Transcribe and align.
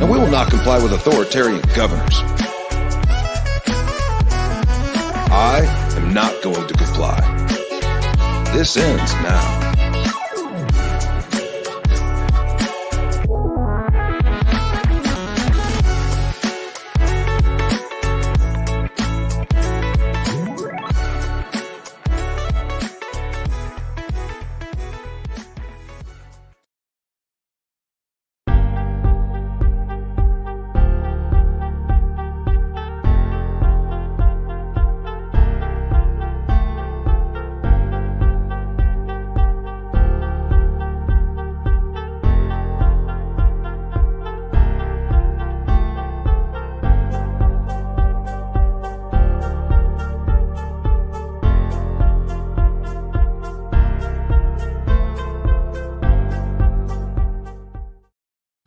And 0.00 0.10
we 0.10 0.18
will 0.18 0.30
not 0.30 0.50
comply 0.50 0.82
with 0.82 0.92
authoritarian 0.92 1.62
governors. 1.74 2.14
I 5.28 5.64
am 5.96 6.14
not 6.14 6.42
going 6.42 6.66
to 6.66 6.74
comply. 6.74 7.20
This 8.52 8.76
ends 8.76 9.12
now. 9.14 9.65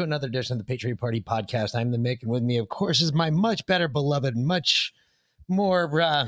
To 0.00 0.04
another 0.04 0.28
edition 0.28 0.54
of 0.54 0.58
the 0.58 0.64
Patriot 0.64 0.98
Party 0.98 1.20
podcast. 1.20 1.74
I'm 1.74 1.90
the 1.90 1.98
Mick, 1.98 2.22
and 2.22 2.30
with 2.30 2.42
me, 2.42 2.56
of 2.56 2.70
course, 2.70 3.02
is 3.02 3.12
my 3.12 3.28
much 3.28 3.66
better 3.66 3.86
beloved, 3.86 4.34
much 4.34 4.94
more 5.46 6.00
uh, 6.00 6.26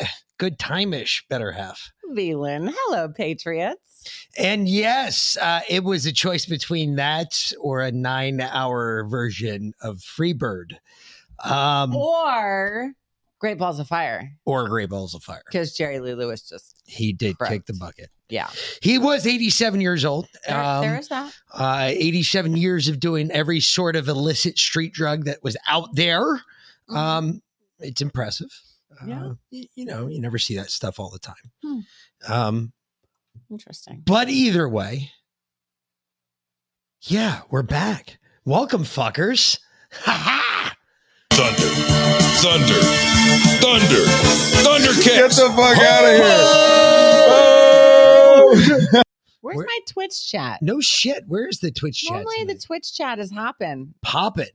eh, 0.00 0.06
good 0.36 0.58
time-ish 0.58 1.24
better 1.28 1.52
half. 1.52 1.92
Velan. 2.12 2.72
Hello, 2.74 3.08
Patriots. 3.08 4.26
And 4.36 4.68
yes, 4.68 5.38
uh, 5.40 5.60
it 5.68 5.84
was 5.84 6.06
a 6.06 6.12
choice 6.12 6.44
between 6.44 6.96
that 6.96 7.52
or 7.60 7.82
a 7.82 7.92
nine-hour 7.92 9.04
version 9.04 9.74
of 9.80 9.98
Freebird, 9.98 10.72
um, 11.44 11.94
Or 11.94 12.94
Great 13.44 13.58
Balls 13.58 13.78
of 13.78 13.86
Fire, 13.86 14.30
or 14.46 14.66
Great 14.70 14.88
Balls 14.88 15.14
of 15.14 15.22
Fire. 15.22 15.42
because 15.44 15.74
Jerry 15.74 16.00
Lee 16.00 16.14
Lewis 16.14 16.48
just, 16.48 16.80
He 16.86 17.12
did 17.12 17.36
Correct. 17.36 17.52
kick 17.52 17.66
the 17.66 17.74
bucket. 17.74 18.08
yeah. 18.30 18.48
He 18.80 18.96
was 18.96 19.26
87 19.26 19.82
years 19.82 20.02
old. 20.02 20.26
There, 20.48 20.58
Um, 20.64 20.80
there 20.80 20.98
is 20.98 21.08
that. 21.08 21.30
uh, 21.52 21.88
87 21.90 22.56
years 22.56 22.88
of 22.88 23.00
doing 23.00 23.30
every 23.30 23.60
sort 23.60 23.96
of 23.96 24.08
illicit 24.08 24.56
street 24.56 24.94
drug 24.94 25.26
that 25.26 25.42
was 25.42 25.58
out 25.68 25.94
there. 25.94 26.40
Mhm. 26.88 26.96
Um, 26.96 27.42
it's 27.80 28.00
impressive. 28.00 28.48
Yeah. 29.06 29.22
Uh, 29.26 29.34
y- 29.52 29.68
you 29.74 29.84
know, 29.84 30.06
you 30.06 30.22
never 30.22 30.38
see 30.38 30.56
that 30.56 30.70
stuff 30.70 30.98
all 30.98 31.10
the 31.10 31.18
time. 31.18 31.52
Hmm. 31.62 31.80
Um, 32.26 32.72
Interesting. 33.50 34.00
but 34.06 34.30
either 34.30 34.66
way, 34.66 35.10
yeah, 37.02 37.42
we're 37.50 37.62
back. 37.62 38.18
Welcome, 38.46 38.84
fuckers. 38.84 39.58
Ha 39.92 40.12
ha! 40.12 40.53
Thunder, 41.34 41.70
thunder, 42.40 42.80
thunder, 43.60 44.04
thunder. 44.62 44.92
Get 45.02 45.30
the 45.30 45.52
fuck 45.56 45.78
out 45.78 46.04
of 46.04 46.14
here. 48.94 49.02
Where's 49.40 49.56
Where- 49.56 49.66
my 49.66 49.78
Twitch 49.88 50.28
chat? 50.30 50.60
No 50.62 50.80
shit. 50.80 51.24
Where's 51.26 51.58
the 51.58 51.70
Twitch 51.72 52.02
chat? 52.02 52.12
Normally 52.22 52.44
the? 52.44 52.54
Twitch 52.58 52.94
chat 52.94 53.18
is 53.18 53.30
hopping. 53.32 53.94
popping. 54.02 54.46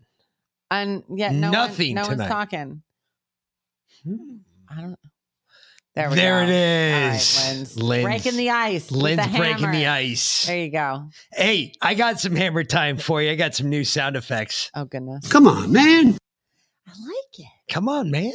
And 0.71 1.03
yet 1.15 1.33
no 1.33 1.51
Nothing 1.51 1.95
one, 1.95 2.03
no 2.05 2.09
tonight. 2.11 2.17
one's 2.23 2.29
talking. 2.29 2.81
Hmm. 4.03 4.35
I 4.69 4.81
don't 4.81 4.95
There 5.95 6.09
we 6.09 6.15
There 6.15 6.45
go. 6.45 6.51
it 6.51 6.93
All 6.93 7.09
right, 7.09 7.15
is. 7.15 7.45
Lynn's 7.47 7.77
Lynn's- 7.81 8.03
breaking 8.03 8.37
the 8.37 8.49
ice. 8.51 8.89
with 8.91 9.01
Lynn's 9.01 9.31
the 9.31 9.37
breaking 9.37 9.71
the 9.71 9.87
ice. 9.87 10.45
There 10.45 10.57
you 10.57 10.71
go. 10.71 11.09
Hey, 11.33 11.73
I 11.81 11.93
got 11.95 12.19
some 12.19 12.35
hammer 12.35 12.63
time 12.63 12.97
for 12.97 13.21
you. 13.21 13.31
I 13.31 13.35
got 13.35 13.53
some 13.55 13.69
new 13.69 13.83
sound 13.83 14.15
effects. 14.15 14.71
Oh 14.75 14.85
goodness. 14.85 15.27
Come 15.27 15.47
on, 15.47 15.71
man. 15.73 16.17
I 16.89 17.07
like 17.07 17.39
it. 17.39 17.45
Come 17.71 17.87
on, 17.87 18.09
man. 18.09 18.33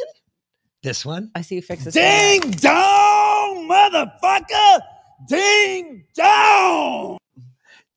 This 0.82 1.04
one. 1.04 1.30
I 1.34 1.40
see 1.42 1.56
you 1.56 1.62
fix 1.62 1.84
this. 1.84 1.94
Ding 1.94 2.40
dong, 2.52 3.68
motherfucker. 3.68 4.80
Ding 5.28 6.04
dong. 6.14 7.18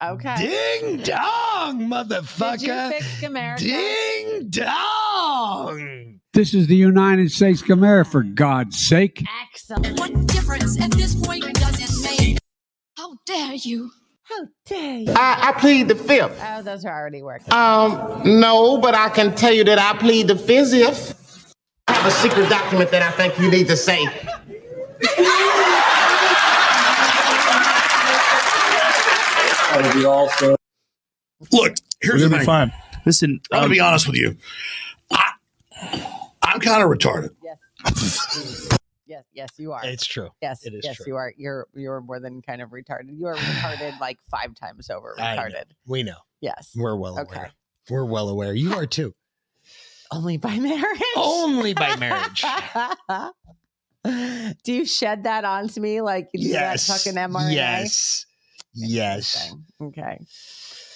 Okay. 0.03 0.35
Ding 0.81 0.97
dong, 1.03 1.77
Did 1.79 1.83
you 1.83 1.87
motherfucker. 1.93 2.91
fix 2.91 3.23
America? 3.23 3.63
Ding 3.63 4.49
dong. 4.49 6.19
This 6.33 6.53
is 6.53 6.67
the 6.67 6.75
United 6.75 7.31
States 7.31 7.61
Camara, 7.61 8.05
for 8.05 8.23
God's 8.23 8.77
sake. 8.77 9.23
Excellent. 9.43 9.99
What 9.99 10.27
difference 10.27 10.79
at 10.81 10.91
this 10.91 11.15
point 11.15 11.43
does 11.53 11.79
it 11.79 12.19
make? 12.19 12.37
How 12.95 13.17
dare 13.25 13.53
you? 13.55 13.91
How 14.29 14.47
dare 14.65 14.97
you? 14.99 15.13
I, 15.15 15.49
I 15.49 15.51
plead 15.53 15.87
the 15.87 15.95
fifth. 15.95 16.37
Oh, 16.43 16.61
those 16.61 16.83
are 16.83 16.93
already 16.93 17.21
working. 17.21 17.53
Um, 17.53 18.39
no, 18.39 18.77
but 18.77 18.93
I 18.93 19.09
can 19.09 19.33
tell 19.35 19.53
you 19.53 19.63
that 19.63 19.79
I 19.79 19.97
plead 19.97 20.27
the 20.27 20.35
fiftieth. 20.35 21.53
I 21.87 21.93
have 21.93 22.05
a 22.05 22.11
secret 22.11 22.49
document 22.49 22.91
that 22.91 23.01
I 23.01 23.11
think 23.11 23.39
you 23.39 23.49
need 23.49 23.67
to 23.67 23.77
say. 23.77 24.03
Look, 31.51 31.75
here's 32.01 32.21
the 32.21 32.29
thing. 32.29 32.45
fine. 32.45 32.73
Listen, 33.05 33.39
I'm 33.51 33.57
gonna 33.57 33.65
um, 33.65 33.71
be 33.71 33.79
honest 33.79 34.07
with 34.07 34.17
you. 34.17 34.35
I, 35.09 35.31
I'm 36.41 36.59
kind 36.59 36.83
of 36.83 36.89
retarded. 36.89 37.33
Yes. 37.41 38.73
yes, 39.07 39.23
yes, 39.33 39.49
you 39.57 39.71
are. 39.71 39.81
It's 39.83 40.05
true. 40.05 40.29
yes, 40.41 40.65
it 40.65 40.73
is 40.73 40.81
yes, 40.83 40.97
true. 40.97 41.05
you 41.07 41.15
are. 41.15 41.33
You're 41.37 41.67
you're 41.73 42.01
more 42.01 42.19
than 42.19 42.41
kind 42.41 42.61
of 42.61 42.69
retarded. 42.69 43.17
You 43.17 43.27
are 43.27 43.35
retarded 43.35 43.99
like 44.01 44.17
five 44.29 44.55
times 44.55 44.89
over 44.89 45.15
I 45.19 45.35
know. 45.35 45.41
retarded. 45.43 45.63
We 45.85 46.03
know. 46.03 46.17
Yes. 46.41 46.71
We're 46.75 46.95
well 46.95 47.19
Okay. 47.19 47.35
aware. 47.35 47.51
We're 47.89 48.05
well 48.05 48.29
aware. 48.29 48.53
You 48.53 48.73
are 48.73 48.85
too. 48.85 49.13
Only 50.11 50.37
by 50.37 50.57
marriage. 50.59 51.01
Only 51.15 51.73
by 51.73 51.95
marriage. 51.95 52.43
do 54.63 54.73
you 54.73 54.85
shed 54.85 55.23
that 55.23 55.43
onto 55.43 55.81
me 55.81 56.01
like 56.01 56.29
you 56.33 56.43
do 56.43 56.49
yes. 56.49 56.87
that 56.87 56.93
fucking 56.93 57.13
mRNA? 57.13 57.53
Yes. 57.53 58.25
Yes. 58.73 59.53
Okay. 59.81 60.19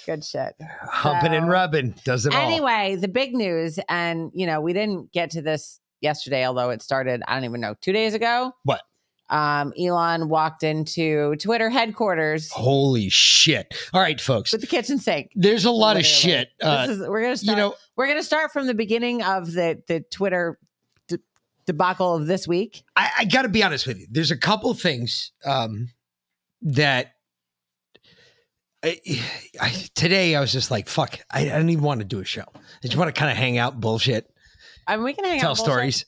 Good 0.06 0.24
shit. 0.24 0.56
Humping 0.84 1.34
and 1.34 1.48
rubbing 1.48 1.96
does 2.06 2.26
it 2.26 2.34
all. 2.34 2.42
Anyway, 2.42 2.96
the 2.96 3.08
big 3.08 3.34
news, 3.34 3.80
and 3.90 4.32
you 4.34 4.46
know, 4.48 4.62
we 4.62 4.74
didn't 4.74 5.12
get 5.12 5.32
to 5.32 5.42
this 5.42 5.81
yesterday, 6.02 6.46
although 6.46 6.70
it 6.70 6.82
started, 6.82 7.24
I 7.28 7.36
don't 7.36 7.46
even 7.46 7.62
know, 7.62 7.76
two 7.82 7.94
days 7.94 8.14
ago. 8.14 8.54
What? 8.64 8.82
Um, 9.30 9.74
Elon 9.80 10.28
walked 10.28 10.62
into 10.62 11.38
Twitter 11.38 11.70
headquarters 11.70 12.52
Holy 12.52 13.08
shit. 13.08 13.74
All 13.94 14.02
right, 14.02 14.20
folks. 14.20 14.52
with 14.52 14.60
the 14.60 14.68
kitchen 14.68 15.00
sink. 15.00 15.32
There's 15.36 15.64
a 15.64 15.72
lot 15.72 15.96
of 15.96 16.06
shit. 16.06 16.50
Uh, 16.62 16.88
is 16.90 17.00
we're 17.00 17.22
gonna 17.22 17.38
start, 17.38 17.58
you 17.58 17.64
know, 17.64 17.76
we're 17.96 18.08
gonna 18.08 18.24
start 18.24 18.52
from 18.52 18.68
the 18.68 18.74
beginning 18.74 19.24
of 19.24 19.54
the 19.54 19.82
the 19.88 20.02
Twitter 20.02 20.60
de- 21.08 21.20
debacle 21.66 22.16
of 22.16 22.28
this 22.28 22.46
week. 22.46 22.84
I, 22.98 23.10
I 23.20 23.26
got 23.26 23.44
to 23.44 23.50
be 23.50 23.64
honest 23.64 23.88
with 23.88 24.00
you. 24.00 24.08
There's 24.12 24.32
a 24.32 24.38
couple 24.38 24.74
things 24.74 25.32
um, 25.46 25.88
that 26.64 27.14
I, 28.84 29.00
I, 29.60 29.70
today 29.96 30.36
I 30.36 30.42
was 30.42 30.52
just 30.52 30.72
like, 30.72 30.90
fuck, 30.90 31.20
I, 31.32 31.42
I 31.42 31.58
don't 31.58 31.70
even 31.70 31.84
want 31.84 32.02
to 32.02 32.06
do 32.06 32.20
a 32.20 32.26
show. 32.26 32.46
I 32.56 32.88
just 32.88 32.98
want 32.98 33.14
to 33.14 33.18
kind 33.18 33.32
of 33.32 33.38
hang 33.38 33.58
out, 33.58 33.80
bullshit, 33.80 34.31
I 34.88 34.96
mean, 34.96 35.04
we 35.06 35.14
can 35.14 35.26
hang 35.26 35.40
tell 35.40 35.52
out 35.52 35.58
stories. 35.58 36.06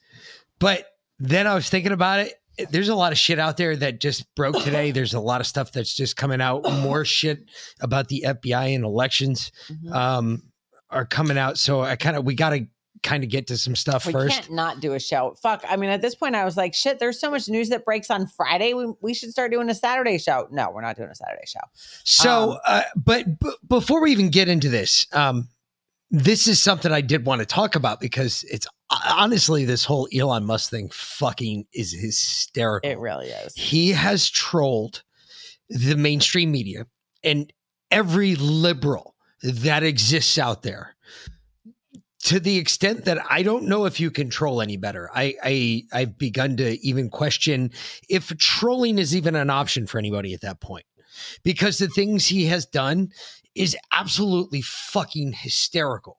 But 0.60 0.86
then 1.20 1.48
I 1.48 1.53
was 1.56 1.70
thinking 1.70 1.92
about 1.92 2.20
it. 2.20 2.34
There's 2.70 2.89
a 2.89 2.96
lot 2.96 3.12
of 3.12 3.18
shit 3.18 3.39
out 3.39 3.58
there 3.58 3.75
that 3.77 4.00
just 4.00 4.25
broke 4.36 4.62
today. 4.63 4.92
There's 4.92 5.13
a 5.15 5.20
lot 5.20 5.42
of 5.42 5.48
stuff 5.48 5.72
that's 5.72 5.94
just 5.96 6.15
coming 6.15 6.39
out. 6.42 6.63
More 6.82 7.03
shit 7.03 7.46
about 7.82 8.10
the 8.10 8.25
FBI 8.27 8.75
and 8.75 8.84
elections 8.84 9.51
Mhm. 9.70 9.92
um, 9.94 10.44
are 10.92 11.06
coming 11.06 11.38
out. 11.38 11.58
So 11.58 11.82
I 11.82 11.96
kind 11.96 12.15
of 12.15 12.24
we 12.25 12.36
got 12.36 12.51
to 12.51 12.68
kind 13.01 13.24
of 13.24 13.30
get 13.30 13.48
to 13.48 13.58
some 13.58 13.75
stuff 13.75 14.06
We 14.06 14.13
first. 14.13 14.34
can't 14.36 14.51
not 14.53 14.80
do 14.80 14.94
a 14.94 15.00
show. 15.00 15.36
Fuck. 15.42 15.63
I 15.68 15.75
mean, 15.75 15.89
at 15.89 16.01
this 16.01 16.15
point, 16.15 16.36
I 16.36 16.46
was 16.46 16.56
like, 16.56 16.74
shit. 16.74 17.00
There's 17.00 17.20
so 17.20 17.30
much 17.32 17.50
news 17.50 17.68
that 17.70 17.84
breaks 17.84 18.10
on 18.10 18.27
Friday. 18.27 18.74
We, 18.75 18.94
we 19.01 19.13
should 19.13 19.32
start 19.32 19.51
doing 19.51 19.70
a 19.70 19.75
Saturday 19.75 20.18
show. 20.20 20.48
No, 20.51 20.70
we're 20.72 20.82
not 20.84 20.96
doing 20.96 21.10
a 21.10 21.15
Saturday 21.15 21.44
show. 21.46 21.60
So, 22.06 22.51
Um, 22.51 22.58
uh, 22.65 22.82
but 22.96 23.39
b- 23.42 23.51
before 23.68 24.01
we 24.01 24.12
even 24.13 24.30
get 24.30 24.48
into 24.48 24.70
this, 24.70 25.06
um, 25.12 25.50
this 26.13 26.48
is 26.48 26.62
something 26.62 26.91
I 26.91 27.01
did 27.01 27.25
want 27.25 27.39
to 27.39 27.46
talk 27.46 27.75
about 27.75 28.00
because 28.00 28.43
it's 28.43 28.67
honestly 29.10 29.65
this 29.65 29.84
whole 29.84 30.08
Elon 30.15 30.46
Musk 30.46 30.70
thing 30.70 30.89
fucking 30.93 31.65
is 31.74 31.91
hysterical. 31.91 32.89
It 32.89 33.00
really 33.00 33.29
is. 33.29 33.51
He 33.55 33.89
has 33.89 34.29
trolled 34.29 35.01
the 35.70 35.96
mainstream 35.96 36.51
media 36.51 36.86
and 37.24 37.51
every 37.89 38.36
liberal 38.36 39.15
that 39.41 39.82
exists 39.82 40.38
out 40.38 40.62
there 40.62 40.96
to 42.25 42.39
the 42.39 42.58
extent 42.58 43.05
that 43.05 43.17
I 43.27 43.41
don't 43.41 43.65
know 43.65 43.86
if 43.86 44.00
you 44.00 44.12
control 44.12 44.62
any 44.62 44.77
better. 44.77 45.10
I, 45.15 45.34
I 45.43 45.84
I've 45.91 46.17
begun 46.20 46.58
to 46.58 46.79
even 46.86 47.10
question 47.10 47.72
if 48.08 48.27
trolling 48.38 49.00
is 49.00 49.15
even 49.15 49.36
an 49.36 49.50
option 49.50 49.88
for 49.88 49.98
anybody 49.98 50.36
at 50.36 50.41
that 50.41 50.62
point. 50.62 50.86
Because 51.43 51.79
the 51.79 51.88
things 51.88 52.27
he 52.27 52.46
has 52.46 52.65
done 52.65 53.12
is 53.55 53.75
absolutely 53.91 54.62
fucking 54.62 55.33
hysterical. 55.33 56.17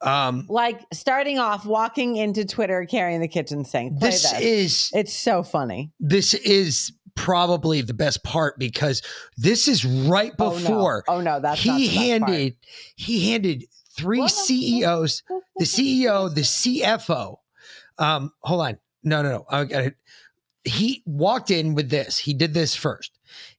Um 0.00 0.46
Like 0.48 0.80
starting 0.92 1.38
off, 1.38 1.66
walking 1.66 2.16
into 2.16 2.44
Twitter 2.44 2.86
carrying 2.86 3.20
the 3.20 3.28
kitchen 3.28 3.64
sink. 3.64 3.98
Play 3.98 4.10
this 4.10 4.30
this. 4.30 4.40
is 4.40 4.90
it's 4.94 5.12
so 5.14 5.42
funny. 5.42 5.90
this 5.98 6.34
is 6.34 6.92
probably 7.16 7.80
the 7.80 7.94
best 7.94 8.22
part 8.22 8.56
because 8.60 9.02
this 9.36 9.66
is 9.66 9.84
right 9.84 10.32
Oh, 10.38 10.50
no. 10.50 10.54
before 10.56 11.04
Oh 11.08 11.20
no, 11.20 11.40
that's 11.40 11.60
he 11.60 11.70
the 11.70 11.86
best 11.86 11.96
part. 12.20 12.30
handed 12.30 12.56
he 12.94 13.30
handed 13.32 13.64
three 13.96 14.20
Well, 14.20 14.28
CEOs, 14.28 15.24
the 15.56 15.64
CEO, 15.64 16.32
the 16.32 16.42
CFO. 16.42 17.38
Um, 17.98 18.32
hold 18.38 18.60
on, 18.60 18.78
no, 19.02 19.22
no, 19.22 19.30
no. 19.30 19.46
I 19.50 19.64
got 19.64 19.82
it. 19.82 19.96
He 20.62 21.02
walked 21.04 21.50
in 21.50 21.74
with 21.74 21.90
this. 21.90 22.16
He 22.18 22.32
did 22.32 22.54
this 22.54 22.76
first, 22.76 23.18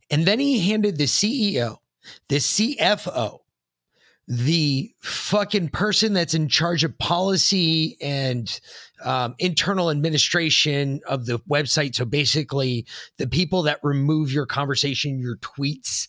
and 0.10 0.26
then 0.26 0.40
he 0.40 0.70
handed 0.70 0.98
the 0.98 1.04
CEO, 1.08 1.80
the 2.28 2.38
CFO, 2.38 3.40
the 4.28 4.94
fucking 5.02 5.70
person 5.70 6.14
that's 6.14 6.36
in 6.36 6.48
charge 6.48 6.84
of 6.84 6.98
policy 7.00 7.98
and 8.02 8.60
um, 9.04 9.36
internal 9.40 9.90
administration 9.90 11.02
of 11.08 11.26
the 11.26 11.40
website. 11.50 11.96
So 11.96 12.06
basically, 12.06 12.86
the 13.18 13.28
people 13.28 13.64
that 13.64 13.80
remove 13.82 14.32
your 14.32 14.46
conversation, 14.46 15.20
your 15.20 15.38
tweets, 15.38 16.08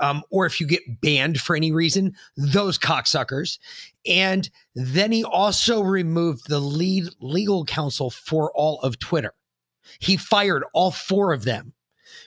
um, 0.00 0.22
or 0.30 0.44
if 0.44 0.60
you 0.60 0.66
get 0.66 1.00
banned 1.00 1.40
for 1.40 1.56
any 1.56 1.72
reason, 1.72 2.14
those 2.36 2.76
cocksuckers. 2.76 3.58
And 4.04 4.50
then 4.74 5.12
he 5.12 5.24
also 5.24 5.80
removed 5.80 6.48
the 6.48 6.60
lead 6.60 7.04
legal 7.20 7.64
counsel 7.64 8.10
for 8.10 8.52
all 8.52 8.80
of 8.80 8.98
Twitter. 8.98 9.32
He 10.00 10.16
fired 10.16 10.64
all 10.74 10.90
four 10.90 11.32
of 11.32 11.44
them 11.44 11.72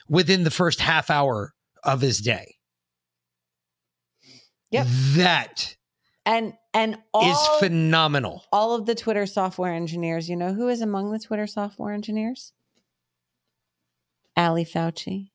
within 0.08 0.44
the 0.44 0.50
first 0.50 0.80
half 0.80 1.10
hour 1.10 1.54
of 1.84 2.00
his 2.00 2.18
day. 2.18 2.55
Yep. 4.70 4.86
That 5.16 5.76
And 6.24 6.54
and 6.74 6.98
all, 7.14 7.30
is 7.30 7.38
phenomenal. 7.60 8.44
all 8.52 8.74
of 8.74 8.84
the 8.86 8.94
Twitter 8.94 9.26
software 9.26 9.72
engineers, 9.72 10.28
you 10.28 10.36
know 10.36 10.52
who 10.52 10.68
is 10.68 10.80
among 10.80 11.12
the 11.12 11.18
Twitter 11.18 11.46
software 11.46 11.92
engineers? 11.92 12.52
Ali 14.36 14.64
Fauci. 14.64 15.30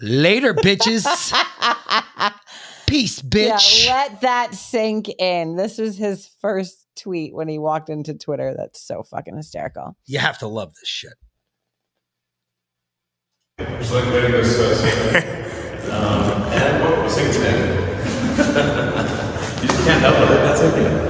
Later, 0.00 0.54
bitches. 0.54 1.04
Peace, 2.86 3.20
bitch. 3.20 3.84
Yeah, 3.86 3.92
let 4.08 4.20
that 4.22 4.54
sink 4.54 5.08
in. 5.18 5.56
This 5.56 5.76
was 5.76 5.98
his 5.98 6.30
first 6.40 6.86
tweet 6.96 7.34
when 7.34 7.46
he 7.48 7.58
walked 7.58 7.90
into 7.90 8.14
Twitter. 8.14 8.54
That's 8.56 8.80
so 8.80 9.02
fucking 9.02 9.36
hysterical. 9.36 9.96
you 10.06 10.18
have 10.20 10.38
to 10.38 10.46
love 10.46 10.72
this 10.80 10.88
shit. 10.88 11.12
It's 13.58 13.92
like 13.92 14.06
letting 14.06 14.34
us 14.36 14.58
uh, 15.90 15.90
um, 15.92 16.92
and 17.16 17.26
what 17.26 17.26
was 17.26 17.36
today? 17.36 17.58
you 19.62 19.68
just 19.68 19.84
can't 19.84 20.00
help 20.00 20.16
it. 20.16 20.28
That's 20.42 20.62
okay. 20.62 21.04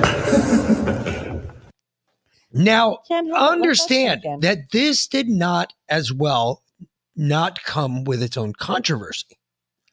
Now, 2.53 2.99
Can't 3.07 3.27
help 3.29 3.39
but 3.39 3.41
love 3.41 3.51
that 3.51 3.53
understand 3.53 4.23
that 4.41 4.71
this 4.73 5.07
did 5.07 5.29
not 5.29 5.75
as 5.89 6.13
well 6.13 6.63
not 7.15 7.63
come 7.63 8.05
with 8.05 8.23
its 8.23 8.37
own 8.37 8.53
controversy. 8.55 9.39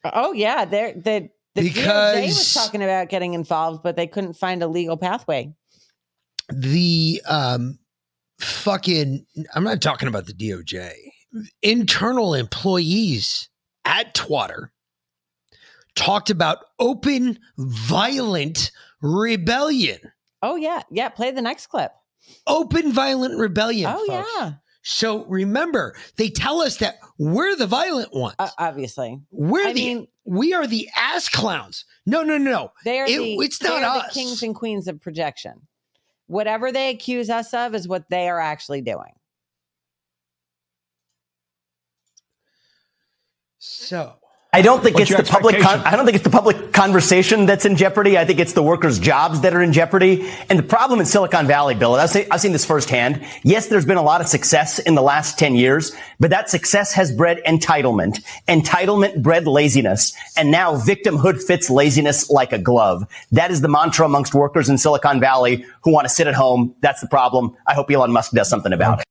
Oh 0.04 0.34
yeah, 0.34 0.66
they're 0.66 0.94
the 0.94 1.30
the 1.56 1.70
DOJ 1.70 2.26
was 2.28 2.54
talking 2.54 2.84
about 2.84 3.10
getting 3.10 3.34
involved, 3.34 3.82
but 3.84 3.96
they 3.96 4.08
couldn't 4.08 4.34
find 4.34 4.62
a 4.62 4.68
legal 4.68 4.98
pathway. 4.98 5.54
The 6.50 7.22
um 7.28 7.80
fucking 8.40 9.26
I'm 9.54 9.64
not 9.64 9.82
talking 9.82 10.08
about 10.08 10.28
the 10.28 10.34
DOJ. 10.34 10.92
Internal 11.62 12.34
employees 12.36 13.50
at 13.84 14.14
Twitter 14.14 14.72
talked 15.96 16.30
about 16.30 16.60
open 16.80 17.40
violent 17.58 18.72
rebellion. 19.02 20.00
Oh 20.42 20.56
yeah, 20.56 20.82
yeah. 20.92 21.10
Play 21.10 21.32
the 21.32 21.42
next 21.42 21.68
clip. 21.68 21.92
Open 22.48 22.92
violent 22.92 23.38
rebellion. 23.40 23.92
oh 23.96 24.06
folks. 24.08 24.30
yeah, 24.40 24.52
So 24.84 25.26
remember, 25.26 25.96
they 26.18 26.30
tell 26.30 26.62
us 26.62 26.78
that 26.78 26.96
we're 27.18 27.56
the 27.56 27.68
violent 27.68 28.14
ones. 28.14 28.36
uh, 28.40 28.50
obviously 28.58 29.22
we're 29.32 29.68
I 29.68 29.74
the 29.74 29.86
mean- 29.96 30.08
we 30.28 30.54
are 30.54 30.66
the 30.66 30.90
ass 30.98 31.30
clowns. 31.30 31.86
No, 32.08 32.24
no, 32.24 32.38
no, 32.40 32.52
no. 32.52 32.72
they 32.84 33.00
are 33.00 33.06
It- 33.06 33.18
the 33.18 33.36
it's 33.42 33.62
not 33.62 33.84
us. 33.84 34.08
the 34.14 34.20
kings 34.20 34.42
and 34.44 34.56
queens 34.56 34.88
of 34.88 35.00
projection. 35.02 35.68
Whatever 36.28 36.72
they 36.72 36.90
accuse 36.90 37.30
us 37.30 37.54
of 37.54 37.76
is 37.76 37.88
what 37.88 38.10
they 38.10 38.28
are 38.28 38.40
actually 38.40 38.82
doing. 38.82 39.14
So 43.60 44.16
I 44.56 44.62
don't 44.62 44.82
think 44.82 44.96
What's 44.96 45.12
it's 45.12 45.20
the 45.20 45.30
public. 45.30 45.60
Con- 45.60 45.82
I 45.82 45.98
don't 45.98 46.06
think 46.06 46.16
it's 46.16 46.24
the 46.24 46.30
public 46.30 46.72
conversation 46.72 47.46
that's 47.46 47.66
in 47.66 47.76
jeopardy. 47.76 48.18
I 48.18 48.24
think 48.24 48.40
it's 48.40 48.54
the 48.54 48.64
workers' 48.64 49.00
jobs 49.00 49.42
that 49.42 49.54
are 49.54 49.62
in 49.62 49.74
jeopardy. 49.74 50.32
And 50.50 50.58
the 50.58 50.64
problem 50.64 51.02
in 51.02 51.06
Silicon 51.06 51.46
Valley, 51.46 51.76
Bill, 51.76 51.94
and 51.94 52.02
I've 52.02 52.10
seen, 52.10 52.26
I've 52.32 52.40
seen 52.40 52.54
this 52.54 52.64
firsthand. 52.64 53.22
Yes, 53.44 53.68
there's 53.68 53.84
been 53.84 53.98
a 53.98 54.02
lot 54.02 54.22
of 54.22 54.28
success 54.28 54.80
in 54.80 54.96
the 54.96 55.02
last 55.02 55.38
10 55.38 55.56
years, 55.56 55.94
but 56.22 56.30
that 56.30 56.50
success 56.50 56.94
has 56.94 57.12
bred 57.12 57.42
entitlement. 57.46 58.24
Entitlement 58.48 59.22
bred 59.22 59.46
laziness. 59.46 60.14
And 60.38 60.52
now 60.52 60.78
victimhood 60.78 61.44
fits 61.44 61.70
laziness 61.70 62.30
like 62.30 62.54
a 62.54 62.58
glove. 62.58 63.06
That 63.34 63.52
is 63.52 63.60
the 63.60 63.68
mantra 63.68 64.06
amongst 64.06 64.34
workers 64.34 64.70
in 64.70 64.78
Silicon 64.78 65.20
Valley 65.20 65.66
who 65.84 65.92
want 65.92 66.08
to 66.08 66.14
sit 66.14 66.28
at 66.28 66.34
home. 66.34 66.74
That's 66.80 67.02
the 67.02 67.08
problem. 67.08 67.58
I 67.68 67.74
hope 67.74 67.92
Elon 67.92 68.14
Musk 68.14 68.32
does 68.32 68.48
something 68.48 68.72
about 68.72 69.00
it. 69.00 69.06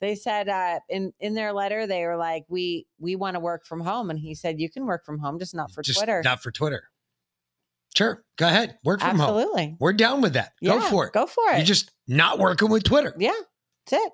They 0.00 0.14
said 0.14 0.48
uh, 0.48 0.80
in 0.88 1.12
in 1.20 1.34
their 1.34 1.52
letter 1.52 1.86
they 1.86 2.04
were 2.04 2.16
like, 2.16 2.44
"We 2.48 2.86
we 2.98 3.16
want 3.16 3.34
to 3.34 3.40
work 3.40 3.64
from 3.66 3.80
home," 3.80 4.10
and 4.10 4.18
he 4.18 4.34
said, 4.34 4.60
"You 4.60 4.68
can 4.70 4.84
work 4.86 5.04
from 5.06 5.18
home, 5.18 5.38
just 5.38 5.54
not 5.54 5.70
for 5.72 5.82
just 5.82 5.98
Twitter." 5.98 6.20
not 6.24 6.42
for 6.42 6.50
Twitter. 6.50 6.90
Sure, 7.96 8.22
go 8.36 8.46
ahead. 8.46 8.76
Work 8.84 9.00
from 9.00 9.18
home. 9.18 9.20
Absolutely. 9.38 9.76
We're 9.80 9.94
down 9.94 10.20
with 10.20 10.34
that. 10.34 10.52
go 10.62 10.80
for 10.80 11.06
it. 11.06 11.14
Go 11.14 11.26
for 11.26 11.42
it. 11.52 11.56
You're 11.56 11.64
just 11.64 11.90
not 12.06 12.38
working 12.38 12.68
with 12.68 12.84
Twitter. 12.84 13.14
yeah, 13.18 13.32
that's 13.90 14.04
it. 14.04 14.12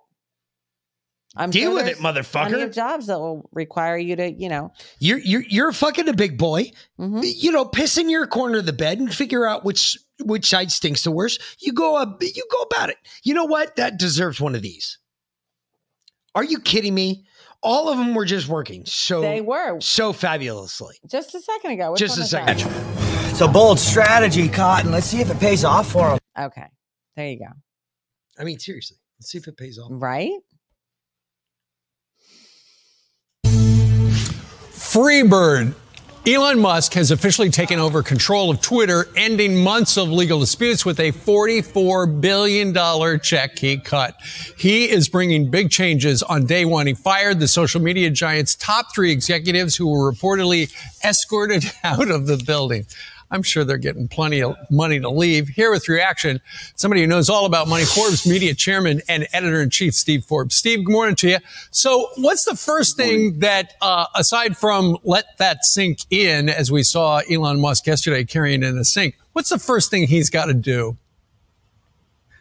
I'm 1.35 1.51
Deal 1.51 1.71
sure 1.71 1.83
with 1.83 1.87
it, 1.89 1.97
motherfucker. 1.97 2.63
of 2.63 2.73
jobs 2.73 3.07
that 3.07 3.19
will 3.19 3.49
require 3.53 3.97
you 3.97 4.15
to, 4.17 4.31
you 4.31 4.51
know, 4.51 4.71
You're 4.99 5.19
you're 5.19 5.43
you're 5.49 5.73
fucking 5.73 6.07
a 6.09 6.13
big 6.13 6.37
boy. 6.37 6.71
mhm. 7.01 7.23
You 7.25 7.51
know, 7.53 7.65
piss 7.65 7.97
in 7.97 8.11
your 8.11 8.27
corner 8.27 8.59
of 8.59 8.67
the 8.67 8.73
bed 8.75 8.99
and 9.01 9.13
figure 9.13 9.47
out 9.47 9.65
which 9.65 9.97
which 10.23 10.47
side 10.47 10.71
stinks 10.71 11.03
the 11.05 11.11
worst. 11.11 11.41
You 11.59 11.73
go 11.73 11.97
up. 11.97 12.23
You 12.23 12.45
go 12.53 12.61
about 12.63 12.91
it. 12.91 12.99
You 13.25 13.33
know 13.35 13.47
what? 13.47 13.77
That 13.77 13.99
deserves 13.99 14.41
one 14.43 14.55
of 14.55 14.61
these. 14.63 14.99
Are 16.35 16.45
you 16.45 16.61
kidding 16.61 16.95
me? 16.95 17.25
All 17.63 17.89
of 17.89 17.99
them 17.99 18.15
were 18.15 18.25
just 18.25 18.49
working 18.49 18.85
so 18.87 19.21
they 19.21 19.41
were 19.41 19.79
so 19.81 20.13
fabulously. 20.13 20.97
just 21.09 21.35
a 21.35 21.41
second 21.41 21.73
ago. 21.73 21.93
Which 21.93 22.01
Just 22.01 22.17
one 22.19 22.25
a 22.25 22.29
second. 22.29 22.59
that? 22.59 23.31
It's 23.31 23.41
a 23.41 23.47
bold 23.49 23.79
strategy, 23.79 24.49
Cotton. 24.49 24.91
Let's 24.91 25.07
see 25.07 25.21
if 25.21 25.31
it 25.31 25.39
pays 25.39 25.65
off 25.65 25.91
for 25.93 26.13
him. 26.13 26.19
Okay, 26.39 26.67
there 27.17 27.29
you 27.29 27.39
go. 27.39 27.53
I 28.39 28.45
mean, 28.45 28.59
seriously. 28.59 28.97
Let's 29.19 29.31
see 29.31 29.39
if 29.39 29.47
it 29.47 29.57
pays 29.57 29.79
off. 29.79 29.89
Right? 29.93 30.33
Freebird. 34.73 35.75
Elon 36.25 36.61
Musk 36.61 36.95
has 36.95 37.11
officially 37.11 37.51
taken 37.51 37.81
over 37.81 38.01
control 38.01 38.49
of 38.49 38.61
Twitter, 38.61 39.09
ending 39.17 39.57
months 39.57 39.97
of 39.97 40.09
legal 40.09 40.39
disputes 40.39 40.87
with 40.87 41.01
a 41.01 41.11
$44 41.11 42.21
billion 42.21 43.21
check 43.21 43.59
he 43.59 43.77
cut. 43.77 44.15
He 44.57 44.89
is 44.89 45.09
bringing 45.09 45.51
big 45.51 45.71
changes 45.71 46.23
on 46.23 46.47
day 46.47 46.65
one. 46.65 46.87
He 46.87 46.95
fired 46.95 47.41
the 47.41 47.49
social 47.49 47.83
media 47.83 48.09
giant's 48.09 48.55
top 48.55 48.95
three 48.95 49.11
executives 49.11 49.75
who 49.75 49.89
were 49.89 50.13
reportedly 50.13 50.73
escorted 51.05 51.65
out 51.83 52.09
of 52.09 52.29
the 52.29 52.37
building. 52.37 52.87
I'm 53.33 53.43
sure 53.43 53.65
they're 53.65 53.79
getting 53.79 54.09
plenty 54.09 54.43
of 54.43 54.55
money 54.71 55.01
to 55.01 55.09
leave. 55.09 55.49
Here 55.49 55.71
with 55.71 55.89
reaction, 55.89 56.41
somebody 56.77 57.01
who 57.01 57.07
knows 57.07 57.31
all 57.31 57.47
about 57.47 57.67
money, 57.67 57.85
Forbes 57.85 58.27
media 58.27 58.55
chairman 58.55 59.01
and 59.09 59.27
editor 59.33 59.63
in 59.63 59.71
chief, 59.71 59.95
Steve 59.95 60.25
Forbes. 60.27 60.55
Steve, 60.55 60.85
good 60.85 60.93
morning 60.93 61.17
to 61.17 61.31
you. 61.31 61.39
So, 61.71 62.11
what's 62.19 62.45
the 62.45 62.55
first 62.55 62.99
thing 62.99 63.39
that, 63.39 63.73
uh, 63.81 64.05
aside 64.15 64.59
from 64.59 64.99
let 65.03 65.25
that 65.39 65.65
sink 65.65 66.01
in, 66.11 66.51
as 66.51 66.71
we 66.71 66.83
saw 66.83 67.23
Elon 67.31 67.59
Musk 67.59 67.87
yesterday 67.87 68.23
carrying 68.23 68.63
in 68.63 68.77
a 68.77 68.85
sink, 68.85 69.17
what's 69.33 69.49
the 69.49 69.59
first 69.59 69.91
thing 69.91 70.07
he's 70.07 70.29
got 70.29 70.47
to 70.47 70.55
do? 70.55 70.99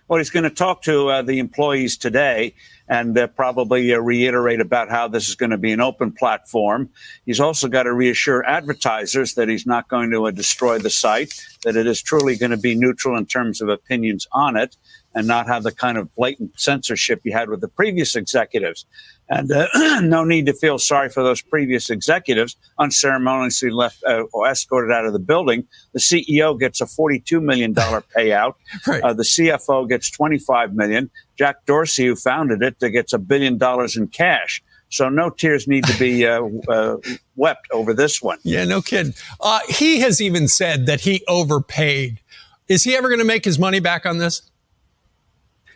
Well, 0.09 0.17
he's 0.17 0.29
going 0.29 0.43
to 0.43 0.49
talk 0.49 0.81
to 0.83 1.07
uh, 1.07 1.21
the 1.21 1.39
employees 1.39 1.95
today 1.95 2.53
and 2.91 3.17
uh, 3.17 3.25
probably 3.25 3.93
uh, 3.93 3.99
reiterate 3.99 4.59
about 4.59 4.89
how 4.89 5.07
this 5.07 5.29
is 5.29 5.35
going 5.35 5.49
to 5.49 5.57
be 5.57 5.71
an 5.71 5.79
open 5.79 6.11
platform. 6.11 6.89
He's 7.25 7.39
also 7.39 7.69
got 7.69 7.83
to 7.83 7.93
reassure 7.93 8.45
advertisers 8.45 9.35
that 9.35 9.47
he's 9.47 9.65
not 9.65 9.87
going 9.87 10.11
to 10.11 10.27
uh, 10.27 10.31
destroy 10.31 10.77
the 10.77 10.89
site, 10.89 11.33
that 11.63 11.77
it 11.77 11.87
is 11.87 12.01
truly 12.01 12.35
going 12.35 12.51
to 12.51 12.57
be 12.57 12.75
neutral 12.75 13.17
in 13.17 13.25
terms 13.25 13.61
of 13.61 13.69
opinions 13.69 14.27
on 14.33 14.57
it, 14.57 14.75
and 15.15 15.25
not 15.25 15.47
have 15.47 15.63
the 15.63 15.71
kind 15.71 15.97
of 15.97 16.13
blatant 16.15 16.59
censorship 16.59 17.21
you 17.23 17.31
had 17.31 17.49
with 17.49 17.61
the 17.61 17.67
previous 17.69 18.17
executives. 18.17 18.85
And 19.29 19.49
uh, 19.49 19.67
no 20.01 20.25
need 20.25 20.45
to 20.47 20.53
feel 20.53 20.77
sorry 20.77 21.07
for 21.07 21.23
those 21.23 21.41
previous 21.41 21.89
executives 21.89 22.57
unceremoniously 22.77 23.69
left 23.69 24.03
uh, 24.05 24.23
or 24.33 24.47
escorted 24.47 24.91
out 24.91 25.05
of 25.05 25.13
the 25.13 25.19
building. 25.19 25.65
The 25.93 25.99
CEO 25.99 26.59
gets 26.59 26.81
a 26.81 26.85
$42 26.85 27.41
million 27.41 27.73
payout. 27.73 28.55
Right. 28.87 29.03
Uh, 29.03 29.13
the 29.13 29.23
CFO 29.23 29.87
gets 29.87 30.09
25 30.09 30.73
million. 30.73 31.11
Jack 31.41 31.65
Dorsey, 31.65 32.05
who 32.05 32.15
founded 32.15 32.61
it, 32.61 32.75
uh, 32.83 32.89
gets 32.89 33.13
a 33.13 33.17
billion 33.17 33.57
dollars 33.57 33.97
in 33.97 34.07
cash. 34.09 34.61
So 34.89 35.09
no 35.09 35.31
tears 35.31 35.67
need 35.67 35.85
to 35.85 35.97
be 35.97 36.27
uh, 36.27 36.43
uh, 36.69 36.97
wept 37.35 37.67
over 37.71 37.95
this 37.95 38.21
one. 38.21 38.37
Yeah, 38.43 38.63
no 38.65 38.79
kidding. 38.79 39.15
Uh, 39.39 39.61
he 39.67 40.01
has 40.01 40.21
even 40.21 40.47
said 40.47 40.85
that 40.85 41.01
he 41.01 41.23
overpaid. 41.27 42.19
Is 42.67 42.83
he 42.83 42.95
ever 42.95 43.07
going 43.07 43.17
to 43.17 43.25
make 43.25 43.43
his 43.43 43.57
money 43.57 43.79
back 43.79 44.05
on 44.05 44.19
this? 44.19 44.51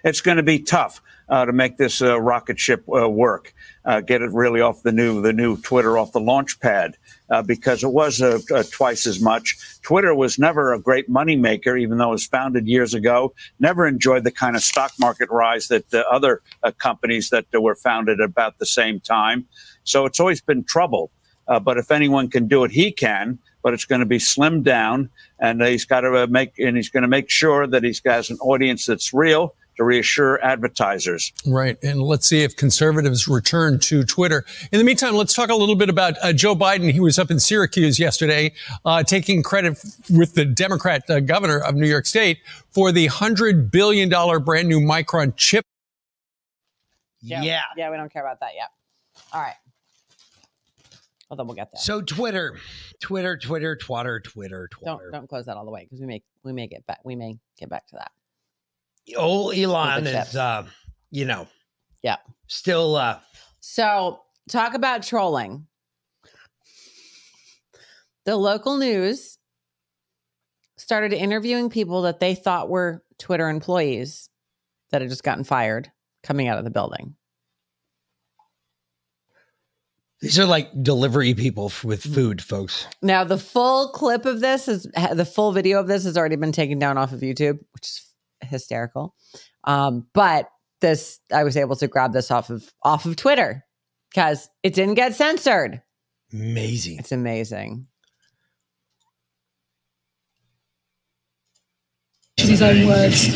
It's 0.04 0.22
going 0.22 0.38
to 0.38 0.44
be 0.44 0.60
tough 0.60 1.02
uh, 1.30 1.46
to 1.46 1.52
make 1.52 1.78
this 1.78 2.00
uh, 2.00 2.22
rocket 2.22 2.60
ship 2.60 2.84
uh, 2.88 3.10
work. 3.10 3.55
Uh, 3.86 4.02
get 4.02 4.22
it 4.22 4.32
really 4.32 4.62
off 4.62 4.82
the 4.82 4.92
new 4.92 5.22
the 5.22 5.34
new 5.34 5.58
Twitter 5.58 5.98
off 5.98 6.12
the 6.12 6.20
launch 6.20 6.60
pad 6.60 6.98
uh, 7.30 7.42
because 7.42 7.84
it 7.84 7.92
was 7.92 8.22
uh, 8.22 8.40
uh, 8.54 8.64
twice 8.72 9.06
as 9.06 9.20
much. 9.20 9.58
Twitter 9.84 10.16
was 10.16 10.40
never 10.40 10.74
a 10.74 10.80
great 10.80 11.10
moneymaker, 11.10 11.80
even 11.80 11.98
though 11.98 12.10
it 12.10 12.12
was 12.12 12.26
founded 12.26 12.68
years 12.68 12.94
ago. 12.94 13.34
Never 13.60 13.86
enjoyed 13.86 14.24
the 14.24 14.32
kind 14.32 14.56
of 14.56 14.64
stock 14.64 14.92
market 15.00 15.30
rise 15.30 15.68
that 15.68 15.90
the 15.92 16.08
other 16.08 16.42
uh, 16.64 16.72
companies 16.72 17.30
that 17.30 17.46
were 17.54 17.76
founded 17.76 18.20
about 18.20 18.58
the 18.58 18.66
same 18.66 19.00
time. 19.00 19.46
So 19.84 20.06
it's 20.06 20.20
always 20.20 20.42
been 20.42 20.64
trouble. 20.64 21.12
Uh, 21.48 21.60
but 21.60 21.78
if 21.78 21.92
anyone 21.92 22.30
can 22.30 22.48
do 22.48 22.64
it, 22.64 22.72
he 22.72 22.92
can. 22.92 23.38
But 23.62 23.74
it's 23.74 23.86
going 23.86 24.02
to 24.02 24.06
be 24.06 24.20
slimmed 24.20 24.64
down, 24.64 25.10
and 25.40 25.60
he's 25.62 25.86
got 25.86 26.02
to 26.02 26.24
uh, 26.24 26.28
make 26.28 26.60
and 26.60 26.76
he's 26.76 26.90
going 26.90 27.02
to 27.02 27.08
make 27.08 27.32
sure 27.32 27.66
that 27.66 27.84
he's 27.84 28.00
got 28.00 28.30
an 28.30 28.38
audience 28.38 28.86
that's 28.86 29.12
real 29.12 29.56
to 29.78 29.84
reassure 29.84 30.44
advertisers. 30.44 31.34
Right. 31.46 31.78
And 31.84 32.02
let's 32.02 32.28
see 32.28 32.44
if 32.44 32.56
conservatives 32.56 33.28
return 33.28 33.80
to 33.82 34.04
Twitter. 34.04 34.46
In 34.72 34.80
the 34.80 34.86
meantime, 34.86 35.16
let's 35.16 35.34
talk 35.34 35.50
a 35.50 35.56
little 35.56 35.76
bit 35.76 35.90
about 35.90 36.16
uh, 36.22 36.34
Joe 36.34 36.56
Biden. 36.56 36.92
He 36.92 37.00
was 37.00 37.20
up 37.20 37.30
in 37.30 37.40
Syracuse 37.40 38.00
yesterday, 38.00 38.54
uh, 38.86 39.04
taking 39.04 39.44
credit 39.44 39.78
with 40.10 40.34
the 40.34 40.46
Democrat 40.46 41.10
uh, 41.10 41.20
governor 41.20 41.60
of 41.60 41.76
New 41.76 41.88
York 41.88 42.06
State 42.06 42.40
for 42.72 42.92
the 42.92 43.08
$100 43.08 43.72
billion 43.72 44.10
brand 44.44 44.68
new 44.68 44.80
Micron 44.80 45.36
chip. 45.36 45.66
Yeah. 47.22 47.42
Yeah, 47.42 47.62
yeah 47.76 47.92
we 47.92 47.98
don't 47.98 48.12
care 48.12 48.24
about 48.24 48.40
that 48.42 48.52
yet. 48.56 48.70
All 49.34 49.42
right. 49.42 49.56
Although 51.30 51.44
we'll 51.46 51.56
get 51.56 51.72
there. 51.72 51.82
So 51.82 52.02
Twitter, 52.02 52.58
Twitter, 53.02 53.36
Twitter, 53.38 53.76
Twitter, 53.76 54.20
Twitter, 54.20 54.70
don't 54.86 54.98
Twitter. 54.98 55.12
don't 55.12 55.28
close 55.28 55.46
that 55.48 55.58
all 55.58 55.66
the 55.66 55.72
way 55.72 55.84
because 55.84 56.00
we 56.00 56.06
may 56.06 56.22
we 56.44 56.54
may 56.54 56.68
get 56.68 56.86
back 56.86 57.00
we 57.04 57.16
may 57.16 57.38
get 57.58 57.68
back 57.68 57.88
to 57.88 57.96
that. 57.96 58.12
Old 59.16 59.56
Elon 59.56 59.96
With 59.96 60.04
the 60.06 60.12
chips. 60.12 60.30
is, 60.30 60.36
uh, 60.36 60.68
you 61.12 61.26
know, 61.26 61.48
Yeah. 62.02 62.18
still. 62.48 62.96
uh 62.96 63.20
So 63.60 64.22
talk 64.50 64.74
about 64.74 65.04
trolling. 65.04 65.68
The 68.26 68.36
local 68.36 68.78
news 68.78 69.38
started 70.78 71.14
interviewing 71.14 71.70
people 71.70 72.02
that 72.04 72.20
they 72.20 72.34
thought 72.36 72.70
were 72.70 73.04
Twitter 73.20 73.50
employees 73.50 74.30
that 74.92 75.02
had 75.02 75.10
just 75.10 75.24
gotten 75.24 75.44
fired 75.44 75.92
coming 76.24 76.48
out 76.48 76.58
of 76.58 76.64
the 76.64 76.72
building. 76.72 77.16
These 80.22 80.40
are 80.40 80.46
like 80.46 80.72
delivery 80.82 81.34
people 81.36 81.68
f- 81.68 81.84
with 81.84 82.02
food, 82.04 82.42
folks. 82.42 82.88
Now, 83.02 83.24
the 83.24 83.38
full 83.38 83.90
clip 83.90 84.26
of 84.26 84.40
this 84.40 84.68
is 84.68 84.88
the 85.14 85.26
full 85.26 85.52
video 85.52 85.80
of 85.80 85.88
this 85.88 86.04
has 86.06 86.18
already 86.18 86.36
been 86.38 86.52
taken 86.52 86.80
down 86.80 86.98
off 86.98 87.12
of 87.12 87.20
YouTube, 87.20 87.60
which 87.74 87.84
is 87.88 88.02
hysterical. 88.46 89.16
Um, 89.64 90.08
but 90.14 90.50
this, 90.82 91.20
I 91.34 91.44
was 91.44 91.58
able 91.58 91.76
to 91.78 91.88
grab 91.88 92.14
this 92.14 92.32
off 92.32 92.50
of 92.50 92.72
off 92.84 93.06
of 93.06 93.16
Twitter 93.16 93.66
because 94.10 94.50
it 94.64 94.74
didn't 94.74 94.96
get 94.96 95.16
censored. 95.16 95.82
Amazing. 96.34 97.00
It's 97.00 97.12
amazing. 97.12 97.88
his 102.48 102.62
own 102.62 102.88
words. 102.88 103.28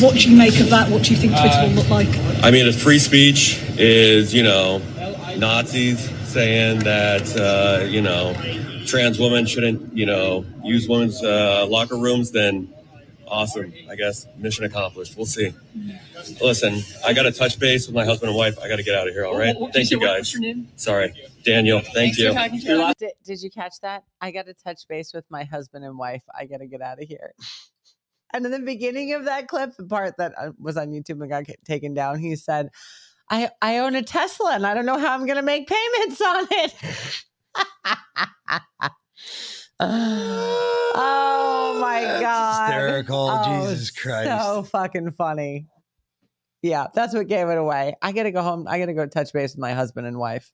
What 0.00 0.14
do 0.14 0.30
you 0.30 0.36
make 0.36 0.60
of 0.60 0.70
that? 0.70 0.90
What 0.90 1.02
do 1.02 1.14
you 1.14 1.20
think 1.20 1.32
Twitter 1.32 1.62
will 1.62 1.70
look 1.70 1.90
like? 1.90 2.08
I 2.42 2.50
mean, 2.50 2.66
if 2.66 2.80
free 2.80 2.98
speech 2.98 3.60
is, 3.78 4.34
you 4.34 4.42
know, 4.42 4.78
Nazis 5.36 6.10
saying 6.28 6.80
that, 6.80 7.36
uh, 7.36 7.84
you 7.84 8.00
know, 8.00 8.34
trans 8.86 9.18
women 9.18 9.46
shouldn't, 9.46 9.96
you 9.96 10.06
know, 10.06 10.44
use 10.62 10.88
women's 10.88 11.22
uh, 11.22 11.66
locker 11.68 11.96
rooms, 11.96 12.30
then 12.30 12.72
awesome. 13.28 13.72
I 13.90 13.94
guess 13.96 14.26
mission 14.36 14.64
accomplished. 14.64 15.16
We'll 15.16 15.26
see. 15.26 15.52
Listen, 16.40 16.80
I 17.04 17.12
got 17.12 17.22
to 17.24 17.32
touch 17.32 17.58
base 17.58 17.86
with 17.86 17.94
my 17.94 18.04
husband 18.04 18.30
and 18.30 18.36
wife. 18.38 18.58
I 18.58 18.68
got 18.68 18.76
to 18.76 18.82
get 18.82 18.94
out 18.94 19.06
of 19.08 19.14
here. 19.14 19.24
All 19.24 19.36
right. 19.38 19.54
What- 19.54 19.60
what 19.60 19.72
Thank 19.72 19.90
you 19.90 19.98
you 19.98 20.02
say? 20.02 20.06
What- 20.08 20.16
guys. 20.18 20.34
what's 20.34 20.44
your? 20.44 20.64
Sorry, 20.76 21.14
Daniel. 21.44 21.80
Thank 21.80 22.18
you. 22.18 22.32
Did, 22.98 23.12
did 23.24 23.42
you 23.42 23.50
catch 23.50 23.74
that? 23.82 24.04
I 24.20 24.30
got 24.30 24.46
to 24.46 24.54
touch 24.54 24.86
base 24.88 25.12
with 25.14 25.24
my 25.30 25.44
husband 25.44 25.84
and 25.84 25.96
wife. 25.98 26.22
I 26.36 26.46
got 26.46 26.58
to 26.58 26.66
get 26.66 26.80
out 26.82 27.00
of 27.02 27.08
here. 27.08 27.32
And 28.32 28.44
in 28.44 28.52
the 28.52 28.58
beginning 28.58 29.14
of 29.14 29.24
that 29.24 29.48
clip, 29.48 29.76
the 29.76 29.84
part 29.86 30.16
that 30.18 30.34
uh, 30.38 30.50
was 30.58 30.76
on 30.76 30.88
YouTube 30.88 31.20
and 31.22 31.30
got 31.30 31.44
taken 31.64 31.94
down, 31.94 32.18
he 32.18 32.36
said, 32.36 32.68
"I 33.30 33.50
I 33.62 33.78
own 33.78 33.94
a 33.94 34.02
Tesla 34.02 34.54
and 34.54 34.66
I 34.66 34.74
don't 34.74 34.84
know 34.86 34.98
how 34.98 35.14
I'm 35.14 35.24
going 35.24 35.36
to 35.36 35.42
make 35.42 35.66
payments 35.68 36.20
on 36.20 36.46
it." 36.50 36.74
oh 40.94 41.78
my 41.80 42.02
god! 42.20 42.72
Hysterical. 42.72 43.28
Oh, 43.30 43.62
Jesus 43.66 43.90
Christ. 43.90 44.44
So 44.44 44.62
fucking 44.64 45.12
funny. 45.12 45.66
Yeah, 46.62 46.88
that's 46.92 47.14
what 47.14 47.28
gave 47.28 47.48
it 47.48 47.58
away. 47.58 47.94
I 48.02 48.12
got 48.12 48.24
to 48.24 48.32
go 48.32 48.42
home. 48.42 48.66
I 48.68 48.78
got 48.80 48.86
to 48.86 48.94
go 48.94 49.06
touch 49.06 49.32
base 49.32 49.52
with 49.52 49.60
my 49.60 49.72
husband 49.74 50.06
and 50.06 50.18
wife. 50.18 50.50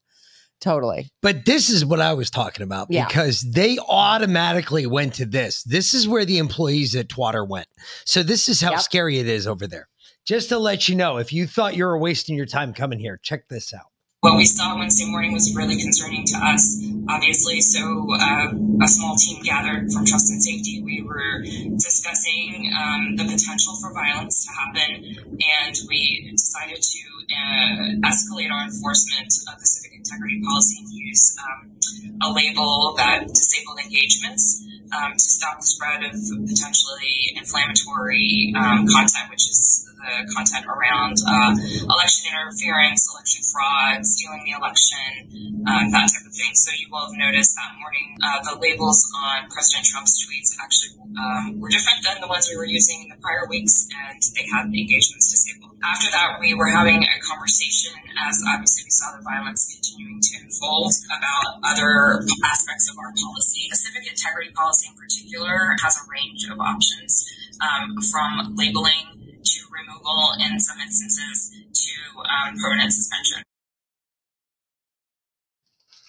Totally. 0.60 1.10
But 1.22 1.44
this 1.46 1.68
is 1.70 1.84
what 1.84 2.00
I 2.00 2.12
was 2.14 2.30
talking 2.30 2.62
about 2.62 2.88
Yeah. 2.90 3.06
because 3.06 3.42
they 3.42 3.78
automatically 3.88 4.87
went 4.87 5.14
to 5.14 5.26
this. 5.26 5.62
This 5.64 5.94
is 5.94 6.06
where 6.06 6.24
the 6.24 6.38
employees 6.38 6.94
at 6.94 7.08
Twatter 7.08 7.46
went. 7.46 7.66
So 8.06 8.22
this 8.22 8.48
is 8.48 8.60
how 8.60 8.72
Yep. 8.72 8.80
scary 8.80 9.18
it 9.18 9.26
is 9.26 9.46
over 9.46 9.66
there. 9.66 9.88
Just 10.26 10.48
to 10.50 10.58
let 10.58 10.88
you 10.88 10.94
know, 10.94 11.18
if 11.18 11.32
you 11.32 11.46
thought 11.46 11.76
you 11.76 11.84
were 11.84 11.98
wasting 11.98 12.37
your 12.37 12.46
time 12.46 12.72
coming 12.72 12.98
here, 12.98 13.18
check 13.22 13.48
this 13.48 13.74
out. 13.74 13.87
What 14.24 14.38
we 14.38 14.46
saw 14.46 14.78
Wednesday 14.78 15.04
morning 15.04 15.34
was 15.34 15.54
really 15.54 15.76
concerning 15.76 16.24
to 16.24 16.38
us, 16.38 16.80
obviously. 17.10 17.60
So, 17.60 18.08
uh, 18.08 18.56
a 18.80 18.88
small 18.88 19.16
team 19.20 19.42
gathered 19.42 19.92
from 19.92 20.06
Trust 20.06 20.30
and 20.30 20.42
Safety. 20.42 20.80
We 20.80 21.04
were 21.04 21.44
discussing 21.76 22.72
um, 22.72 23.16
the 23.16 23.24
potential 23.28 23.76
for 23.76 23.92
violence 23.92 24.48
to 24.48 24.50
happen, 24.56 25.28
and 25.28 25.76
we 25.90 26.30
decided 26.32 26.80
to 26.80 27.00
uh, 27.37 28.08
escalate 28.08 28.48
our 28.48 28.64
enforcement 28.64 29.28
of 29.52 29.60
the 29.60 29.66
civic 29.66 29.92
integrity 29.92 30.40
policy 30.40 30.80
and 30.80 30.88
use 30.88 31.37
um, 31.44 31.76
a 32.24 32.32
label 32.32 32.94
that 32.96 33.28
disabled 33.28 33.76
engagements 33.84 34.64
um, 34.96 35.12
to 35.12 35.28
stop 35.37 35.60
the 35.60 35.66
spread 35.68 36.00
of 36.00 36.16
potentially 36.48 37.37
inflammatory 37.37 38.54
um, 38.56 38.88
content, 38.88 39.28
which 39.28 39.44
is 39.52 39.84
the 40.05 40.29
content 40.37 40.69
around 40.69 41.17
uh, 41.25 41.53
election 41.88 42.29
interference, 42.29 43.09
election 43.09 43.43
fraud, 43.49 44.05
stealing 44.05 44.45
the 44.45 44.53
election, 44.53 45.64
uh, 45.64 45.88
that 45.90 46.07
type 46.12 46.27
of 46.27 46.35
thing. 46.35 46.53
So 46.55 46.71
you 46.77 46.93
will 46.93 47.09
have 47.09 47.17
noticed 47.17 47.57
that 47.57 47.73
morning 47.81 48.21
uh, 48.21 48.45
the 48.45 48.55
labels 48.61 49.01
on 49.17 49.49
President 49.49 49.88
Trump's 49.88 50.21
tweets 50.21 50.53
actually 50.61 51.01
um, 51.17 51.61
were 51.61 51.73
different 51.73 52.05
than 52.05 52.21
the 52.21 52.29
ones 52.29 52.49
we 52.51 52.57
were 52.57 52.69
using 52.69 53.03
in 53.03 53.09
the 53.09 53.21
prior 53.21 53.49
weeks, 53.49 53.88
and 53.88 54.21
they 54.37 54.45
had 54.53 54.69
engagements 54.69 55.31
disabled. 55.33 55.77
After 55.85 56.11
that, 56.12 56.40
we 56.40 56.55
were 56.55 56.69
having 56.69 57.03
a 57.03 57.17
conversation 57.21 57.93
as 58.29 58.43
obviously 58.49 58.85
we 58.87 58.90
saw 58.90 59.17
the 59.17 59.23
violence 59.23 59.67
continuing 59.69 60.21
to 60.21 60.38
unfold 60.43 60.93
about 61.11 61.61
other 61.64 62.23
aspects 62.45 62.90
of 62.90 62.97
our 62.99 63.12
policy. 63.12 63.67
The 63.71 63.77
civic 63.77 64.07
integrity 64.09 64.51
policy 64.55 64.88
in 64.90 64.97
particular 64.97 65.77
has 65.83 65.97
a 65.99 66.05
range 66.11 66.47
of 66.51 66.61
options 66.61 67.27
um, 67.61 68.01
from 68.03 68.55
labeling 68.57 69.23
to 69.44 69.61
removal 69.70 70.33
in 70.40 70.59
some 70.61 70.78
instances 70.80 71.50
to 71.72 72.20
um, 72.20 72.54
permanent 72.62 72.92
suspension. 72.92 73.42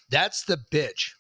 That's 0.10 0.44
the 0.46 0.58
bitch 0.72 1.12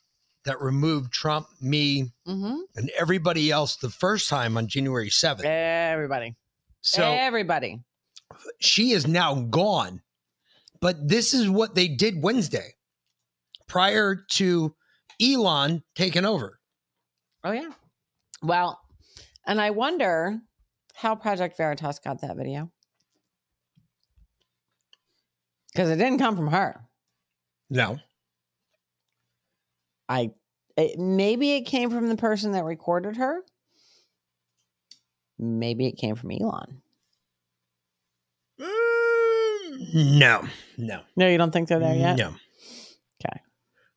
that 0.46 0.62
removed 0.62 1.12
Trump, 1.12 1.48
me, 1.62 2.12
Mm-hmm. 2.28 2.56
and 2.76 2.92
everybody 2.98 3.52
else 3.52 3.76
the 3.78 3.90
first 3.90 4.30
time 4.30 4.58
on 4.58 4.68
January 4.68 5.10
7th. 5.10 5.44
Everybody. 5.44 6.36
So 6.82 7.04
everybody. 7.04 7.80
she 8.60 8.92
is 8.92 9.08
now 9.08 9.36
gone. 9.36 10.02
But 10.82 11.08
this 11.08 11.34
is 11.34 11.50
what 11.50 11.74
they 11.74 11.88
did 11.88 12.22
Wednesday 12.22 12.76
prior 13.68 14.16
to 14.34 14.76
Elon 15.22 15.82
taking 15.96 16.26
over. 16.26 16.60
Oh 17.44 17.52
yeah. 17.52 17.70
Well, 18.44 18.80
and 19.48 19.60
I 19.60 19.72
wonder 19.72 20.40
how 20.96 21.16
Project 21.16 21.58
Veritas 21.58 22.00
got 22.00 22.22
that 22.22 22.38
video. 22.38 22.72
Because 25.74 25.90
it 25.90 25.98
didn't 25.98 26.20
come 26.20 26.36
from 26.36 26.48
her. 26.48 26.88
No. 27.70 28.00
I 30.08 30.32
it, 30.78 30.98
maybe 30.98 31.54
it 31.54 31.64
came 31.64 31.90
from 31.90 32.08
the 32.08 32.16
person 32.16 32.54
that 32.54 32.64
recorded 32.64 33.18
her. 33.18 33.42
Maybe 35.38 35.88
it 35.88 35.98
came 35.98 36.16
from 36.16 36.32
Elon. 36.32 36.82
Mm, 38.62 40.18
no, 40.18 40.48
no. 40.78 41.02
No, 41.18 41.28
you 41.28 41.38
don't 41.38 41.52
think 41.52 41.68
they're 41.68 41.80
there 41.80 41.96
yet? 41.96 42.18
No. 42.18 42.36
Okay. 43.26 43.42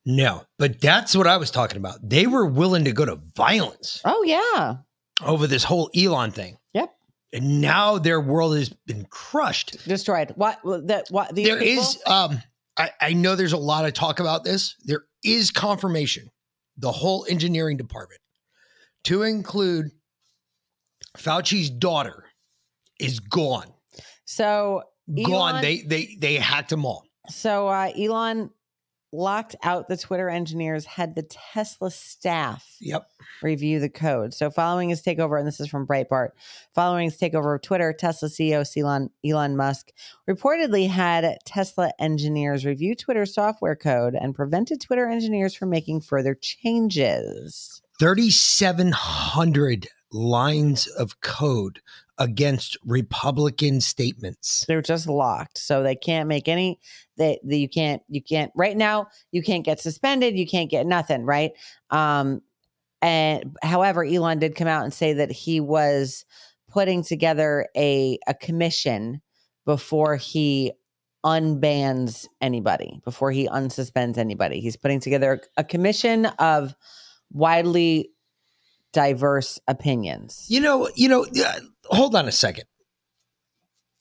No. 0.04 0.44
But 0.58 0.80
that's 0.80 1.14
what 1.16 1.28
I 1.28 1.36
was 1.36 1.52
talking 1.52 1.76
about. 1.76 1.98
They 2.02 2.26
were 2.26 2.46
willing 2.46 2.84
to 2.84 2.92
go 2.92 3.04
to 3.04 3.20
violence 3.36 4.00
Oh 4.04 4.24
yeah. 4.24 4.78
Over 5.24 5.46
this 5.46 5.64
whole 5.64 5.90
Elon 5.96 6.30
thing. 6.30 6.56
Yep. 6.74 6.94
And 7.32 7.60
now 7.60 7.98
their 7.98 8.20
world 8.20 8.56
has 8.56 8.68
been 8.68 9.04
crushed. 9.06 9.76
Destroyed. 9.86 10.32
What 10.36 10.58
that 10.86 11.06
what 11.10 11.34
these 11.34 11.46
There 11.46 11.58
people? 11.58 11.82
is 11.82 12.02
um 12.06 12.42
I, 12.76 12.90
I 13.00 13.12
know 13.12 13.34
there's 13.34 13.52
a 13.52 13.58
lot 13.58 13.84
of 13.84 13.92
talk 13.92 14.20
about 14.20 14.44
this. 14.44 14.76
There 14.84 15.04
is 15.24 15.50
confirmation. 15.50 16.30
The 16.76 16.92
whole 16.92 17.26
engineering 17.28 17.76
department, 17.76 18.20
to 19.04 19.22
include 19.24 19.90
Fauci's 21.16 21.70
daughter, 21.70 22.24
is 23.00 23.18
gone. 23.20 23.72
so 24.24 24.82
Gone. 25.12 25.54
Elon- 25.54 25.62
They 25.62 25.82
they 25.82 26.16
they 26.20 26.34
hacked 26.36 26.70
them 26.70 26.84
all. 26.84 27.04
So 27.30 27.66
uh, 27.68 27.90
Elon 27.98 28.50
locked 29.12 29.56
out 29.62 29.88
the 29.88 29.96
Twitter 29.96 30.28
engineers, 30.28 30.84
had 30.84 31.14
the 31.14 31.22
Tesla 31.22 31.90
staff 31.90 32.76
Yep. 32.80 33.08
review 33.42 33.80
the 33.80 33.88
code. 33.88 34.34
So 34.34 34.50
following 34.50 34.90
his 34.90 35.02
takeover, 35.02 35.38
and 35.38 35.46
this 35.48 35.60
is 35.60 35.68
from 35.68 35.86
Breitbart, 35.86 36.30
following 36.74 37.06
his 37.10 37.18
takeover 37.18 37.54
of 37.56 37.62
Twitter, 37.62 37.92
Tesla 37.92 38.28
CEO 38.28 38.64
Elon, 38.76 39.10
Elon 39.24 39.56
Musk 39.56 39.92
reportedly 40.28 40.88
had 40.88 41.38
Tesla 41.46 41.90
engineers 41.98 42.66
review 42.66 42.94
Twitter 42.94 43.24
software 43.26 43.76
code 43.76 44.14
and 44.14 44.34
prevented 44.34 44.80
Twitter 44.80 45.08
engineers 45.08 45.54
from 45.54 45.70
making 45.70 46.00
further 46.02 46.34
changes. 46.34 47.80
3,700 47.98 49.88
lines 50.12 50.86
of 50.86 51.20
code 51.20 51.80
against 52.18 52.76
Republican 52.84 53.80
statements. 53.80 54.64
They're 54.66 54.82
just 54.82 55.06
locked, 55.06 55.58
so 55.58 55.82
they 55.82 55.96
can't 55.96 56.28
make 56.28 56.48
any. 56.48 56.80
They, 57.16 57.38
they 57.44 57.56
you 57.56 57.68
can't 57.68 58.02
you 58.08 58.22
can't 58.22 58.52
right 58.54 58.76
now. 58.76 59.08
You 59.32 59.42
can't 59.42 59.64
get 59.64 59.80
suspended. 59.80 60.36
You 60.36 60.46
can't 60.46 60.70
get 60.70 60.86
nothing. 60.86 61.24
Right. 61.24 61.52
Um, 61.90 62.42
and 63.00 63.56
however, 63.62 64.04
Elon 64.04 64.38
did 64.38 64.56
come 64.56 64.68
out 64.68 64.84
and 64.84 64.92
say 64.92 65.12
that 65.14 65.30
he 65.30 65.60
was 65.60 66.24
putting 66.68 67.02
together 67.02 67.66
a 67.76 68.18
a 68.26 68.34
commission 68.34 69.20
before 69.64 70.16
he 70.16 70.72
unbans 71.24 72.26
anybody, 72.40 73.00
before 73.04 73.30
he 73.30 73.48
unsuspends 73.48 74.18
anybody. 74.18 74.60
He's 74.60 74.76
putting 74.76 75.00
together 75.00 75.40
a 75.56 75.64
commission 75.64 76.26
of 76.38 76.74
widely 77.32 78.10
diverse 78.92 79.58
opinions. 79.68 80.46
You 80.48 80.60
know, 80.60 80.88
you 80.94 81.08
know, 81.08 81.24
uh, 81.24 81.60
hold 81.88 82.14
on 82.14 82.28
a 82.28 82.32
second. 82.32 82.64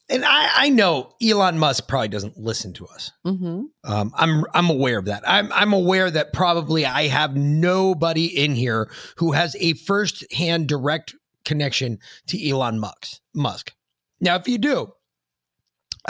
And 0.10 0.24
I, 0.24 0.50
I 0.56 0.70
know 0.70 1.14
Elon 1.22 1.60
Musk 1.60 1.88
probably 1.88 2.08
doesn't 2.08 2.38
listen 2.38 2.72
to 2.74 2.88
us. 2.88 3.12
Mm-hmm. 3.26 3.64
Um, 3.84 4.12
I'm 4.16 4.46
I'm 4.54 4.70
aware 4.70 4.98
of 4.98 5.06
that. 5.06 5.24
I'm 5.28 5.52
I'm 5.52 5.74
aware 5.74 6.10
that 6.10 6.32
probably 6.32 6.86
I 6.86 7.08
have 7.08 7.36
nobody 7.36 8.26
in 8.26 8.56
here 8.56 8.90
who 9.18 9.34
has 9.34 9.56
a 9.60 9.74
first 9.74 10.32
hand 10.32 10.68
direct 10.68 11.14
connection 11.44 12.00
to 12.28 12.50
Elon 12.50 12.80
Musk. 12.80 13.20
Musk. 13.34 13.74
Now, 14.22 14.36
if 14.36 14.48
you 14.48 14.58
do, 14.58 14.94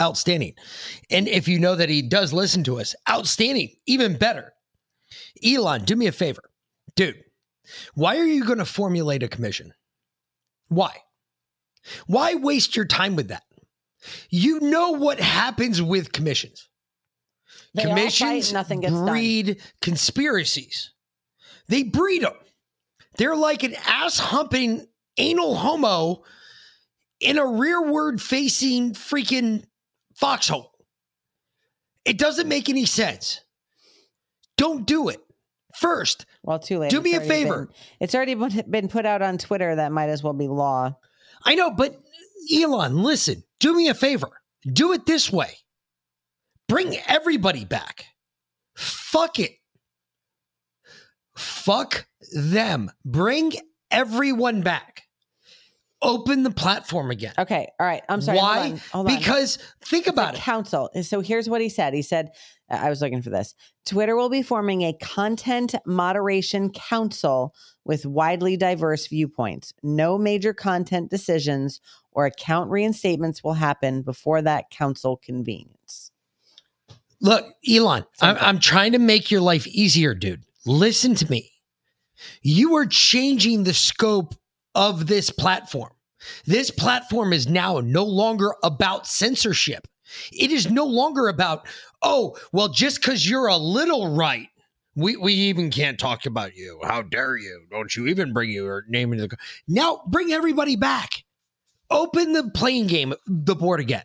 outstanding. 0.00 0.54
And 1.10 1.26
if 1.26 1.48
you 1.48 1.58
know 1.58 1.74
that 1.74 1.88
he 1.88 2.02
does 2.02 2.32
listen 2.32 2.62
to 2.64 2.78
us, 2.80 2.94
outstanding, 3.08 3.70
even 3.86 4.16
better. 4.16 4.52
Elon, 5.44 5.84
do 5.84 5.96
me 5.96 6.06
a 6.06 6.12
favor, 6.12 6.42
dude. 6.94 7.22
Why 7.94 8.16
are 8.16 8.24
you 8.24 8.44
going 8.44 8.58
to 8.58 8.64
formulate 8.64 9.22
a 9.22 9.28
commission? 9.28 9.72
Why? 10.68 10.92
Why 12.06 12.34
waste 12.34 12.76
your 12.76 12.84
time 12.84 13.16
with 13.16 13.28
that? 13.28 13.44
You 14.30 14.60
know 14.60 14.92
what 14.92 15.20
happens 15.20 15.80
with 15.82 16.12
commissions. 16.12 16.68
They 17.74 17.82
commissions 17.84 18.52
nothing 18.52 18.80
gets 18.80 18.94
done. 18.94 19.06
breed 19.06 19.60
conspiracies. 19.80 20.92
They 21.68 21.82
breed 21.82 22.22
them. 22.22 22.34
They're 23.16 23.36
like 23.36 23.62
an 23.62 23.74
ass 23.86 24.18
humping 24.18 24.86
anal 25.18 25.54
homo 25.56 26.22
in 27.20 27.36
a 27.38 27.44
rearward 27.46 28.22
facing 28.22 28.92
freaking 28.94 29.64
foxhole. 30.14 30.70
It 32.04 32.16
doesn't 32.16 32.48
make 32.48 32.68
any 32.68 32.86
sense. 32.86 33.40
Don't 34.56 34.86
do 34.86 35.08
it. 35.08 35.20
First, 35.76 36.24
Well, 36.42 36.58
too 36.58 36.78
late. 36.78 36.90
Do 36.90 36.96
It's 36.98 37.04
me 37.04 37.14
a 37.14 37.20
favor. 37.20 37.66
been- 37.66 37.74
it's 38.00 38.14
already 38.14 38.34
been 38.34 38.88
put 38.88 39.04
out 39.04 39.20
on 39.22 39.36
Twitter. 39.38 39.76
That 39.76 39.92
might 39.92 40.08
as 40.08 40.22
well 40.22 40.32
be 40.32 40.48
law. 40.48 40.96
I 41.44 41.54
know, 41.54 41.70
but 41.70 42.00
Elon, 42.54 43.02
listen, 43.02 43.42
do 43.60 43.74
me 43.74 43.88
a 43.88 43.94
favor. 43.94 44.30
Do 44.70 44.92
it 44.92 45.06
this 45.06 45.32
way. 45.32 45.54
Bring 46.68 46.96
everybody 47.06 47.64
back. 47.64 48.04
Fuck 48.76 49.38
it. 49.38 49.52
Fuck 51.36 52.06
them. 52.32 52.90
Bring 53.04 53.52
everyone 53.90 54.62
back. 54.62 55.07
Open 56.00 56.44
the 56.44 56.50
platform 56.50 57.10
again. 57.10 57.32
Okay. 57.38 57.68
All 57.80 57.86
right. 57.86 58.02
I'm 58.08 58.20
sorry. 58.20 58.38
hold 58.38 58.48
Why? 58.48 58.70
on, 58.70 58.76
hold 58.92 59.10
on. 59.10 59.16
Because 59.16 59.58
think 59.80 60.06
about 60.06 60.34
it. 60.34 60.38
it. 60.38 60.42
Council. 60.42 60.90
So 61.02 61.20
here's 61.20 61.48
what 61.48 61.60
he 61.60 61.68
said. 61.68 61.92
He 61.92 62.02
said, 62.02 62.30
uh, 62.70 62.76
I 62.76 62.88
was 62.88 63.02
looking 63.02 63.20
for 63.20 63.30
this. 63.30 63.54
Twitter 63.84 64.14
will 64.14 64.28
be 64.28 64.42
forming 64.42 64.82
a 64.82 64.92
content 64.92 65.74
moderation 65.84 66.70
council 66.70 67.52
with 67.84 68.06
widely 68.06 68.56
diverse 68.56 69.08
viewpoints. 69.08 69.74
No 69.82 70.18
major 70.18 70.54
content 70.54 71.10
decisions 71.10 71.80
or 72.12 72.26
account 72.26 72.70
reinstatements 72.70 73.42
will 73.42 73.54
happen 73.54 74.02
before 74.02 74.40
that 74.42 74.70
council 74.70 75.16
convenes. 75.16 76.12
Look, 77.20 77.44
Elon, 77.68 78.04
I'm, 78.20 78.36
I'm 78.40 78.58
trying 78.60 78.92
to 78.92 79.00
make 79.00 79.32
your 79.32 79.40
life 79.40 79.66
easier, 79.66 80.14
dude. 80.14 80.44
Listen 80.64 81.16
to 81.16 81.28
me. 81.28 81.50
You 82.42 82.76
are 82.76 82.86
changing 82.86 83.64
the 83.64 83.74
scope 83.74 84.34
of 84.78 85.08
this 85.08 85.28
platform. 85.28 85.90
This 86.46 86.70
platform 86.70 87.32
is 87.32 87.48
now 87.48 87.80
no 87.80 88.04
longer 88.04 88.54
about 88.62 89.08
censorship. 89.08 89.88
It 90.32 90.52
is 90.52 90.70
no 90.70 90.84
longer 90.84 91.28
about, 91.28 91.66
oh, 92.00 92.36
well, 92.52 92.68
just 92.68 93.00
because 93.00 93.28
you're 93.28 93.48
a 93.48 93.56
little 93.56 94.14
right, 94.14 94.48
we, 94.94 95.16
we 95.16 95.34
even 95.34 95.70
can't 95.70 95.98
talk 95.98 96.26
about 96.26 96.56
you. 96.56 96.80
How 96.84 97.02
dare 97.02 97.36
you? 97.36 97.66
Don't 97.70 97.94
you 97.94 98.06
even 98.06 98.32
bring 98.32 98.50
your 98.50 98.84
name 98.88 99.12
into 99.12 99.26
the. 99.26 99.36
Now 99.66 100.00
bring 100.06 100.32
everybody 100.32 100.76
back. 100.76 101.24
Open 101.90 102.32
the 102.32 102.50
playing 102.54 102.86
game, 102.86 103.14
the 103.26 103.56
board 103.56 103.80
again. 103.80 104.04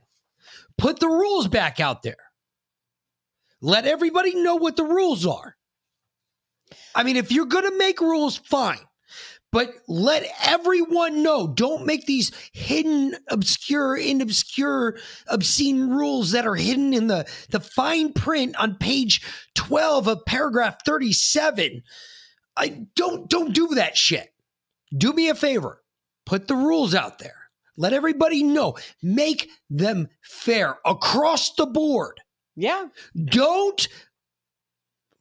Put 0.77 0.99
the 0.99 1.07
rules 1.07 1.47
back 1.47 1.79
out 1.79 2.01
there. 2.01 2.15
Let 3.61 3.85
everybody 3.85 4.35
know 4.35 4.55
what 4.55 4.75
the 4.75 4.83
rules 4.83 5.25
are. 5.25 5.55
I 6.95 7.03
mean, 7.03 7.15
if 7.15 7.31
you're 7.31 7.45
going 7.45 7.69
to 7.69 7.77
make 7.77 8.01
rules, 8.01 8.37
fine. 8.37 8.79
But 9.53 9.75
let 9.87 10.25
everyone 10.43 11.21
know. 11.21 11.45
Don't 11.45 11.85
make 11.85 12.07
these 12.07 12.31
hidden, 12.53 13.15
obscure, 13.29 13.95
and 13.95 14.19
obscure, 14.19 14.97
obscene 15.27 15.91
rules 15.91 16.31
that 16.31 16.47
are 16.47 16.55
hidden 16.55 16.91
in 16.91 17.05
the, 17.05 17.31
the 17.51 17.59
fine 17.59 18.13
print 18.13 18.55
on 18.55 18.77
page 18.77 19.21
12 19.53 20.07
of 20.07 20.25
paragraph 20.25 20.77
37. 20.83 21.83
I 22.57 22.87
don't 22.95 23.29
don't 23.29 23.53
do 23.53 23.67
that 23.75 23.95
shit. 23.95 24.33
Do 24.97 25.13
me 25.13 25.29
a 25.29 25.35
favor. 25.35 25.83
Put 26.25 26.47
the 26.47 26.55
rules 26.55 26.95
out 26.95 27.19
there. 27.19 27.49
Let 27.77 27.93
everybody 27.93 28.41
know. 28.41 28.77
Make 29.03 29.49
them 29.69 30.07
fair 30.23 30.79
across 30.83 31.53
the 31.53 31.67
board. 31.67 32.21
Yeah. 32.55 32.87
Don't 33.25 33.87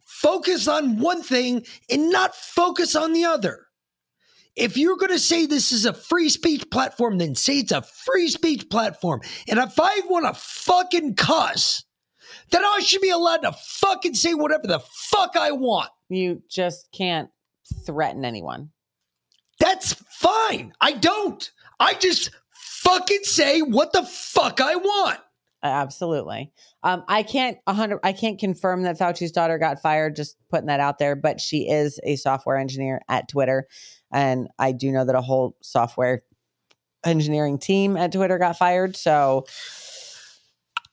focus 0.07 0.69
on 0.69 1.01
one 1.01 1.23
thing 1.23 1.67
and 1.91 2.11
not 2.11 2.35
focus 2.35 2.97
on 2.97 3.13
the 3.13 3.27
other. 3.27 3.67
If 4.55 4.77
you're 4.77 4.97
going 4.97 5.13
to 5.13 5.19
say 5.19 5.47
this 5.47 5.73
is 5.73 5.87
a 5.87 5.95
free 5.95 6.29
speech 6.29 6.71
platform, 6.71 7.19
then 7.19 7.35
say 7.35 7.61
it's 7.61 7.73
a 7.73 7.83
free 7.83 8.29
speech 8.29 8.69
platform. 8.69 9.23
And 9.49 9.59
if 9.59 9.81
I 9.81 10.01
want 10.07 10.27
to 10.27 10.39
fucking 10.39 11.15
cuss, 11.15 11.85
then 12.51 12.63
I 12.65 12.81
should 12.81 13.01
be 13.01 13.11
allowed 13.11 13.39
to 13.39 13.53
fucking 13.53 14.15
say 14.15 14.35
whatever 14.35 14.67
the 14.67 14.81
fuck 14.81 15.37
I 15.37 15.53
want. 15.53 15.89
You 16.11 16.43
just 16.51 16.93
can't 16.93 17.31
threaten 17.87 18.25
anyone. 18.25 18.71
That's 19.59 19.95
fine. 19.95 20.75
I 20.81 20.93
don't. 20.93 21.51
I 21.81 21.95
just 21.95 22.31
fucking 22.53 23.23
say 23.23 23.63
what 23.63 23.93
the 23.93 24.03
fuck 24.03 24.61
I 24.61 24.75
want. 24.77 25.21
Absolutely. 25.63 26.53
Um, 26.83 27.05
I 27.07 27.23
can't 27.23 27.59
a 27.67 27.73
hundred. 27.73 28.01
I 28.03 28.13
can't 28.13 28.39
confirm 28.39 28.83
that 28.83 28.99
Fauci's 28.99 29.31
daughter 29.31 29.59
got 29.59 29.81
fired. 29.81 30.17
Just 30.17 30.37
putting 30.51 30.67
that 30.67 30.81
out 30.81 30.99
there, 30.99 31.15
but 31.15 31.41
she 31.41 31.69
is 31.69 32.01
a 32.05 32.17
software 32.17 32.57
engineer 32.57 33.01
at 33.09 33.29
Twitter, 33.29 33.69
and 34.13 34.49
I 34.59 34.73
do 34.73 34.91
know 34.91 35.05
that 35.05 35.15
a 35.15 35.21
whole 35.21 35.57
software 35.63 36.23
engineering 37.05 37.59
team 37.59 37.97
at 37.97 38.13
Twitter 38.13 38.39
got 38.39 38.59
fired. 38.59 38.97
So, 38.97 39.45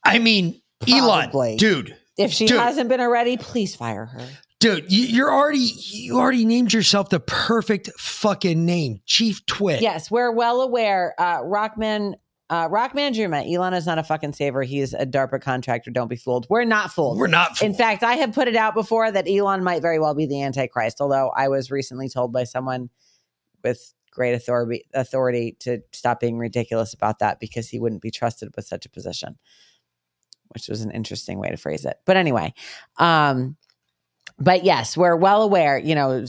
I 0.05 0.19
mean, 0.19 0.61
Probably. 0.79 1.49
Elon, 1.51 1.57
dude, 1.57 1.97
if 2.17 2.31
she 2.31 2.47
Dude. 2.47 2.59
hasn't 2.59 2.89
been 2.89 3.01
already, 3.01 3.37
please 3.37 3.75
fire 3.75 4.05
her. 4.05 4.27
dude, 4.59 4.91
you, 4.91 5.03
you're 5.05 5.31
already 5.33 5.59
you 5.59 6.17
already 6.17 6.45
named 6.45 6.73
yourself 6.73 7.09
the 7.09 7.19
perfect 7.19 7.89
fucking 7.97 8.65
name, 8.65 9.01
Chief 9.05 9.45
Twit. 9.45 9.81
Yes, 9.81 10.09
we're 10.11 10.31
well 10.31 10.61
aware. 10.61 11.15
Uh, 11.17 11.39
Rockman, 11.41 12.13
uh, 12.49 12.67
Rockman 12.67 13.13
Juma, 13.13 13.43
Elon 13.43 13.73
is 13.73 13.85
not 13.85 13.99
a 13.99 14.03
fucking 14.03 14.33
saver. 14.33 14.63
He's 14.63 14.93
a 14.93 15.05
DARPA 15.05 15.41
contractor. 15.41 15.91
Don't 15.91 16.07
be 16.07 16.15
fooled. 16.15 16.47
We're 16.49 16.63
not 16.63 16.91
fooled. 16.91 17.19
We're 17.19 17.27
not 17.27 17.61
In 17.61 17.73
fact, 17.73 18.03
I 18.03 18.13
have 18.15 18.33
put 18.33 18.47
it 18.47 18.55
out 18.55 18.73
before 18.73 19.11
that 19.11 19.27
Elon 19.29 19.63
might 19.63 19.81
very 19.81 19.99
well 19.99 20.15
be 20.15 20.25
the 20.25 20.41
Antichrist. 20.41 20.99
Although 20.99 21.29
I 21.29 21.47
was 21.47 21.69
recently 21.69 22.09
told 22.09 22.33
by 22.33 22.45
someone 22.45 22.89
with 23.63 23.93
great 24.11 24.33
authority 24.33 24.85
authority 24.95 25.55
to 25.59 25.79
stop 25.91 26.19
being 26.19 26.37
ridiculous 26.37 26.93
about 26.93 27.19
that 27.19 27.39
because 27.39 27.69
he 27.69 27.79
wouldn't 27.79 28.01
be 28.01 28.11
trusted 28.11 28.49
with 28.55 28.65
such 28.65 28.85
a 28.85 28.89
position, 28.89 29.37
which 30.49 30.67
was 30.67 30.81
an 30.81 30.91
interesting 30.91 31.37
way 31.37 31.49
to 31.49 31.57
phrase 31.57 31.85
it. 31.85 31.99
But 32.05 32.17
anyway, 32.17 32.53
um, 32.97 33.57
but 34.39 34.63
yes, 34.63 34.97
we're 34.97 35.15
well 35.15 35.43
aware. 35.43 35.77
You 35.77 35.93
know 35.93 36.25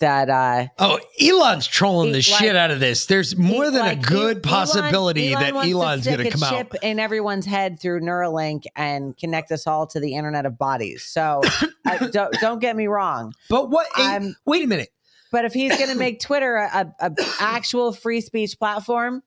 that. 0.00 0.28
uh 0.30 0.66
Oh, 0.78 0.98
Elon's 1.20 1.66
trolling 1.66 2.12
the 2.12 2.18
He- 2.18 2.22
shit 2.22 2.56
out 2.56 2.70
of 2.70 2.80
this. 2.80 3.06
There's 3.06 3.36
more 3.36 3.70
than 3.70 3.80
like, 3.80 3.98
a 3.98 4.00
good 4.02 4.42
possibility 4.42 5.32
Elon 5.32 5.54
that 5.54 5.66
Elon's 5.66 6.06
going 6.06 6.18
to 6.18 6.30
come 6.30 6.42
out. 6.42 6.50
chip 6.50 6.74
in 6.82 6.98
everyone's 6.98 7.46
head 7.46 7.80
through 7.80 8.00
Neuralink 8.00 8.64
and 8.76 9.16
connect 9.16 9.50
us 9.52 9.66
all 9.66 9.86
to 9.88 10.00
the 10.00 10.14
Internet 10.14 10.46
of 10.46 10.56
Bodies. 10.58 11.04
So 11.04 11.42
uh, 11.86 12.06
don't 12.12 12.32
don't 12.40 12.58
get 12.60 12.76
me 12.76 12.86
wrong. 12.86 13.32
But 13.48 13.70
what? 13.70 13.86
I'm- 13.96 14.36
wait 14.44 14.64
a 14.64 14.66
minute. 14.66 14.88
But 15.30 15.44
if 15.44 15.52
he's 15.52 15.76
going 15.76 15.90
to 15.92 15.96
make 15.96 16.20
Twitter 16.20 16.56
a, 16.56 16.92
a, 17.00 17.06
a 17.10 17.14
actual 17.40 17.92
free 17.92 18.20
speech 18.22 18.58
platform, 18.58 19.22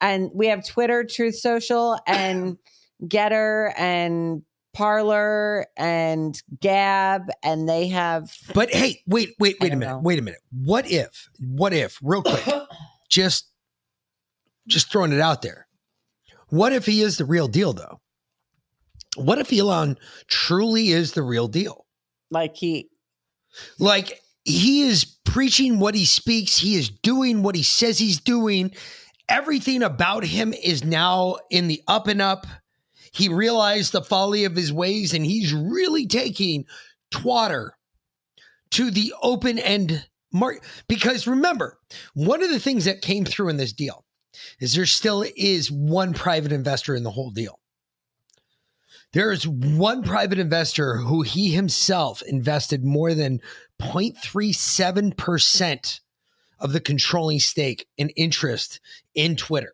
and 0.00 0.30
we 0.34 0.46
have 0.48 0.66
Twitter, 0.66 1.04
Truth 1.04 1.36
Social, 1.36 1.98
and 2.06 2.56
Gettr, 3.04 3.72
and 3.76 4.42
Parler, 4.76 5.66
and 5.78 6.40
Gab, 6.60 7.22
and 7.42 7.66
they 7.66 7.88
have 7.88 8.30
But 8.52 8.70
hey, 8.70 9.00
wait, 9.06 9.34
wait, 9.38 9.56
wait 9.58 9.72
a 9.72 9.76
minute. 9.76 9.90
know. 9.94 9.98
Wait 10.00 10.18
a 10.18 10.22
minute. 10.22 10.40
What 10.52 10.90
if? 10.90 11.30
What 11.40 11.72
if? 11.72 11.98
Real 12.02 12.22
quick, 12.22 12.44
just 13.08 13.48
just 14.68 14.92
throwing 14.92 15.12
it 15.12 15.20
out 15.20 15.40
there. 15.40 15.66
What 16.48 16.72
if 16.74 16.84
he 16.84 17.00
is 17.00 17.16
the 17.16 17.24
real 17.24 17.48
deal, 17.48 17.72
though? 17.72 18.00
What 19.16 19.38
if 19.38 19.50
Elon 19.50 19.96
truly 20.26 20.90
is 20.90 21.12
the 21.12 21.22
real 21.22 21.48
deal? 21.48 21.86
like 22.30 22.56
he 22.56 22.88
Like 23.78 24.20
he 24.44 24.82
is 24.82 25.04
preaching 25.24 25.78
what 25.78 25.94
he 25.94 26.04
speaks, 26.04 26.58
he 26.58 26.76
is 26.76 26.90
doing 26.90 27.42
what 27.42 27.54
he 27.54 27.62
says 27.62 27.98
he's 27.98 28.20
doing. 28.20 28.72
Everything 29.28 29.82
about 29.82 30.24
him 30.24 30.52
is 30.52 30.84
now 30.84 31.36
in 31.50 31.66
the 31.66 31.82
up 31.88 32.08
and 32.08 32.20
up. 32.20 32.46
He 33.16 33.28
realized 33.30 33.92
the 33.92 34.02
folly 34.02 34.44
of 34.44 34.54
his 34.54 34.70
ways 34.70 35.14
and 35.14 35.24
he's 35.24 35.54
really 35.54 36.06
taking 36.06 36.66
Twatter 37.10 37.70
to 38.72 38.90
the 38.90 39.14
open 39.22 39.58
end 39.58 40.06
market. 40.32 40.62
Because 40.86 41.26
remember, 41.26 41.78
one 42.12 42.42
of 42.42 42.50
the 42.50 42.60
things 42.60 42.84
that 42.84 43.00
came 43.00 43.24
through 43.24 43.48
in 43.48 43.56
this 43.56 43.72
deal 43.72 44.04
is 44.60 44.74
there 44.74 44.84
still 44.84 45.24
is 45.34 45.72
one 45.72 46.12
private 46.12 46.52
investor 46.52 46.94
in 46.94 47.04
the 47.04 47.10
whole 47.10 47.30
deal. 47.30 47.58
There 49.14 49.32
is 49.32 49.48
one 49.48 50.02
private 50.02 50.38
investor 50.38 50.98
who 50.98 51.22
he 51.22 51.52
himself 51.52 52.20
invested 52.20 52.84
more 52.84 53.14
than 53.14 53.40
0.37% 53.80 56.00
of 56.58 56.74
the 56.74 56.80
controlling 56.80 57.40
stake 57.40 57.86
and 57.96 58.12
interest 58.14 58.78
in 59.14 59.36
Twitter. 59.36 59.72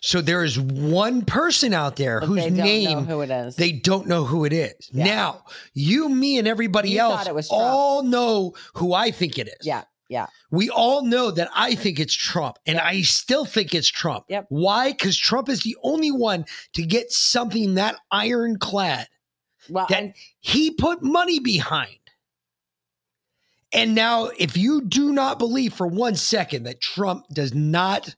So 0.00 0.20
there 0.20 0.44
is 0.44 0.58
one 0.58 1.22
person 1.24 1.72
out 1.74 1.96
there 1.96 2.20
But 2.20 2.26
whose 2.26 2.42
they 2.44 2.48
don't 2.50 2.56
know 2.56 2.64
name 2.64 3.04
who 3.06 3.20
it 3.22 3.30
is. 3.30 3.56
they 3.56 3.72
don't 3.72 4.06
know 4.06 4.24
who 4.24 4.44
it 4.44 4.52
is. 4.52 4.90
Now, 4.92 5.44
you, 5.74 6.08
me, 6.08 6.38
and 6.38 6.46
everybody 6.46 6.90
You 6.90 7.00
else 7.00 7.48
all 7.50 8.02
know 8.02 8.54
who 8.74 8.92
I 8.92 9.10
think 9.10 9.38
it 9.38 9.48
is. 9.48 9.66
Yeah, 9.66 9.84
yeah. 10.08 10.26
We 10.50 10.70
all 10.70 11.02
know 11.04 11.30
that 11.30 11.48
I 11.54 11.74
think 11.74 11.98
it's 11.98 12.14
Trump, 12.14 12.58
and 12.66 12.78
I 12.78 13.02
still 13.02 13.44
think 13.44 13.74
it's 13.74 13.88
Trump. 13.88 14.24
Yep. 14.28 14.46
Why? 14.48 14.92
Because 14.92 15.16
Trump 15.16 15.48
is 15.48 15.62
the 15.62 15.76
only 15.82 16.10
one 16.12 16.44
to 16.74 16.82
get 16.82 17.10
something 17.12 17.74
that 17.74 17.96
ironclad 18.10 19.08
Well, 19.68 19.86
that 19.88 20.14
he 20.40 20.70
put 20.70 21.02
money 21.02 21.40
behind. 21.40 21.98
And 23.72 23.94
now, 23.94 24.30
if 24.38 24.56
you 24.56 24.80
do 24.82 25.12
not 25.12 25.38
believe 25.38 25.74
for 25.74 25.86
one 25.86 26.14
second 26.14 26.62
that 26.62 26.80
Trump 26.80 27.26
does 27.32 27.52
not 27.52 28.14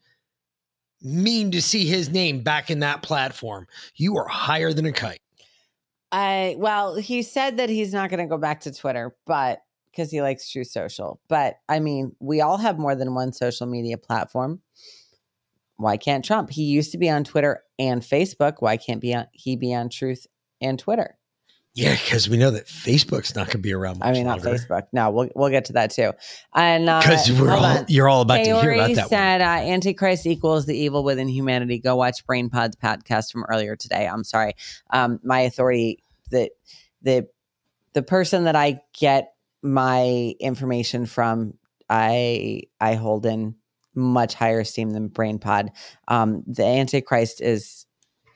mean 1.03 1.51
to 1.51 1.63
see 1.63 1.87
his 1.87 2.11
name 2.11 2.41
back 2.41 2.71
in 2.71 2.81
that 2.81 3.03
platform, 3.03 3.67
you 3.97 4.17
are 4.17 4.29
higher 4.29 4.73
than 4.73 4.87
a 4.87 4.93
kite. 4.93 5.21
I 6.11 6.57
well, 6.59 6.95
he 6.97 7.23
said 7.23 7.59
that 7.59 7.69
he's 7.69 7.93
not 7.93 8.11
going 8.11 8.21
to 8.21 8.27
go 8.27 8.39
back 8.39 8.61
to 8.61 8.73
Twitter, 8.73 9.15
but 9.27 9.61
because 9.91 10.11
he 10.11 10.23
likes 10.23 10.51
Truth 10.51 10.69
Social. 10.69 11.21
But 11.29 11.57
I 11.69 11.81
mean, 11.81 12.15
we 12.21 12.41
all 12.41 12.57
have 12.57 12.79
more 12.79 12.95
than 12.95 13.15
one 13.15 13.33
social 13.33 13.67
media 13.67 13.99
platform. 13.99 14.61
Why 15.77 15.97
can't 15.97 16.25
Trump? 16.25 16.51
He 16.51 16.63
used 16.63 16.93
to 16.93 16.99
be 16.99 17.11
on 17.11 17.25
Twitter 17.25 17.63
and 17.79 18.01
Facebook. 18.01 18.57
Why 18.61 18.77
can't 18.77 19.01
be 19.01 19.15
on, 19.15 19.27
he 19.33 19.57
be 19.57 19.75
on 19.75 19.89
Truth 19.89 20.27
and 20.61 20.79
Twitter? 20.79 21.18
Yeah, 21.79 21.93
because 21.95 22.29
we 22.29 22.37
know 22.39 22.51
that 22.51 22.67
Facebook's 22.67 23.37
not 23.37 23.47
going 23.47 23.53
to 23.53 23.59
be 23.59 23.73
around 23.73 24.01
much 24.01 24.09
I 24.09 24.13
mean, 24.13 24.27
not. 24.27 24.41
Facebook. 24.41 24.89
No, 24.93 25.11
we'll 25.11 25.29
we'll 25.37 25.49
get 25.49 25.67
to 25.67 25.75
that 25.75 25.93
too. 25.93 26.13
And 26.53 26.89
uh, 26.89 27.01
'Cause 27.03 27.31
we're 27.31 27.53
all- 27.53 27.65
on. 27.65 27.85
you're 27.87 28.09
all 28.09 28.23
about 28.23 28.39
to 28.39 28.43
hear 28.43 28.73
about 28.73 28.91
Kaori 28.91 28.95
that 28.97 29.03
one. 29.03 29.09
Said 29.11 29.41
uh, 29.43 29.45
Antichrist 29.45 30.27
equals 30.27 30.67
the 30.67 30.77
evil 30.77 31.05
within 31.05 31.29
humanity. 31.29 31.79
Go 31.79 31.95
watch 31.95 32.27
Brain 32.27 32.51
Pod's 32.51 32.75
podcast 32.75 33.31
from 33.31 33.45
earlier 33.45 33.77
today. 33.77 34.09
I'm 34.09 34.25
sorry, 34.25 34.55
um, 34.91 35.21
my 35.23 35.41
authority 35.43 36.03
the 36.31 36.51
the 37.03 37.29
the 37.93 38.03
person 38.03 38.43
that 38.45 38.57
I 38.57 38.81
get 38.99 39.35
my 39.63 40.35
information 40.41 41.07
from, 41.07 41.55
I 41.89 42.63
I 42.81 42.95
hold 42.95 43.25
in 43.25 43.55
much 43.95 44.35
higher 44.35 44.59
esteem 44.61 44.91
than 44.91 45.07
Brain 45.07 45.39
Pod. 45.39 45.71
Um, 46.09 46.43
the 46.45 46.65
Antichrist 46.65 47.41
is 47.41 47.87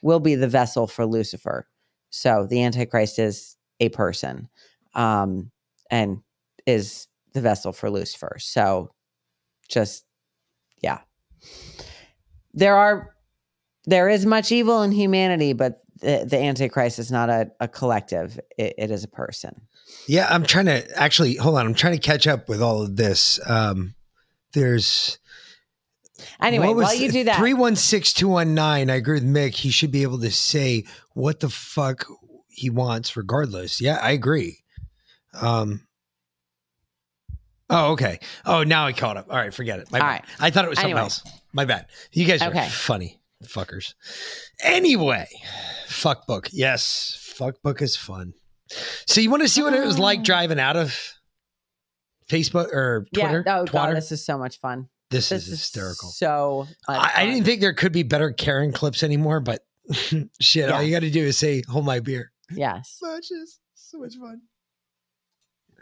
will 0.01 0.21
be 0.21 0.37
the 0.37 0.49
vessel 0.49 0.87
for 0.87 1.05
Lucifer. 1.07 1.67
So 2.13 2.47
the 2.49 2.63
Antichrist 2.63 3.19
is 3.19 3.57
a 3.81 3.89
person, 3.89 4.49
um, 4.95 5.51
and 5.91 6.21
is 6.67 7.09
the 7.33 7.41
vessel 7.41 7.73
for 7.73 7.91
Lucifer. 7.91 8.37
So 8.39 8.91
just 9.69 10.05
yeah. 10.83 11.01
There 12.53 12.77
are 12.77 13.17
there 13.87 14.11
is 14.11 14.27
much 14.27 14.53
evil 14.53 14.83
in 14.83 14.93
humanity, 14.93 15.55
but 15.55 15.81
the, 16.01 16.27
the 16.29 16.39
Antichrist 16.39 16.99
is 16.99 17.11
not 17.11 17.31
a, 17.31 17.51
a 17.61 17.67
collective. 17.67 18.39
It, 18.59 18.75
it 18.77 18.91
is 18.91 19.05
a 19.05 19.09
person. 19.09 19.63
Yeah, 20.07 20.27
I'm 20.29 20.45
trying 20.45 20.67
to 20.67 20.87
actually 21.01 21.37
hold 21.37 21.57
on. 21.57 21.67
I'm 21.67 21.75
trying 21.75 21.95
to 21.95 22.01
catch 22.01 22.27
up 22.27 22.49
with 22.49 22.61
all 22.61 22.83
of 22.83 22.97
this. 22.97 23.41
Um, 23.47 23.95
there's 24.53 25.19
Anyway, 26.41 26.73
while 26.75 26.95
you 26.95 27.11
do 27.11 27.25
that, 27.25 27.37
316219, 27.39 28.91
I 28.91 28.95
agree 28.97 29.15
with 29.15 29.25
Mick. 29.27 29.55
He 29.55 29.71
should 29.71 29.91
be 29.91 30.03
able 30.03 30.21
to 30.21 30.31
say 30.31 30.85
what 31.15 31.41
the 31.41 31.49
fuck 31.49 32.07
he 32.49 32.71
wants 32.71 33.17
regardless. 33.17 33.81
Yeah, 33.81 33.99
I 34.01 34.11
agree. 34.13 34.59
Um, 35.41 35.87
oh, 37.71 37.93
okay. 37.93 38.19
Oh, 38.45 38.63
now 38.63 38.87
I 38.87 38.93
caught 38.93 39.17
up. 39.17 39.27
All 39.31 39.37
right, 39.37 39.53
forget 39.55 39.79
it. 39.79 39.91
My 39.91 39.99
All 39.99 40.05
bad. 40.07 40.11
right. 40.13 40.25
I 40.41 40.51
thought 40.51 40.65
it 40.65 40.69
was 40.69 40.79
something 40.79 40.91
Anyway. 40.93 41.01
else. 41.03 41.23
My 41.53 41.65
bad. 41.65 41.87
You 42.13 42.27
guys 42.27 42.43
are 42.43 42.51
Okay. 42.51 42.69
funny 42.69 43.21
fuckers. 43.45 43.95
Anyway, 44.63 45.27
fuck 45.89 46.27
book. 46.27 46.49
Yes, 46.53 47.17
fuck 47.37 47.61
book 47.63 47.83
is 47.83 47.97
fun. 47.97 48.35
So 49.07 49.21
you 49.21 49.31
want 49.31 49.43
to 49.43 49.49
see 49.49 49.63
what 49.63 49.75
it 49.75 49.85
was 49.85 49.99
like 49.99 50.23
driving 50.25 50.61
out 50.61 50.77
of 50.77 50.97
Facebook 52.31 52.73
or 52.73 53.07
Twitter? 53.13 53.43
yeah. 53.47 53.59
Oh 53.61 53.65
god, 53.67 53.95
this 53.97 54.13
is 54.13 54.25
so 54.25 54.39
much 54.39 54.59
fun. 54.61 54.89
This, 55.13 55.29
This 55.29 55.43
is 55.43 55.49
is 55.49 55.61
hysterical. 55.61 56.09
So 56.11 56.67
I, 56.89 57.13
I 57.17 57.27
didn't 57.27 57.45
think 57.45 57.61
there 57.61 57.75
could 57.75 57.93
be 57.93 58.03
better 58.03 58.33
Karen 58.33 58.73
clips 58.73 59.03
anymore, 59.03 59.41
but 59.41 59.65
shit, 60.41 60.71
all 60.71 60.83
you 60.83 60.91
got 60.91 61.01
to 61.01 61.11
do 61.11 61.25
is 61.25 61.39
say, 61.39 61.63
"Hold 61.69 61.85
my 61.85 62.01
beer." 62.01 62.33
Yes. 62.51 62.97
Such 62.99 63.31
is 63.31 63.61
so 63.75 63.99
much 63.99 64.15
fun. 64.17 64.43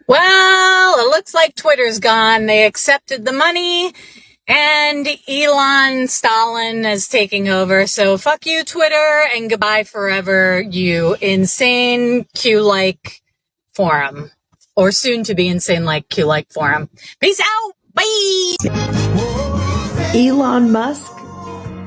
Well, 0.06 1.06
it 1.06 1.10
looks 1.10 1.34
like 1.34 1.54
Twitter's 1.54 2.00
gone. 2.00 2.46
They 2.46 2.66
accepted 2.66 3.24
the 3.24 3.32
money 3.32 3.92
and 4.50 5.06
Elon 5.28 6.08
Stalin 6.08 6.84
is 6.84 7.06
taking 7.08 7.48
over. 7.48 7.86
So 7.86 8.18
fuck 8.18 8.46
you, 8.46 8.64
Twitter, 8.64 9.22
and 9.34 9.48
goodbye 9.48 9.84
forever, 9.84 10.60
you 10.60 11.16
insane 11.20 12.26
Q 12.34 12.60
like 12.62 13.22
forum. 13.74 14.32
Or 14.74 14.90
soon 14.92 15.24
to 15.24 15.34
be 15.34 15.46
insane 15.46 15.84
like 15.84 16.08
Q 16.08 16.24
like 16.24 16.52
forum. 16.52 16.90
Peace 17.20 17.40
out. 17.40 17.72
Bye. 17.94 18.99
Elon 20.12 20.72
Musk, 20.72 21.12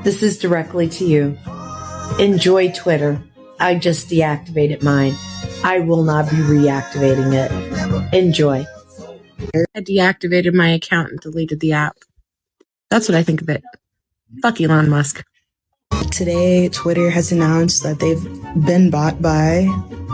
this 0.02 0.22
is 0.22 0.38
directly 0.38 0.88
to 0.88 1.04
you. 1.04 1.36
Enjoy 2.18 2.70
Twitter. 2.72 3.22
I 3.60 3.74
just 3.74 4.08
deactivated 4.08 4.82
mine. 4.82 5.12
I 5.62 5.80
will 5.80 6.02
not 6.04 6.30
be 6.30 6.36
reactivating 6.36 7.34
it. 7.34 8.14
Enjoy. 8.14 8.64
I 9.74 9.80
deactivated 9.80 10.54
my 10.54 10.70
account 10.70 11.10
and 11.10 11.20
deleted 11.20 11.60
the 11.60 11.72
app. 11.72 11.98
That's 12.88 13.10
what 13.10 13.16
I 13.16 13.22
think 13.22 13.42
of 13.42 13.50
it. 13.50 13.62
Fuck 14.40 14.58
Elon 14.58 14.88
Musk. 14.88 15.22
Today, 16.10 16.68
Twitter 16.68 17.10
has 17.10 17.32
announced 17.32 17.82
that 17.82 17.98
they've 17.98 18.22
been 18.64 18.90
bought 18.90 19.20
by 19.20 19.66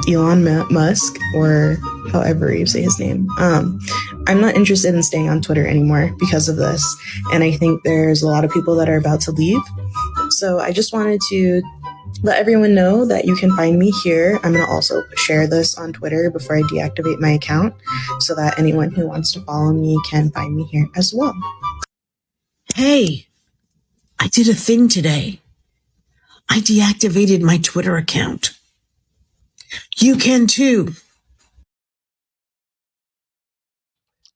Elon 0.08 0.44
Musk, 0.70 1.18
or 1.34 1.76
however 2.10 2.54
you 2.54 2.66
say 2.66 2.82
his 2.82 2.98
name. 2.98 3.28
Um, 3.38 3.78
I'm 4.26 4.40
not 4.40 4.54
interested 4.54 4.94
in 4.94 5.02
staying 5.02 5.28
on 5.28 5.42
Twitter 5.42 5.66
anymore 5.66 6.10
because 6.18 6.48
of 6.48 6.56
this, 6.56 6.82
and 7.32 7.44
I 7.44 7.52
think 7.52 7.82
there's 7.84 8.22
a 8.22 8.26
lot 8.26 8.44
of 8.44 8.50
people 8.50 8.74
that 8.76 8.88
are 8.88 8.96
about 8.96 9.20
to 9.22 9.32
leave. 9.32 9.60
So 10.30 10.58
I 10.58 10.72
just 10.72 10.92
wanted 10.92 11.20
to 11.30 11.62
let 12.22 12.38
everyone 12.38 12.74
know 12.74 13.04
that 13.04 13.24
you 13.24 13.36
can 13.36 13.54
find 13.56 13.78
me 13.78 13.90
here. 14.02 14.38
I'm 14.42 14.52
going 14.52 14.64
to 14.64 14.70
also 14.70 15.02
share 15.16 15.46
this 15.46 15.76
on 15.76 15.92
Twitter 15.92 16.30
before 16.30 16.56
I 16.56 16.62
deactivate 16.62 17.18
my 17.18 17.30
account 17.30 17.74
so 18.20 18.34
that 18.34 18.58
anyone 18.58 18.90
who 18.90 19.06
wants 19.06 19.32
to 19.32 19.40
follow 19.40 19.72
me 19.72 19.98
can 20.08 20.30
find 20.30 20.54
me 20.54 20.64
here 20.64 20.88
as 20.96 21.14
well. 21.14 21.34
Hey, 22.74 23.26
I 24.18 24.28
did 24.28 24.48
a 24.48 24.54
thing 24.54 24.88
today. 24.88 25.40
I 26.50 26.58
deactivated 26.58 27.40
my 27.42 27.58
Twitter 27.58 27.96
account. 27.96 28.58
You 29.98 30.16
can 30.16 30.48
too. 30.48 30.94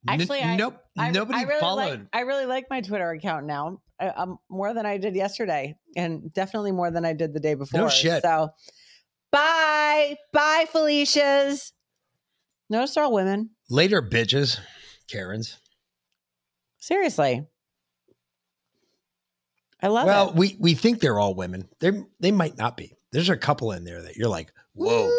Actually, 0.07 0.43
I, 0.43 0.55
nope. 0.55 0.77
I, 0.97 1.11
Nobody 1.11 1.41
I 1.41 1.43
really 1.43 1.61
followed. 1.61 2.01
Like, 2.01 2.09
I 2.13 2.21
really 2.21 2.47
like 2.47 2.67
my 2.71 2.83
Twitter 2.83 3.11
account 3.11 3.47
now, 3.47 3.81
I, 3.99 4.09
um, 4.09 4.39
more 4.49 4.73
than 4.75 4.87
I 4.87 4.99
did 4.99 5.17
yesterday, 5.17 5.75
and 5.97 6.33
definitely 6.33 6.73
more 6.73 6.91
than 6.91 7.05
I 7.05 7.15
did 7.15 7.35
the 7.35 7.41
day 7.41 7.55
before. 7.55 7.81
No 7.81 7.89
shit. 7.89 8.23
So, 8.23 8.51
bye, 9.33 10.17
bye, 10.33 10.67
Felicia's. 10.71 11.73
Notice 12.71 12.95
they're 12.95 13.05
all 13.05 13.13
women. 13.13 13.51
Later, 13.69 14.03
bitches, 14.03 14.61
Karens. 15.09 15.59
Seriously, 16.79 17.47
I 19.85 19.89
love 19.89 20.07
well, 20.07 20.31
it. 20.31 20.35
we 20.35 20.57
we 20.59 20.73
think 20.73 21.01
they're 21.01 21.19
all 21.21 21.35
women. 21.35 21.69
They 21.81 21.93
they 22.19 22.33
might 22.33 22.57
not 22.57 22.75
be. 22.75 22.97
There's 23.13 23.29
a 23.29 23.37
couple 23.37 23.71
in 23.73 23.85
there 23.85 24.01
that 24.01 24.17
you're 24.17 24.31
like, 24.31 24.51
whoa. 24.73 25.13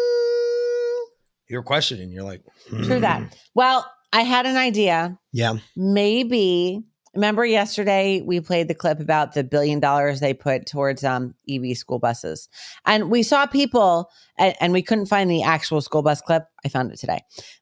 You're 1.48 1.62
questioning. 1.62 2.10
You're 2.10 2.24
like, 2.24 2.42
True 2.68 2.96
hmm. 2.96 3.00
that. 3.00 3.38
Well, 3.54 3.88
I 4.12 4.22
had 4.22 4.44
an 4.44 4.56
idea. 4.56 5.16
Yeah. 5.30 5.58
maybe 5.76 6.82
remember 7.14 7.46
yesterday 7.46 8.22
we 8.22 8.40
played 8.40 8.66
the 8.66 8.74
clip 8.74 8.98
about 8.98 9.34
the 9.34 9.44
billion 9.44 9.78
dollars 9.78 10.18
they 10.18 10.34
put 10.34 10.66
towards 10.66 11.04
um 11.04 11.34
EV 11.48 11.76
school 11.76 12.00
buses. 12.00 12.48
And 12.84 13.08
we 13.08 13.22
saw 13.22 13.46
people 13.46 14.10
and, 14.36 14.56
and 14.60 14.72
we 14.72 14.82
couldn't 14.82 15.06
find 15.06 15.30
the 15.30 15.44
actual 15.44 15.80
school 15.80 16.02
bus 16.02 16.20
clip. 16.20 16.44
I 16.64 16.68
found 16.68 16.90
it 16.90 16.98
today. 16.98 17.20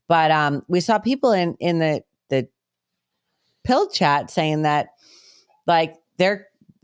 But 0.08 0.30
um 0.30 0.62
we 0.68 0.80
saw 0.80 0.98
people 0.98 1.32
in 1.32 1.54
in 1.60 1.80
the 1.80 2.02
the 2.30 2.48
pill 3.62 3.90
chat 3.90 4.30
saying 4.30 4.62
that 4.62 4.88
like 5.66 5.96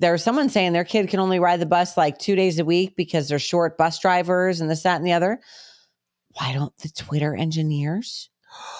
they're 0.00 0.10
there's 0.10 0.24
someone 0.24 0.48
saying 0.48 0.72
their 0.72 0.84
kid 0.84 1.08
can 1.08 1.20
only 1.20 1.38
ride 1.38 1.60
the 1.60 1.66
bus 1.66 1.96
like 1.96 2.18
two 2.18 2.34
days 2.34 2.58
a 2.58 2.64
week 2.64 2.96
because 2.96 3.28
they're 3.28 3.38
short 3.38 3.78
bus 3.78 4.00
drivers 4.00 4.60
and 4.60 4.68
this, 4.70 4.82
that, 4.82 4.96
and 4.96 5.06
the 5.06 5.12
other. 5.12 5.40
Why 6.32 6.52
don't 6.52 6.76
the 6.78 6.88
Twitter 6.88 7.34
engineers? 7.34 8.30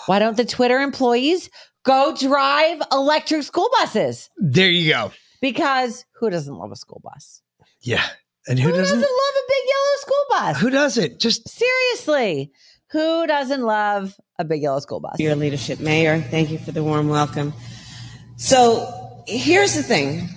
Why 0.07 0.19
don't 0.19 0.37
the 0.37 0.45
Twitter 0.45 0.81
employees 0.81 1.51
go 1.85 2.17
drive 2.19 2.83
electric 2.91 3.43
school 3.45 3.69
buses? 3.81 4.31
There 4.39 4.71
you 4.71 4.91
go. 4.91 5.13
Because 5.41 6.05
who 6.19 6.31
doesn't 6.31 6.55
love 6.55 6.73
a 6.73 6.77
school 6.77 7.01
bus? 7.03 7.43
Yeah. 7.81 8.05
And 8.49 8.59
who, 8.59 8.71
Who 8.71 8.77
doesn't? 8.77 8.99
doesn't 8.99 9.01
love 9.01 9.35
a 9.35 9.47
big 9.49 9.69
yellow 9.69 9.97
school 9.99 10.25
bus? 10.31 10.61
Who 10.61 10.71
doesn't? 10.71 11.21
Just 11.21 11.49
seriously, 11.49 12.53
who 12.91 13.27
doesn't 13.27 13.63
love 13.63 14.19
a 14.39 14.45
big 14.45 14.63
yellow 14.63 14.81
school 14.81 15.01
bus? 15.01 15.17
Your 15.19 15.37
leadership, 15.37 15.81
Mayor. 15.81 16.21
Thank 16.21 16.51
you 16.51 16.59
for 16.59 16.73
the 16.73 16.83
warm 16.83 17.09
welcome. 17.09 17.53
So 18.37 19.23
here's 19.27 19.75
the 19.75 19.83
thing 19.83 20.29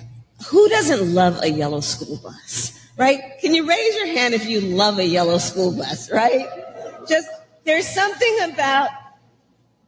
who 0.48 0.70
doesn't 0.70 1.14
love 1.14 1.40
a 1.44 1.50
yellow 1.50 1.80
school 1.82 2.18
bus, 2.24 2.88
right? 2.98 3.20
Can 3.42 3.54
you 3.54 3.68
raise 3.68 3.96
your 3.96 4.08
hand 4.08 4.34
if 4.34 4.46
you 4.46 4.62
love 4.62 5.00
a 5.00 5.06
yellow 5.06 5.38
school 5.38 5.72
bus, 5.76 6.12
right? 6.12 6.48
Just 7.08 7.28
there's 7.66 7.88
something 7.88 8.38
about 8.52 8.90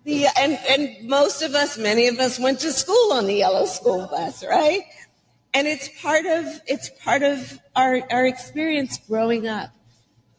the, 0.04 0.28
and, 0.38 0.60
and 0.70 1.08
most 1.10 1.41
of 1.41 1.56
us, 1.56 1.78
many 1.78 2.08
of 2.08 2.20
us 2.20 2.39
went 2.39 2.60
to 2.62 2.72
school 2.72 3.13
on 3.13 3.26
the 3.26 3.34
yellow 3.34 3.65
school 3.65 4.08
bus, 4.08 4.46
right? 4.46 4.84
And 5.54 5.68
it's 5.68 5.89
part 6.02 6.26
of, 6.26 6.46
it's 6.68 6.89
part 7.04 7.24
of 7.24 7.60
our, 7.76 8.02
our 8.12 8.26
experience 8.26 9.00
growing 9.08 9.48
up. 9.48 9.72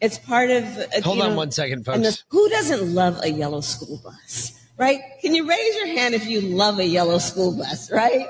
It's 0.00 0.18
part 0.18 0.50
of. 0.50 0.64
uh, 0.64 0.86
Hold 1.02 1.20
on 1.22 1.30
know, 1.30 1.36
one 1.36 1.50
second, 1.50 1.86
and 1.88 2.04
the- 2.04 2.10
folks. 2.12 2.24
who 2.28 2.48
doesn't 2.50 2.94
love 2.94 3.18
a 3.22 3.30
yellow 3.30 3.60
school 3.62 3.98
bus, 4.04 4.52
right? 4.78 5.00
Can 5.22 5.34
you 5.34 5.48
raise 5.48 5.74
your 5.76 5.86
hand 5.86 6.14
if 6.14 6.26
you 6.26 6.42
love 6.42 6.78
a 6.78 6.84
yellow 6.86 7.18
school 7.18 7.56
bus, 7.56 7.90
right? 7.90 8.26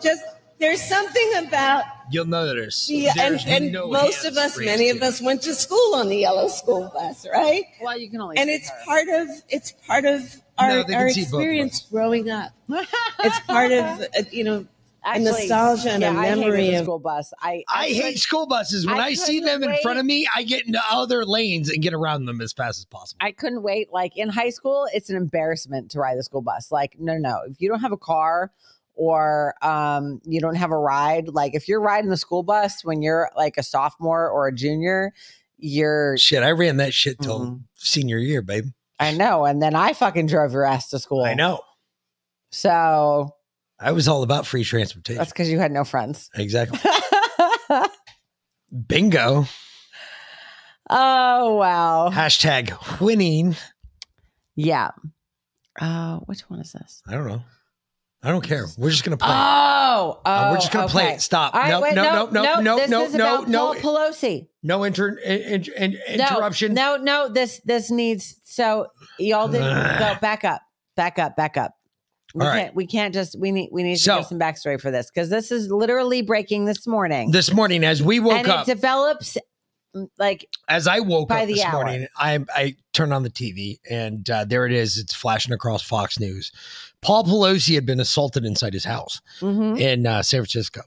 Just 0.00 0.22
there's 0.60 0.80
something 0.82 1.32
about 1.46 1.84
You'll 2.12 2.26
notice. 2.26 2.86
the 2.86 3.08
and, 3.08 3.18
there's 3.18 3.44
and 3.46 3.72
no 3.72 3.88
most 3.88 4.24
of 4.24 4.36
us, 4.36 4.58
many 4.58 4.84
here. 4.84 4.96
of 4.96 5.02
us 5.02 5.20
went 5.22 5.42
to 5.42 5.54
school 5.54 5.94
on 5.94 6.08
the 6.08 6.16
yellow 6.18 6.48
school 6.48 6.90
bus, 6.92 7.26
right? 7.32 7.64
Well, 7.80 7.98
you 7.98 8.10
can 8.10 8.20
only 8.20 8.36
and 8.36 8.50
it's 8.50 8.68
her. 8.68 8.76
part 8.84 9.08
of 9.08 9.28
it's 9.48 9.72
part 9.86 10.04
of 10.04 10.22
our, 10.58 10.68
No, 10.68 10.78
our 10.80 10.84
can 11.06 11.10
see 11.10 11.22
both 11.22 11.34
of 11.34 11.40
experience 11.40 11.86
growing 11.90 12.30
up. 12.30 12.50
it's 12.68 13.40
part 13.40 13.72
of 13.72 14.00
uh, 14.00 14.06
you 14.30 14.44
know 14.44 14.66
a 15.04 15.18
nostalgia 15.18 15.92
and 15.92 16.02
yeah, 16.02 16.14
a 16.14 16.18
I 16.18 16.26
hated 16.26 16.40
memory 16.40 16.66
the 16.70 16.74
of 16.76 16.82
school 16.84 16.98
bus. 16.98 17.32
I 17.40 17.64
I 17.68 17.86
hate 17.86 18.02
couldn't- 18.02 18.18
school 18.18 18.46
buses. 18.46 18.86
When 18.86 18.98
I 18.98 19.04
I, 19.06 19.14
see 19.14 19.40
couldn't 19.40 19.60
them 19.62 19.70
in 19.70 19.78
front 19.82 19.98
of 19.98 20.04
me, 20.04 20.28
I 20.36 20.42
get 20.42 20.66
into 20.66 20.80
other 20.90 21.24
lanes 21.24 21.70
and 21.70 21.80
get 21.82 21.94
around 21.94 22.26
them 22.26 22.40
as 22.42 22.52
fast 22.52 22.80
as 22.80 22.84
possible. 22.84 23.18
I 23.24 23.32
couldn't 23.32 23.62
wait. 23.62 23.92
Like 23.92 24.16
in 24.16 24.28
high 24.28 24.50
school, 24.50 24.86
it's 24.92 25.08
an 25.10 25.16
embarrassment 25.16 25.92
to 25.92 26.00
ride 26.00 26.18
the 26.18 26.22
school 26.24 26.42
bus. 26.42 26.70
Like, 26.72 26.96
no, 26.98 27.14
no, 27.16 27.30
no. 27.30 27.40
If 27.48 27.60
you 27.62 27.68
don't 27.70 27.80
have 27.80 27.92
a 27.92 27.96
car 27.96 28.50
or 28.94 29.54
um, 29.62 30.20
you 30.24 30.40
don't 30.40 30.56
have 30.56 30.70
a 30.70 30.78
ride, 30.78 31.28
like 31.28 31.54
if 31.54 31.68
you're 31.68 31.80
riding 31.80 32.10
the 32.10 32.16
school 32.16 32.42
bus 32.42 32.84
when 32.84 33.02
you're 33.02 33.30
like 33.36 33.54
a 33.56 33.62
sophomore 33.62 34.28
or 34.28 34.46
a 34.48 34.54
junior, 34.54 35.12
you're 35.56 36.16
Shit, 36.18 36.42
I 36.42 36.50
ran 36.52 36.76
that 36.78 36.92
shit 36.94 37.18
till 37.20 37.40
Mm-hmm. 37.40 37.56
senior 37.76 38.18
year, 38.18 38.42
babe. 38.42 38.66
I 38.98 39.12
know. 39.12 39.44
And 39.46 39.62
then 39.62 39.74
I 39.74 39.92
fucking 39.94 40.26
drove 40.26 40.52
your 40.52 40.64
ass 40.64 40.90
to 40.90 40.98
school. 40.98 41.22
I 41.24 41.34
know. 41.34 41.60
So 42.50 43.30
I 43.78 43.92
was 43.92 44.08
all 44.08 44.22
about 44.22 44.46
free 44.46 44.64
transportation. 44.64 45.18
that's 45.18 45.32
because 45.32 45.50
you 45.50 45.58
had 45.58 45.72
no 45.72 45.84
friends. 45.84 46.28
Exactly. 46.34 46.78
Bingo. 48.86 49.46
Oh 50.88 51.54
wow. 51.54 52.10
Hashtag 52.12 53.00
winning. 53.00 53.56
Yeah. 54.56 54.90
Uh, 55.80 56.18
which 56.20 56.40
one 56.50 56.60
is 56.60 56.72
this? 56.72 57.02
I 57.06 57.12
don't 57.12 57.26
know. 57.28 57.42
I 58.22 58.30
don't 58.30 58.42
care. 58.42 58.66
We're 58.76 58.90
just 58.90 59.02
gonna 59.04 59.16
play. 59.16 59.28
Oh, 59.30 60.20
oh, 60.24 60.30
Uh, 60.30 60.48
we're 60.50 60.58
just 60.58 60.72
gonna 60.72 60.88
play 60.88 61.04
okay. 61.06 61.14
it. 61.14 61.20
Stop. 61.22 61.54
All 61.54 61.60
right, 61.62 61.70
no, 61.70 61.80
wait, 61.80 61.94
no, 61.94 62.02
no, 62.02 62.26
no, 62.42 62.60
no, 62.60 62.76
This 62.76 62.90
no, 62.90 63.04
is 63.04 63.14
no, 63.14 63.36
about 63.36 63.48
no, 63.48 63.74
Paul 63.74 63.74
Pelosi. 63.76 64.46
no 64.62 64.84
inter- 64.84 65.16
in, 65.24 65.64
in, 65.64 65.94
in- 66.06 66.18
No, 66.18 66.26
interruption. 66.26 66.74
No, 66.74 66.96
no, 66.96 67.28
this 67.28 67.60
this 67.64 67.90
needs 67.90 68.36
so 68.44 68.88
y'all 69.18 69.48
didn't 69.48 69.98
go 69.98 70.14
back 70.20 70.44
up, 70.44 70.60
back 70.96 71.18
up, 71.18 71.34
back 71.36 71.56
up. 71.56 71.72
We 72.34 72.42
All 72.44 72.48
right. 72.50 72.64
can't 72.64 72.74
we 72.76 72.86
can't 72.86 73.14
just 73.14 73.36
we 73.40 73.52
need 73.52 73.70
we 73.72 73.82
need 73.82 73.96
to 73.96 74.02
So- 74.02 74.18
give 74.18 74.26
some 74.26 74.38
backstory 74.38 74.78
for 74.80 74.90
this 74.90 75.10
because 75.10 75.30
this 75.30 75.50
is 75.50 75.70
literally 75.70 76.20
breaking 76.20 76.66
this 76.66 76.86
morning. 76.86 77.30
This 77.30 77.52
morning, 77.52 77.84
as 77.84 78.02
we 78.02 78.20
woke 78.20 78.34
and 78.40 78.48
up, 78.48 78.68
it 78.68 78.74
develops 78.74 79.38
mm, 79.96 80.08
like 80.18 80.46
as 80.68 80.86
I 80.86 81.00
woke 81.00 81.30
up 81.32 81.46
this 81.48 81.64
hour. 81.64 81.72
morning, 81.84 82.06
I 82.18 82.38
I 82.54 82.76
turned 82.92 83.14
on 83.14 83.22
the 83.22 83.30
TV 83.30 83.78
and 83.90 84.28
uh, 84.28 84.44
there 84.44 84.66
it 84.66 84.72
is. 84.72 84.98
It's 84.98 85.14
flashing 85.14 85.54
across 85.54 85.82
Fox 85.82 86.20
News. 86.20 86.52
Paul 87.02 87.24
Pelosi 87.24 87.74
had 87.74 87.86
been 87.86 88.00
assaulted 88.00 88.44
inside 88.44 88.74
his 88.74 88.84
house 88.84 89.20
mhm. 89.40 89.78
in 89.78 90.06
uh, 90.06 90.22
San 90.22 90.40
Francisco. 90.40 90.82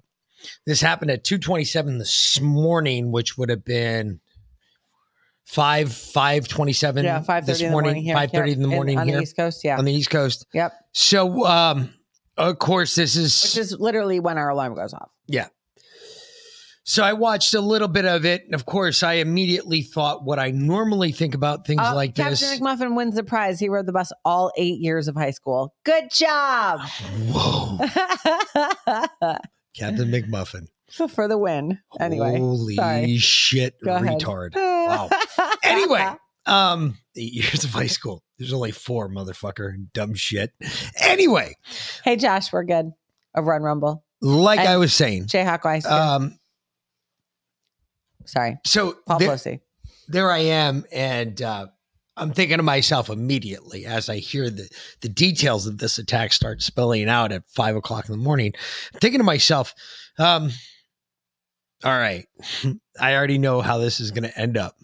This 0.65 0.81
happened 0.81 1.11
at 1.11 1.23
two 1.23 1.37
twenty 1.37 1.63
seven 1.63 1.97
this 1.97 2.39
morning, 2.41 3.11
which 3.11 3.37
would 3.37 3.49
have 3.49 3.63
been 3.63 4.19
five 5.45 5.93
five 5.93 6.47
twenty 6.47 6.73
seven. 6.73 7.05
yeah, 7.05 7.21
five 7.21 7.45
this 7.45 7.57
thirty 7.57 7.65
in 7.65 7.71
the 7.71 7.71
morning. 7.71 8.03
here. 8.03 8.15
Five 8.15 8.31
thirty 8.31 8.51
in 8.51 8.61
the 8.61 8.67
morning 8.67 8.97
on 8.97 9.07
here 9.07 9.17
the 9.17 9.23
East 9.23 9.35
Coast. 9.35 9.63
Yeah, 9.63 9.77
on 9.77 9.85
the 9.85 9.93
East 9.93 10.09
Coast. 10.09 10.45
yep. 10.53 10.73
So, 10.91 11.45
um, 11.45 11.93
of 12.37 12.59
course, 12.59 12.95
this 12.95 13.15
is 13.15 13.41
Which 13.41 13.57
is 13.57 13.79
literally 13.79 14.19
when 14.19 14.37
our 14.37 14.49
alarm 14.49 14.75
goes 14.75 14.93
off. 14.93 15.09
yeah. 15.27 15.47
So 16.85 17.01
I 17.01 17.13
watched 17.13 17.53
a 17.53 17.61
little 17.61 17.87
bit 17.87 18.03
of 18.05 18.25
it, 18.25 18.43
and 18.45 18.53
of 18.53 18.65
course, 18.65 19.03
I 19.03 19.13
immediately 19.13 19.81
thought 19.83 20.25
what 20.25 20.37
I 20.37 20.51
normally 20.51 21.13
think 21.13 21.33
about 21.33 21.65
things 21.65 21.79
Uh, 21.81 21.95
like 21.95 22.13
Captain 22.15 22.31
this. 22.31 22.41
Captain 22.41 22.65
McMuffin 22.65 22.95
wins 22.97 23.15
the 23.15 23.23
prize. 23.23 23.57
He 23.59 23.69
rode 23.69 23.85
the 23.85 23.93
bus 23.93 24.11
all 24.25 24.51
eight 24.57 24.79
years 24.81 25.07
of 25.07 25.15
high 25.15 25.31
school. 25.31 25.73
Good 25.85 26.11
job. 26.11 26.81
Whoa, 27.31 27.77
Captain 29.75 30.11
McMuffin! 30.11 30.67
for 31.09 31.27
the 31.27 31.37
win. 31.37 31.79
Anyway, 31.99 32.37
holy 32.37 32.75
sorry. 32.75 33.17
shit, 33.17 33.75
Go 33.83 33.91
retard! 33.99 34.53
Wow. 34.83 35.09
anyway, 35.63 36.11
um, 36.45 36.97
eight 37.15 37.33
years 37.33 37.63
of 37.63 37.69
high 37.71 37.87
school. 37.87 38.21
There's 38.37 38.51
only 38.53 38.71
four, 38.71 39.09
motherfucker. 39.09 39.73
Dumb 39.93 40.13
shit. 40.15 40.51
Anyway, 41.01 41.55
hey 42.03 42.17
Josh, 42.17 42.51
we're 42.51 42.63
good. 42.65 42.91
A 43.33 43.41
run 43.41 43.63
Rumble. 43.63 44.03
like 44.21 44.59
And 44.59 44.67
I 44.67 44.75
was 44.77 44.93
saying, 44.93 45.25
Jayhawk 45.27 45.65
Ice. 45.65 45.85
um, 45.85 46.37
sorry, 48.25 48.57
so 48.65 48.95
Paul 49.07 49.19
there- 49.19 49.29
Pelosi. 49.29 49.59
there 50.07 50.31
I 50.31 50.39
am, 50.39 50.85
and 50.91 51.41
uh, 51.41 51.67
I'm 52.15 52.31
thinking 52.33 52.57
to 52.57 52.63
myself 52.63 53.09
immediately 53.09 53.85
as 53.85 54.09
I 54.09 54.17
hear 54.17 54.49
the 54.49 54.69
the 55.01 55.09
details 55.09 55.65
of 55.67 55.77
this 55.77 55.97
attack 55.97 56.33
start 56.33 56.61
spilling 56.61 57.09
out 57.09 57.31
at 57.31 57.43
five 57.49 57.75
o'clock 57.75 58.07
in 58.07 58.11
the 58.11 58.23
morning. 58.23 58.53
I'm 58.93 58.99
thinking 58.99 59.19
to 59.19 59.23
myself, 59.25 59.73
um, 60.19 60.51
all 61.83 61.97
right, 61.97 62.25
I 62.99 63.15
already 63.15 63.37
know 63.37 63.61
how 63.61 63.77
this 63.77 63.99
is 63.99 64.11
going 64.11 64.29
to 64.29 64.39
end 64.39 64.57
up. 64.57 64.75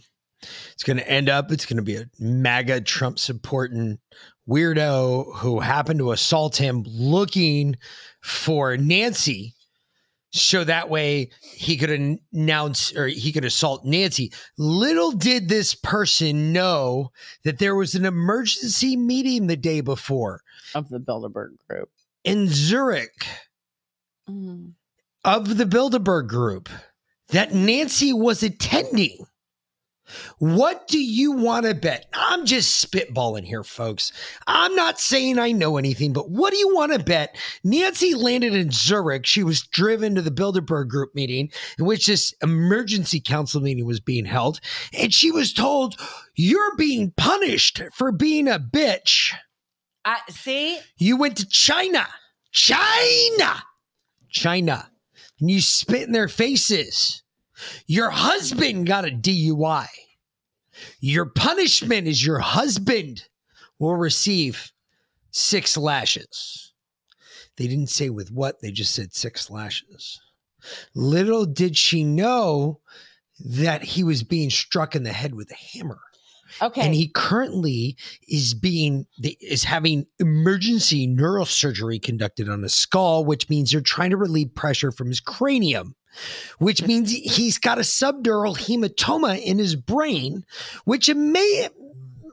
It's 0.73 0.83
going 0.83 0.97
to 0.97 1.07
end 1.09 1.29
up. 1.29 1.51
It's 1.51 1.65
going 1.65 1.77
to 1.77 1.83
be 1.83 1.97
a 1.97 2.05
MAGA 2.19 2.81
Trump 2.81 3.19
supporting 3.19 3.99
weirdo 4.47 5.35
who 5.35 5.59
happened 5.59 5.99
to 5.99 6.11
assault 6.13 6.55
him 6.55 6.83
looking 6.87 7.75
for 8.21 8.77
Nancy 8.77 9.53
so 10.31 10.63
that 10.63 10.89
way 10.89 11.29
he 11.41 11.75
could 11.77 11.89
announce 12.33 12.95
or 12.95 13.07
he 13.07 13.31
could 13.31 13.45
assault 13.45 13.85
Nancy. 13.85 14.31
Little 14.57 15.11
did 15.11 15.49
this 15.49 15.73
person 15.75 16.53
know 16.53 17.11
that 17.43 17.57
there 17.59 17.75
was 17.75 17.95
an 17.95 18.05
emergency 18.05 18.95
meeting 18.95 19.47
the 19.47 19.57
day 19.57 19.81
before 19.81 20.41
of 20.75 20.89
the 20.89 20.99
Bilderberg 20.99 21.57
group. 21.67 21.89
in 22.23 22.47
Zurich 22.47 23.25
Mm. 24.29 24.73
of 25.25 25.57
the 25.57 25.65
Bilderberg 25.65 26.27
group 26.27 26.69
that 27.29 27.53
Nancy 27.53 28.13
was 28.13 28.43
attending. 28.43 29.25
What 30.39 30.87
do 30.87 30.99
you 30.99 31.31
want 31.31 31.65
to 31.65 31.73
bet? 31.73 32.07
I'm 32.13 32.45
just 32.45 32.85
spitballing 32.85 33.43
here, 33.43 33.63
folks. 33.63 34.11
I'm 34.47 34.75
not 34.75 34.99
saying 34.99 35.39
I 35.39 35.51
know 35.51 35.77
anything, 35.77 36.13
but 36.13 36.29
what 36.29 36.51
do 36.51 36.57
you 36.57 36.73
want 36.73 36.93
to 36.93 36.99
bet? 36.99 37.35
Nancy 37.63 38.13
landed 38.13 38.55
in 38.55 38.71
Zurich. 38.71 39.25
She 39.25 39.43
was 39.43 39.61
driven 39.61 40.15
to 40.15 40.21
the 40.21 40.31
Bilderberg 40.31 40.87
group 40.87 41.13
meeting 41.15 41.51
in 41.77 41.85
which 41.85 42.07
this 42.07 42.33
emergency 42.41 43.19
council 43.19 43.61
meeting 43.61 43.85
was 43.85 43.99
being 43.99 44.25
held. 44.25 44.59
And 44.93 45.13
she 45.13 45.31
was 45.31 45.53
told, 45.53 45.95
You're 46.35 46.75
being 46.75 47.11
punished 47.15 47.81
for 47.93 48.11
being 48.11 48.47
a 48.47 48.59
bitch. 48.59 49.33
I 50.05 50.19
see. 50.29 50.79
You 50.97 51.17
went 51.17 51.37
to 51.37 51.47
China, 51.47 52.07
China, 52.51 53.63
China, 54.29 54.89
and 55.39 55.51
you 55.51 55.61
spit 55.61 56.03
in 56.03 56.13
their 56.13 56.27
faces. 56.27 57.23
Your 57.87 58.09
husband 58.09 58.87
got 58.87 59.07
a 59.07 59.11
DUI. 59.11 59.87
Your 60.99 61.25
punishment 61.25 62.07
is 62.07 62.25
your 62.25 62.39
husband 62.39 63.25
will 63.79 63.95
receive 63.95 64.71
six 65.31 65.77
lashes. 65.77 66.73
They 67.57 67.67
didn't 67.67 67.89
say 67.89 68.09
with 68.09 68.31
what, 68.31 68.61
they 68.61 68.71
just 68.71 68.95
said 68.95 69.13
six 69.13 69.49
lashes. 69.49 70.19
Little 70.95 71.45
did 71.45 71.77
she 71.77 72.03
know 72.03 72.81
that 73.39 73.83
he 73.83 74.03
was 74.03 74.23
being 74.23 74.49
struck 74.49 74.95
in 74.95 75.03
the 75.03 75.13
head 75.13 75.33
with 75.33 75.51
a 75.51 75.55
hammer. 75.55 75.99
Okay. 76.61 76.81
And 76.81 76.95
he 76.95 77.07
currently 77.07 77.97
is 78.27 78.53
being 78.53 79.05
is 79.41 79.63
having 79.63 80.05
emergency 80.19 81.07
neurosurgery 81.07 82.01
conducted 82.01 82.49
on 82.49 82.63
his 82.63 82.73
skull, 82.73 83.25
which 83.25 83.49
means 83.49 83.71
they're 83.71 83.81
trying 83.81 84.11
to 84.11 84.17
relieve 84.17 84.53
pressure 84.55 84.91
from 84.91 85.07
his 85.07 85.19
cranium, 85.19 85.95
which 86.57 86.79
mm-hmm. 86.79 86.87
means 86.87 87.11
he's 87.11 87.57
got 87.57 87.77
a 87.77 87.81
subdural 87.81 88.57
hematoma 88.57 89.41
in 89.41 89.57
his 89.57 89.75
brain, 89.75 90.45
which 90.85 91.13
may 91.13 91.69
mm, 91.69 92.31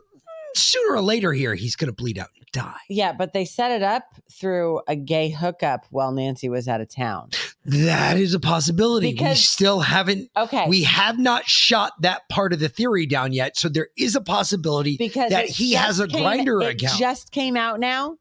sooner 0.54 0.94
or 0.94 1.02
later 1.02 1.32
here 1.32 1.54
he's 1.54 1.76
going 1.76 1.88
to 1.88 1.94
bleed 1.94 2.18
out 2.18 2.28
die. 2.56 2.80
Yeah, 2.88 3.12
but 3.12 3.32
they 3.32 3.44
set 3.44 3.70
it 3.70 3.82
up 3.82 4.02
through 4.32 4.80
a 4.88 4.96
gay 4.96 5.28
hookup 5.30 5.86
while 5.90 6.10
Nancy 6.12 6.48
was 6.48 6.66
out 6.68 6.80
of 6.80 6.88
town. 6.88 7.30
That 7.64 8.16
is 8.16 8.34
a 8.34 8.40
possibility. 8.40 9.16
we 9.20 9.34
still 9.34 9.80
haven't. 9.80 10.30
Okay. 10.36 10.66
We 10.68 10.82
have 10.84 11.18
not 11.18 11.46
shot 11.46 11.92
that 12.02 12.28
part 12.28 12.52
of 12.52 12.58
the 12.60 12.68
theory 12.68 13.06
down 13.06 13.32
yet, 13.32 13.56
so 13.56 13.68
there 13.68 13.88
is 13.96 14.16
a 14.16 14.20
possibility 14.20 14.96
Because 14.96 15.30
that 15.30 15.46
he 15.48 15.72
has 15.74 16.00
a 16.00 16.08
came- 16.08 16.24
Grindr 16.24 16.62
it 16.64 16.82
account. 16.82 16.98
just 16.98 17.30
came 17.32 17.56
out 17.56 17.78
now. 17.80 18.16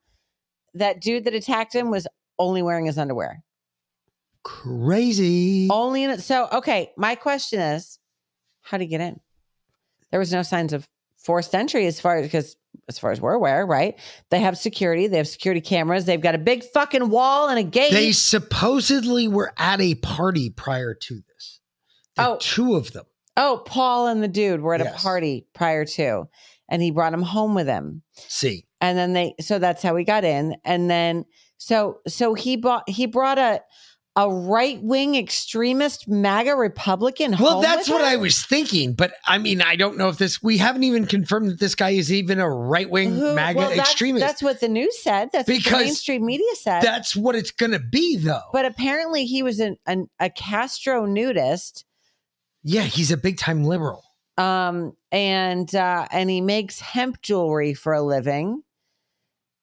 That 0.73 0.99
dude 1.01 1.23
that 1.23 1.33
attacked 1.33 1.73
him 1.73 1.89
was 1.89 2.05
only 2.37 2.61
wearing 2.61 2.85
his 2.85 2.97
underwear. 2.97 3.43
Crazy. 4.43 5.67
Only 5.71 6.03
in 6.03 6.11
it. 6.11 6.21
So, 6.21 6.47
okay, 6.51 6.91
my 6.97 7.15
question 7.15 7.59
is, 7.59 7.97
how 8.61 8.77
did 8.77 8.83
he 8.85 8.89
get 8.89 9.01
in? 9.01 9.19
There 10.11 10.19
was 10.19 10.31
no 10.31 10.43
signs 10.43 10.71
of 10.73 10.87
forced 11.17 11.55
entry 11.55 11.87
as 11.87 11.99
far 11.99 12.17
as 12.17 12.25
because 12.25 12.55
as 12.87 12.99
far 12.99 13.11
as 13.11 13.19
we're 13.19 13.33
aware, 13.33 13.65
right? 13.65 13.95
They 14.29 14.39
have 14.41 14.57
security. 14.57 15.07
They 15.07 15.17
have 15.17 15.27
security 15.27 15.61
cameras. 15.61 16.05
They've 16.05 16.21
got 16.21 16.35
a 16.35 16.39
big 16.39 16.63
fucking 16.63 17.09
wall 17.09 17.49
and 17.49 17.57
a 17.59 17.63
gate. 17.63 17.91
They 17.91 18.11
supposedly 18.11 19.27
were 19.27 19.51
at 19.57 19.81
a 19.81 19.95
party 19.95 20.49
prior 20.49 20.93
to 20.93 21.15
this. 21.15 21.59
The 22.15 22.27
Oh. 22.29 22.37
two 22.39 22.75
of 22.75 22.91
them. 22.93 23.05
oh, 23.37 23.61
Paul 23.65 24.07
and 24.07 24.23
the 24.23 24.27
dude 24.29 24.61
were 24.61 24.75
at 24.75 24.79
Yes. 24.81 24.97
a 24.97 25.03
party 25.03 25.45
prior 25.53 25.83
to, 25.83 26.29
and 26.69 26.81
he 26.81 26.89
brought 26.91 27.13
him 27.13 27.21
home 27.23 27.53
with 27.53 27.67
him. 27.67 28.01
See, 28.13 28.65
and 28.79 28.97
then 28.97 29.11
they 29.13 29.35
so 29.41 29.59
that's 29.59 29.83
how 29.83 29.95
he 29.97 30.03
got 30.05 30.23
in 30.23 30.55
and 30.63 30.89
then 30.89 31.25
so 31.57 31.99
so 32.07 32.33
he 32.33 32.55
bought 32.55 32.87
he 32.89 33.05
brought 33.07 33.37
a 33.39 33.61
a 34.17 34.29
right-wing 34.29 35.15
extremist 35.15 36.07
maga 36.07 36.55
republican 36.55 37.35
well, 37.37 37.59
that's 37.61 37.89
what 37.89 38.01
I 38.01 38.15
was 38.15 38.45
thinking, 38.45 38.93
but 38.93 39.13
I 39.25 39.37
mean, 39.37 39.61
I 39.61 39.75
don't 39.75 39.97
know 39.97 40.07
if 40.07 40.17
this. 40.17 40.41
We 40.41 40.57
haven't 40.57 40.83
even 40.83 41.05
confirmed 41.05 41.49
that 41.49 41.59
this 41.59 41.75
guy 41.75 41.89
is 41.91 42.13
even 42.13 42.39
a 42.39 42.49
right 42.49 42.89
wing 42.89 43.19
MAGA 43.35 43.57
well, 43.57 43.69
that's, 43.69 43.79
extremist. 43.91 44.25
that's 44.25 44.41
what 44.41 44.61
the 44.61 44.69
news 44.69 44.97
said 45.03 45.29
that's 45.33 45.49
what 45.49 45.63
the 45.63 45.71
mainstream 45.71 46.25
media 46.25 46.47
said 46.55 46.81
That's 46.81 47.15
what 47.15 47.35
it's 47.35 47.51
going 47.51 47.73
to 47.73 47.79
be, 47.79 48.15
though. 48.17 48.39
but 48.53 48.63
apparently 48.65 49.25
he 49.25 49.43
was 49.43 49.59
an, 49.59 49.77
an 49.85 50.09
a 50.19 50.29
castro 50.29 51.05
nudist 51.05 51.83
yeah, 52.63 52.81
he's 52.83 53.11
a 53.11 53.17
big 53.17 53.37
time 53.37 53.63
liberal. 53.65 54.03
um 54.37 54.95
and 55.11 55.73
uh 55.75 56.07
and 56.11 56.29
he 56.29 56.39
makes 56.41 56.79
hemp 56.79 57.21
jewelry 57.21 57.73
for 57.73 57.93
a 57.93 58.01
living 58.01 58.63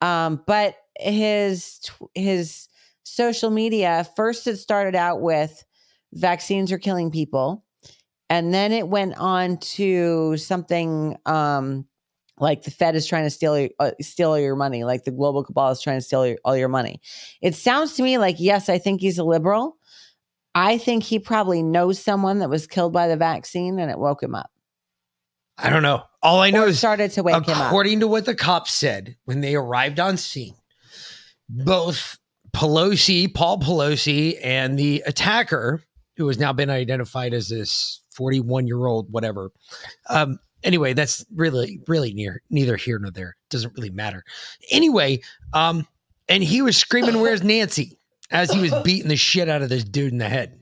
um 0.03 0.43
but 0.47 0.77
his 0.99 1.81
his 2.15 2.69
social 3.15 3.51
media 3.51 4.07
first 4.17 4.47
it 4.47 4.57
started 4.57 4.95
out 4.95 5.21
with 5.21 5.65
vaccines 6.15 6.73
are 6.73 6.79
killing 6.79 7.11
people 7.11 7.65
and 8.31 8.55
then 8.55 8.73
it 8.73 8.89
went 8.89 9.15
on 9.19 9.59
to 9.59 10.37
something 10.37 11.17
um 11.27 11.87
like 12.39 12.63
the 12.63 12.71
Fed 12.71 12.97
is 12.97 13.07
trying 13.07 13.25
to 13.25 13.31
steal 13.31 13.69
uh, 13.79 13.93
steal 14.01 14.31
all 14.31 14.39
your 14.39 14.57
money, 14.57 14.85
like 14.85 15.05
the 15.05 15.11
global 15.11 15.45
cabal 15.45 15.71
is 15.71 15.81
trying 15.81 15.99
to 15.99 16.03
steal 16.03 16.27
your, 16.27 16.39
all 16.45 16.57
your 16.57 16.69
money. 16.69 17.01
It 17.41 17.55
sounds 17.55 17.95
to 17.95 18.03
me 18.03 18.19
like 18.19 18.37
yes, 18.39 18.69
I 18.69 18.79
think 18.79 19.01
he's 19.01 19.19
a 19.19 19.25
liberal. 19.25 19.77
I 20.55 20.77
think 20.77 21.05
he 21.05 21.19
probably 21.19 21.63
knows 21.63 21.99
someone 21.99 22.41
that 22.41 22.51
was 22.51 22.67
killed 22.67 22.93
by 22.93 23.09
the 23.09 23.17
vaccine 23.17 23.79
and 23.79 23.91
it 23.91 23.99
woke 23.99 24.23
him 24.23 24.35
up. 24.35 24.51
I 25.57 25.71
don't 25.71 25.83
know. 25.83 26.03
All 26.23 26.41
I 26.41 26.51
know 26.51 26.67
is 26.67 26.79
started 26.79 27.11
to 27.13 27.23
wake 27.23 27.35
him 27.35 27.55
up. 27.55 27.67
according 27.67 28.01
to 28.01 28.09
what 28.09 28.27
the 28.27 28.35
cops 28.35 28.73
said 28.75 29.17
when 29.25 29.41
they 29.41 29.55
arrived 29.55 30.01
on 30.01 30.17
scene, 30.17 30.55
both 31.49 32.19
Pelosi, 32.55 33.33
Paul 33.33 33.59
Pelosi, 33.59 34.39
and 34.43 34.79
the 34.79 35.03
attacker, 35.07 35.83
who 36.17 36.29
has 36.29 36.39
now 36.39 36.53
been 36.53 36.71
identified 36.71 37.33
as 37.33 37.49
this 37.49 38.01
41 38.15 38.67
year 38.67 38.87
old, 38.87 39.11
whatever. 39.11 39.51
Um, 40.09 40.39
anyway, 40.63 40.93
that's 40.93 41.25
really, 41.35 41.81
really 41.89 42.13
near 42.13 42.43
neither 42.51 42.77
here 42.77 42.99
nor 42.99 43.11
there. 43.11 43.37
Doesn't 43.51 43.75
really 43.77 43.91
matter. 43.91 44.23
Anyway, 44.71 45.21
um, 45.55 45.87
and 46.29 46.43
he 46.45 46.63
was 46.63 46.77
screaming, 46.77 47.21
Where's 47.21 47.43
Nancy? 47.45 47.99
as 48.31 48.51
he 48.51 48.61
was 48.61 48.73
beating 48.83 49.09
the 49.09 49.17
shit 49.17 49.49
out 49.51 49.61
of 49.61 49.69
this 49.69 49.85
dude 49.85 50.11
in 50.11 50.19
the 50.19 50.29
head. 50.29 50.59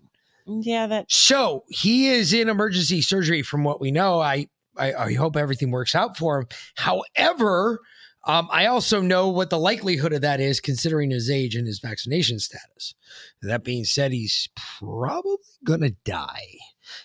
Yeah, 0.46 0.88
that 0.88 1.06
So 1.08 1.62
he 1.68 2.08
is 2.08 2.32
in 2.32 2.48
emergency 2.48 3.00
surgery, 3.00 3.42
from 3.42 3.62
what 3.62 3.80
we 3.80 3.92
know. 3.92 4.18
I 4.20 4.48
I, 4.76 4.92
I 4.94 5.14
hope 5.14 5.36
everything 5.36 5.70
works 5.70 5.94
out 5.94 6.16
for 6.16 6.40
him. 6.40 6.48
However, 6.74 7.80
um, 8.24 8.48
I 8.50 8.66
also 8.66 9.00
know 9.00 9.28
what 9.28 9.50
the 9.50 9.58
likelihood 9.58 10.12
of 10.12 10.20
that 10.22 10.40
is, 10.40 10.60
considering 10.60 11.10
his 11.10 11.30
age 11.30 11.54
and 11.54 11.66
his 11.66 11.80
vaccination 11.80 12.38
status. 12.38 12.94
That 13.42 13.64
being 13.64 13.84
said, 13.84 14.12
he's 14.12 14.48
probably 14.78 15.36
gonna 15.64 15.90
die. 16.04 16.56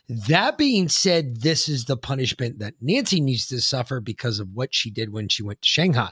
That 0.09 0.57
being 0.57 0.89
said, 0.89 1.41
this 1.41 1.70
is 1.70 1.86
the 1.86 1.97
punishment 1.97 2.59
that 2.59 2.74
Nancy 2.82 3.22
needs 3.22 3.47
to 3.47 3.61
suffer 3.61 3.99
because 3.99 4.39
of 4.39 4.49
what 4.53 4.74
she 4.74 4.89
did 4.89 5.13
when 5.13 5.30
she 5.30 5.43
went 5.43 5.61
to 5.61 5.68
Shanghai. 5.68 6.11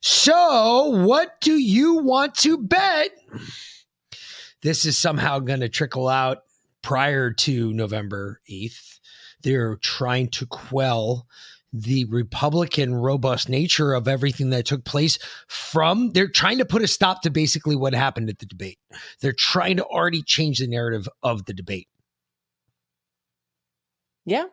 So, 0.00 1.04
what 1.04 1.40
do 1.40 1.54
you 1.58 1.96
want 1.96 2.34
to 2.36 2.58
bet? 2.58 3.10
This 4.62 4.84
is 4.84 4.96
somehow 4.96 5.40
going 5.40 5.60
to 5.60 5.68
trickle 5.68 6.08
out 6.08 6.38
prior 6.82 7.32
to 7.32 7.72
November 7.72 8.40
8th. 8.50 8.98
They're 9.42 9.76
trying 9.76 10.28
to 10.30 10.46
quell 10.46 11.26
the 11.72 12.04
Republican 12.06 12.94
robust 12.94 13.48
nature 13.48 13.92
of 13.92 14.08
everything 14.08 14.50
that 14.50 14.64
took 14.66 14.84
place 14.84 15.18
from 15.48 16.10
they're 16.12 16.28
trying 16.28 16.58
to 16.58 16.64
put 16.64 16.82
a 16.82 16.86
stop 16.86 17.22
to 17.22 17.30
basically 17.30 17.76
what 17.76 17.92
happened 17.94 18.30
at 18.30 18.38
the 18.38 18.46
debate. 18.46 18.78
They're 19.20 19.34
trying 19.36 19.76
to 19.78 19.84
already 19.84 20.22
change 20.22 20.58
the 20.60 20.66
narrative 20.68 21.08
of 21.22 21.44
the 21.46 21.52
debate. 21.52 21.88
Yeah. 24.24 24.44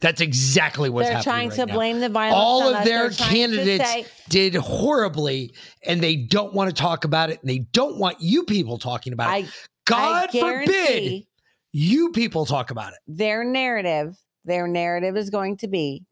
That's 0.00 0.20
exactly 0.20 0.88
what's 0.88 1.08
They're 1.08 1.16
happening. 1.16 1.32
trying 1.32 1.48
right 1.48 1.56
to 1.56 1.66
now. 1.66 1.74
blame 1.74 2.00
the 2.00 2.08
violence. 2.08 2.36
All 2.36 2.68
of 2.68 2.76
us. 2.76 2.84
their 2.84 3.08
They're 3.08 3.26
candidates 3.28 3.90
say- 3.90 4.06
did 4.28 4.54
horribly, 4.54 5.52
and 5.84 6.00
they 6.00 6.14
don't 6.14 6.54
want 6.54 6.70
to 6.70 6.80
talk 6.80 7.04
about 7.04 7.30
it, 7.30 7.40
and 7.40 7.50
they 7.50 7.58
don't 7.72 7.98
want 7.98 8.18
you 8.20 8.44
people 8.44 8.78
talking 8.78 9.12
about 9.12 9.36
it. 9.40 9.46
God 9.84 10.28
I 10.32 10.40
forbid 10.40 11.24
you 11.72 12.12
people 12.12 12.46
talk 12.46 12.70
about 12.70 12.92
it. 12.92 12.98
their 13.08 13.42
narrative, 13.44 14.16
their 14.44 14.68
narrative 14.68 15.16
is 15.16 15.28
going 15.28 15.56
to 15.58 15.66
be 15.68 16.04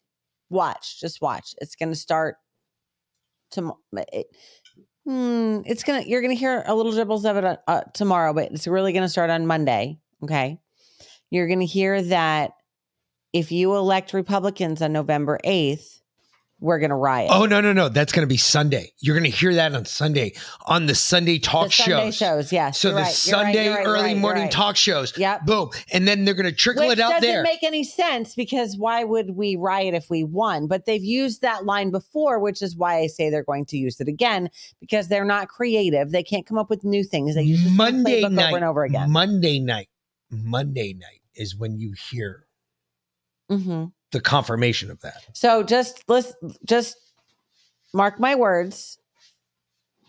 watch, 0.52 1.00
just 1.00 1.20
watch. 1.20 1.54
It's 1.60 1.74
going 1.74 1.88
to 1.88 1.96
start 1.96 2.36
tomorrow. 3.50 3.76
Hmm, 5.04 5.60
it's 5.66 5.82
gonna. 5.82 6.02
You're 6.02 6.22
gonna 6.22 6.34
hear 6.34 6.62
a 6.64 6.74
little 6.74 6.92
dribbles 6.92 7.24
of 7.24 7.36
it 7.36 7.44
uh, 7.44 7.56
uh, 7.66 7.80
tomorrow, 7.92 8.32
but 8.32 8.52
it's 8.52 8.68
really 8.68 8.92
gonna 8.92 9.08
start 9.08 9.30
on 9.30 9.48
Monday. 9.48 9.98
Okay, 10.22 10.58
you're 11.30 11.48
gonna 11.48 11.64
hear 11.64 12.00
that 12.02 12.52
if 13.32 13.50
you 13.50 13.74
elect 13.74 14.12
Republicans 14.12 14.80
on 14.80 14.92
November 14.92 15.40
eighth, 15.42 16.01
we're 16.62 16.78
gonna 16.78 16.96
riot. 16.96 17.30
Oh 17.32 17.44
no, 17.44 17.60
no, 17.60 17.72
no! 17.72 17.88
That's 17.88 18.12
going 18.12 18.22
to 18.22 18.28
be 18.28 18.36
Sunday. 18.36 18.92
You're 19.00 19.18
going 19.18 19.30
to 19.30 19.36
hear 19.36 19.54
that 19.54 19.74
on 19.74 19.84
Sunday 19.84 20.34
on 20.66 20.86
the 20.86 20.94
Sunday 20.94 21.38
talk 21.38 21.66
the 21.66 21.72
Sunday 21.72 22.06
shows. 22.06 22.16
shows, 22.16 22.52
yes. 22.52 22.78
So 22.78 22.90
the 22.90 22.94
right, 22.96 23.06
Sunday 23.06 23.64
you're 23.64 23.74
right, 23.74 23.82
you're 23.82 23.92
early 23.92 24.02
right, 24.02 24.10
you're 24.12 24.20
morning 24.20 24.48
talk 24.48 24.76
shows. 24.76 25.16
Yep. 25.18 25.44
Boom, 25.44 25.70
and 25.92 26.06
then 26.06 26.24
they're 26.24 26.34
going 26.34 26.46
to 26.46 26.52
trickle 26.52 26.86
Which 26.86 26.98
it 26.98 27.02
out 27.02 27.08
there. 27.08 27.16
It 27.18 27.20
doesn't 27.20 27.34
there. 27.34 27.42
make 27.42 27.62
any 27.64 27.82
sense 27.82 28.34
because 28.34 28.76
why 28.76 29.02
would 29.02 29.36
we 29.36 29.56
riot 29.56 29.94
if 29.94 30.08
we 30.08 30.22
won? 30.22 30.68
But 30.68 30.86
they've 30.86 31.02
used 31.02 31.42
that 31.42 31.64
line 31.64 31.90
before, 31.90 32.38
which 32.38 32.62
is 32.62 32.76
why 32.76 32.98
I 32.98 33.08
say 33.08 33.28
they're 33.28 33.42
going 33.42 33.66
to 33.66 33.76
use 33.76 34.00
it 34.00 34.06
again 34.06 34.48
because 34.80 35.08
they're 35.08 35.24
not 35.24 35.48
creative. 35.48 36.12
They 36.12 36.22
can't 36.22 36.46
come 36.46 36.58
up 36.58 36.70
with 36.70 36.84
new 36.84 37.02
things. 37.02 37.34
They 37.34 37.42
use 37.42 37.68
Monday 37.72 38.22
night, 38.28 38.48
over 38.48 38.56
and 38.56 38.64
over 38.64 38.84
again. 38.84 39.10
Monday 39.10 39.58
night, 39.58 39.88
Monday 40.30 40.94
night 40.94 41.22
is 41.34 41.56
when 41.56 41.78
you 41.78 41.92
hear 42.10 42.46
hmm 43.50 43.86
the 44.12 44.20
confirmation 44.20 44.90
of 44.90 45.00
that. 45.00 45.24
So 45.32 45.62
just 45.62 46.04
let's 46.06 46.32
just 46.64 46.96
mark 47.92 48.20
my 48.20 48.34
words. 48.34 48.98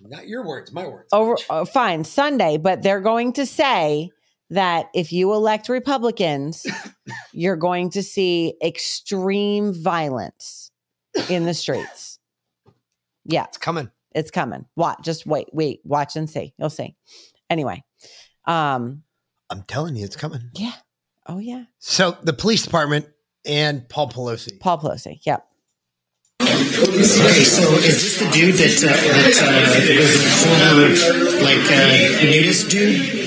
Not 0.01 0.27
your 0.27 0.45
words, 0.45 0.71
my 0.71 0.85
words. 0.85 1.07
Over 1.11 1.37
uh, 1.49 1.65
fine 1.65 2.03
Sunday, 2.03 2.57
but 2.57 2.83
they're 2.83 3.01
going 3.01 3.33
to 3.33 3.45
say 3.45 4.11
that 4.49 4.87
if 4.93 5.13
you 5.13 5.33
elect 5.33 5.69
Republicans, 5.69 6.65
you're 7.33 7.55
going 7.55 7.89
to 7.91 8.03
see 8.03 8.53
extreme 8.61 9.73
violence 9.73 10.71
in 11.29 11.45
the 11.45 11.53
streets. 11.53 12.19
Yeah, 13.25 13.45
it's 13.45 13.57
coming. 13.57 13.89
It's 14.13 14.31
coming. 14.31 14.65
Watch. 14.75 14.99
Just 15.03 15.25
wait. 15.25 15.47
Wait. 15.53 15.79
Watch 15.85 16.17
and 16.17 16.29
see. 16.29 16.53
You'll 16.57 16.69
see. 16.69 16.95
Anyway, 17.49 17.83
um, 18.45 19.03
I'm 19.49 19.63
telling 19.63 19.95
you, 19.95 20.03
it's 20.03 20.17
coming. 20.17 20.41
Yeah. 20.53 20.73
Oh 21.25 21.39
yeah. 21.39 21.65
So 21.79 22.17
the 22.23 22.33
police 22.33 22.63
department 22.63 23.07
and 23.45 23.87
Paul 23.89 24.09
Pelosi. 24.09 24.59
Paul 24.59 24.79
Pelosi. 24.79 25.19
Yep. 25.23 25.47
Okay, 26.41 26.53
so 27.43 27.63
is 27.75 28.01
this 28.01 28.19
the 28.19 28.29
dude 28.31 28.55
that 28.55 28.83
uh, 28.83 28.87
that 28.87 29.37
uh, 29.41 29.99
was 29.99 30.15
a 30.15 30.29
former 30.43 30.89
like 31.43 31.65
uh, 31.71 32.23
nudist 32.23 32.69
dude? 32.69 33.23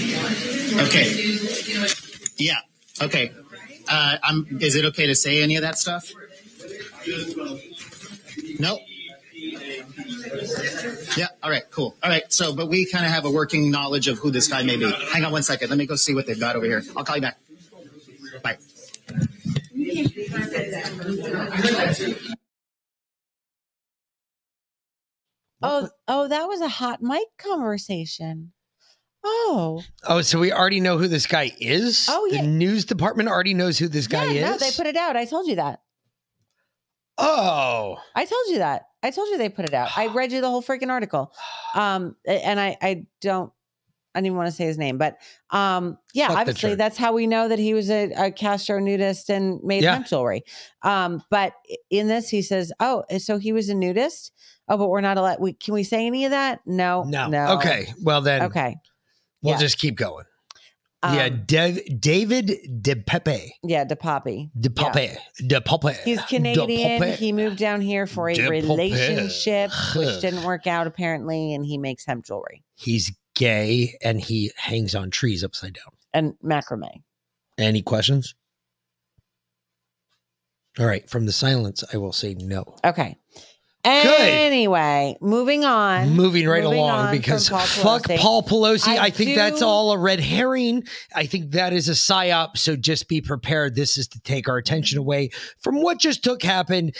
Okay. 0.86 1.38
Yeah. 2.36 2.58
Okay. 3.00 3.32
Uh, 3.88 4.16
I'm. 4.22 4.58
Is 4.60 4.74
it 4.74 4.84
okay 4.86 5.06
to 5.06 5.14
say 5.14 5.42
any 5.42 5.56
of 5.56 5.62
that 5.62 5.78
stuff? 5.78 6.10
Nope. 8.58 8.80
Yeah. 11.16 11.28
All 11.42 11.50
right. 11.50 11.64
Cool. 11.70 11.94
All 12.02 12.10
right. 12.10 12.30
So, 12.32 12.54
but 12.54 12.68
we 12.68 12.84
kind 12.86 13.06
of 13.06 13.12
have 13.12 13.24
a 13.24 13.30
working 13.30 13.70
knowledge 13.70 14.08
of 14.08 14.18
who 14.18 14.30
this 14.30 14.48
guy 14.48 14.62
may 14.62 14.76
be. 14.76 14.90
Hang 15.12 15.24
on 15.24 15.32
one 15.32 15.42
second. 15.42 15.70
Let 15.70 15.78
me 15.78 15.86
go 15.86 15.96
see 15.96 16.14
what 16.14 16.26
they've 16.26 16.38
got 16.38 16.56
over 16.56 16.66
here. 16.66 16.82
I'll 16.96 17.04
call 17.04 17.16
you 17.16 17.22
back. 17.22 17.38
Bye. 18.42 18.58
Oh, 25.62 25.88
oh, 26.06 26.28
that 26.28 26.44
was 26.46 26.60
a 26.60 26.68
hot 26.68 27.00
mic 27.02 27.24
conversation. 27.38 28.52
Oh, 29.24 29.82
Oh, 30.06 30.20
so 30.20 30.38
we 30.38 30.52
already 30.52 30.80
know 30.80 30.98
who 30.98 31.08
this 31.08 31.26
guy 31.26 31.50
is? 31.58 32.06
Oh, 32.08 32.26
yeah. 32.30 32.42
The 32.42 32.46
news 32.46 32.84
department 32.84 33.28
already 33.28 33.54
knows 33.54 33.78
who 33.78 33.88
this 33.88 34.06
guy 34.06 34.26
yeah, 34.26 34.54
is? 34.54 34.60
no, 34.60 34.66
they 34.66 34.72
put 34.76 34.86
it 34.86 34.96
out. 34.96 35.16
I 35.16 35.24
told 35.24 35.48
you 35.48 35.56
that. 35.56 35.80
oh. 37.18 37.96
I 38.14 38.24
told 38.24 38.46
you 38.48 38.58
that. 38.58 38.82
I 39.02 39.10
told 39.10 39.28
you 39.28 39.38
they 39.38 39.48
put 39.48 39.64
it 39.64 39.74
out. 39.74 39.96
I 39.96 40.06
read 40.14 40.30
you 40.30 40.40
the 40.40 40.50
whole 40.50 40.62
freaking 40.62 40.90
article. 40.90 41.32
Um, 41.74 42.14
and 42.26 42.60
I, 42.60 42.76
I 42.80 43.06
don't, 43.20 43.50
I 44.16 44.20
didn't 44.20 44.36
want 44.36 44.48
to 44.48 44.52
say 44.52 44.64
his 44.64 44.78
name, 44.78 44.98
but 44.98 45.18
um, 45.50 45.98
yeah, 46.14 46.28
Fuck 46.28 46.38
obviously 46.38 46.74
that's 46.74 46.96
how 46.96 47.12
we 47.12 47.26
know 47.26 47.48
that 47.48 47.58
he 47.58 47.74
was 47.74 47.90
a, 47.90 48.10
a 48.16 48.30
Castro 48.32 48.80
nudist 48.80 49.28
and 49.30 49.60
made 49.62 49.82
Yeah. 49.84 49.92
hemp 49.94 50.06
jewelry. 50.06 50.42
Um, 50.82 51.22
but 51.30 51.52
in 51.90 52.08
this, 52.08 52.28
he 52.28 52.42
says, 52.42 52.72
"Oh, 52.80 53.04
so 53.18 53.38
he 53.38 53.52
was 53.52 53.68
a 53.68 53.74
nudist." 53.74 54.32
Oh, 54.68 54.76
but 54.76 54.88
we're 54.88 55.00
not 55.02 55.16
allowed. 55.18 55.38
We 55.40 55.52
can 55.52 55.74
we 55.74 55.84
say 55.84 56.06
any 56.06 56.24
of 56.24 56.30
that? 56.32 56.60
No, 56.66 57.04
No. 57.04 57.28
no. 57.28 57.54
Okay. 57.58 57.86
Well, 58.02 58.20
then 58.22 58.42
okay. 58.44 58.76
we'll 59.42 59.54
Yeah. 59.54 59.60
just 59.60 59.78
keep 59.78 59.96
going. 59.96 60.24
yeah. 61.04 61.26
Um, 61.26 61.42
Dev, 61.46 61.78
David 62.00 62.50
De 62.82 62.96
Pepe. 62.96 63.54
Yeah, 63.62 63.84
De 63.84 63.94
Poppy. 63.94 64.50
De 64.58 64.70
Yeah. 64.76 64.90
Pepe. 64.90 65.16
De 65.46 65.60
Pepe. 65.60 65.92
He's 66.04 66.20
Canadian. 66.22 67.12
He 67.12 67.32
moved 67.32 67.58
down 67.58 67.80
here 67.80 68.08
for 68.08 68.28
a 68.28 68.48
relationship, 68.48 69.70
which 69.94 70.20
didn't 70.20 70.42
work 70.42 70.66
out 70.66 70.86
apparently, 70.88 71.54
and 71.54 71.64
he 71.64 71.78
makes 71.78 72.04
hemp 72.06 72.24
jewelry 72.24 72.64
He's 72.74 73.12
gay 73.36 73.96
and 74.02 74.20
he 74.20 74.50
hangs 74.56 74.96
on 74.96 75.10
trees 75.10 75.44
upside 75.44 75.74
down. 75.74 75.92
and 76.12 76.34
macrame. 76.42 77.02
Any 77.58 77.82
questions? 77.82 78.34
All 80.78 80.86
right. 80.86 81.08
From 81.08 81.24
the 81.26 81.32
silence, 81.32 81.84
I 81.92 81.96
will 81.96 82.12
say 82.12 82.34
no. 82.34 82.64
Okay. 82.84 83.16
Anyway, 83.86 85.16
moving 85.20 85.64
on. 85.64 86.10
Moving 86.10 86.48
right 86.48 86.64
Moving 86.64 86.78
along 86.78 87.06
on 87.06 87.16
because 87.16 87.48
Paul 87.48 87.60
fuck 87.66 88.08
Paul 88.16 88.42
Pelosi. 88.42 88.88
I, 88.88 89.06
I 89.06 89.10
think 89.10 89.36
that's 89.36 89.62
all 89.62 89.92
a 89.92 89.98
red 89.98 90.18
herring. 90.18 90.82
I 91.14 91.26
think 91.26 91.52
that 91.52 91.72
is 91.72 91.88
a 91.88 91.92
psyop. 91.92 92.56
So 92.56 92.74
just 92.74 93.08
be 93.08 93.20
prepared. 93.20 93.76
This 93.76 93.96
is 93.96 94.08
to 94.08 94.20
take 94.20 94.48
our 94.48 94.56
attention 94.56 94.98
away 94.98 95.30
from 95.60 95.80
what 95.82 96.00
just 96.00 96.24
took 96.24 96.42
happen. 96.42 96.92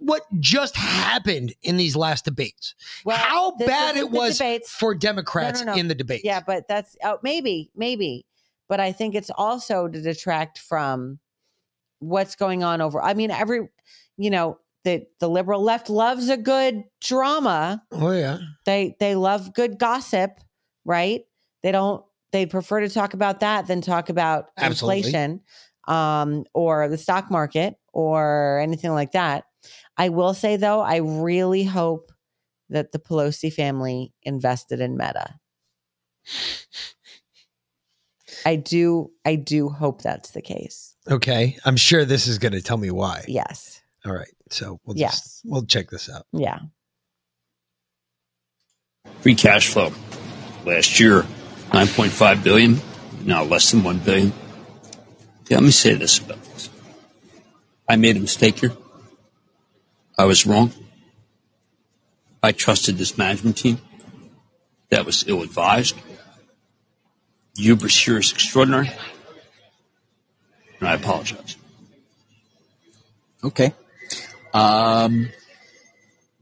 What 0.00 0.22
just 0.40 0.76
happened 0.76 1.54
in 1.62 1.76
these 1.76 1.94
last 1.94 2.24
debates? 2.24 2.74
How 3.08 3.52
bad 3.56 3.96
it 3.96 4.10
was 4.10 4.38
debates. 4.38 4.70
for 4.70 4.94
Democrats 4.94 5.60
No, 5.60 5.66
no, 5.66 5.72
no. 5.74 5.78
in 5.78 5.88
the 5.88 5.94
debate. 5.94 6.22
Yeah, 6.24 6.40
but 6.44 6.66
that's 6.68 6.96
oh, 7.04 7.18
maybe, 7.22 7.70
maybe. 7.76 8.26
But 8.68 8.80
I 8.80 8.92
think 8.92 9.14
it's 9.14 9.30
also 9.30 9.88
to 9.88 10.00
detract 10.00 10.58
from 10.58 11.18
what's 11.98 12.34
going 12.34 12.64
on 12.64 12.80
over. 12.80 13.02
I 13.02 13.14
mean, 13.14 13.30
every, 13.30 13.68
you 14.16 14.30
know, 14.30 14.58
the 14.84 15.06
the 15.18 15.28
liberal 15.28 15.62
left 15.62 15.90
loves 15.90 16.28
a 16.30 16.36
good 16.36 16.84
drama. 17.02 17.82
Oh 17.92 18.12
yeah. 18.12 18.38
They 18.64 18.96
they 18.98 19.14
love 19.14 19.52
good 19.54 19.78
gossip, 19.78 20.40
right? 20.84 21.22
They 21.62 21.72
don't. 21.72 22.02
They 22.32 22.46
prefer 22.46 22.80
to 22.80 22.88
talk 22.88 23.12
about 23.12 23.40
that 23.40 23.66
than 23.66 23.80
talk 23.82 24.08
about 24.08 24.46
Absolutely. 24.56 24.98
inflation, 24.98 25.40
um, 25.88 26.44
or 26.54 26.88
the 26.88 26.96
stock 26.96 27.30
market 27.30 27.74
or 27.92 28.60
anything 28.62 28.92
like 28.92 29.12
that. 29.12 29.44
I 30.00 30.08
will 30.08 30.32
say 30.32 30.56
though, 30.56 30.80
I 30.80 30.96
really 30.96 31.62
hope 31.62 32.10
that 32.70 32.90
the 32.90 32.98
Pelosi 32.98 33.52
family 33.52 34.14
invested 34.22 34.80
in 34.80 34.96
Meta. 34.96 35.34
I 38.46 38.56
do. 38.56 39.10
I 39.26 39.34
do 39.34 39.68
hope 39.68 40.00
that's 40.00 40.30
the 40.30 40.40
case. 40.40 40.96
Okay. 41.10 41.58
I'm 41.66 41.76
sure 41.76 42.06
this 42.06 42.26
is 42.26 42.38
going 42.38 42.52
to 42.52 42.62
tell 42.62 42.78
me 42.78 42.90
why. 42.90 43.24
Yes. 43.28 43.82
All 44.06 44.14
right. 44.14 44.32
So 44.48 44.80
we'll 44.86 44.96
Yes. 44.96 45.20
just 45.20 45.40
we'll 45.44 45.66
check 45.66 45.90
this 45.90 46.08
out. 46.08 46.24
Yeah. 46.32 46.60
Free 49.20 49.34
cash 49.34 49.68
flow 49.68 49.92
last 50.64 50.98
year, 50.98 51.26
9.5 51.72 52.42
billion, 52.42 52.80
now 53.24 53.44
less 53.44 53.70
than 53.70 53.82
1 53.82 53.98
billion. 53.98 54.32
Yeah, 55.48 55.58
let 55.58 55.64
me 55.64 55.72
say 55.72 55.92
this 55.94 56.18
about 56.18 56.42
this. 56.44 56.70
I 57.86 57.96
made 57.96 58.16
a 58.16 58.20
mistake 58.20 58.60
here. 58.60 58.72
I 60.20 60.26
was 60.26 60.44
wrong. 60.44 60.70
I 62.42 62.52
trusted 62.52 62.98
this 62.98 63.16
management 63.16 63.56
team 63.56 63.78
that 64.90 65.06
was 65.06 65.24
ill 65.26 65.40
advised. 65.40 65.96
Hubris 67.56 67.98
here 67.98 68.18
is 68.18 68.30
extraordinary. 68.30 68.90
And 70.78 70.88
I 70.90 70.92
apologize. 70.92 71.56
Okay. 73.42 73.72
Um, 74.52 75.30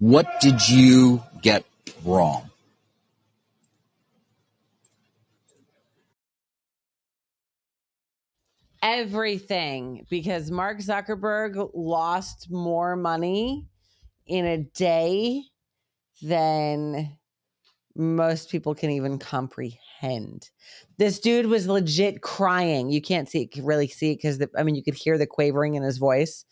what 0.01 0.26
did 0.41 0.68
you 0.68 1.22
get 1.41 1.64
wrong? 2.05 2.49
everything 8.83 10.07
because 10.09 10.51
Mark 10.51 10.79
Zuckerberg 10.79 11.70
lost 11.74 12.51
more 12.51 12.97
money 12.97 13.68
in 14.29 14.45
a 14.45 14.59
day 14.59 15.43
than 16.22 17.16
most 17.97 18.51
people 18.51 18.74
can 18.74 18.91
even 18.91 19.18
comprehend. 19.18 20.51
This 20.99 21.18
dude 21.18 21.47
was 21.47 21.66
legit 21.66 22.22
crying. 22.22 22.91
You 22.91 23.03
can't 23.03 23.29
see 23.29 23.43
it, 23.53 23.62
really 23.62 23.89
see 23.89 24.12
it 24.12 24.16
because 24.16 24.41
I 24.57 24.62
mean 24.62 24.76
you 24.76 24.85
could 24.85 24.95
hear 24.95 25.18
the 25.18 25.26
quavering 25.26 25.74
in 25.74 25.83
his 25.83 25.99
voice. 25.99 26.45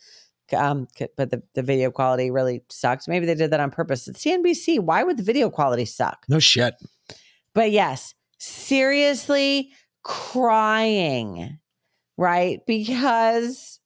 Um, 0.56 0.86
but 1.16 1.30
the, 1.30 1.42
the 1.54 1.62
video 1.62 1.90
quality 1.90 2.30
really 2.30 2.62
sucked. 2.68 3.08
Maybe 3.08 3.26
they 3.26 3.34
did 3.34 3.50
that 3.50 3.60
on 3.60 3.70
purpose. 3.70 4.06
It's 4.06 4.24
CNBC. 4.24 4.80
Why 4.80 5.02
would 5.02 5.16
the 5.16 5.24
video 5.24 5.50
quality 5.50 5.84
suck? 5.84 6.24
No 6.28 6.38
shit. 6.38 6.74
But 7.52 7.72
yes, 7.72 8.14
seriously 8.38 9.70
crying, 10.04 11.58
right? 12.16 12.60
Because 12.64 13.80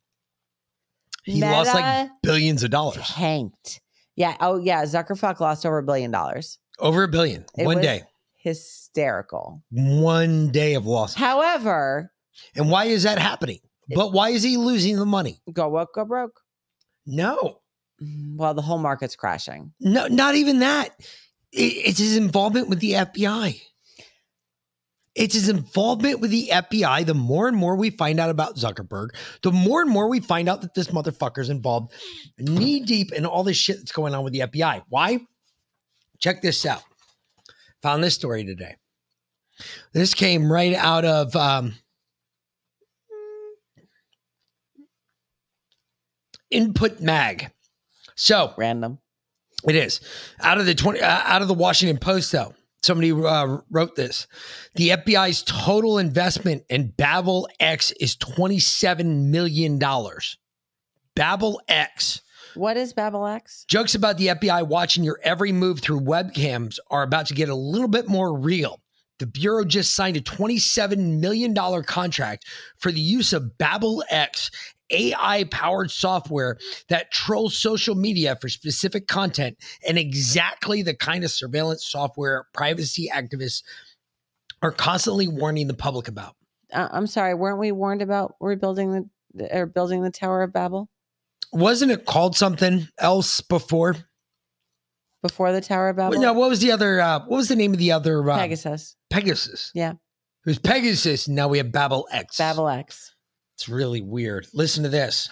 He 1.30 1.40
lost 1.42 1.74
like 1.74 2.10
billions 2.22 2.62
of 2.62 2.70
dollars. 2.70 3.06
tanked. 3.08 3.80
Yeah. 4.16 4.36
Oh, 4.40 4.58
yeah. 4.58 4.84
Zuckerfuck 4.84 5.40
lost 5.40 5.64
over 5.64 5.78
a 5.78 5.82
billion 5.82 6.10
dollars. 6.10 6.58
Over 6.78 7.02
a 7.04 7.08
billion. 7.08 7.44
It 7.56 7.64
one 7.66 7.80
day. 7.80 8.02
Hysterical. 8.36 9.62
One 9.70 10.50
day 10.50 10.74
of 10.74 10.86
loss. 10.86 11.14
However, 11.14 12.12
And 12.56 12.70
why 12.70 12.86
is 12.86 13.02
that 13.02 13.18
happening? 13.18 13.58
But 13.94 14.12
why 14.12 14.30
is 14.30 14.42
he 14.42 14.56
losing 14.56 14.96
the 14.96 15.06
money? 15.06 15.40
go 15.52 15.68
woke, 15.68 15.94
go 15.94 16.04
broke. 16.04 16.40
No. 17.06 17.58
Mm, 18.02 18.36
well, 18.36 18.54
the 18.54 18.62
whole 18.62 18.78
market's 18.78 19.16
crashing. 19.16 19.72
No, 19.80 20.06
not 20.06 20.34
even 20.36 20.60
that. 20.60 20.90
It's 21.52 21.98
his 21.98 22.16
involvement 22.16 22.68
with 22.68 22.78
the 22.80 22.92
FBI. 22.92 23.60
It's 25.20 25.34
his 25.34 25.50
involvement 25.50 26.20
with 26.20 26.30
the 26.30 26.48
FBI. 26.50 27.04
The 27.04 27.12
more 27.12 27.46
and 27.46 27.54
more 27.54 27.76
we 27.76 27.90
find 27.90 28.18
out 28.18 28.30
about 28.30 28.56
Zuckerberg, 28.56 29.10
the 29.42 29.52
more 29.52 29.82
and 29.82 29.90
more 29.90 30.08
we 30.08 30.18
find 30.18 30.48
out 30.48 30.62
that 30.62 30.72
this 30.72 30.88
motherfucker's 30.88 31.50
involved 31.50 31.92
knee 32.38 32.80
deep 32.80 33.12
in 33.12 33.26
all 33.26 33.44
this 33.44 33.58
shit 33.58 33.76
that's 33.76 33.92
going 33.92 34.14
on 34.14 34.24
with 34.24 34.32
the 34.32 34.40
FBI. 34.40 34.82
Why? 34.88 35.20
Check 36.20 36.40
this 36.40 36.64
out. 36.64 36.82
Found 37.82 38.02
this 38.02 38.14
story 38.14 38.46
today. 38.46 38.76
This 39.92 40.14
came 40.14 40.50
right 40.50 40.72
out 40.72 41.04
of 41.04 41.36
um, 41.36 41.74
Input 46.50 47.02
Mag. 47.02 47.50
So 48.14 48.54
random. 48.56 49.00
It 49.68 49.76
is 49.76 50.00
out 50.40 50.56
of 50.56 50.64
the 50.64 50.74
twenty 50.74 51.02
uh, 51.02 51.20
out 51.26 51.42
of 51.42 51.48
the 51.48 51.52
Washington 51.52 51.98
Post 51.98 52.32
though. 52.32 52.54
Somebody 52.82 53.12
uh, 53.12 53.58
wrote 53.70 53.94
this. 53.96 54.26
The 54.74 54.90
FBI's 54.90 55.42
total 55.42 55.98
investment 55.98 56.64
in 56.70 56.90
Babel 56.90 57.48
X 57.60 57.92
is 57.92 58.16
twenty 58.16 58.58
seven 58.58 59.30
million 59.30 59.78
dollars. 59.78 60.38
Babel 61.14 61.60
X. 61.68 62.22
What 62.54 62.76
is 62.76 62.92
Babel 62.92 63.26
X? 63.26 63.64
Jokes 63.68 63.94
about 63.94 64.16
the 64.18 64.28
FBI 64.28 64.66
watching 64.66 65.04
your 65.04 65.20
every 65.22 65.52
move 65.52 65.80
through 65.80 66.00
webcams 66.00 66.78
are 66.90 67.02
about 67.02 67.26
to 67.26 67.34
get 67.34 67.48
a 67.48 67.54
little 67.54 67.88
bit 67.88 68.08
more 68.08 68.36
real. 68.36 68.80
The 69.20 69.26
Bureau 69.26 69.64
just 69.64 69.94
signed 69.94 70.16
a 70.16 70.22
$27 70.22 71.20
million 71.20 71.54
contract 71.84 72.46
for 72.78 72.90
the 72.90 73.00
use 73.00 73.34
of 73.34 73.58
Babel 73.58 74.02
X, 74.08 74.50
AI 74.90 75.44
powered 75.50 75.90
software 75.90 76.58
that 76.88 77.10
trolls 77.10 77.56
social 77.56 77.94
media 77.94 78.36
for 78.40 78.48
specific 78.48 79.06
content 79.06 79.56
and 79.86 79.98
exactly 79.98 80.82
the 80.82 80.94
kind 80.94 81.24
of 81.24 81.30
surveillance 81.30 81.86
software 81.86 82.46
privacy 82.52 83.10
activists 83.12 83.62
are 84.62 84.72
constantly 84.72 85.28
warning 85.28 85.66
the 85.66 85.74
public 85.74 86.08
about. 86.08 86.36
Uh, 86.72 86.88
I'm 86.90 87.06
sorry. 87.06 87.34
Weren't 87.34 87.58
we 87.58 87.72
warned 87.72 88.02
about 88.02 88.34
rebuilding 88.40 89.10
the 89.34 89.56
or 89.56 89.66
building 89.66 90.02
the 90.02 90.10
Tower 90.10 90.42
of 90.42 90.52
Babel? 90.52 90.88
Wasn't 91.52 91.90
it 91.90 92.06
called 92.06 92.36
something 92.36 92.88
else 92.98 93.40
before? 93.40 93.96
Before 95.22 95.52
the 95.52 95.60
Tower 95.60 95.90
of 95.90 95.96
Babel? 95.96 96.20
No, 96.20 96.32
what 96.32 96.48
was 96.48 96.60
the 96.60 96.72
other? 96.72 97.00
Uh, 97.00 97.20
what 97.20 97.36
was 97.36 97.48
the 97.48 97.56
name 97.56 97.72
of 97.72 97.78
the 97.78 97.92
other? 97.92 98.28
Uh, 98.28 98.38
Pegasus. 98.38 98.96
Pegasus. 99.10 99.70
Yeah. 99.74 99.92
It 99.92 100.46
was 100.46 100.58
Pegasus. 100.58 101.28
Now 101.28 101.48
we 101.48 101.58
have 101.58 101.72
Babel 101.72 102.08
X. 102.10 102.38
Babel 102.38 102.68
X. 102.68 103.09
It's 103.60 103.68
really 103.68 104.00
weird. 104.00 104.46
Listen 104.54 104.84
to 104.84 104.88
this. 104.88 105.28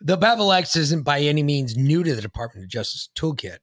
The 0.00 0.16
Babel 0.16 0.50
X 0.50 0.74
isn't 0.74 1.04
by 1.04 1.20
any 1.20 1.44
means 1.44 1.76
new 1.76 2.02
to 2.02 2.12
the 2.12 2.20
Department 2.20 2.64
of 2.64 2.68
Justice 2.68 3.10
toolkit. 3.14 3.58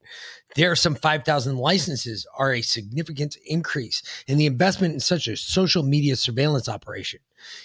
There 0.56 0.72
are 0.72 0.78
some 0.78 0.96
5,000 0.96 1.58
licenses 1.58 2.26
are 2.38 2.54
a 2.54 2.62
significant 2.62 3.36
increase 3.46 4.02
in 4.28 4.38
the 4.38 4.46
investment 4.46 4.94
in 4.94 5.02
such 5.02 5.28
a 5.28 5.36
social 5.36 5.84
media 5.84 6.16
surveillance 6.16 6.70
operation. 6.70 7.20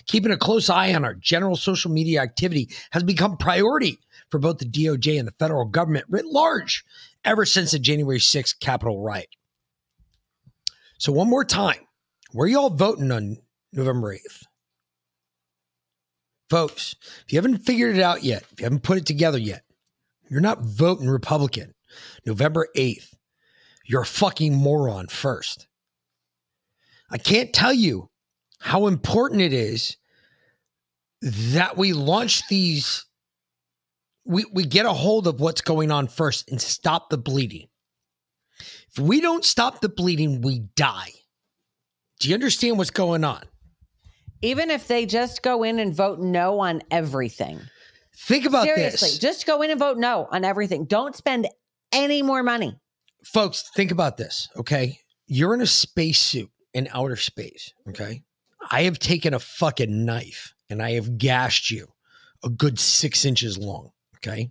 Keeping 0.07 0.33
a 0.33 0.37
close 0.37 0.69
eye 0.69 0.93
on 0.95 1.05
our 1.05 1.15
general 1.15 1.55
social 1.55 1.93
media 1.93 2.21
activity 2.23 2.71
has 2.91 3.05
become 3.05 3.37
priority 3.37 3.97
for 4.29 4.41
both 4.41 4.59
the 4.59 4.65
DOJ 4.65 5.21
and 5.21 5.29
the 5.29 5.35
federal 5.39 5.67
government 5.67 6.07
writ 6.09 6.27
large 6.27 6.85
ever 7.25 7.47
since 7.47 7.71
the 7.71 7.79
January 7.79 8.19
6th 8.19 8.59
Capitol 8.59 9.01
riot. 9.01 9.29
So 10.99 11.13
one 11.13 11.31
more 11.31 11.45
time, 11.45 11.87
where 12.33 12.47
are 12.47 12.49
y'all 12.49 12.71
voting 12.71 13.13
on 13.13 13.37
November 13.73 14.13
8th? 14.13 14.43
Folks, 16.49 16.95
if 17.25 17.33
you 17.33 17.39
haven't 17.39 17.59
figured 17.59 17.97
it 17.97 18.03
out 18.03 18.23
yet, 18.23 18.45
if 18.53 18.61
you 18.61 18.65
haven't 18.65 18.83
put 18.83 18.99
it 18.99 19.07
together 19.07 19.39
yet, 19.39 19.63
you're 20.29 20.41
not 20.41 20.63
voting 20.63 21.09
Republican. 21.09 21.75
November 22.25 22.69
8th. 22.77 23.15
You're 23.85 24.03
a 24.03 24.07
fucking 24.07 24.55
moron 24.55 25.07
first. 25.07 25.69
I 27.11 27.19
can't 27.19 27.53
tell 27.53 27.73
you 27.73 28.11
how 28.59 28.89
important 28.89 29.41
it 29.41 29.53
is 29.53 29.97
that 31.23 31.77
we 31.77 31.93
launch 31.93 32.47
these, 32.49 33.07
we, 34.25 34.45
we 34.53 34.65
get 34.65 34.87
a 34.87 34.93
hold 34.93 35.27
of 35.27 35.41
what's 35.41 35.61
going 35.61 35.91
on 35.91 36.09
first 36.09 36.51
and 36.51 36.61
stop 36.61 37.11
the 37.11 37.19
bleeding. 37.19 37.69
If 38.91 38.99
we 38.99 39.21
don't 39.21 39.45
stop 39.45 39.81
the 39.81 39.89
bleeding, 39.89 40.41
we 40.41 40.61
die. 40.75 41.11
Do 42.19 42.29
you 42.29 42.35
understand 42.35 42.79
what's 42.79 42.91
going 42.91 43.25
on? 43.25 43.45
Even 44.43 44.71
if 44.71 44.87
they 44.89 45.07
just 45.07 45.43
go 45.43 45.63
in 45.63 45.79
and 45.79 45.95
vote 45.95 46.19
no 46.19 46.61
on 46.61 46.83
everything. 46.91 47.61
Think 48.15 48.47
about 48.47 48.65
Seriously, 48.65 49.09
this. 49.09 49.19
just 49.19 49.47
go 49.47 49.63
in 49.63 49.71
and 49.71 49.79
vote 49.79 49.99
no 49.99 50.27
on 50.31 50.45
everything. 50.45 50.85
Don't 50.87 51.15
spend 51.15 51.49
any 51.93 52.23
more 52.23 52.43
money. 52.43 52.79
folks, 53.25 53.71
think 53.75 53.91
about 53.91 54.17
this, 54.17 54.49
okay? 54.57 54.99
You're 55.27 55.55
in 55.55 55.61
a 55.61 55.67
spacesuit 55.67 56.51
in 56.75 56.89
outer 56.93 57.17
space, 57.17 57.73
okay? 57.89 58.23
I 58.71 58.83
have 58.83 58.99
taken 58.99 59.35
a 59.35 59.39
fucking 59.39 60.05
knife 60.05 60.55
and 60.71 60.83
I 60.83 60.93
have 60.93 61.19
gashed 61.19 61.71
you 61.71 61.89
a 62.45 62.49
good 62.49 62.79
six 62.79 63.25
inches 63.25 63.59
long, 63.59 63.91
okay? 64.17 64.51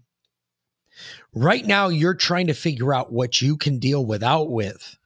Right 1.34 1.66
now, 1.66 1.88
you're 1.90 2.14
trying 2.16 2.48
to 2.48 2.54
figure 2.54 2.94
out 2.94 3.12
what 3.12 3.42
you 3.42 3.58
can 3.58 3.80
deal 3.80 4.06
without 4.06 4.50
with 4.50 4.98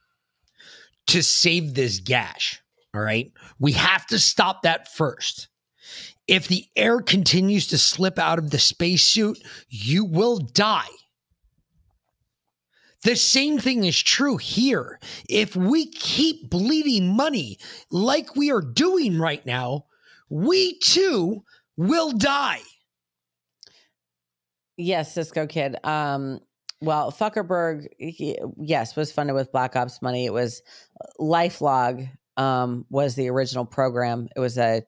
to 1.08 1.22
save 1.22 1.74
this 1.74 1.98
gash, 2.00 2.60
all 2.94 3.00
right? 3.00 3.32
We 3.58 3.72
have 3.72 4.06
to 4.08 4.18
stop 4.18 4.62
that 4.62 4.92
first. 4.92 5.48
If 6.26 6.48
the 6.48 6.66
air 6.76 7.00
continues 7.00 7.66
to 7.68 7.78
slip 7.78 8.18
out 8.18 8.38
of 8.38 8.50
the 8.50 8.58
spacesuit, 8.58 9.38
you 9.68 10.04
will 10.04 10.38
die. 10.38 10.88
The 13.02 13.16
same 13.16 13.58
thing 13.58 13.84
is 13.84 14.00
true 14.00 14.36
here. 14.36 15.00
If 15.28 15.56
we 15.56 15.86
keep 15.86 16.50
bleeding 16.50 17.16
money 17.16 17.58
like 17.90 18.36
we 18.36 18.52
are 18.52 18.60
doing 18.60 19.18
right 19.18 19.44
now, 19.46 19.86
we 20.28 20.78
too 20.80 21.42
will 21.76 22.12
die. 22.12 22.60
Yes, 24.76 25.14
Cisco 25.14 25.46
Kid. 25.46 25.76
Um, 25.84 26.40
well, 26.82 27.10
Zuckerberg, 27.10 27.86
he, 27.98 28.38
yes, 28.58 28.96
was 28.96 29.12
funded 29.12 29.34
with 29.34 29.52
Black 29.52 29.76
Ops 29.76 30.00
money. 30.00 30.26
It 30.26 30.32
was 30.32 30.62
LifeLog 31.18 32.08
um, 32.36 32.86
was 32.90 33.14
the 33.14 33.28
original 33.28 33.64
program. 33.64 34.28
It 34.34 34.40
was 34.40 34.58
a 34.58 34.82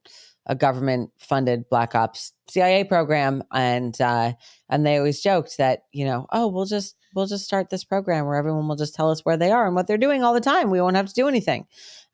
a 0.46 0.54
government 0.56 1.10
funded 1.18 1.68
Black 1.70 1.94
Ops 1.94 2.32
CIA 2.48 2.84
program, 2.84 3.42
and 3.52 3.98
uh, 4.00 4.32
and 4.68 4.84
they 4.84 4.96
always 4.96 5.20
joked 5.20 5.58
that 5.58 5.84
you 5.92 6.04
know, 6.04 6.26
oh, 6.32 6.48
we'll 6.48 6.66
just 6.66 6.96
we'll 7.14 7.26
just 7.26 7.44
start 7.44 7.70
this 7.70 7.84
program 7.84 8.26
where 8.26 8.36
everyone 8.36 8.66
will 8.66 8.76
just 8.76 8.94
tell 8.94 9.10
us 9.10 9.24
where 9.24 9.36
they 9.36 9.50
are 9.50 9.66
and 9.66 9.74
what 9.74 9.86
they're 9.86 9.98
doing 9.98 10.22
all 10.22 10.34
the 10.34 10.40
time. 10.40 10.70
We 10.70 10.80
won't 10.80 10.96
have 10.96 11.08
to 11.08 11.14
do 11.14 11.28
anything, 11.28 11.66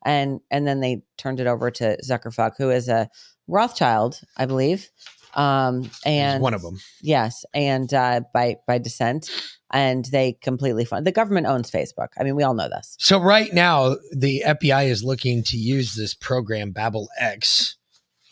and 0.04 0.40
and 0.50 0.66
then 0.66 0.80
they 0.80 1.02
turned 1.16 1.40
it 1.40 1.46
over 1.46 1.70
to 1.70 1.96
Zuckerfuck, 2.04 2.52
who 2.58 2.70
is 2.70 2.88
a 2.88 3.08
Rothschild, 3.46 4.20
I 4.36 4.44
believe, 4.44 4.90
um, 5.34 5.90
and 6.04 6.42
one 6.42 6.54
of 6.54 6.62
them. 6.62 6.78
Yes, 7.00 7.44
and 7.54 7.92
uh, 7.94 8.20
by 8.34 8.56
by 8.66 8.78
descent, 8.78 9.30
and 9.70 10.04
they 10.06 10.32
completely 10.34 10.84
fund. 10.84 11.06
The 11.06 11.12
government 11.12 11.46
owns 11.46 11.70
Facebook. 11.70 12.08
I 12.18 12.24
mean, 12.24 12.36
we 12.36 12.42
all 12.42 12.54
know 12.54 12.68
this. 12.68 12.96
So 12.98 13.20
right 13.20 13.52
now, 13.52 13.96
the 14.12 14.42
FBI 14.46 14.86
is 14.88 15.04
looking 15.04 15.42
to 15.44 15.56
use 15.56 15.94
this 15.94 16.14
program 16.14 16.70
Babel 16.70 17.08
X 17.18 17.76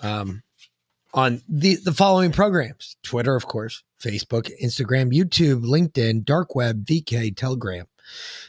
um, 0.02 0.42
on 1.14 1.42
the 1.48 1.76
the 1.76 1.92
following 1.92 2.32
programs: 2.32 2.96
Twitter, 3.02 3.36
of 3.36 3.46
course, 3.46 3.82
Facebook, 4.00 4.50
Instagram, 4.62 5.12
YouTube, 5.12 5.64
LinkedIn, 5.64 6.24
Dark 6.24 6.54
Web, 6.54 6.84
VK, 6.84 7.36
Telegram. 7.36 7.86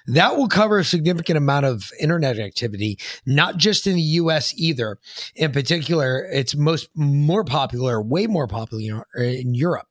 That 0.05 0.37
will 0.37 0.47
cover 0.47 0.77
a 0.77 0.83
significant 0.83 1.37
amount 1.37 1.65
of 1.65 1.91
internet 1.99 2.39
activity, 2.39 2.99
not 3.25 3.57
just 3.57 3.87
in 3.87 3.95
the 3.95 4.01
US 4.01 4.53
either. 4.55 4.99
In 5.35 5.51
particular, 5.51 6.27
it's 6.31 6.55
most 6.55 6.89
more 6.95 7.43
popular, 7.43 8.01
way 8.01 8.27
more 8.27 8.47
popular 8.47 9.05
in 9.15 9.55
Europe. 9.55 9.87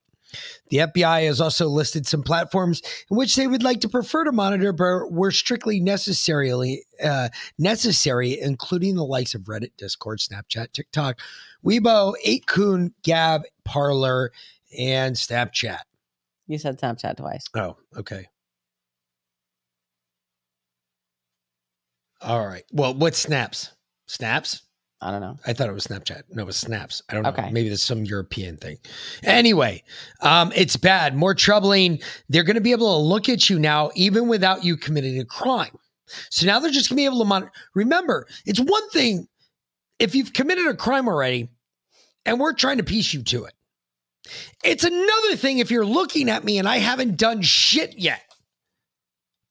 The 0.68 0.78
FBI 0.78 1.26
has 1.26 1.40
also 1.40 1.68
listed 1.68 2.06
some 2.06 2.22
platforms 2.22 2.82
in 3.10 3.16
which 3.16 3.36
they 3.36 3.46
would 3.46 3.62
like 3.62 3.80
to 3.80 3.88
prefer 3.88 4.24
to 4.24 4.32
monitor, 4.32 4.72
but 4.72 5.12
were 5.12 5.30
strictly 5.30 5.80
necessarily 5.80 6.84
uh, 7.02 7.28
necessary, 7.58 8.38
including 8.40 8.96
the 8.96 9.04
likes 9.04 9.34
of 9.34 9.42
Reddit, 9.42 9.72
Discord, 9.76 10.18
Snapchat, 10.18 10.72
TikTok, 10.72 11.20
Weibo, 11.64 12.14
8kun, 12.24 12.92
Gab, 13.02 13.42
Parler, 13.64 14.32
and 14.78 15.16
Snapchat. 15.16 15.80
You 16.46 16.58
said 16.58 16.80
Snapchat 16.80 17.16
twice. 17.16 17.44
Oh, 17.54 17.76
okay. 17.96 18.26
All 22.20 22.46
right. 22.46 22.64
Well, 22.72 22.94
what 22.94 23.14
snaps? 23.14 23.72
Snaps? 24.06 24.62
I 25.00 25.10
don't 25.10 25.20
know. 25.20 25.38
I 25.46 25.52
thought 25.52 25.68
it 25.68 25.72
was 25.72 25.86
Snapchat. 25.86 26.22
No, 26.30 26.42
it 26.42 26.46
was 26.46 26.56
Snaps. 26.56 27.02
I 27.08 27.14
don't 27.14 27.22
know. 27.22 27.28
Okay. 27.28 27.50
Maybe 27.50 27.68
there's 27.68 27.82
some 27.82 28.04
European 28.04 28.56
thing. 28.56 28.78
Anyway, 29.24 29.82
um, 30.22 30.52
it's 30.54 30.76
bad. 30.76 31.14
More 31.14 31.34
troubling. 31.34 32.00
They're 32.30 32.44
going 32.44 32.54
to 32.54 32.62
be 32.62 32.72
able 32.72 32.98
to 32.98 33.06
look 33.06 33.28
at 33.28 33.50
you 33.50 33.58
now, 33.58 33.90
even 33.94 34.26
without 34.26 34.64
you 34.64 34.76
committing 34.76 35.20
a 35.20 35.24
crime. 35.24 35.76
So 36.30 36.46
now 36.46 36.60
they're 36.60 36.70
just 36.70 36.88
going 36.88 36.96
to 36.96 37.00
be 37.02 37.04
able 37.04 37.18
to 37.18 37.24
monitor. 37.24 37.52
Remember, 37.74 38.26
it's 38.46 38.60
one 38.60 38.88
thing 38.90 39.28
if 39.98 40.14
you've 40.14 40.32
committed 40.32 40.66
a 40.66 40.74
crime 40.74 41.08
already 41.08 41.48
and 42.24 42.40
we're 42.40 42.52
trying 42.54 42.78
to 42.78 42.84
piece 42.84 43.12
you 43.12 43.22
to 43.24 43.44
it. 43.44 43.52
It's 44.64 44.84
another 44.84 45.36
thing 45.36 45.58
if 45.58 45.70
you're 45.70 45.86
looking 45.86 46.28
at 46.30 46.44
me 46.44 46.58
and 46.58 46.68
I 46.68 46.78
haven't 46.78 47.16
done 47.16 47.42
shit 47.42 47.98
yet. 47.98 48.22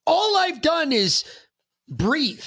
All 0.08 0.38
I've 0.38 0.62
done 0.62 0.92
is 0.92 1.24
breathe. 1.88 2.44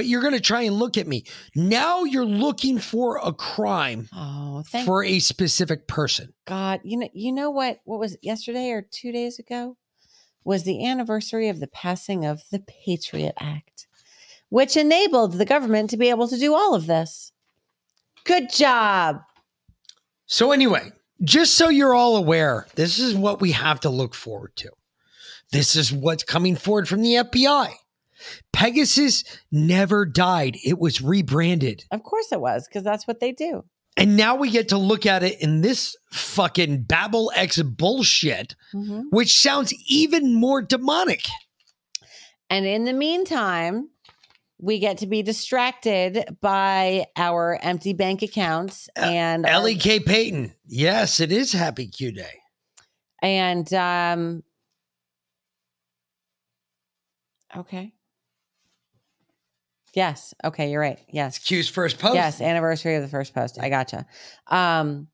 But 0.00 0.06
you're 0.06 0.22
going 0.22 0.32
to 0.32 0.40
try 0.40 0.62
and 0.62 0.78
look 0.78 0.96
at 0.96 1.06
me. 1.06 1.24
Now 1.54 2.04
you're 2.04 2.24
looking 2.24 2.78
for 2.78 3.18
a 3.22 3.34
crime 3.34 4.08
Oh, 4.14 4.62
for 4.86 5.04
a 5.04 5.18
specific 5.18 5.88
person. 5.88 6.32
God. 6.46 6.80
You 6.84 7.00
know, 7.00 7.08
you 7.12 7.32
know 7.32 7.50
what? 7.50 7.80
What 7.84 8.00
was 8.00 8.14
it, 8.14 8.20
yesterday 8.22 8.70
or 8.70 8.80
two 8.80 9.12
days 9.12 9.38
ago? 9.38 9.76
Was 10.42 10.64
the 10.64 10.86
anniversary 10.86 11.50
of 11.50 11.60
the 11.60 11.66
passing 11.66 12.24
of 12.24 12.40
the 12.50 12.60
Patriot 12.60 13.34
Act, 13.38 13.88
which 14.48 14.74
enabled 14.74 15.34
the 15.34 15.44
government 15.44 15.90
to 15.90 15.98
be 15.98 16.08
able 16.08 16.28
to 16.28 16.38
do 16.38 16.54
all 16.54 16.74
of 16.74 16.86
this. 16.86 17.32
Good 18.24 18.48
job. 18.48 19.20
So, 20.24 20.52
anyway, 20.52 20.92
just 21.22 21.58
so 21.58 21.68
you're 21.68 21.94
all 21.94 22.16
aware, 22.16 22.66
this 22.74 22.98
is 22.98 23.14
what 23.14 23.42
we 23.42 23.52
have 23.52 23.80
to 23.80 23.90
look 23.90 24.14
forward 24.14 24.56
to. 24.56 24.70
This 25.52 25.76
is 25.76 25.92
what's 25.92 26.24
coming 26.24 26.56
forward 26.56 26.88
from 26.88 27.02
the 27.02 27.16
FBI. 27.16 27.74
Pegasus 28.52 29.24
never 29.50 30.04
died, 30.06 30.56
it 30.64 30.78
was 30.78 31.00
rebranded. 31.00 31.84
Of 31.90 32.02
course 32.02 32.32
it 32.32 32.40
was, 32.40 32.66
because 32.68 32.84
that's 32.84 33.06
what 33.06 33.20
they 33.20 33.32
do. 33.32 33.64
And 33.96 34.16
now 34.16 34.36
we 34.36 34.50
get 34.50 34.68
to 34.70 34.78
look 34.78 35.04
at 35.04 35.22
it 35.22 35.40
in 35.42 35.60
this 35.62 35.96
fucking 36.12 36.82
Babel 36.82 37.32
X 37.34 37.60
bullshit, 37.62 38.54
Mhm. 38.74 39.04
which 39.10 39.38
sounds 39.40 39.74
even 39.88 40.34
more 40.34 40.62
demonic. 40.62 41.24
And 42.48 42.64
in 42.66 42.84
the 42.84 42.92
meantime, 42.92 43.90
we 44.58 44.78
get 44.78 44.98
to 44.98 45.06
be 45.06 45.22
distracted 45.22 46.36
by 46.40 47.06
our 47.16 47.58
empty 47.62 47.92
bank 47.92 48.22
accounts 48.22 48.88
and 48.94 49.44
our- 49.46 49.52
Ellie 49.52 49.76
K. 49.76 50.00
Payton. 50.00 50.54
Yes, 50.66 51.18
it 51.20 51.32
is 51.32 51.52
Happy 51.52 51.86
Q 51.88 52.12
Day. 52.12 52.34
and 53.22 53.72
um 53.74 54.42
okay. 57.56 57.92
Yes. 59.94 60.34
Okay, 60.44 60.70
you're 60.70 60.80
right. 60.80 61.00
Yes. 61.08 61.38
Q's 61.38 61.68
first 61.68 61.98
post. 61.98 62.14
Yes, 62.14 62.40
anniversary 62.40 62.96
of 62.96 63.02
the 63.02 63.08
first 63.08 63.34
post. 63.34 63.58
I 63.60 63.68
gotcha. 63.68 64.06
Um 64.46 65.08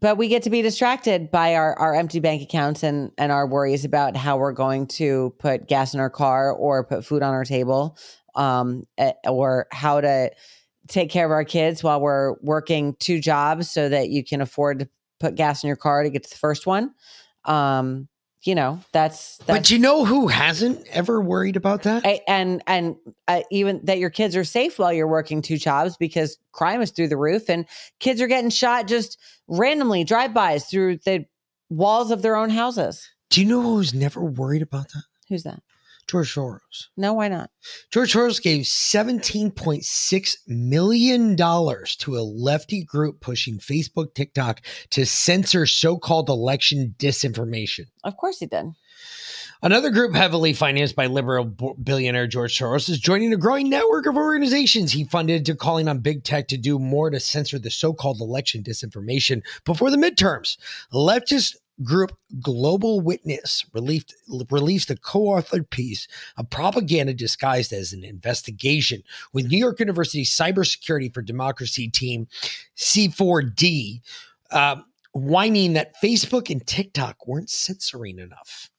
but 0.00 0.16
we 0.16 0.28
get 0.28 0.44
to 0.44 0.50
be 0.50 0.62
distracted 0.62 1.30
by 1.30 1.54
our, 1.54 1.78
our 1.78 1.94
empty 1.94 2.20
bank 2.20 2.42
accounts 2.42 2.82
and, 2.82 3.12
and 3.18 3.30
our 3.30 3.46
worries 3.46 3.84
about 3.84 4.16
how 4.16 4.38
we're 4.38 4.52
going 4.52 4.86
to 4.86 5.34
put 5.38 5.68
gas 5.68 5.92
in 5.92 6.00
our 6.00 6.08
car 6.08 6.52
or 6.52 6.84
put 6.84 7.04
food 7.04 7.22
on 7.22 7.34
our 7.34 7.44
table 7.44 7.98
um, 8.34 8.84
or 9.26 9.66
how 9.72 10.00
to 10.00 10.30
take 10.88 11.10
care 11.10 11.26
of 11.26 11.30
our 11.30 11.44
kids 11.44 11.84
while 11.84 12.00
we're 12.00 12.34
working 12.40 12.96
two 12.98 13.20
jobs 13.20 13.70
so 13.70 13.88
that 13.88 14.08
you 14.08 14.24
can 14.24 14.40
afford 14.40 14.78
to 14.80 14.88
put 15.18 15.34
gas 15.34 15.62
in 15.62 15.68
your 15.68 15.76
car 15.76 16.02
to 16.02 16.10
get 16.10 16.24
to 16.24 16.30
the 16.30 16.36
first 16.36 16.66
one. 16.66 16.94
Um, 17.44 18.08
you 18.42 18.54
know, 18.54 18.80
that's, 18.92 19.36
that's 19.38 19.58
But 19.58 19.64
do 19.66 19.74
you 19.74 19.80
know 19.80 20.04
who 20.04 20.26
hasn't 20.28 20.86
ever 20.88 21.20
worried 21.20 21.56
about 21.56 21.82
that? 21.82 22.06
I- 22.06 22.20
and 22.26 22.62
and 22.66 22.96
uh, 23.28 23.42
even 23.50 23.80
that 23.84 23.98
your 23.98 24.10
kids 24.10 24.34
are 24.36 24.44
safe 24.44 24.78
while 24.78 24.92
you're 24.92 25.06
working 25.08 25.42
two 25.42 25.58
jobs 25.58 25.96
because 25.96 26.38
crime 26.52 26.80
is 26.80 26.90
through 26.90 27.08
the 27.08 27.16
roof 27.16 27.50
and 27.50 27.66
kids 27.98 28.20
are 28.20 28.26
getting 28.26 28.50
shot 28.50 28.86
just 28.86 29.18
randomly 29.48 30.04
drive-bys 30.04 30.64
through 30.66 30.96
the 31.04 31.26
walls 31.68 32.10
of 32.10 32.22
their 32.22 32.36
own 32.36 32.50
houses. 32.50 33.08
Do 33.28 33.40
you 33.40 33.46
know 33.46 33.62
who's 33.62 33.92
never 33.94 34.24
worried 34.24 34.62
about 34.62 34.88
that? 34.88 35.02
Who's 35.28 35.42
that? 35.44 35.62
George 36.10 36.34
Soros. 36.34 36.88
No, 36.96 37.14
why 37.14 37.28
not? 37.28 37.50
George 37.90 38.12
Soros 38.12 38.42
gave 38.42 38.62
$17.6 38.62 40.36
million 40.46 41.36
to 41.36 42.16
a 42.16 42.22
lefty 42.22 42.84
group 42.84 43.20
pushing 43.20 43.58
Facebook, 43.58 44.14
TikTok 44.14 44.62
to 44.90 45.06
censor 45.06 45.66
so 45.66 45.96
called 45.96 46.28
election 46.28 46.94
disinformation. 46.98 47.86
Of 48.04 48.16
course 48.16 48.38
he 48.38 48.46
did. 48.46 48.66
Another 49.62 49.90
group 49.90 50.14
heavily 50.14 50.54
financed 50.54 50.96
by 50.96 51.06
liberal 51.06 51.44
billionaire 51.44 52.26
George 52.26 52.58
Soros 52.58 52.88
is 52.88 52.98
joining 52.98 53.34
a 53.34 53.36
growing 53.36 53.68
network 53.68 54.06
of 54.06 54.16
organizations 54.16 54.90
he 54.90 55.04
funded 55.04 55.44
to 55.44 55.54
calling 55.54 55.86
on 55.86 55.98
big 55.98 56.24
tech 56.24 56.48
to 56.48 56.56
do 56.56 56.78
more 56.78 57.10
to 57.10 57.20
censor 57.20 57.58
the 57.58 57.70
so-called 57.70 58.22
election 58.22 58.62
disinformation 58.62 59.42
before 59.66 59.90
the 59.90 59.98
midterms. 59.98 60.56
Leftist 60.94 61.56
group 61.82 62.16
Global 62.40 63.00
Witness 63.00 63.64
released, 63.72 64.14
released 64.50 64.90
a 64.90 64.96
co-authored 64.96 65.70
piece 65.70 66.08
of 66.36 66.50
propaganda 66.50 67.14
disguised 67.14 67.72
as 67.72 67.92
an 67.92 68.04
investigation 68.04 69.02
with 69.32 69.46
New 69.46 69.58
York 69.58 69.80
University 69.80 70.24
Cybersecurity 70.24 71.12
for 71.12 71.22
Democracy 71.22 71.88
team 71.88 72.28
C4D, 72.76 74.00
uh, 74.50 74.76
whining 75.12 75.72
that 75.74 75.94
Facebook 76.02 76.50
and 76.50 76.66
TikTok 76.66 77.26
weren't 77.26 77.50
censoring 77.50 78.18
enough. 78.18 78.70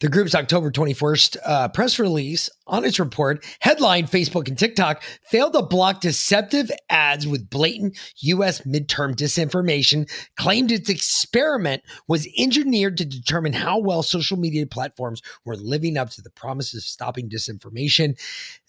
The 0.00 0.08
group's 0.08 0.34
October 0.34 0.70
21st 0.70 1.36
uh, 1.44 1.68
press 1.68 1.98
release 1.98 2.50
on 2.66 2.84
its 2.84 2.98
report 2.98 3.44
headline 3.60 4.06
Facebook 4.06 4.48
and 4.48 4.58
TikTok 4.58 5.02
failed 5.22 5.52
to 5.54 5.62
block 5.62 6.00
deceptive 6.00 6.70
ads 6.88 7.26
with 7.26 7.48
blatant 7.50 7.98
U.S. 8.18 8.62
midterm 8.62 9.14
disinformation, 9.14 10.10
claimed 10.36 10.72
its 10.72 10.88
experiment 10.90 11.82
was 12.08 12.28
engineered 12.38 12.96
to 12.98 13.04
determine 13.04 13.52
how 13.52 13.78
well 13.78 14.02
social 14.02 14.36
media 14.36 14.66
platforms 14.66 15.22
were 15.44 15.56
living 15.56 15.96
up 15.96 16.10
to 16.10 16.22
the 16.22 16.30
promises 16.30 16.82
of 16.82 16.86
stopping 16.86 17.28
disinformation 17.28 18.18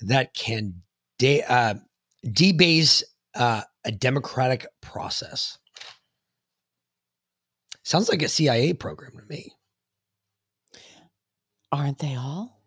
that 0.01 0.33
can 0.33 0.81
de- 1.17 1.43
uh, 1.43 1.75
debase 2.31 3.03
uh, 3.35 3.61
a 3.85 3.91
democratic 3.91 4.65
process. 4.81 5.57
Sounds 7.83 8.09
like 8.09 8.21
a 8.21 8.27
CIA 8.27 8.73
program 8.73 9.11
to 9.17 9.23
me. 9.29 9.53
Aren't 11.71 11.99
they 11.99 12.15
all? 12.15 12.61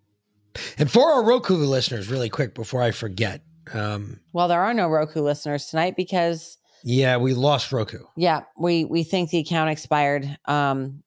And 0.78 0.90
for 0.90 1.10
our 1.12 1.24
Roku 1.24 1.54
listeners, 1.56 2.08
really 2.08 2.28
quick 2.28 2.54
before 2.54 2.82
I 2.82 2.90
forget, 2.90 3.42
um, 3.72 4.20
Well, 4.32 4.48
there 4.48 4.60
are 4.62 4.74
no 4.74 4.88
Roku 4.88 5.20
listeners 5.22 5.66
tonight 5.66 5.94
because 5.96 6.58
yeah, 6.82 7.16
we 7.18 7.34
lost 7.34 7.72
Roku. 7.72 8.04
yeah, 8.16 8.42
we 8.58 8.84
we 8.84 9.02
think 9.04 9.30
the 9.30 9.38
account 9.38 9.70
expired. 9.70 10.24
Um, 10.46 11.02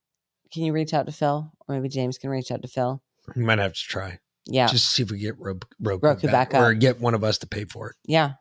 can 0.51 0.63
you 0.63 0.71
reach 0.73 0.93
out 0.93 1.07
to 1.07 1.11
Phil, 1.11 1.51
or 1.67 1.75
maybe 1.75 1.89
James 1.89 2.17
can 2.17 2.29
reach 2.29 2.51
out 2.51 2.61
to 2.61 2.67
Phil? 2.67 3.01
We 3.35 3.43
might 3.43 3.59
have 3.59 3.73
to 3.73 3.79
try. 3.81 4.19
Yeah. 4.45 4.67
just 4.67 4.89
see 4.91 5.03
if 5.03 5.09
we 5.11 5.19
get 5.19 5.39
Ro- 5.39 5.57
Roku, 5.79 6.05
Roku 6.05 6.27
back, 6.27 6.49
back 6.51 6.61
or 6.61 6.73
get 6.73 6.99
one 6.99 7.13
of 7.13 7.23
us 7.23 7.37
to 7.39 7.47
pay 7.47 7.63
for 7.63 7.89
it. 7.91 7.95
Yeah, 8.05 8.33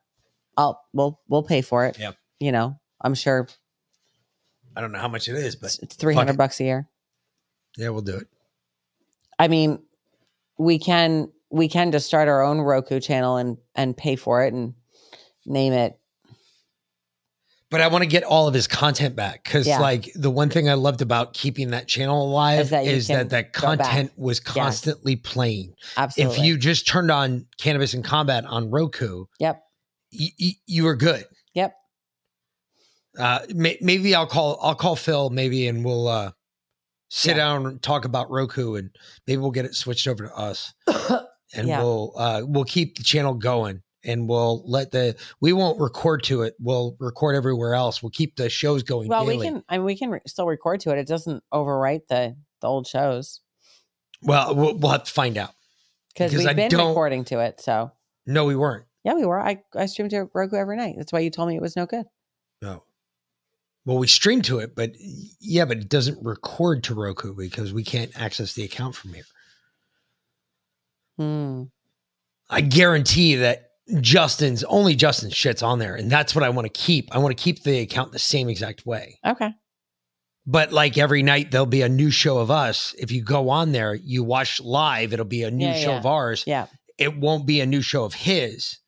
I'll 0.57 0.81
we'll 0.93 1.21
we'll 1.29 1.43
pay 1.45 1.63
for 1.63 1.87
it. 1.87 1.99
Yep. 1.99 2.17
You 2.41 2.53
know, 2.53 2.79
I'm 3.01 3.15
sure 3.15 3.49
I 4.77 4.81
don't 4.81 4.93
know 4.93 4.99
how 4.99 5.09
much 5.09 5.29
it 5.29 5.37
is, 5.37 5.57
but 5.57 5.77
it's 5.83 5.95
three 5.97 6.15
hundred 6.15 6.37
bucks 6.37 6.61
a 6.61 6.65
year. 6.65 6.89
yeah, 7.77 7.89
we'll 7.91 8.03
do 8.03 8.17
it. 8.17 8.29
I 9.43 9.49
mean, 9.49 9.81
we 10.59 10.79
can 10.79 11.33
we 11.51 11.69
can 11.69 11.91
just 11.93 12.07
start 12.07 12.29
our 12.29 12.43
own 12.43 12.61
Roku 12.61 13.01
channel 13.01 13.37
and 13.37 13.57
and 13.75 13.97
pay 13.97 14.15
for 14.17 14.45
it 14.45 14.55
and 14.55 14.75
name 15.45 15.73
it. 15.73 15.99
But 17.71 17.81
I 17.81 17.89
want 17.89 18.03
to 18.03 18.07
get 18.07 18.23
all 18.23 18.47
of 18.49 18.53
his 18.55 18.67
content 18.69 19.17
back 19.17 19.43
because, 19.43 19.67
Yeah. 19.67 19.79
like, 19.81 20.11
the 20.15 20.31
one 20.31 20.51
thing 20.51 20.69
I 20.69 20.75
loved 20.75 21.01
about 21.01 21.33
keeping 21.33 21.71
that 21.71 21.89
channel 21.89 22.23
alive 22.31 22.61
Is 22.61 22.71
that 22.71 22.85
is 22.87 23.09
that 23.09 23.31
that 23.31 23.53
back. 23.53 23.53
content 23.55 24.13
was 24.19 24.41
constantly 24.41 25.17
playing. 25.17 25.73
Absolutely. 25.97 26.37
If 26.37 26.45
you 26.45 26.59
just 26.59 26.87
turned 26.87 27.11
on 27.11 27.47
Cannabis 27.59 27.95
and 27.95 28.05
Combat 28.05 28.45
on 28.45 28.71
Roku, 28.71 29.25
Yep. 29.41 29.63
y- 30.13 30.29
y- 30.39 30.53
you 30.67 30.85
were 30.85 30.97
good. 30.97 31.25
Yep. 31.55 31.75
Uh, 33.19 33.39
may- 33.49 33.79
maybe 33.81 34.15
I'll 34.15 34.27
call 34.27 34.59
I'll 34.63 34.75
call 34.75 34.95
Phil 34.97 35.31
maybe 35.31 35.67
and 35.67 35.83
we'll 35.85 36.09
uh, 36.09 36.33
sit 37.15 37.37
down 37.37 37.67
and 37.67 37.83
talk 37.83 38.07
about 38.07 38.31
Roku 38.31 38.77
and 38.77 38.89
maybe 39.27 39.37
we'll 39.37 39.51
get 39.51 39.67
it 39.67 39.75
switched 39.75 40.09
over 40.09 40.27
to 40.27 40.35
us 40.35 40.73
and 41.55 41.69
Yeah. 41.69 41.83
we'll 41.83 42.13
uh, 42.17 42.43
we'll 42.47 42.65
keep 42.65 42.97
the 42.97 43.03
channel 43.05 43.35
going 43.35 43.83
and 44.03 44.27
we'll 44.29 44.63
let 44.67 44.91
the 44.93 45.15
we 45.41 45.53
won't 45.53 45.79
record 45.79 46.23
to 46.25 46.43
it. 46.43 46.55
We'll 46.59 46.97
record 46.99 47.37
everywhere 47.37 47.75
else. 47.75 48.03
We'll 48.03 48.11
keep 48.11 48.37
the 48.37 48.49
shows 48.49 48.83
going 48.83 49.09
Well, 49.09 49.27
daily. 49.27 49.37
we 49.39 49.45
can 49.45 49.63
I 49.69 49.77
mean 49.77 49.85
we 49.85 49.97
can 49.97 50.11
re- 50.11 50.21
still 50.27 50.47
record 50.47 50.81
to 50.81 50.91
it. 50.93 50.99
It 50.99 51.07
doesn't 51.07 51.45
overwrite 51.53 52.07
the 52.09 52.35
the 52.63 52.67
old 52.67 52.87
shows 52.87 53.41
well, 54.23 54.55
we'll 54.55 54.79
we'll 54.79 54.93
have 54.93 55.05
to 55.05 55.11
find 55.13 55.37
out 55.37 55.51
because 56.15 56.33
we've 56.33 56.47
I 56.47 56.55
been 56.55 56.71
don't- 56.71 56.89
recording 56.89 57.25
to 57.27 57.41
it. 57.41 57.61
So 57.61 57.91
No, 58.25 58.45
we 58.47 58.57
weren't. 58.57 58.85
yeah, 59.05 59.15
we 59.15 59.27
were. 59.27 59.41
I 59.41 59.63
I 59.77 59.87
streamed 59.87 60.13
to 60.13 60.31
Roku 60.33 60.57
every 60.57 60.77
night. 60.77 60.95
That's 60.97 61.13
why 61.13 61.19
you 61.21 61.31
told 61.31 61.49
me 61.51 61.57
it 61.57 61.63
was 61.63 61.77
no 61.77 61.85
good. 61.87 62.07
No. 62.63 62.85
Well, 63.85 63.99
we 63.99 64.07
stream 64.07 64.43
to 64.43 64.59
it, 64.61 64.75
but 64.77 64.93
yeah, 65.41 65.65
but 65.65 65.79
it 65.79 65.89
doesn't 65.89 66.25
record 66.25 66.85
to 66.85 66.95
Roku 66.95 67.35
because 67.35 67.73
we 67.73 67.83
can't 67.83 68.13
access 68.19 68.55
the 68.55 68.63
account 68.65 68.95
from 68.95 69.13
here. 69.15 69.25
Hmm. 71.19 71.63
I 72.49 72.61
guarantee 72.61 73.37
that 73.37 73.71
Justin's 74.01 74.63
only 74.65 74.95
Justin's 74.95 75.35
shit's 75.35 75.63
on 75.63 75.79
there, 75.79 75.95
and 75.97 76.11
that's 76.11 76.35
what 76.35 76.45
I 76.45 76.51
want 76.51 76.67
to 76.67 76.81
keep. 76.81 77.09
I 77.15 77.19
want 77.19 77.37
to 77.37 77.43
keep 77.43 77.63
the 77.63 77.81
account 77.81 78.13
the 78.13 78.19
same 78.19 78.49
exact 78.49 78.87
way. 78.87 79.19
Okay. 79.27 79.51
But 80.47 80.73
like 80.73 80.99
every 80.99 81.23
night, 81.23 81.51
there'll 81.51 81.67
be 81.67 81.83
a 81.83 81.89
new 81.89 82.11
show 82.11 82.39
of 82.39 82.51
us. 82.51 82.95
If 82.99 83.11
you 83.13 83.23
go 83.23 83.49
on 83.51 83.73
there, 83.73 83.95
you 83.95 84.25
watch 84.25 84.61
live, 84.61 85.13
it'll 85.13 85.25
be 85.25 85.43
a 85.45 85.51
new 85.51 85.67
Yeah, 85.67 85.75
show 85.79 85.91
yeah. 85.93 85.99
of 85.99 86.07
ours. 86.07 86.45
Yeah. 86.47 86.67
It 86.99 87.17
won't 87.17 87.47
be 87.47 87.61
a 87.61 87.67
new 87.67 87.81
show 87.83 88.05
of 88.05 88.15
his, 88.15 88.79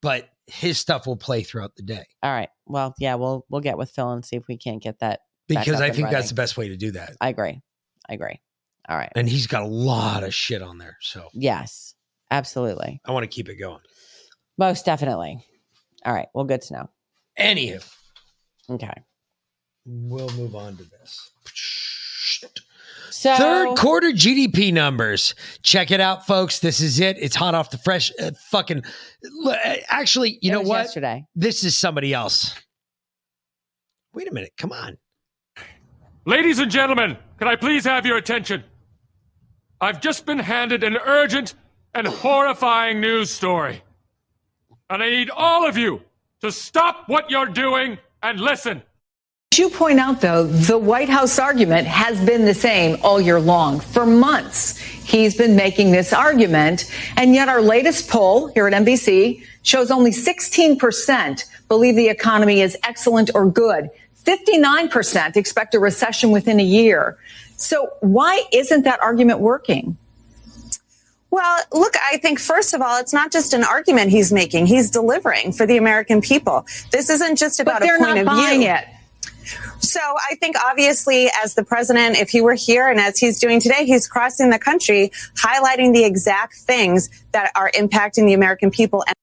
but 0.00 0.28
his 0.46 0.78
stuff 0.78 1.06
will 1.06 1.16
play 1.16 1.42
throughout 1.42 1.74
the 1.76 1.82
day 1.82 2.04
All 2.22 2.32
right. 2.32 2.48
Well, 2.66 2.94
yeah, 2.98 3.14
we'll 3.14 3.46
we'll 3.48 3.60
get 3.60 3.78
with 3.78 3.90
Phil 3.90 4.10
and 4.10 4.24
see 4.24 4.36
if 4.36 4.48
we 4.48 4.56
can't 4.56 4.82
get 4.82 4.98
that 5.00 5.20
because 5.48 5.80
I 5.80 5.90
think 5.90 6.10
that's 6.10 6.28
the 6.30 6.34
best 6.34 6.56
way 6.56 6.68
to 6.68 6.76
do 6.76 6.92
that. 6.92 7.16
I 7.20 7.28
agree. 7.28 7.60
I 8.08 8.14
agree. 8.14 8.40
All 8.88 8.96
right. 8.96 9.12
And 9.14 9.28
he's 9.28 9.46
got 9.46 9.62
a 9.62 9.66
lot 9.66 10.24
of 10.24 10.34
shit 10.34 10.62
on 10.62 10.78
there. 10.78 10.96
So 11.00 11.28
Yes. 11.32 11.94
Absolutely. 12.30 13.00
I 13.04 13.12
want 13.12 13.24
to 13.24 13.28
keep 13.28 13.48
it 13.48 13.56
going. 13.56 13.80
Most 14.58 14.84
definitely. 14.84 15.44
All 16.04 16.12
right. 16.14 16.28
Well, 16.34 16.44
good 16.44 16.62
to 16.62 16.72
know. 16.74 16.90
Anywho, 17.38 17.86
Okay. 18.70 18.92
we'll 19.84 20.30
move 20.30 20.54
on 20.56 20.76
to 20.78 20.84
this. 20.84 21.30
So 23.22 23.36
Third 23.36 23.76
quarter 23.76 24.08
GDP 24.08 24.72
numbers. 24.72 25.36
Check 25.62 25.92
it 25.92 26.00
out, 26.00 26.26
folks. 26.26 26.58
This 26.58 26.80
is 26.80 26.98
it. 26.98 27.16
It's 27.20 27.36
hot 27.36 27.54
off 27.54 27.70
the 27.70 27.78
fresh. 27.78 28.10
Uh, 28.20 28.32
fucking. 28.50 28.82
l- 29.44 29.50
uh, 29.50 29.74
Actually, 29.88 30.40
you 30.42 30.50
It 30.50 30.54
know 30.54 30.62
what? 30.62 30.78
Yesterday. 30.86 31.24
This 31.36 31.62
is 31.62 31.78
somebody 31.78 32.12
else. 32.12 32.56
Wait 34.12 34.28
a 34.28 34.32
minute. 34.32 34.52
Come 34.58 34.72
on. 34.72 34.98
Ladies 36.24 36.58
and 36.58 36.68
gentlemen, 36.68 37.16
can 37.38 37.46
I 37.46 37.54
please 37.54 37.84
have 37.84 38.04
your 38.04 38.16
attention? 38.16 38.64
I've 39.80 40.00
just 40.00 40.26
been 40.26 40.40
handed 40.40 40.82
an 40.82 40.96
urgent 40.96 41.54
and 41.94 42.08
horrifying 42.08 43.00
news 43.00 43.30
story. 43.30 43.84
And 44.90 45.00
I 45.00 45.10
need 45.10 45.30
all 45.30 45.64
of 45.64 45.76
you 45.76 46.02
to 46.40 46.50
stop 46.50 47.08
what 47.08 47.30
you're 47.30 47.46
doing 47.46 47.98
and 48.24 48.40
listen. 48.40 48.82
As 49.52 49.58
you 49.58 49.68
point 49.68 50.00
out, 50.00 50.22
though, 50.22 50.44
the 50.44 50.78
White 50.78 51.10
House 51.10 51.38
argument 51.38 51.86
has 51.86 52.18
been 52.24 52.46
the 52.46 52.54
same 52.54 52.96
all 53.02 53.20
year 53.20 53.38
long. 53.38 53.80
For 53.80 54.06
months, 54.06 54.78
he's 54.78 55.36
been 55.36 55.56
making 55.56 55.90
this 55.90 56.14
argument. 56.14 56.90
And 57.18 57.34
yet, 57.34 57.50
our 57.50 57.60
latest 57.60 58.08
poll 58.08 58.46
here 58.46 58.66
at 58.66 58.72
NBC 58.72 59.44
shows 59.60 59.90
only 59.90 60.10
16% 60.10 61.44
believe 61.68 61.96
the 61.96 62.08
economy 62.08 62.62
is 62.62 62.78
excellent 62.82 63.30
or 63.34 63.44
good. 63.44 63.90
59% 64.24 65.36
expect 65.36 65.74
a 65.74 65.78
recession 65.78 66.30
within 66.30 66.58
a 66.58 66.64
year. 66.64 67.18
So, 67.58 67.90
why 68.00 68.44
isn't 68.54 68.84
that 68.84 69.02
argument 69.02 69.40
working? 69.40 69.98
Well, 71.30 71.60
look, 71.72 71.94
I 72.10 72.16
think 72.16 72.40
first 72.40 72.72
of 72.72 72.80
all, 72.80 72.98
it's 72.98 73.12
not 73.12 73.30
just 73.30 73.52
an 73.52 73.64
argument 73.64 74.12
he's 74.12 74.32
making; 74.32 74.64
he's 74.64 74.88
delivering 74.88 75.52
for 75.52 75.66
the 75.66 75.76
American 75.76 76.22
people. 76.22 76.64
This 76.90 77.10
isn't 77.10 77.36
just 77.36 77.60
about 77.60 77.80
But 77.80 77.90
a 77.90 77.98
point 77.98 78.00
not 78.00 78.16
of 78.16 78.24
buying 78.24 78.60
view. 78.60 78.70
it. 78.70 78.86
So 79.80 80.00
I 80.00 80.34
think 80.36 80.56
obviously 80.64 81.28
as 81.42 81.54
the 81.54 81.64
president, 81.64 82.16
if 82.16 82.30
he 82.30 82.40
were 82.40 82.54
here 82.54 82.88
and 82.88 82.98
as 83.00 83.18
he's 83.18 83.38
doing 83.38 83.60
today, 83.60 83.84
he's 83.84 84.06
crossing 84.08 84.50
the 84.50 84.58
country, 84.58 85.10
highlighting 85.36 85.92
the 85.92 86.04
exact 86.04 86.54
things 86.56 87.10
that 87.32 87.50
are 87.54 87.70
impacting 87.74 88.26
the 88.26 88.34
American 88.34 88.70
people. 88.70 89.04
And 89.06 89.14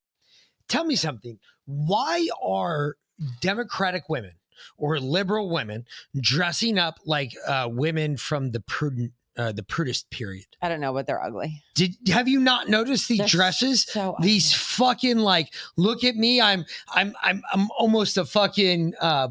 Tell 0.68 0.84
me 0.84 0.96
something. 0.96 1.40
Why 1.66 2.28
are 2.44 2.96
Democratic 3.42 4.10
women 4.10 4.34
or 4.78 5.00
liberal 5.00 5.50
women 5.50 5.86
dressing 6.20 6.78
up 6.78 7.00
like 7.06 7.32
uh, 7.48 7.68
women 7.72 8.18
from 8.18 8.52
the 8.52 8.60
prudent, 8.60 9.12
uh, 9.38 9.52
the 9.52 9.64
prudist 9.64 10.10
period? 10.10 10.46
I 10.62 10.70
don't 10.70 10.80
know, 10.82 10.94
but 10.94 11.08
they're 11.08 11.22
ugly. 11.24 11.64
Did 11.76 11.96
have 12.10 12.28
you 12.28 12.40
not 12.40 12.70
noticed 12.70 13.08
these 13.08 13.20
They're 13.20 13.28
dresses? 13.28 13.84
so 13.84 14.16
these 14.22 14.54
fucking 14.54 15.18
like, 15.18 15.54
look 15.78 16.04
at 16.04 16.16
me. 16.16 16.42
I'm 16.42 16.66
I'm 16.90 17.16
I'm 17.24 17.42
I'm 17.54 17.70
almost 17.78 18.18
a 18.18 18.26
fucking 18.26 18.94
uh, 19.00 19.30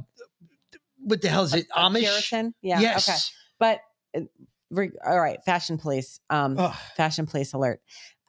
what 1.08 1.20
the 1.22 1.28
hell 1.28 1.44
is 1.44 1.54
it? 1.54 1.66
A 1.74 1.80
Amish? 1.80 2.00
Puritan? 2.00 2.54
Yeah. 2.62 2.80
Yes. 2.80 3.08
Okay. 3.08 3.18
But 3.58 3.80
uh, 4.16 4.26
re- 4.70 4.92
all 5.06 5.18
right, 5.20 5.38
fashion 5.44 5.78
police. 5.78 6.20
Um, 6.30 6.56
fashion 6.96 7.26
police 7.26 7.52
alert. 7.52 7.80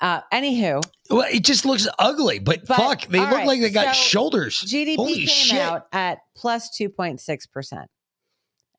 Uh, 0.01 0.21
anywho, 0.31 0.81
Well, 1.09 1.27
it 1.29 1.43
just 1.43 1.65
looks 1.65 1.85
ugly, 1.99 2.39
but, 2.39 2.65
But, 2.65 2.77
fuck, 2.77 3.01
they 3.07 3.19
look 3.19 3.31
right, 3.31 3.45
like 3.47 3.59
they 3.59 3.69
got 3.69 3.93
so 3.93 4.01
shoulders. 4.01 4.61
GDP 4.65 4.95
Holy 4.95 5.13
came 5.15 5.27
shit. 5.27 5.59
out 5.59 5.87
at 5.91 6.19
plus 6.37 6.69
two 6.69 6.87
point 6.87 7.19
six 7.19 7.45
percent, 7.45 7.89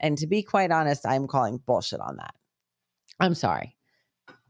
and 0.00 0.16
to 0.16 0.26
be 0.26 0.42
quite 0.42 0.70
honest, 0.70 1.06
I'm 1.06 1.26
calling 1.26 1.58
bullshit 1.66 2.00
on 2.00 2.16
that. 2.16 2.34
I'm 3.20 3.34
sorry. 3.34 3.76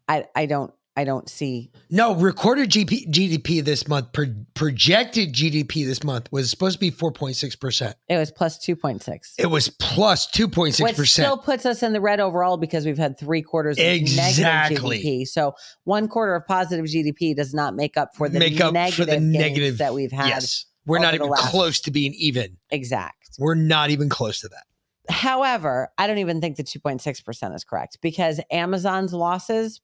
I 0.07 0.27
I 0.37 0.47
don't 0.47 0.73
I 0.97 1.05
don't 1.05 1.29
see 1.31 1.71
No, 1.89 2.15
recorded 2.17 2.69
GP, 2.71 3.11
GDP 3.11 3.65
this 3.65 3.87
month, 3.87 4.13
pro- 4.13 4.35
projected 4.55 5.33
GDP 5.33 5.87
this 5.87 6.03
month 6.03 6.31
was 6.33 6.51
supposed 6.51 6.75
to 6.75 6.81
be 6.81 6.91
4.6%. 6.91 7.95
it 8.09 8.17
was 8.17 8.31
plus 8.33 8.59
two 8.59 8.75
point 8.75 9.03
six. 9.03 9.35
It 9.39 9.47
was 9.47 9.69
plus 9.69 10.27
Which 10.37 10.51
still 11.11 11.39
2.6%. 11.39 11.45
puts 11.45 11.65
us 11.65 11.83
in 11.83 11.93
the 11.93 12.01
red 12.01 12.21
overall 12.21 12.57
because 12.57 12.85
we've 12.85 12.99
had 12.99 13.19
three 13.19 13.41
quarters 13.43 13.79
of 13.79 13.85
Exactly. 13.85 14.43
negative 14.45 15.05
GDP. 15.05 15.27
So 15.27 15.55
one 15.85 16.09
quarter 16.09 16.35
of 16.35 16.47
positive 16.47 16.85
GDP 16.87 17.35
does 17.37 17.55
not 17.55 17.75
make 17.77 17.97
up 17.97 18.11
for 18.17 18.29
the 18.29 18.39
Make 18.41 18.61
up 18.61 18.73
negative 18.75 18.97
for 19.07 19.11
the 19.11 19.21
negative 19.21 19.79
that 19.79 19.95
we've 19.95 20.13
had. 20.13 20.27
Yes. 20.29 20.67
We're 20.87 20.99
not 20.99 21.15
even 21.15 21.29
last- 21.29 21.51
close 21.51 21.81
to 21.83 21.91
being 21.91 22.15
even. 22.15 22.57
Exact. 22.71 23.31
We're 23.39 23.55
not 23.55 23.91
even 23.91 24.09
close 24.09 24.41
to 24.41 24.49
that. 24.49 24.65
However, 25.09 25.89
I 25.99 26.07
don't 26.07 26.19
even 26.19 26.41
think 26.41 26.57
the 26.57 26.65
2.6% 26.65 27.55
is 27.55 27.65
correct 27.65 27.99
because 28.01 28.41
Amazon's 28.51 29.13
losses 29.13 29.81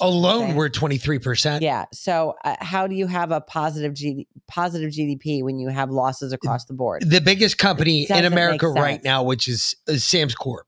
Alone, 0.00 0.54
we're 0.54 0.68
23%. 0.68 1.60
yeah. 1.60 1.86
So 1.92 2.34
uh, 2.44 2.56
how 2.60 2.86
do 2.86 2.94
you 2.94 3.06
have 3.06 3.32
a 3.32 3.40
positive 3.40 3.92
GD, 3.94 4.26
positive 4.46 4.90
GDP 4.90 5.42
when 5.42 5.58
you 5.58 5.68
have 5.68 5.90
losses 5.90 6.32
across 6.32 6.64
the 6.66 6.74
board? 6.74 7.02
The 7.04 7.20
biggest 7.20 7.58
company 7.58 8.06
in 8.08 8.24
America 8.24 8.68
right 8.68 9.02
now, 9.02 9.22
which 9.22 9.48
is, 9.48 9.74
is 9.86 10.04
Sam's 10.04 10.34
Corp. 10.34 10.66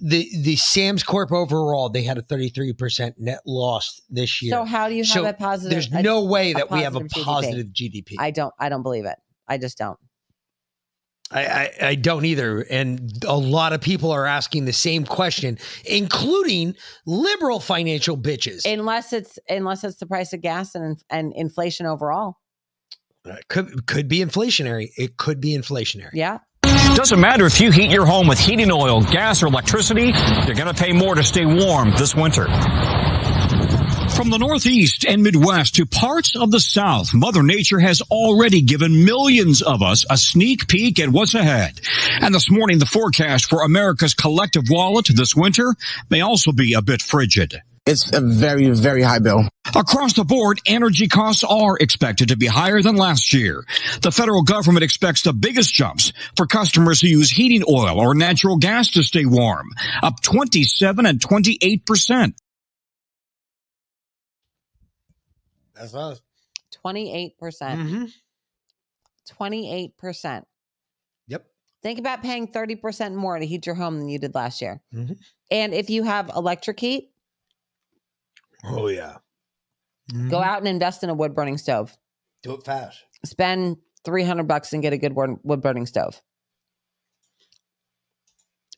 The 0.00 0.28
the 0.42 0.56
Sam's 0.56 1.02
Corp 1.02 1.32
overall, 1.32 1.88
they 1.88 2.04
had 2.04 2.16
a 2.16 2.22
33% 2.22 3.14
net 3.18 3.40
loss 3.44 4.00
this 4.08 4.40
year. 4.40 4.52
So 4.52 4.64
how 4.64 4.88
do 4.88 4.94
you 4.94 5.04
have 5.04 5.24
a 5.24 5.32
positive? 5.32 5.70
There's 5.70 5.90
no 5.90 6.24
way 6.24 6.52
that 6.52 6.70
we 6.70 6.82
have 6.82 6.94
a 6.94 7.00
positive 7.00 7.10
GDP? 7.10 7.24
positive 7.24 7.66
GDP. 7.66 8.14
I 8.18 8.30
don't. 8.30 8.54
I 8.58 8.68
don't 8.68 8.82
believe 8.82 9.04
it. 9.06 9.16
I 9.48 9.58
just 9.58 9.78
don't. 9.78 9.98
I, 11.32 11.44
I, 11.44 11.86
I 11.88 11.94
don't 11.94 12.24
either. 12.24 12.60
And 12.70 13.22
a 13.26 13.36
lot 13.36 13.72
of 13.72 13.80
people 13.80 14.10
are 14.10 14.26
asking 14.26 14.66
the 14.66 14.72
same 14.72 15.04
question, 15.04 15.58
including 15.84 16.76
liberal 17.06 17.60
financial 17.60 18.16
bitches. 18.16 18.70
Unless 18.70 19.12
it's 19.12 19.38
unless 19.48 19.84
it's 19.84 19.96
the 19.96 20.06
price 20.06 20.32
of 20.32 20.40
gas 20.40 20.74
and 20.74 21.02
and 21.10 21.32
inflation 21.34 21.86
overall. 21.86 22.36
Uh, 23.28 23.36
could 23.48 23.86
could 23.86 24.08
be 24.08 24.18
inflationary. 24.18 24.90
It 24.96 25.16
could 25.16 25.40
be 25.40 25.56
inflationary. 25.56 26.10
Yeah. 26.12 26.38
Doesn't 26.94 27.20
matter 27.20 27.46
if 27.46 27.60
you 27.60 27.70
heat 27.72 27.90
your 27.90 28.04
home 28.04 28.28
with 28.28 28.38
heating 28.38 28.70
oil, 28.70 29.00
gas, 29.00 29.42
or 29.42 29.46
electricity, 29.46 30.12
you're 30.46 30.54
going 30.54 30.72
to 30.72 30.74
pay 30.74 30.92
more 30.92 31.14
to 31.14 31.22
stay 31.22 31.46
warm 31.46 31.90
this 31.92 32.14
winter. 32.14 32.46
From 34.16 34.28
the 34.30 34.38
Northeast 34.38 35.04
and 35.06 35.22
Midwest 35.22 35.74
to 35.76 35.86
parts 35.86 36.36
of 36.36 36.50
the 36.50 36.60
South, 36.60 37.12
Mother 37.14 37.42
Nature 37.42 37.80
has 37.80 38.02
already 38.02 38.60
given 38.60 39.04
millions 39.04 39.62
of 39.62 39.82
us 39.82 40.04
a 40.08 40.16
sneak 40.16 40.68
peek 40.68 41.00
at 41.00 41.08
what's 41.08 41.34
ahead. 41.34 41.80
And 42.20 42.34
this 42.34 42.50
morning, 42.50 42.78
the 42.78 42.86
forecast 42.86 43.46
for 43.46 43.64
America's 43.64 44.14
collective 44.14 44.64
wallet 44.68 45.08
this 45.14 45.34
winter 45.34 45.74
may 46.10 46.20
also 46.20 46.52
be 46.52 46.74
a 46.74 46.82
bit 46.82 47.00
frigid. 47.00 47.62
It's 47.84 48.12
a 48.12 48.20
very, 48.20 48.70
very 48.70 49.02
high 49.02 49.18
bill. 49.18 49.48
Across 49.74 50.12
the 50.12 50.24
board, 50.24 50.60
energy 50.66 51.08
costs 51.08 51.42
are 51.42 51.76
expected 51.78 52.28
to 52.28 52.36
be 52.36 52.46
higher 52.46 52.80
than 52.80 52.94
last 52.94 53.32
year. 53.32 53.64
The 54.02 54.12
federal 54.12 54.42
government 54.42 54.84
expects 54.84 55.22
the 55.22 55.32
biggest 55.32 55.74
jumps 55.74 56.12
for 56.36 56.46
customers 56.46 57.00
who 57.00 57.08
use 57.08 57.30
heating 57.30 57.64
oil 57.68 57.98
or 57.98 58.14
natural 58.14 58.56
gas 58.56 58.90
to 58.92 59.02
stay 59.02 59.24
warm, 59.24 59.70
up 60.02 60.20
27 60.20 61.06
and 61.06 61.20
28 61.20 61.86
percent. 61.86 62.36
That's 65.82 65.94
us. 65.96 66.20
Twenty 66.70 67.12
eight 67.12 67.36
percent. 67.38 68.10
Twenty 69.28 69.72
eight 69.72 69.96
percent. 69.98 70.46
Yep. 71.26 71.44
Think 71.82 71.98
about 71.98 72.22
paying 72.22 72.46
thirty 72.46 72.76
percent 72.76 73.16
more 73.16 73.36
to 73.36 73.44
heat 73.44 73.66
your 73.66 73.74
home 73.74 73.98
than 73.98 74.08
you 74.08 74.20
did 74.20 74.32
last 74.34 74.62
year. 74.62 74.80
Mhm. 74.94 75.18
And 75.50 75.74
if 75.74 75.90
you 75.90 76.04
have 76.04 76.30
electric 76.36 76.78
heat, 76.78 77.10
Oh 78.64 78.86
yeah. 78.86 79.16
go 80.30 80.40
out 80.40 80.58
and 80.58 80.68
invest 80.68 81.02
in 81.02 81.10
a 81.10 81.14
wood 81.14 81.34
burning 81.34 81.58
stove. 81.58 81.96
Do 82.44 82.54
it 82.54 82.62
fast. 82.64 83.02
Spend 83.24 83.76
three 84.04 84.22
hundred 84.22 84.46
bucks 84.46 84.72
and 84.72 84.82
get 84.82 84.92
a 84.92 84.98
good 84.98 85.14
wood 85.16 85.60
burning 85.62 85.86
stove. 85.86 86.22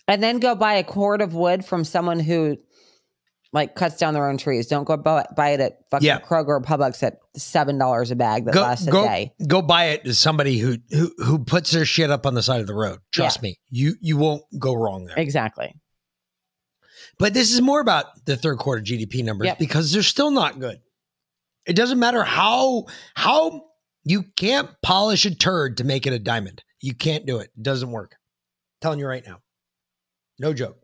And 0.08 0.22
then 0.22 0.38
go 0.38 0.54
buy 0.54 0.74
a 0.74 0.84
cord 0.84 1.20
of 1.20 1.34
wood 1.34 1.64
from 1.66 1.84
someone 1.84 2.20
who 2.20 2.56
like 3.54 3.74
cuts 3.76 3.96
down 3.96 4.12
their 4.12 4.28
own 4.28 4.36
trees. 4.36 4.66
Don't 4.66 4.84
go 4.84 4.96
buy, 4.98 5.24
buy 5.34 5.50
it 5.50 5.60
at 5.60 5.78
fucking 5.90 6.04
Yeah. 6.06 6.18
Kroger 6.20 6.48
or 6.48 6.60
Publix 6.60 7.02
at 7.02 7.18
seven 7.36 7.78
dollars 7.78 8.10
a 8.10 8.16
bag 8.16 8.44
that 8.44 8.52
Go 8.52 8.60
lasts 8.60 8.86
a 8.86 8.90
go 8.90 9.04
day. 9.04 9.32
go 9.46 9.62
buy 9.62 9.86
it 9.86 10.04
to 10.04 10.12
somebody 10.14 10.58
who 10.58 10.76
who 10.90 11.10
who 11.18 11.38
puts 11.38 11.70
their 11.70 11.86
shit 11.86 12.10
up 12.10 12.26
on 12.26 12.34
the 12.34 12.42
side 12.42 12.60
of 12.60 12.66
the 12.66 12.74
road. 12.74 12.98
Trust 13.12 13.38
Yeah. 13.38 13.42
me, 13.48 13.58
you 13.70 13.94
you 14.02 14.16
won't 14.18 14.42
go 14.58 14.74
wrong 14.74 15.06
there. 15.06 15.18
Exactly. 15.18 15.74
But 17.18 17.32
this 17.32 17.52
is 17.52 17.60
more 17.60 17.80
about 17.80 18.06
the 18.26 18.36
third 18.36 18.58
quarter 18.58 18.82
GDP 18.82 19.22
numbers 19.24 19.46
Yep. 19.46 19.58
because 19.58 19.92
they're 19.92 20.02
still 20.02 20.30
not 20.32 20.58
good. 20.58 20.80
It 21.64 21.74
doesn't 21.76 21.98
matter 21.98 22.24
how 22.24 22.86
how 23.14 23.66
you 24.02 24.24
can't 24.36 24.68
polish 24.82 25.24
a 25.24 25.34
turd 25.34 25.76
to 25.78 25.84
make 25.84 26.06
it 26.06 26.12
a 26.12 26.18
diamond. 26.18 26.62
You 26.80 26.94
can't 26.94 27.24
do 27.24 27.38
it. 27.38 27.50
It 27.56 27.62
doesn't 27.62 27.90
work. 27.90 28.12
I'm 28.12 28.78
telling 28.82 28.98
you 28.98 29.06
right 29.06 29.24
now. 29.26 29.38
No 30.38 30.52
joke. 30.52 30.76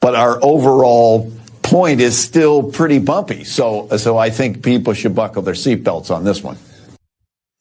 but 0.00 0.14
our 0.14 0.38
overall 0.42 1.30
point 1.68 2.00
is 2.00 2.18
still 2.18 2.70
pretty 2.70 2.98
bumpy. 2.98 3.44
So, 3.44 3.88
so 3.96 4.18
I 4.18 4.30
think 4.30 4.62
people 4.64 4.92
should 4.94 5.14
buckle 5.14 5.42
their 5.42 5.54
seatbelts 5.54 6.14
on 6.14 6.24
this 6.24 6.42
one. 6.42 6.56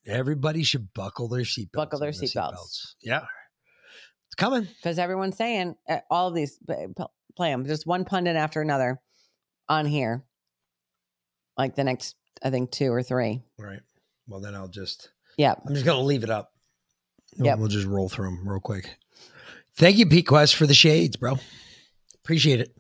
Everybody 0.06 0.64
should 0.64 0.94
buckle 0.94 1.28
their 1.28 1.42
seatbelts. 1.42 1.72
Buckle 1.74 2.00
their 2.00 2.10
on 2.10 2.16
the 2.20 2.28
seatbelts. 2.28 2.94
Yeah. 3.02 3.26
It's 4.28 4.36
coming. 4.36 4.68
because 4.82 5.00
everyone's 5.00 5.36
saying 5.38 5.76
uh, 5.90 5.98
all 6.10 6.28
of 6.30 6.34
these 6.36 6.58
p- 6.68 6.74
p- 6.98 7.04
play 7.36 7.52
them 7.52 7.66
just 7.66 7.86
one 7.86 8.06
pundit 8.06 8.36
after 8.36 8.62
another 8.62 9.00
on 9.70 9.86
here 9.86 10.24
like 11.58 11.76
the 11.76 11.84
next 11.84 12.16
i 12.44 12.50
think 12.50 12.72
two 12.72 12.92
or 12.92 13.04
three 13.04 13.42
All 13.60 13.66
right. 13.66 13.82
Well, 14.28 14.40
then 14.40 14.56
I'll 14.56 14.68
just 14.70 15.10
yeah 15.38 15.56
I'm 15.68 15.74
just 15.74 15.86
gonna 15.86 16.02
leave 16.04 16.24
it 16.24 16.30
up. 16.30 16.52
We'll- 17.38 17.58
We'll 17.58 17.68
just 17.68 17.86
roll 17.88 18.10
through 18.10 18.30
them 18.30 18.48
real 18.48 18.60
quick. 18.62 18.96
Thank 19.76 19.98
you, 19.98 20.06
Pete 20.08 20.26
Quest, 20.28 20.56
for 20.56 20.66
the 20.66 20.74
shades, 20.74 21.16
bro. 21.18 21.38
Appreciate 22.24 22.60
it. 22.62 22.76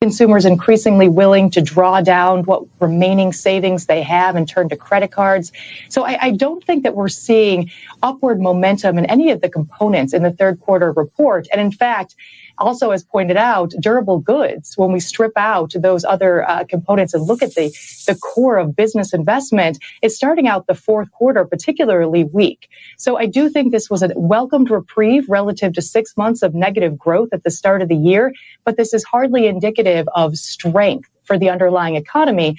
Consumers 0.00 0.44
increasingly 0.44 1.08
willing 1.08 1.50
to 1.50 1.60
draw 1.60 2.00
down 2.00 2.44
what 2.44 2.62
remaining 2.78 3.32
savings 3.32 3.86
they 3.86 4.00
have 4.00 4.36
and 4.36 4.48
turn 4.48 4.68
to 4.68 4.76
credit 4.76 5.10
cards. 5.10 5.50
So 5.88 6.04
I, 6.04 6.26
I 6.26 6.30
don't 6.30 6.62
think 6.62 6.84
that 6.84 6.94
we're 6.94 7.08
seeing 7.08 7.68
upward 8.00 8.40
momentum 8.40 8.96
in 8.96 9.06
any 9.06 9.32
of 9.32 9.40
the 9.40 9.48
components 9.48 10.14
in 10.14 10.22
the 10.22 10.30
third 10.30 10.60
quarter 10.60 10.92
report. 10.92 11.48
And 11.50 11.60
in 11.60 11.72
fact, 11.72 12.14
also 12.58 12.90
as 12.90 13.04
pointed 13.04 13.36
out, 13.36 13.72
durable 13.80 14.18
goods, 14.18 14.76
when 14.76 14.92
we 14.92 15.00
strip 15.00 15.32
out 15.36 15.72
those 15.74 16.04
other 16.04 16.48
uh, 16.48 16.64
components 16.64 17.14
and 17.14 17.24
look 17.24 17.42
at 17.42 17.54
the, 17.54 17.68
the 18.06 18.14
core 18.16 18.58
of 18.58 18.76
business 18.76 19.14
investment, 19.14 19.78
is 20.02 20.16
starting 20.16 20.48
out 20.48 20.66
the 20.66 20.74
fourth 20.74 21.10
quarter 21.12 21.44
particularly 21.44 22.24
weak. 22.24 22.68
So 22.96 23.16
I 23.16 23.26
do 23.26 23.48
think 23.48 23.72
this 23.72 23.90
was 23.90 24.02
a 24.02 24.10
welcomed 24.16 24.70
reprieve 24.70 25.28
relative 25.28 25.72
to 25.74 25.82
six 25.82 26.16
months 26.16 26.42
of 26.42 26.54
negative 26.54 26.98
growth 26.98 27.30
at 27.32 27.44
the 27.44 27.50
start 27.50 27.82
of 27.82 27.88
the 27.88 27.96
year, 27.96 28.32
but 28.64 28.76
this 28.76 28.92
is 28.92 29.04
hardly 29.04 29.46
indicative 29.46 30.08
of 30.14 30.36
strength 30.36 31.08
for 31.24 31.38
the 31.38 31.50
underlying 31.50 31.94
economy. 31.94 32.56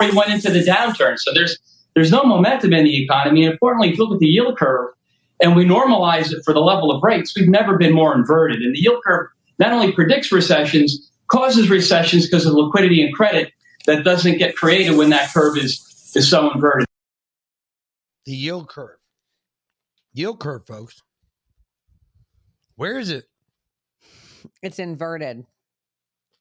We 0.00 0.10
went 0.12 0.30
into 0.30 0.50
the 0.50 0.64
downturn. 0.64 1.18
So 1.18 1.32
there's 1.32 1.58
there's 1.94 2.10
no 2.10 2.22
momentum 2.24 2.72
in 2.72 2.84
the 2.84 3.04
economy. 3.04 3.44
And 3.44 3.52
importantly, 3.52 3.90
if 3.90 3.98
you 3.98 4.04
look 4.04 4.14
at 4.14 4.20
the 4.20 4.26
yield 4.26 4.58
curve 4.58 4.90
and 5.42 5.56
we 5.56 5.64
normalize 5.64 6.32
it 6.32 6.42
for 6.44 6.54
the 6.54 6.60
level 6.60 6.90
of 6.90 7.02
rates, 7.02 7.34
we've 7.36 7.48
never 7.48 7.76
been 7.76 7.92
more 7.92 8.14
inverted. 8.14 8.62
And 8.62 8.74
the 8.74 8.80
yield 8.80 9.02
curve 9.04 9.28
not 9.58 9.72
only 9.72 9.92
predicts 9.92 10.32
recessions, 10.32 11.10
causes 11.28 11.68
recessions 11.68 12.26
because 12.26 12.46
of 12.46 12.54
liquidity 12.54 13.02
and 13.02 13.14
credit 13.14 13.52
that 13.86 14.04
doesn't 14.04 14.38
get 14.38 14.56
created 14.56 14.96
when 14.96 15.10
that 15.10 15.32
curve 15.32 15.56
is 15.58 15.86
is 16.14 16.28
so 16.28 16.50
inverted. 16.52 16.86
The 18.26 18.32
yield 18.32 18.68
curve. 18.68 18.98
Yield 20.12 20.40
curve, 20.40 20.66
folks. 20.66 21.02
Where 22.76 22.98
is 22.98 23.10
it? 23.10 23.24
It's 24.62 24.78
inverted. 24.78 25.44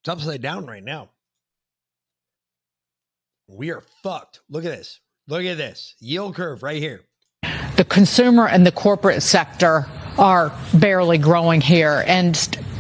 It's 0.02 0.10
upside 0.10 0.42
down 0.42 0.66
right 0.66 0.84
now. 0.84 1.10
We 3.52 3.72
are 3.72 3.82
fucked. 4.04 4.42
Look 4.48 4.64
at 4.64 4.70
this. 4.70 5.00
Look 5.28 5.44
at 5.44 5.58
this. 5.58 5.96
Yield 6.00 6.36
curve 6.36 6.62
right 6.62 6.78
here. 6.78 7.06
the 7.78 7.84
consumer 7.84 8.48
and 8.48 8.66
the 8.66 8.72
corporate 8.72 9.24
sector 9.24 9.88
are 10.20 10.54
barely 10.76 11.18
growing 11.18 11.60
here. 11.60 12.04
And 12.06 12.36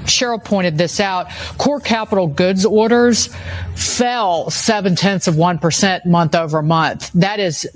Cheryl 0.05 0.43
pointed 0.43 0.77
this 0.77 0.99
out. 0.99 1.27
Core 1.57 1.79
capital 1.79 2.27
goods 2.27 2.65
orders 2.65 3.35
fell 3.73 4.51
seven 4.51 4.95
tenths 4.95 5.27
of 5.27 5.35
1% 5.35 6.05
month 6.05 6.35
over 6.35 6.61
month. 6.61 7.11
That 7.13 7.39
is 7.39 7.67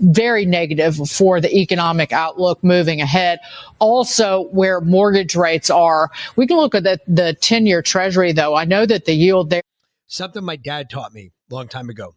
very 0.00 0.46
negative 0.46 0.96
for 1.10 1.40
the 1.40 1.52
economic 1.52 2.12
outlook 2.12 2.62
moving 2.62 3.00
ahead. 3.00 3.40
Also, 3.80 4.44
where 4.52 4.80
mortgage 4.80 5.34
rates 5.34 5.70
are, 5.70 6.08
we 6.36 6.46
can 6.46 6.56
look 6.56 6.76
at 6.76 6.84
the, 6.84 7.00
the 7.08 7.34
10 7.40 7.66
year 7.66 7.82
treasury 7.82 8.32
though. 8.32 8.54
I 8.54 8.64
know 8.64 8.86
that 8.86 9.06
the 9.06 9.14
yield 9.14 9.50
there. 9.50 9.62
Something 10.06 10.44
my 10.44 10.56
dad 10.56 10.88
taught 10.88 11.12
me 11.12 11.32
long 11.54 11.68
time 11.68 11.88
ago. 11.88 12.14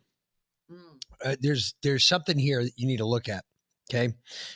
Uh, 1.24 1.36
there's 1.40 1.76
there's 1.82 2.06
something 2.06 2.38
here 2.38 2.64
that 2.64 2.74
you 2.76 2.88
need 2.88 2.98
to 2.98 3.06
look 3.06 3.30
at. 3.30 3.44
Okay, 3.90 4.14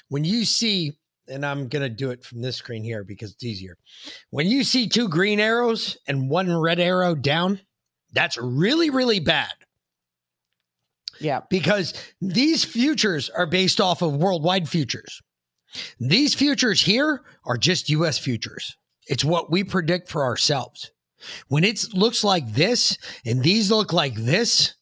when 0.10 0.24
you 0.24 0.46
see, 0.46 0.94
and 1.28 1.46
I'm 1.46 1.68
gonna 1.68 1.90
do 1.90 2.12
it 2.12 2.24
from 2.24 2.42
this 2.42 2.58
screen 2.58 2.84
here 2.84 3.04
because 3.04 3.32
it's 3.32 3.44
easier. 3.44 3.78
When 4.32 4.48
you 4.48 4.64
see 4.64 4.88
two 4.88 5.08
green 5.08 5.40
arrows 5.40 5.98
and 6.08 6.30
one 6.30 6.56
red 6.56 6.80
arrow 6.80 7.16
down, 7.16 7.60
that's 8.14 8.38
really 8.38 8.90
really 8.90 9.20
bad. 9.20 9.52
Yeah, 11.20 11.42
because 11.50 11.94
these 12.22 12.64
futures 12.64 13.30
are 13.30 13.46
based 13.46 13.82
off 13.82 14.02
of 14.02 14.16
worldwide 14.16 14.68
futures. 14.68 15.22
These 16.00 16.34
futures 16.34 16.82
here 16.82 17.22
are 17.46 17.58
just 17.58 17.90
US 17.90 18.18
futures. 18.18 18.76
It's 19.08 19.26
what 19.26 19.52
we 19.52 19.64
predict 19.64 20.10
for 20.10 20.24
ourselves. 20.24 20.92
When 21.48 21.64
it 21.64 21.94
looks 21.94 22.24
like 22.24 22.54
this 22.54 22.98
and 23.26 23.44
these 23.44 23.72
look 23.72 23.94
like 23.94 24.16
this, 24.16 24.76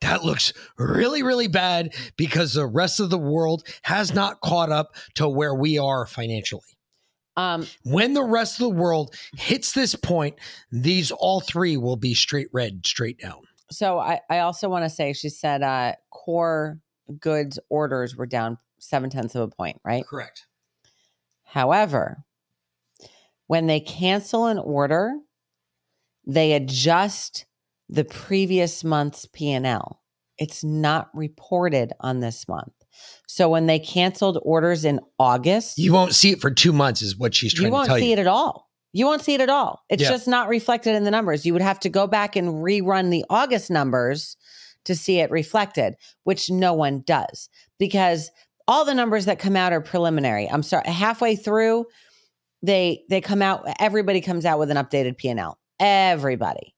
that 0.00 0.24
looks 0.24 0.52
really, 0.76 1.22
really 1.22 1.48
bad 1.48 1.94
because 2.16 2.54
the 2.54 2.66
rest 2.66 3.00
of 3.00 3.10
the 3.10 3.18
world 3.18 3.66
has 3.82 4.12
not 4.12 4.40
caught 4.40 4.70
up 4.70 4.94
to 5.14 5.28
where 5.28 5.54
we 5.54 5.78
are 5.78 6.06
financially. 6.06 6.62
Um, 7.36 7.66
when 7.84 8.14
the 8.14 8.22
rest 8.22 8.60
of 8.60 8.64
the 8.64 8.80
world 8.80 9.14
hits 9.36 9.72
this 9.72 9.94
point, 9.94 10.36
these 10.70 11.10
all 11.10 11.40
three 11.40 11.76
will 11.76 11.96
be 11.96 12.14
straight 12.14 12.48
red, 12.52 12.86
straight 12.86 13.18
down. 13.18 13.42
So 13.70 13.98
I, 13.98 14.20
I 14.30 14.40
also 14.40 14.68
want 14.68 14.84
to 14.84 14.90
say 14.90 15.12
she 15.12 15.30
said 15.30 15.62
uh, 15.62 15.94
core 16.10 16.78
goods 17.18 17.58
orders 17.70 18.14
were 18.14 18.26
down 18.26 18.58
seven 18.78 19.10
tenths 19.10 19.34
of 19.34 19.42
a 19.42 19.48
point, 19.48 19.80
right? 19.84 20.04
Correct. 20.06 20.46
However, 21.42 22.24
when 23.46 23.66
they 23.66 23.80
cancel 23.80 24.46
an 24.46 24.58
order, 24.58 25.14
they 26.26 26.52
adjust 26.52 27.46
the 27.88 28.04
previous 28.04 28.82
month's 28.84 29.26
P&L. 29.26 30.00
It's 30.38 30.64
not 30.64 31.10
reported 31.14 31.92
on 32.00 32.20
this 32.20 32.48
month. 32.48 32.72
So 33.26 33.48
when 33.48 33.66
they 33.66 33.78
canceled 33.78 34.38
orders 34.42 34.84
in 34.84 35.00
August, 35.18 35.78
You 35.78 35.92
won't 35.92 36.14
see 36.14 36.30
it 36.30 36.40
for 36.40 36.50
two 36.50 36.72
months, 36.72 37.02
is 37.02 37.16
what 37.16 37.34
she's 37.34 37.52
trying 37.52 37.70
to 37.70 37.70
tell 37.70 37.80
you 37.80 37.84
You 37.84 37.90
won't 37.90 38.00
see 38.00 38.12
it 38.12 38.18
at 38.18 38.26
all. 38.26 38.70
You 38.92 39.06
won't 39.06 39.22
see 39.22 39.34
it 39.34 39.40
at 39.40 39.50
all. 39.50 39.82
It's 39.88 40.02
Yeah. 40.02 40.10
just 40.10 40.28
not 40.28 40.48
reflected 40.48 40.94
in 40.94 41.04
the 41.04 41.10
numbers. 41.10 41.44
You 41.44 41.52
would 41.52 41.62
have 41.62 41.80
to 41.80 41.88
go 41.88 42.06
back 42.06 42.36
and 42.36 42.62
rerun 42.64 43.10
the 43.10 43.24
August 43.28 43.70
numbers 43.70 44.36
to 44.84 44.94
see 44.94 45.18
it 45.18 45.30
reflected, 45.30 45.94
which 46.22 46.50
no 46.50 46.72
one 46.74 47.02
does 47.06 47.48
because 47.78 48.30
all 48.68 48.84
the 48.84 48.94
numbers 48.94 49.24
that 49.24 49.38
come 49.38 49.56
out 49.56 49.72
are 49.72 49.80
preliminary. 49.80 50.48
I'm 50.48 50.62
sorry, 50.62 50.88
halfway 50.88 51.36
through 51.36 51.86
they 52.62 53.02
they 53.10 53.20
come 53.20 53.42
out 53.42 53.66
everybody 53.78 54.20
comes 54.22 54.46
out 54.46 54.58
with 54.58 54.70
an 54.70 54.76
updated 54.78 55.18
P&L. 55.18 55.58
Everybody. 55.80 56.74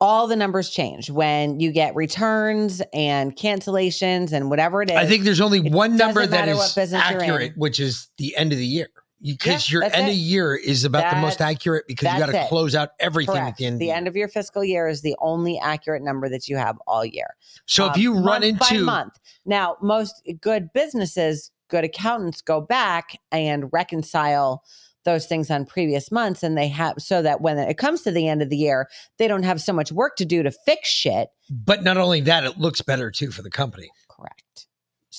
All 0.00 0.26
the 0.26 0.34
numbers 0.34 0.68
change 0.70 1.10
when 1.10 1.60
you 1.60 1.70
get 1.70 1.94
returns 1.94 2.82
and 2.92 3.36
cancellations 3.36 4.32
and 4.32 4.50
whatever 4.50 4.82
it 4.82 4.90
is. 4.90 4.96
I 4.96 5.06
think 5.06 5.22
there's 5.22 5.40
only 5.40 5.60
one 5.60 5.96
number 5.96 6.26
that 6.26 6.48
is 6.48 6.56
what 6.56 6.72
business 6.74 7.02
you're 7.08 7.20
in. 7.20 7.30
accurate, 7.30 7.52
which 7.56 7.78
is 7.78 8.08
the 8.18 8.36
end 8.36 8.52
of 8.52 8.58
the 8.58 8.66
year. 8.66 8.88
Because 9.22 9.70
Yeah, 9.70 9.74
your 9.74 9.82
end 9.84 10.08
it. 10.08 10.10
of 10.10 10.16
year 10.16 10.56
is 10.56 10.82
about 10.82 11.14
the 11.14 11.20
most 11.20 11.40
accurate 11.40 11.84
because 11.86 12.12
you 12.12 12.18
got 12.18 12.32
to 12.32 12.46
close 12.48 12.74
out 12.74 12.90
everything 12.98 13.36
Correct. 13.36 13.48
at 13.50 13.56
the 13.58 13.66
end. 13.66 13.74
of 13.74 13.78
the 13.78 13.92
end 13.92 14.08
of 14.08 14.16
your 14.16 14.26
fiscal 14.26 14.64
year 14.64 14.88
is 14.88 15.02
the 15.02 15.14
only 15.20 15.60
accurate 15.60 16.02
number 16.02 16.28
that 16.28 16.48
you 16.48 16.56
have 16.56 16.76
all 16.88 17.04
year. 17.04 17.36
So 17.66 17.86
if 17.86 17.94
um, 17.94 18.00
you 18.00 18.18
run 18.18 18.42
into- 18.42 18.82
month, 18.82 19.20
now 19.46 19.76
most 19.80 20.28
good 20.40 20.72
businesses, 20.72 21.52
good 21.68 21.84
accountants 21.84 22.40
go 22.40 22.60
back 22.60 23.16
and 23.30 23.72
reconcile 23.72 24.64
those 25.04 25.26
things 25.26 25.50
on 25.50 25.64
previous 25.66 26.10
months, 26.12 26.42
and 26.42 26.56
they 26.56 26.68
have 26.68 26.94
so 26.98 27.22
that 27.22 27.40
when 27.40 27.58
it 27.58 27.76
comes 27.78 28.02
to 28.02 28.10
the 28.10 28.28
end 28.28 28.42
of 28.42 28.50
the 28.50 28.56
year, 28.56 28.88
they 29.18 29.28
don't 29.28 29.42
have 29.42 29.60
so 29.60 29.72
much 29.72 29.90
work 29.92 30.16
to 30.16 30.24
do 30.24 30.42
to 30.42 30.50
fix 30.50 30.88
shit. 30.88 31.28
But 31.50 31.82
not 31.82 31.96
only 31.96 32.20
that, 32.22 32.44
it 32.44 32.58
looks 32.58 32.80
better 32.82 33.10
too 33.10 33.30
for 33.30 33.42
the 33.42 33.50
company. 33.50 33.90
Correct. 34.08 34.66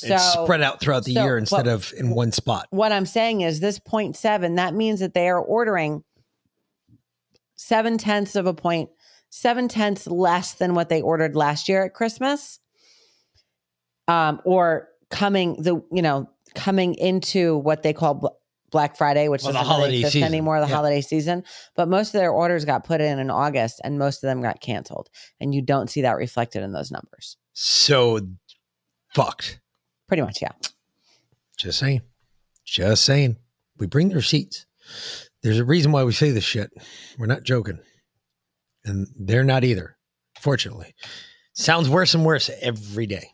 it's 0.02 0.34
So- 0.34 0.44
spread 0.46 0.62
out 0.62 0.80
throughout 0.80 1.04
the 1.04 1.14
so- 1.14 1.24
year 1.24 1.38
instead 1.38 1.68
of 1.68 1.94
in 1.98 2.10
one 2.12 2.32
spot. 2.32 2.68
What 2.72 2.92
I'm 2.92 3.06
saying 3.06 3.42
is 3.42 3.60
this 3.60 3.80
point 3.80 4.16
seven, 4.16 4.56
that 4.56 4.74
means 4.74 5.00
that 5.02 5.14
they 5.14 5.30
are 5.30 5.40
ordering 5.40 6.04
seven 7.56 7.98
tenths 7.98 8.36
of 8.36 8.48
a 8.48 8.54
point, 8.54 8.90
seven 9.30 9.68
tenths 9.68 10.08
less 10.08 10.54
than 10.54 10.74
what 10.74 10.90
they 10.90 11.02
ordered 11.02 11.36
last 11.36 11.70
year 11.70 11.86
at 11.86 11.94
Christmas. 11.94 12.60
Um, 14.08 14.42
or 14.44 14.90
coming 15.10 15.62
the 15.62 15.82
you 15.92 16.02
know, 16.02 16.30
coming 16.56 16.96
into 16.96 17.58
what 17.58 17.84
they 17.84 17.94
call 17.94 18.38
Black 18.74 18.98
Friday, 18.98 19.30
which 19.30 19.44
Well, 19.44 19.54
the 19.54 19.60
doesn't 19.60 19.70
really 19.70 19.76
holiday 19.82 19.98
exist 20.00 20.14
season. 20.14 20.28
anymore, 20.28 20.60
the 20.60 20.68
Yeah. 20.68 20.76
holiday 20.76 21.00
season. 21.00 21.44
But 21.78 21.88
most 21.88 22.08
of 22.10 22.20
their 22.20 22.32
orders 22.32 22.66
got 22.66 22.84
put 22.84 23.00
in 23.00 23.20
in 23.20 23.30
August 23.30 23.80
and 23.86 23.98
most 23.98 24.18
of 24.24 24.28
them 24.28 24.42
got 24.42 24.60
canceled. 24.60 25.10
And 25.40 25.56
you 25.56 25.62
don't 25.62 25.90
see 25.90 26.02
that 26.02 26.18
reflected 26.18 26.62
in 26.64 26.74
those 26.74 26.92
numbers. 26.92 27.38
So 27.54 28.20
fucked. 29.16 29.62
Pretty 30.10 30.24
much, 30.24 30.42
yeah. 30.42 30.52
Just 31.58 31.80
saying. 31.80 32.02
Just 32.66 33.06
saying. 33.06 33.38
We 33.78 33.88
bring 33.88 34.10
the 34.10 34.16
receipts. 34.16 34.66
There's 35.44 35.60
a 35.60 35.66
reason 35.66 35.92
why 35.92 36.04
we 36.04 36.12
say 36.12 36.32
this 36.32 36.44
shit. 36.44 36.72
We're 37.18 37.26
not 37.28 37.44
joking. 37.44 37.80
And 38.86 39.08
they're 39.18 39.44
not 39.46 39.64
either, 39.64 39.98
fortunately. 40.40 40.94
Sounds 41.54 41.90
worse 41.90 42.14
and 42.14 42.26
worse 42.26 42.50
every 42.62 43.06
day. 43.06 43.30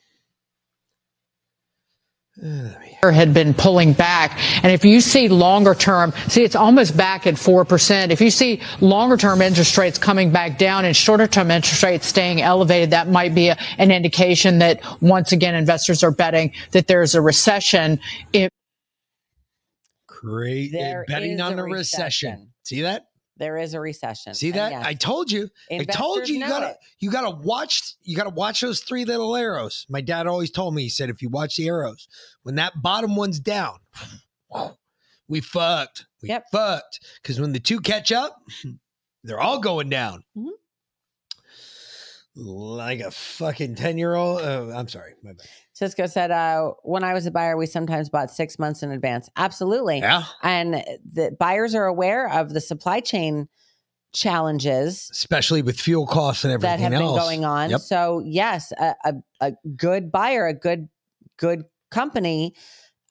Uh, 2.41 2.69
had 3.11 3.33
been 3.33 3.53
pulling 3.53 3.91
back. 3.91 4.39
And 4.63 4.71
if 4.71 4.85
you 4.85 5.01
see 5.01 5.27
longer 5.27 5.75
term, 5.75 6.13
see, 6.27 6.43
it's 6.43 6.55
almost 6.55 6.95
back 6.95 7.27
at 7.27 7.33
4%. 7.35 8.11
If 8.11 8.21
you 8.21 8.29
see 8.29 8.61
longer 8.79 9.17
term 9.17 9.41
interest 9.41 9.77
rates 9.77 9.97
coming 9.97 10.31
back 10.31 10.57
down 10.57 10.85
and 10.85 10.95
shorter 10.95 11.27
term 11.27 11.51
interest 11.51 11.83
rates 11.83 12.07
staying 12.07 12.41
elevated, 12.41 12.91
that 12.91 13.09
might 13.09 13.35
be 13.35 13.49
a, 13.49 13.57
an 13.77 13.91
indication 13.91 14.59
that 14.59 14.81
once 15.01 15.33
again, 15.33 15.53
investors 15.53 16.01
are 16.01 16.11
betting 16.11 16.53
that 16.71 16.87
there's 16.87 17.13
a 17.13 17.21
recession. 17.21 17.99
If 18.31 18.49
Great. 20.07 20.71
Betting 21.07 21.39
on 21.41 21.59
a 21.59 21.63
recession. 21.63 21.71
recession. 21.71 22.53
See 22.63 22.81
that? 22.81 23.09
There 23.39 23.57
is 23.57 23.73
a 23.73 23.79
recession. 23.79 24.33
See 24.33 24.51
that? 24.51 24.71
yes, 24.71 24.85
I 24.85 24.93
told 24.93 25.31
you. 25.31 25.49
I 25.71 25.85
told 25.85 26.27
you 26.27 26.35
you 26.35 26.47
gotta 26.47 26.71
it. 26.71 26.77
you 26.99 27.09
gotta 27.09 27.29
watch 27.29 27.95
you 28.03 28.15
gotta 28.15 28.29
watch 28.29 28.59
those 28.61 28.81
three 28.81 29.05
little 29.05 29.35
arrows. 29.35 29.85
My 29.89 30.01
dad 30.01 30.27
always 30.27 30.51
told 30.51 30.75
me, 30.75 30.83
he 30.83 30.89
said, 30.89 31.09
if 31.09 31.21
you 31.21 31.29
watch 31.29 31.55
the 31.55 31.67
arrows, 31.67 32.07
when 32.43 32.55
that 32.55 32.73
bottom 32.81 33.15
one's 33.15 33.39
down, 33.39 33.77
we 35.29 35.39
fucked. 35.39 36.05
We 36.21 36.29
fucked. 36.51 36.99
Because 37.21 37.39
when 37.39 37.53
the 37.53 37.59
two 37.59 37.79
catch 37.79 38.11
up, 38.11 38.35
they're 39.23 39.39
all 39.39 39.59
going 39.59 39.89
down. 39.89 40.23
Mm-hmm. 40.37 40.49
Like 42.41 43.01
a 43.01 43.11
fucking 43.11 43.75
10 43.75 43.97
year 43.97 44.15
old. 44.15 44.41
Oh, 44.41 44.71
I'm 44.73 44.87
sorry. 44.87 45.13
My 45.23 45.31
bad. 45.33 45.45
Cisco 45.73 46.05
said, 46.07 46.31
uh, 46.31 46.71
when 46.83 47.03
I 47.03 47.13
was 47.13 47.25
a 47.25 47.31
buyer, 47.31 47.57
we 47.57 47.65
sometimes 47.65 48.09
bought 48.09 48.31
six 48.31 48.57
months 48.59 48.81
in 48.83 48.91
advance. 48.91 49.29
Absolutely. 49.35 49.99
Yeah. 49.99 50.23
And 50.43 50.75
the 51.13 51.35
buyers 51.39 51.75
are 51.75 51.85
aware 51.85 52.29
of 52.29 52.53
the 52.53 52.61
supply 52.61 52.99
chain 53.01 53.47
challenges 54.13 55.07
Especially 55.11 55.61
with 55.61 55.79
fuel 55.79 56.07
costs 56.07 56.43
and 56.43 56.51
everything 56.53 56.79
that 56.79 56.91
have 56.93 56.93
else. 57.01 57.13
been 57.15 57.23
going 57.23 57.45
on. 57.45 57.69
Yep. 57.69 57.81
So 57.81 58.21
yes, 58.25 58.71
a, 58.73 58.95
a, 59.05 59.13
a 59.41 59.51
good 59.75 60.11
buyer, 60.11 60.47
a 60.47 60.53
good, 60.53 60.89
good 61.37 61.63
company 61.91 62.55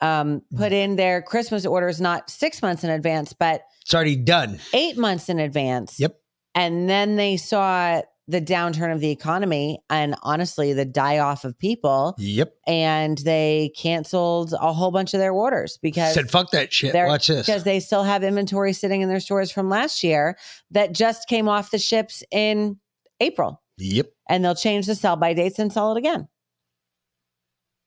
um, 0.01 0.43
Mm. 0.55 0.59
put 0.59 0.73
in 0.73 0.95
their 0.97 1.23
Christmas 1.23 1.67
orders, 1.67 2.01
not 2.01 2.31
six 2.31 2.63
months 2.63 2.85
in 2.85 2.91
advance, 2.91 3.33
but 3.33 3.63
It's 3.83 3.93
already 3.95 4.15
done. 4.17 4.61
eight 4.73 4.97
months 4.97 5.29
in 5.29 5.41
advance. 5.41 5.99
Yep. 5.99 6.17
And 6.55 6.89
then 6.89 7.17
they 7.17 7.37
saw 7.37 8.03
the 8.29 8.41
downturn 8.43 8.93
of 8.93 9.01
the 9.01 9.11
economy 9.11 9.81
and 9.89 10.15
honestly 10.23 10.75
the 10.75 10.85
die 10.85 11.19
off 11.19 11.45
of 11.45 11.59
people. 11.59 12.15
Yep. 12.19 12.55
And 12.67 13.19
they 13.19 13.73
canceled 13.77 14.53
a 14.53 14.73
whole 14.73 14.91
bunch 14.91 15.15
of 15.15 15.21
their 15.21 15.33
orders 15.33 15.79
because 15.81 16.13
Said, 16.15 16.31
fuck 16.31 16.51
that 16.51 16.73
shit. 16.73 16.95
Watch 16.95 17.29
this. 17.29 17.47
Because 17.47 17.65
they 17.65 17.81
still 17.81 18.05
have 18.05 18.23
inventory 18.23 18.75
sitting 18.75 19.01
in 19.01 19.09
their 19.09 19.21
stores 19.21 19.51
from 19.51 19.71
last 19.71 20.05
year 20.05 20.37
that 20.71 20.93
just 20.93 21.27
came 21.27 21.49
off 21.49 21.71
the 21.71 21.79
ships 21.79 22.23
in 22.31 22.79
April. 23.21 23.63
Yep. 23.79 24.11
And 24.29 24.45
they'll 24.45 24.55
change 24.55 24.87
the 24.87 24.95
sell 24.95 25.17
by 25.17 25.33
dates 25.33 25.59
and 25.59 25.73
sell 25.73 25.93
it 25.93 25.99
again. 25.99 26.29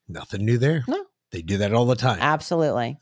Nothing 0.07 0.43
new 0.43 0.57
there. 0.57 0.83
No. 0.87 1.05
They 1.31 1.41
do 1.41 1.57
that 1.57 1.73
all 1.73 1.85
the 1.85 1.95
time. 1.95 2.19
Absolutely. 2.19 2.99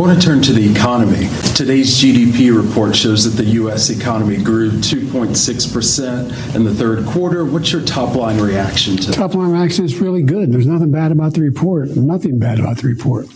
Want 0.00 0.18
to 0.18 0.26
turn 0.26 0.40
to 0.40 0.54
the 0.54 0.70
economy. 0.72 1.28
Today's 1.54 1.94
GDP 2.02 2.56
report 2.56 2.96
shows 2.96 3.24
that 3.24 3.42
the 3.42 3.50
U.S. 3.50 3.90
economy 3.90 4.42
grew 4.42 4.70
2.6% 4.70 6.54
in 6.54 6.64
the 6.64 6.74
third 6.74 7.04
quarter. 7.04 7.44
What's 7.44 7.70
your 7.70 7.82
top 7.82 8.14
line 8.14 8.40
reaction 8.40 8.96
to 8.96 9.08
that? 9.08 9.16
Top 9.16 9.34
line 9.34 9.50
reaction 9.50 9.84
is 9.84 10.00
really 10.00 10.22
good. 10.22 10.52
There's 10.52 10.66
nothing 10.66 10.90
bad 10.90 11.12
about 11.12 11.34
the 11.34 11.42
report. 11.42 11.90
Nothing 11.90 12.38
bad 12.38 12.58
about 12.58 12.78
the 12.78 12.88
report. 12.88 13.26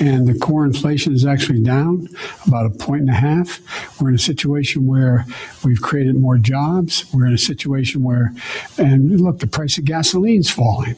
And 0.00 0.26
the 0.26 0.36
core 0.36 0.64
inflation 0.64 1.14
is 1.14 1.24
actually 1.24 1.62
down 1.62 2.08
about 2.48 2.66
a 2.66 2.70
point 2.70 3.02
and 3.02 3.10
a 3.10 3.14
half. 3.14 3.60
We're 4.00 4.08
in 4.08 4.16
a 4.16 4.18
situation 4.18 4.88
where 4.88 5.24
we've 5.64 5.80
created 5.80 6.16
more 6.16 6.36
jobs. 6.36 7.04
We're 7.14 7.26
in 7.26 7.34
a 7.34 7.38
situation 7.38 8.02
where, 8.02 8.34
and 8.76 9.20
look, 9.20 9.38
the 9.38 9.46
price 9.46 9.78
of 9.78 9.84
gasoline's 9.84 10.50
falling. 10.50 10.96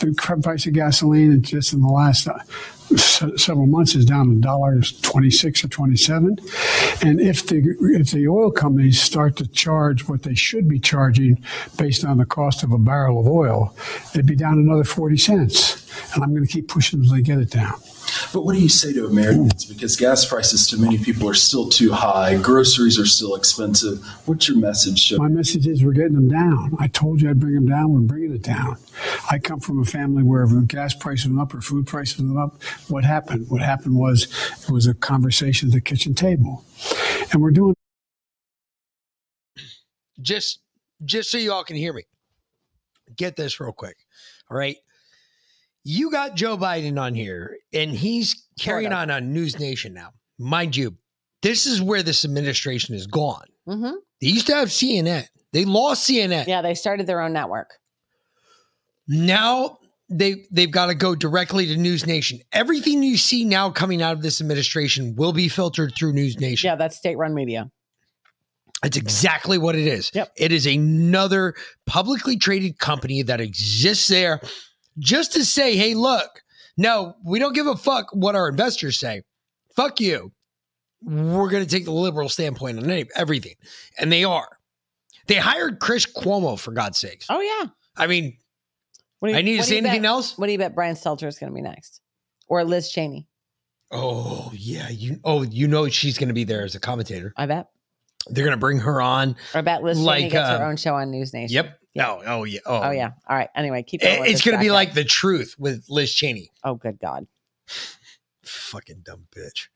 The 0.00 0.12
price 0.42 0.66
of 0.66 0.74
gasoline 0.74 1.40
just 1.40 1.72
in 1.72 1.80
the 1.80 1.88
last 1.88 2.28
several 2.98 3.66
months 3.66 3.94
is 3.94 4.04
down 4.04 4.28
to 4.28 4.34
dollars 4.40 5.00
26 5.00 5.64
or 5.64 5.68
27 5.68 6.36
and 7.02 7.20
if 7.20 7.46
the 7.46 7.62
if 7.94 8.10
the 8.10 8.28
oil 8.28 8.50
companies 8.50 9.00
start 9.00 9.36
to 9.36 9.46
charge 9.48 10.08
what 10.08 10.22
they 10.22 10.34
should 10.34 10.68
be 10.68 10.78
charging 10.78 11.42
based 11.76 12.04
on 12.04 12.18
the 12.18 12.24
cost 12.24 12.62
of 12.62 12.72
a 12.72 12.78
barrel 12.78 13.20
of 13.20 13.26
oil 13.26 13.74
it'd 14.14 14.26
be 14.26 14.36
down 14.36 14.54
another 14.58 14.84
40 14.84 15.16
cents 15.16 15.81
and 16.14 16.22
i'm 16.22 16.30
going 16.30 16.46
to 16.46 16.52
keep 16.52 16.68
pushing 16.68 17.00
until 17.00 17.14
they 17.14 17.22
get 17.22 17.38
it 17.38 17.50
down 17.50 17.74
But 18.32 18.44
what 18.44 18.54
do 18.54 18.60
you 18.60 18.68
say 18.68 18.92
to 18.94 19.06
Americans? 19.06 19.64
Because 19.64 19.96
gas 19.96 20.24
prices 20.24 20.66
to 20.68 20.76
many 20.78 20.98
people 20.98 21.28
are 21.28 21.34
still 21.34 21.68
too 21.68 21.92
high, 21.92 22.36
groceries 22.36 22.98
are 22.98 23.06
still 23.06 23.34
expensive. 23.34 24.04
What's 24.26 24.48
your 24.48 24.58
message? 24.58 25.12
My 25.14 25.28
message 25.28 25.66
is 25.66 25.84
we're 25.84 25.92
getting 25.92 26.14
them 26.14 26.28
down. 26.28 26.76
I 26.78 26.88
told 26.88 27.22
you 27.22 27.30
I'd 27.30 27.40
bring 27.40 27.54
them 27.54 27.68
down. 27.68 27.92
We're 27.92 28.00
bringing 28.00 28.34
it 28.34 28.42
down. 28.42 28.76
I 29.30 29.38
come 29.38 29.60
from 29.60 29.80
a 29.80 29.84
family 29.84 30.22
where 30.22 30.42
if 30.44 30.66
gas 30.68 30.94
prices 30.94 31.28
went 31.28 31.40
up 31.40 31.54
or 31.54 31.60
food 31.60 31.86
prices 31.86 32.20
went 32.22 32.38
up, 32.38 32.62
what 32.88 33.04
happened? 33.04 33.46
What 33.48 33.62
happened 33.62 33.96
was 33.96 34.24
it 34.62 34.70
was 34.70 34.86
a 34.86 34.94
conversation 34.94 35.68
at 35.68 35.74
the 35.74 35.80
kitchen 35.80 36.14
table. 36.14 36.64
And 37.32 37.42
we're 37.42 37.50
doing 37.50 37.74
just 40.20 40.60
just 41.04 41.30
so 41.30 41.38
you 41.38 41.52
all 41.52 41.64
can 41.64 41.76
hear 41.76 41.92
me. 41.92 42.04
Get 43.16 43.36
this 43.36 43.60
real 43.60 43.72
quick. 43.72 43.96
All 44.50 44.56
right. 44.56 44.76
You 45.84 46.10
got 46.10 46.36
Joe 46.36 46.56
Biden 46.56 47.00
on 47.00 47.14
here, 47.14 47.56
and 47.72 47.90
he's 47.90 48.46
carrying 48.58 48.92
on 48.92 49.10
on 49.10 49.32
News 49.32 49.58
Nation 49.58 49.94
now. 49.94 50.10
Mind 50.38 50.76
you, 50.76 50.96
this 51.42 51.66
is 51.66 51.82
where 51.82 52.02
this 52.02 52.24
administration 52.24 52.94
is 52.94 53.06
gone. 53.06 53.46
Mm-hmm. 53.66 53.96
They 54.20 54.28
used 54.28 54.46
to 54.46 54.54
have 54.54 54.68
CNN. 54.68 55.26
They 55.52 55.64
lost 55.64 56.08
CNN. 56.08 56.46
Yeah, 56.46 56.62
they 56.62 56.74
started 56.74 57.06
their 57.06 57.20
own 57.20 57.32
network. 57.32 57.74
Now 59.08 59.78
they 60.08 60.46
they've 60.52 60.70
got 60.70 60.86
to 60.86 60.94
go 60.94 61.14
directly 61.14 61.66
to 61.66 61.76
News 61.76 62.06
Nation. 62.06 62.40
Everything 62.52 63.02
you 63.02 63.16
see 63.16 63.44
now 63.44 63.70
coming 63.70 64.02
out 64.02 64.12
of 64.12 64.22
this 64.22 64.40
administration 64.40 65.16
will 65.16 65.32
be 65.32 65.48
filtered 65.48 65.94
through 65.96 66.12
News 66.12 66.38
Nation. 66.38 66.68
Yeah, 66.68 66.76
that's 66.76 66.96
state-run 66.96 67.34
media. 67.34 67.70
It's 68.84 68.96
exactly 68.96 69.58
what 69.58 69.76
it 69.76 69.86
is. 69.86 70.10
Yep. 70.12 70.32
It 70.36 70.52
is 70.52 70.66
another 70.66 71.54
publicly 71.86 72.36
traded 72.36 72.78
company 72.78 73.22
that 73.22 73.40
exists 73.40 74.08
there 74.08 74.40
just 74.98 75.32
to 75.34 75.44
say, 75.44 75.76
hey, 75.76 75.94
look, 75.94 76.42
no, 76.76 77.16
we 77.24 77.38
don't 77.38 77.54
give 77.54 77.66
a 77.66 77.76
fuck 77.76 78.06
what 78.12 78.34
our 78.36 78.48
investors 78.48 78.98
say. 78.98 79.22
Fuck 79.76 80.00
you. 80.00 80.32
We're 81.02 81.48
going 81.50 81.64
to 81.64 81.68
take 81.68 81.84
the 81.84 81.90
liberal 81.92 82.28
standpoint 82.28 82.78
on 82.78 83.04
everything. 83.16 83.54
And 83.98 84.12
they 84.12 84.24
are. 84.24 84.58
They 85.26 85.34
hired 85.36 85.80
Chris 85.80 86.06
Cuomo, 86.06 86.58
for 86.58 86.72
God's 86.72 86.98
sakes. 86.98 87.26
Oh, 87.28 87.40
yeah. 87.40 87.68
I 87.96 88.06
mean, 88.06 88.36
What 89.20 89.28
do 89.28 89.32
you- 89.34 89.38
I 89.38 89.42
need 89.42 89.56
to 89.58 89.62
say 89.64 89.78
anything 89.78 90.02
bet- 90.02 90.08
else? 90.08 90.36
What 90.38 90.46
do 90.46 90.52
you 90.52 90.58
bet 90.58 90.74
Brian 90.74 90.94
Stelter 90.96 91.26
is 91.26 91.38
going 91.38 91.50
to 91.50 91.54
be 91.54 91.62
next? 91.62 92.00
Or 92.48 92.64
Liz 92.64 92.90
Cheney? 92.90 93.26
Oh, 93.90 94.50
yeah. 94.54 94.88
You 94.88 95.20
Oh, 95.24 95.42
you 95.42 95.68
know 95.68 95.88
she's 95.88 96.18
going 96.18 96.28
to 96.28 96.34
be 96.34 96.44
there 96.44 96.64
as 96.64 96.74
a 96.74 96.80
commentator. 96.80 97.32
I 97.36 97.46
bet. 97.46 97.68
They're 98.28 98.44
going 98.44 98.56
to 98.56 98.60
bring 98.60 98.78
her 98.80 99.00
on. 99.00 99.36
I 99.54 99.60
bet 99.62 99.82
Liz 99.82 99.98
Like, 100.00 100.30
gets 100.30 100.48
her 100.48 100.56
um, 100.62 100.70
own 100.70 100.76
show 100.76 100.94
on 100.94 101.10
News 101.10 101.32
Nation. 101.32 101.54
Yep. 101.54 101.78
No. 101.94 102.22
Oh, 102.24 102.44
yeah. 102.44 102.60
Oh, 102.66 102.80
Oh, 102.84 102.90
yeah. 102.90 103.10
All 103.28 103.36
right. 103.36 103.48
Anyway, 103.54 103.82
keep 103.82 104.00
going. 104.00 104.24
It- 104.24 104.30
it's 104.30 104.42
going 104.42 104.54
to 104.56 104.60
be 104.60 104.68
background. 104.68 104.74
like 104.74 104.94
the 104.94 105.04
truth 105.04 105.56
with 105.58 105.84
Liz 105.88 106.12
Cheney. 106.14 106.50
Oh, 106.64 106.74
good 106.74 106.98
God. 107.00 107.26
Fucking 108.44 109.02
dumb 109.04 109.26
bitch. 109.34 109.68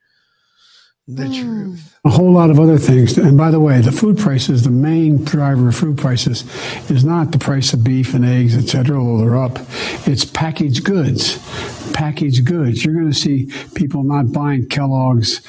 The 1.09 1.29
truth. 1.29 1.97
a 2.05 2.11
whole 2.11 2.33
lot 2.33 2.51
of 2.51 2.59
other 2.59 2.79
things. 2.79 3.17
And 3.17 3.39
by 3.39 3.53
the 3.53 3.61
way, 3.61 3.81
the 3.81 3.93
food 3.93 4.19
prices, 4.19 4.65
the 4.65 4.71
main 4.73 5.23
driver 5.25 5.69
of 5.69 5.77
food 5.77 5.97
prices 5.99 6.43
is 6.91 7.05
not 7.05 7.31
the 7.31 7.39
price 7.39 7.73
of 7.73 7.85
beef 7.85 8.13
and 8.13 8.25
eggs, 8.25 8.57
et 8.57 8.69
cetera, 8.69 8.99
although 8.99 9.25
they're 9.25 9.37
up. 9.41 9.57
It's 10.09 10.25
packaged 10.25 10.83
goods. 10.83 11.39
Packaged 11.93 12.45
goods. 12.45 12.85
You're 12.85 12.95
going 12.95 13.13
to 13.13 13.17
see 13.17 13.47
people 13.77 14.03
not 14.03 14.33
buying 14.33 14.67
Kellogg's 14.67 15.43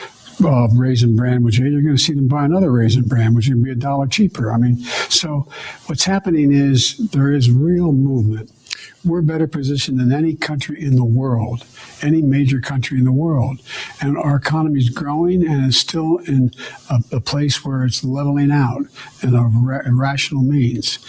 uh, 0.44 0.68
raisin 0.74 1.16
bran, 1.16 1.44
which 1.44 1.58
you're 1.60 1.82
going 1.82 1.96
to 1.96 2.02
see 2.02 2.14
them 2.14 2.28
buy 2.28 2.46
another 2.46 2.72
raisin 2.72 3.04
bran, 3.04 3.34
which 3.34 3.50
would 3.50 3.64
be 3.64 3.72
a 3.72 3.76
dollar 3.76 4.08
cheaper. 4.08 4.52
I 4.52 4.58
mean, 4.58 4.78
so 5.10 5.48
what's 5.88 6.06
happening 6.06 6.52
is 6.52 6.98
there 7.10 7.32
is 7.32 7.50
real 7.52 7.92
movement. 7.92 8.52
We're 9.04 9.22
better 9.22 9.48
positioned 9.48 10.00
than 10.00 10.12
any 10.12 10.36
country 10.36 10.82
in 10.82 10.96
the 10.96 11.04
world, 11.04 11.66
any 12.02 12.22
major 12.22 12.60
country 12.60 13.00
in 13.00 13.06
the 13.06 13.12
world. 13.12 13.60
And 14.02 14.18
our 14.18 14.36
economy 14.36 14.80
is 14.80 14.90
growing 14.90 15.48
and 15.48 15.68
is 15.68 15.80
still 15.80 16.18
in 16.18 16.52
a, 16.90 17.02
a 17.14 17.22
place 17.22 17.64
where 17.64 17.86
it's 17.86 18.04
leveling 18.04 18.52
out 18.52 18.84
in 19.24 19.34
a 19.34 19.44
ra- 19.44 19.82
rational 19.88 20.44
means. 20.44 21.00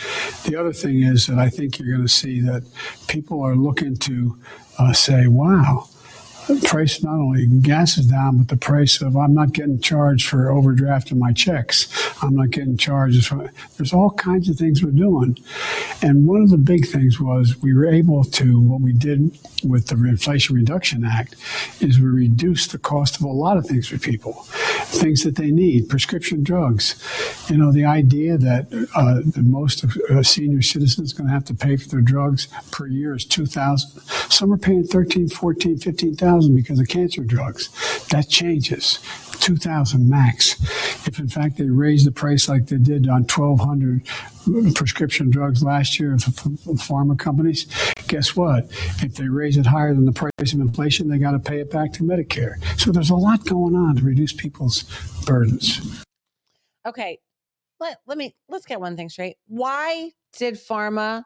The 0.44 0.56
other 0.56 0.72
thing 0.72 1.02
is 1.02 1.26
that 1.26 1.38
I 1.38 1.50
think 1.50 1.78
you're 1.78 1.88
going 1.88 2.06
to 2.06 2.08
see 2.08 2.40
that 2.42 2.62
people 3.08 3.42
are 3.42 3.56
looking 3.56 3.96
to 3.96 4.38
uh, 4.78 4.92
say, 4.92 5.26
wow, 5.26 5.88
price 6.64 7.02
not 7.02 7.14
only 7.14 7.46
gas 7.46 7.98
is 7.98 8.06
down, 8.06 8.38
but 8.38 8.48
the 8.48 8.56
price 8.56 9.00
of 9.00 9.16
I'm 9.16 9.34
not 9.34 9.52
getting 9.52 9.80
charged 9.80 10.28
for 10.28 10.46
overdrafting 10.46 11.18
my 11.18 11.32
checks. 11.32 11.88
I'm 12.22 12.36
not 12.36 12.50
getting 12.50 12.76
charged. 12.76 13.26
for. 13.26 13.50
There's 13.76 13.92
all 13.92 14.10
kinds 14.10 14.48
of 14.48 14.56
things 14.56 14.82
we're 14.82 14.90
doing, 14.90 15.38
and 16.02 16.26
one 16.26 16.42
of 16.42 16.50
the 16.50 16.58
big 16.58 16.86
things 16.86 17.20
was 17.20 17.60
we 17.62 17.74
were 17.74 17.86
able 17.86 18.24
to 18.24 18.60
what 18.60 18.80
we 18.80 18.92
did 18.92 19.36
with 19.64 19.88
the 19.88 19.94
Inflation 19.94 20.54
Reduction 20.54 21.04
Act 21.04 21.34
is 21.80 21.98
we 21.98 22.06
reduced 22.06 22.72
the 22.72 22.78
cost 22.78 23.16
of 23.16 23.22
a 23.22 23.28
lot 23.28 23.56
of 23.56 23.66
things 23.66 23.88
for 23.88 23.98
people, 23.98 24.32
things 24.86 25.24
that 25.24 25.36
they 25.36 25.50
need, 25.50 25.88
prescription 25.88 26.42
drugs. 26.42 26.94
You 27.48 27.56
know, 27.56 27.72
the 27.72 27.84
idea 27.84 28.38
that 28.38 28.66
uh, 28.94 29.20
the 29.24 29.42
most 29.42 29.84
uh, 29.84 30.22
senior 30.22 30.62
citizens 30.62 31.12
going 31.12 31.28
to 31.28 31.34
have 31.34 31.44
to 31.46 31.54
pay 31.54 31.76
for 31.76 31.88
their 31.88 32.00
drugs 32.00 32.48
per 32.70 32.86
year 32.86 33.14
is 33.14 33.24
2000 33.24 34.00
Some 34.30 34.52
are 34.52 34.58
paying 34.58 34.84
13, 34.84 35.28
14, 35.28 35.78
15,000 35.78 36.37
because 36.46 36.78
of 36.78 36.88
cancer 36.88 37.24
drugs. 37.24 37.70
That 38.10 38.28
changes. 38.28 39.00
2000 39.40 40.08
max. 40.08 40.60
If 41.06 41.18
in 41.18 41.28
fact 41.28 41.56
they 41.56 41.68
raise 41.68 42.04
the 42.04 42.12
price 42.12 42.48
like 42.48 42.66
they 42.66 42.76
did 42.76 43.08
on 43.08 43.24
1200 43.24 44.74
prescription 44.74 45.30
drugs 45.30 45.62
last 45.62 45.98
year 45.98 46.16
for 46.18 46.50
pharma 46.76 47.18
companies, 47.18 47.66
guess 48.08 48.36
what? 48.36 48.66
If 49.02 49.14
they 49.14 49.28
raise 49.28 49.56
it 49.56 49.66
higher 49.66 49.94
than 49.94 50.04
the 50.04 50.12
price 50.12 50.52
of 50.52 50.60
inflation, 50.60 51.08
they 51.08 51.18
got 51.18 51.32
to 51.32 51.38
pay 51.38 51.60
it 51.60 51.70
back 51.70 51.92
to 51.94 52.02
Medicare. 52.02 52.56
So 52.78 52.92
there's 52.92 53.10
a 53.10 53.16
lot 53.16 53.44
going 53.44 53.74
on 53.74 53.96
to 53.96 54.04
reduce 54.04 54.32
people's 54.32 54.84
burdens. 55.24 56.04
Okay. 56.86 57.18
Let, 57.80 57.98
let 58.06 58.18
me, 58.18 58.34
let's 58.48 58.66
get 58.66 58.80
one 58.80 58.96
thing 58.96 59.08
straight. 59.08 59.36
Why 59.46 60.10
did 60.36 60.54
pharma 60.54 61.22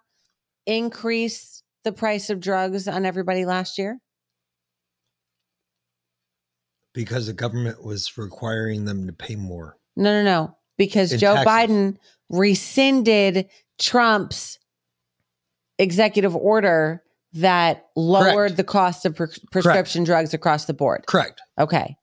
increase 0.66 1.62
the 1.84 1.93
price 1.93 2.30
of 2.30 2.40
drugs 2.40 2.86
on 2.89 3.06
everybody 3.06 3.44
last 3.47 3.78
year? 3.78 3.98
Because 6.94 7.27
the 7.27 7.32
government 7.32 7.82
was 7.85 8.16
requiring 8.19 8.85
them 8.85 9.06
to 9.06 9.12
pay 9.12 9.36
more. 9.36 9.77
No, 9.97 10.12
no, 10.12 10.23
no. 10.23 10.56
Because 10.77 11.12
In 11.12 11.19
Joe 11.19 11.35
taxes. 11.35 11.47
Biden 11.52 11.97
rescinded 12.28 13.48
Trump's 13.78 14.59
executive 15.78 16.35
order 16.36 17.02
that 17.35 17.86
lowered 17.97 18.56
the 18.56 18.64
cost 18.64 19.06
of 19.06 19.16
pre- 19.16 19.28
prescription 19.51 20.05
drugs 20.05 20.35
across 20.35 20.66
the 20.66 20.74
board. 20.74 21.05
Correct. 21.06 21.40
Okay. 21.59 21.97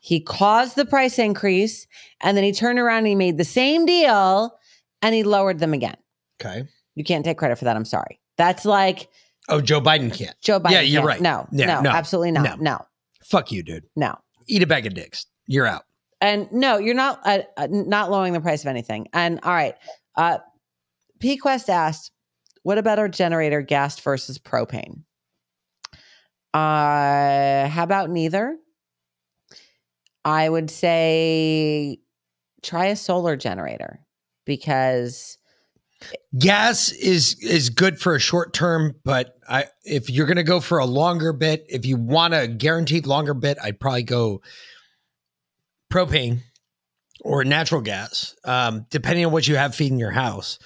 He 0.00 0.20
caused 0.20 0.76
the 0.76 0.84
price 0.84 1.18
increase 1.18 1.86
and 2.20 2.36
then 2.36 2.44
he 2.44 2.52
turned 2.52 2.78
around 2.78 2.98
and 2.98 3.06
he 3.08 3.14
made 3.14 3.38
the 3.38 3.44
same 3.44 3.86
deal 3.86 4.56
and 5.02 5.14
he 5.14 5.22
lowered 5.22 5.58
them 5.58 5.72
again. 5.72 5.96
Okay. 6.40 6.64
You 6.94 7.04
can't 7.04 7.24
take 7.24 7.38
credit 7.38 7.58
for 7.58 7.64
that. 7.64 7.76
I'm 7.76 7.84
sorry. 7.84 8.20
That's 8.36 8.64
like 8.64 9.08
Oh, 9.48 9.60
Joe 9.60 9.80
Biden 9.80 10.12
can't. 10.12 10.34
Joe 10.42 10.58
Biden. 10.58 10.72
Yeah, 10.72 10.80
you're 10.80 11.00
can't. 11.02 11.06
right. 11.08 11.20
No, 11.20 11.46
Yeah, 11.52 11.80
no, 11.80 11.90
absolutely 11.90 12.32
not. 12.32 12.58
No. 12.60 12.72
No, 12.78 12.86
Fuck 13.28 13.50
you, 13.52 13.62
dude. 13.62 13.84
no. 13.96 14.16
Eat 14.48 14.62
a 14.62 14.66
bag 14.66 14.86
of 14.86 14.94
dicks. 14.94 15.26
You're 15.48 15.66
out. 15.66 15.82
And 16.20 16.50
no, 16.52 16.78
you're 16.78 16.94
not 16.94 17.20
uh, 17.24 17.40
uh, 17.56 17.66
not 17.68 18.12
lowering 18.12 18.32
the 18.32 18.40
price 18.40 18.62
of 18.62 18.68
anything. 18.68 19.08
And 19.12 19.40
all 19.42 19.52
right, 19.52 19.74
uh, 20.16 20.38
P 21.18 21.36
Quest 21.36 21.68
asked, 21.68 22.12
"What 22.62 22.78
about 22.78 23.00
our 23.00 23.08
generator, 23.08 23.60
gas 23.60 23.98
versus 23.98 24.38
propane?" 24.38 25.02
Uh, 26.54 27.68
how 27.68 27.82
about 27.82 28.08
neither? 28.08 28.56
I 30.24 30.48
would 30.48 30.70
say 30.70 31.98
try 32.62 32.86
a 32.86 32.96
solar 32.96 33.36
generator 33.36 34.00
because 34.44 35.38
Gas 36.38 36.92
is 36.92 37.36
is 37.40 37.70
good 37.70 37.98
for 37.98 38.14
a 38.14 38.20
short 38.20 38.52
term, 38.52 38.94
but 39.04 39.34
I 39.48 39.66
if 39.84 40.10
you're 40.10 40.26
going 40.26 40.36
to 40.36 40.42
go 40.42 40.60
for 40.60 40.78
a 40.78 40.84
longer 40.84 41.32
bit, 41.32 41.64
if 41.68 41.86
you 41.86 41.96
want 41.96 42.34
a 42.34 42.46
guaranteed 42.46 43.06
longer 43.06 43.34
bit, 43.34 43.58
I'd 43.62 43.80
probably 43.80 44.02
go 44.02 44.42
propane 45.92 46.40
or 47.22 47.44
natural 47.44 47.80
gas, 47.80 48.34
um, 48.44 48.86
depending 48.90 49.24
on 49.24 49.32
what 49.32 49.48
you 49.48 49.56
have 49.56 49.74
feeding 49.74 49.98
your 49.98 50.10
house. 50.10 50.58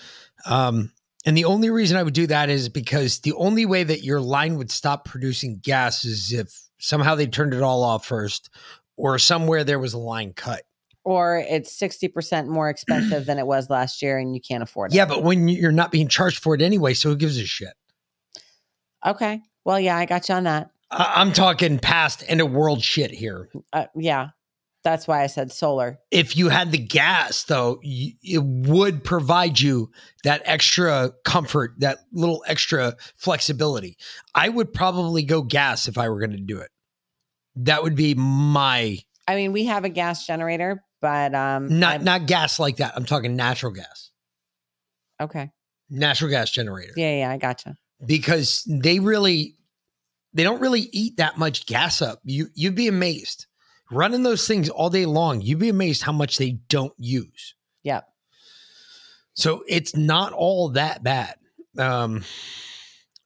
Um, 0.47 0.93
and 1.25 1.37
the 1.37 1.45
only 1.45 1.71
reason 1.71 1.97
I 1.97 2.03
would 2.03 2.15
do 2.15 2.27
that 2.27 2.49
is 2.49 2.69
because 2.69 3.21
the 3.21 3.35
only 3.35 3.67
way 3.67 3.85
that 3.85 4.03
your 4.03 4.21
line 4.21 4.57
would 4.57 4.71
stop 4.71 5.05
producing 5.05 5.61
gas 5.63 6.05
is 6.05 6.33
if 6.33 6.53
somehow 6.79 7.15
they 7.15 7.27
turned 7.27 7.55
it 7.55 7.63
all 7.63 7.85
off 7.85 8.07
first, 8.07 8.51
or 8.97 9.19
somewhere 9.19 9.65
there 9.65 9.79
was 9.79 9.93
a 9.93 9.99
line 9.99 10.33
cut. 10.33 10.63
Or 11.05 11.39
it's 11.39 11.79
60% 11.79 12.47
more 12.49 12.69
expensive 12.69 13.27
than 13.27 13.39
it 13.39 13.47
was 13.47 13.71
last 13.71 14.03
year 14.03 14.19
and 14.19 14.35
you 14.35 14.41
can't 14.41 14.63
afford 14.63 14.93
it. 14.93 14.97
Yeah, 14.97 15.07
but 15.07 15.23
when 15.23 15.49
you're 15.49 15.73
not 15.73 15.91
being 15.91 16.09
charged 16.09 16.43
for 16.43 16.55
it 16.55 16.63
anyway, 16.63 16.95
so 16.95 17.11
who 17.11 17.17
gives 17.17 17.39
a 17.39 17.45
shit? 17.47 17.73
Okay. 19.05 19.41
Well, 19.65 19.81
yeah, 19.81 19.97
I 19.97 20.07
got 20.07 20.29
you 20.29 20.35
on 20.35 20.45
that. 20.45 20.71
I- 20.91 21.15
I'm 21.17 21.33
talking 21.33 21.79
past 21.79 22.25
end 22.27 22.41
of 22.41 22.51
world 22.53 22.83
shit 22.83 23.11
here. 23.11 23.49
Uh, 23.73 23.87
yeah. 23.95 24.29
That's 24.83 25.07
why 25.07 25.23
I 25.23 25.27
said 25.27 25.53
solar. 25.53 25.99
If 26.11 26.37
you 26.39 26.49
had 26.49 26.73
the 26.73 26.79
gas, 26.79 27.43
though, 27.43 27.81
y- 27.85 28.15
it 28.23 28.43
would 28.43 29.05
provide 29.05 29.61
you 29.61 29.91
that 30.25 30.41
extra 30.47 31.13
comfort, 31.23 31.75
that 31.81 31.99
little 32.13 32.43
extra 32.47 32.97
flexibility. 33.17 33.99
I 34.35 34.49
would 34.49 34.73
probably 34.73 35.23
go 35.23 35.43
gas 35.43 35.87
if 35.87 35.99
I 35.99 36.09
were 36.09 36.19
going 36.19 36.31
to 36.31 36.39
do 36.39 36.59
it. 36.61 36.71
That 37.57 37.83
would 37.83 37.95
be 37.95 38.15
my 38.15 38.99
I 39.29 39.37
mean, 39.37 39.53
we 39.53 39.67
have 39.67 39.85
a 39.85 39.91
gas 39.91 40.27
generator, 40.27 40.83
but 41.01 41.35
um 41.35 41.79
not 41.79 42.03
not 42.03 42.27
gas 42.27 42.59
like 42.59 42.77
that. 42.77 42.93
I'm 42.97 43.05
talking 43.05 43.37
natural 43.37 43.73
gas, 43.73 44.11
okay. 45.21 45.51
natural 45.89 46.31
gas 46.31 46.51
generator. 46.51 46.93
Yeah, 46.97 47.19
yeah, 47.19 47.31
I 47.31 47.37
gotcha. 47.39 47.77
because 48.05 48.65
they 48.69 48.99
really 49.01 49.57
they 50.33 50.43
don't 50.43 50.61
really 50.61 50.89
eat 50.93 51.17
that 51.17 51.39
much 51.39 51.67
gas 51.67 52.03
up. 52.03 52.21
You 52.25 52.49
you'd 52.55 52.75
be 52.75 52.89
amazed. 52.89 53.47
Running 53.93 54.23
those 54.23 54.47
things 54.47 54.69
all 54.69 54.89
day 54.89 55.05
long, 55.05 55.41
you'd 55.41 55.59
be 55.59 55.69
amazed 55.69 56.03
how 56.03 56.13
much 56.13 56.37
they 56.39 56.53
don't 56.69 56.95
use. 56.97 57.57
Yep. 57.83 58.07
So 59.35 59.65
it's 59.67 59.97
not 59.97 60.33
all 60.33 60.71
that 60.71 61.03
bad. 61.03 61.35
Um 61.79 62.25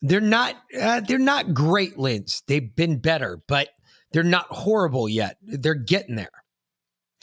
they're 0.01 0.21
not 0.21 0.55
uh, 0.79 1.01
they're 1.01 1.19
not 1.19 1.55
great 1.55 1.97
lins. 1.97 2.43
They've 2.47 2.75
been 2.75 2.99
better, 2.99 3.43
but 3.49 3.69
they're 4.13 4.23
not 4.23 4.47
horrible 4.49 5.09
yet. 5.09 5.39
They're 5.43 5.75
getting 5.75 6.17
there. 6.17 6.44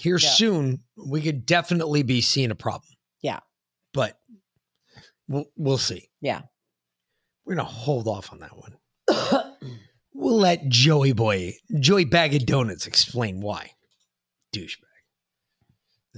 Here 0.02 0.18
Yeah. 0.18 0.30
soon, 0.32 0.84
we 0.98 1.22
could 1.22 1.46
definitely 1.46 2.02
be 2.02 2.22
seeing 2.22 2.50
a 2.50 2.56
problem, 2.56 2.90
Yeah. 3.22 3.42
but 3.94 4.18
we'll 5.28 5.46
we'll 5.56 5.78
see. 5.78 6.10
Yeah. 6.22 6.42
We're 7.46 7.54
gonna 7.56 7.68
hold 7.68 8.08
off 8.08 8.34
on 8.34 8.40
that 8.40 8.58
one. 8.58 8.78
we'll 10.16 10.38
let 10.40 10.68
Joey 10.70 11.14
Boy, 11.14 11.54
Joey 11.80 12.06
Bag 12.06 12.34
of 12.34 12.48
Donuts, 12.48 12.88
explain 12.88 13.42
why. 13.42 13.72
Douchebag. 14.56 14.78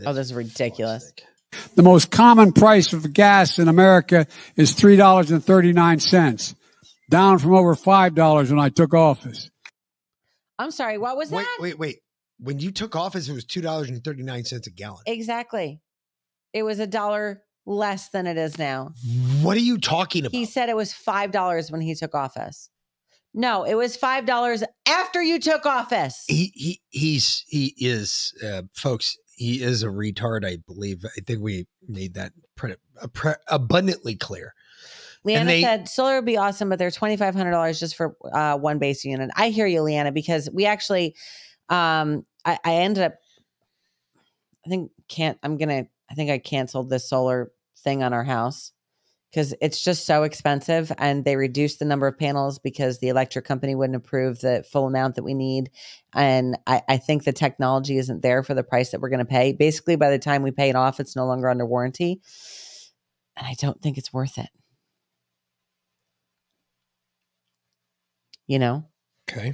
Oh, 0.06 0.14
this 0.14 0.28
is 0.28 0.34
ridiculous. 0.34 1.12
The 1.76 1.84
most 1.84 2.10
common 2.10 2.54
price 2.54 2.94
of 2.94 3.12
gas 3.14 3.60
in 3.60 3.68
America 3.68 4.28
is 4.56 4.74
$3.39, 4.74 6.56
down 7.12 7.38
from 7.38 7.54
over 7.54 7.76
$5 7.76 8.50
when 8.50 8.60
I 8.60 8.70
took 8.70 8.94
office. 8.94 9.52
I'm 10.58 10.72
sorry, 10.72 10.98
what 10.98 11.18
was 11.18 11.30
Wait, 11.30 11.44
that? 11.44 11.58
wait, 11.60 11.78
wait. 11.78 11.98
When 12.40 12.60
you 12.60 12.72
took 12.72 12.96
office, 12.96 13.30
it 13.30 13.34
was 13.34 13.46
two 13.46 13.62
dollars 13.62 13.90
and 13.90 14.04
thirty 14.04 14.24
nine 14.24 14.44
cents 14.46 14.68
a 14.68 14.72
gallon. 14.72 15.04
Exactly. 15.06 15.82
It 16.54 16.64
was 16.64 16.80
a 16.80 16.88
dollar 16.88 17.42
less 17.66 18.10
than 18.10 18.28
it 18.28 18.38
is 18.38 18.58
now. 18.58 18.94
What 19.42 19.58
are 19.58 19.62
you 19.62 19.78
talking 19.78 20.26
about? 20.26 20.36
He 20.36 20.46
said 20.46 20.70
it 20.70 20.76
was 20.76 20.94
$5 20.94 21.72
when 21.72 21.82
he 21.82 21.96
took 21.96 22.14
office. 22.14 22.70
No, 23.34 23.64
it 23.64 23.76
was 23.76 23.98
$5 23.98 24.64
after 24.88 25.22
you 25.24 25.40
took 25.40 25.66
office. 25.66 26.24
He 26.28 26.52
he 26.54 26.82
he's 26.90 27.44
he 27.48 27.74
is 27.78 28.32
uh, 28.46 28.64
folks. 28.76 29.18
He 29.36 29.64
is 29.64 29.82
a 29.82 29.88
retard. 29.88 30.46
I 30.46 30.58
believe. 30.68 31.04
I 31.06 31.22
think 31.26 31.42
we 31.42 31.66
made 31.88 32.14
that 32.14 32.34
pre- 32.56 32.76
uh, 33.02 33.08
pre- 33.08 33.34
abundantly 33.48 34.16
clear. 34.16 34.54
Leanna 35.24 35.46
they- 35.46 35.62
said 35.64 35.88
solar 35.90 36.18
would 36.18 36.26
be 36.26 36.38
awesome, 36.38 36.70
but 36.70 36.78
they're 36.78 36.92
twenty 36.92 37.18
five 37.18 37.34
hundred 37.34 37.52
dollars 37.52 37.80
just 37.80 37.96
for 37.96 38.16
uh, 38.32 38.56
one 38.56 38.78
base 38.78 39.04
unit. 39.04 39.32
I 39.36 39.50
hear 39.50 39.66
you, 39.66 39.82
Leanna, 39.82 40.12
because 40.12 40.48
we 40.54 40.68
actually, 40.68 41.16
um, 41.74 42.26
I, 42.46 42.60
I 42.64 42.76
ended 42.76 43.04
up, 43.04 43.16
I 44.66 44.70
think 44.70 44.92
can't. 45.10 45.38
I'm 45.44 45.58
gonna. 45.58 45.88
I 46.10 46.14
think 46.14 46.30
I 46.30 46.38
canceled 46.38 46.90
this 46.90 47.10
solar 47.10 47.52
thing 47.80 48.04
on 48.04 48.14
our 48.14 48.24
house 48.24 48.72
because 49.32 49.54
it's 49.62 49.84
just 49.84 50.06
so 50.06 50.24
expensive, 50.24 50.92
and 51.00 51.26
they 51.26 51.36
reduced 51.36 51.80
the 51.80 51.86
number 51.86 52.06
of 52.06 52.20
panels 52.20 52.60
because 52.60 53.00
the 53.00 53.10
electric 53.10 53.46
company 53.46 53.74
wouldn't 53.74 53.98
approve 53.98 54.40
the 54.40 54.64
full 54.72 54.86
amount 54.86 55.16
that 55.16 55.24
we 55.24 55.34
need, 55.34 55.72
and 56.14 56.58
I, 56.68 56.84
I 56.88 56.98
think 56.98 57.24
the 57.24 57.34
technology 57.34 57.98
isn't 57.98 58.22
there 58.22 58.44
for 58.44 58.54
the 58.54 58.64
price 58.64 58.92
that 58.92 59.02
we're 59.02 59.10
going 59.10 59.20
to 59.20 59.26
pay. 59.26 59.52
Basically, 59.52 59.96
by 59.96 60.12
the 60.12 60.20
time 60.20 60.44
we 60.44 60.52
pay 60.52 60.70
it 60.70 60.76
off, 60.76 61.00
it's 61.00 61.16
no 61.16 61.26
longer 61.26 61.50
under 61.50 61.66
warranty, 61.66 62.22
and 63.36 63.48
I 63.48 63.56
don't 63.58 63.82
think 63.82 63.98
it's 63.98 64.14
worth 64.14 64.38
it. 64.38 64.50
You 68.48 68.60
know. 68.60 68.86
Okay. 69.30 69.54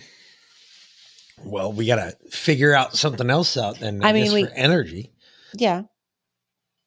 Well, 1.43 1.71
we 1.71 1.85
gotta 1.85 2.15
figure 2.29 2.73
out 2.73 2.95
something 2.95 3.29
else 3.29 3.57
out 3.57 3.79
then. 3.79 4.03
I, 4.03 4.09
I 4.09 4.13
mean, 4.13 4.31
we- 4.33 4.45
for 4.45 4.51
energy. 4.51 5.13
Yeah. 5.53 5.83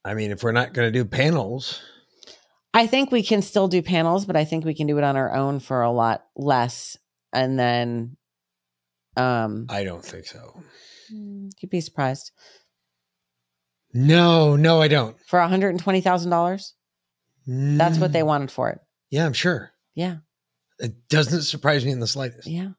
I 0.05 0.15
mean, 0.15 0.31
if 0.31 0.43
we're 0.43 0.53
not 0.53 0.73
gonna 0.73 0.91
do 0.91 1.05
panels, 1.05 1.81
I 2.75 2.87
think 2.87 3.11
we 3.13 3.23
can 3.23 3.43
still 3.43 3.69
do 3.69 3.83
panels, 3.83 4.25
but 4.25 4.37
I 4.37 4.45
think 4.45 4.65
we 4.65 4.75
can 4.75 4.87
do 4.87 4.99
it 4.99 5.05
on 5.05 5.17
our 5.17 5.35
own 5.35 5.61
for 5.61 5.83
a 5.83 5.91
lot 5.91 6.25
less. 6.37 6.97
And 7.33 7.59
then 7.59 8.17
um 9.17 9.67
I 9.69 9.85
don't 9.85 10.05
think 10.05 10.27
so. 10.27 10.63
you'd 11.11 11.71
be 11.71 11.81
surprised. 11.81 12.33
No, 13.95 14.57
no, 14.57 14.81
I 14.81 14.89
don't. 14.89 15.19
For 15.27 15.39
$120,000? 15.39 16.73
That's 17.47 17.99
what 17.99 18.13
they 18.13 18.23
wanted 18.23 18.51
for 18.51 18.71
it. 18.71 18.81
Yeah, 19.11 19.27
I'm 19.27 19.35
sure. 19.35 19.71
Yeah. 19.95 20.17
It 20.79 21.09
doesn't 21.11 21.43
surprise 21.43 21.85
me 21.85 21.91
in 21.91 22.01
the 22.01 22.07
slightest. 22.07 22.49
Yeah. 22.49 22.71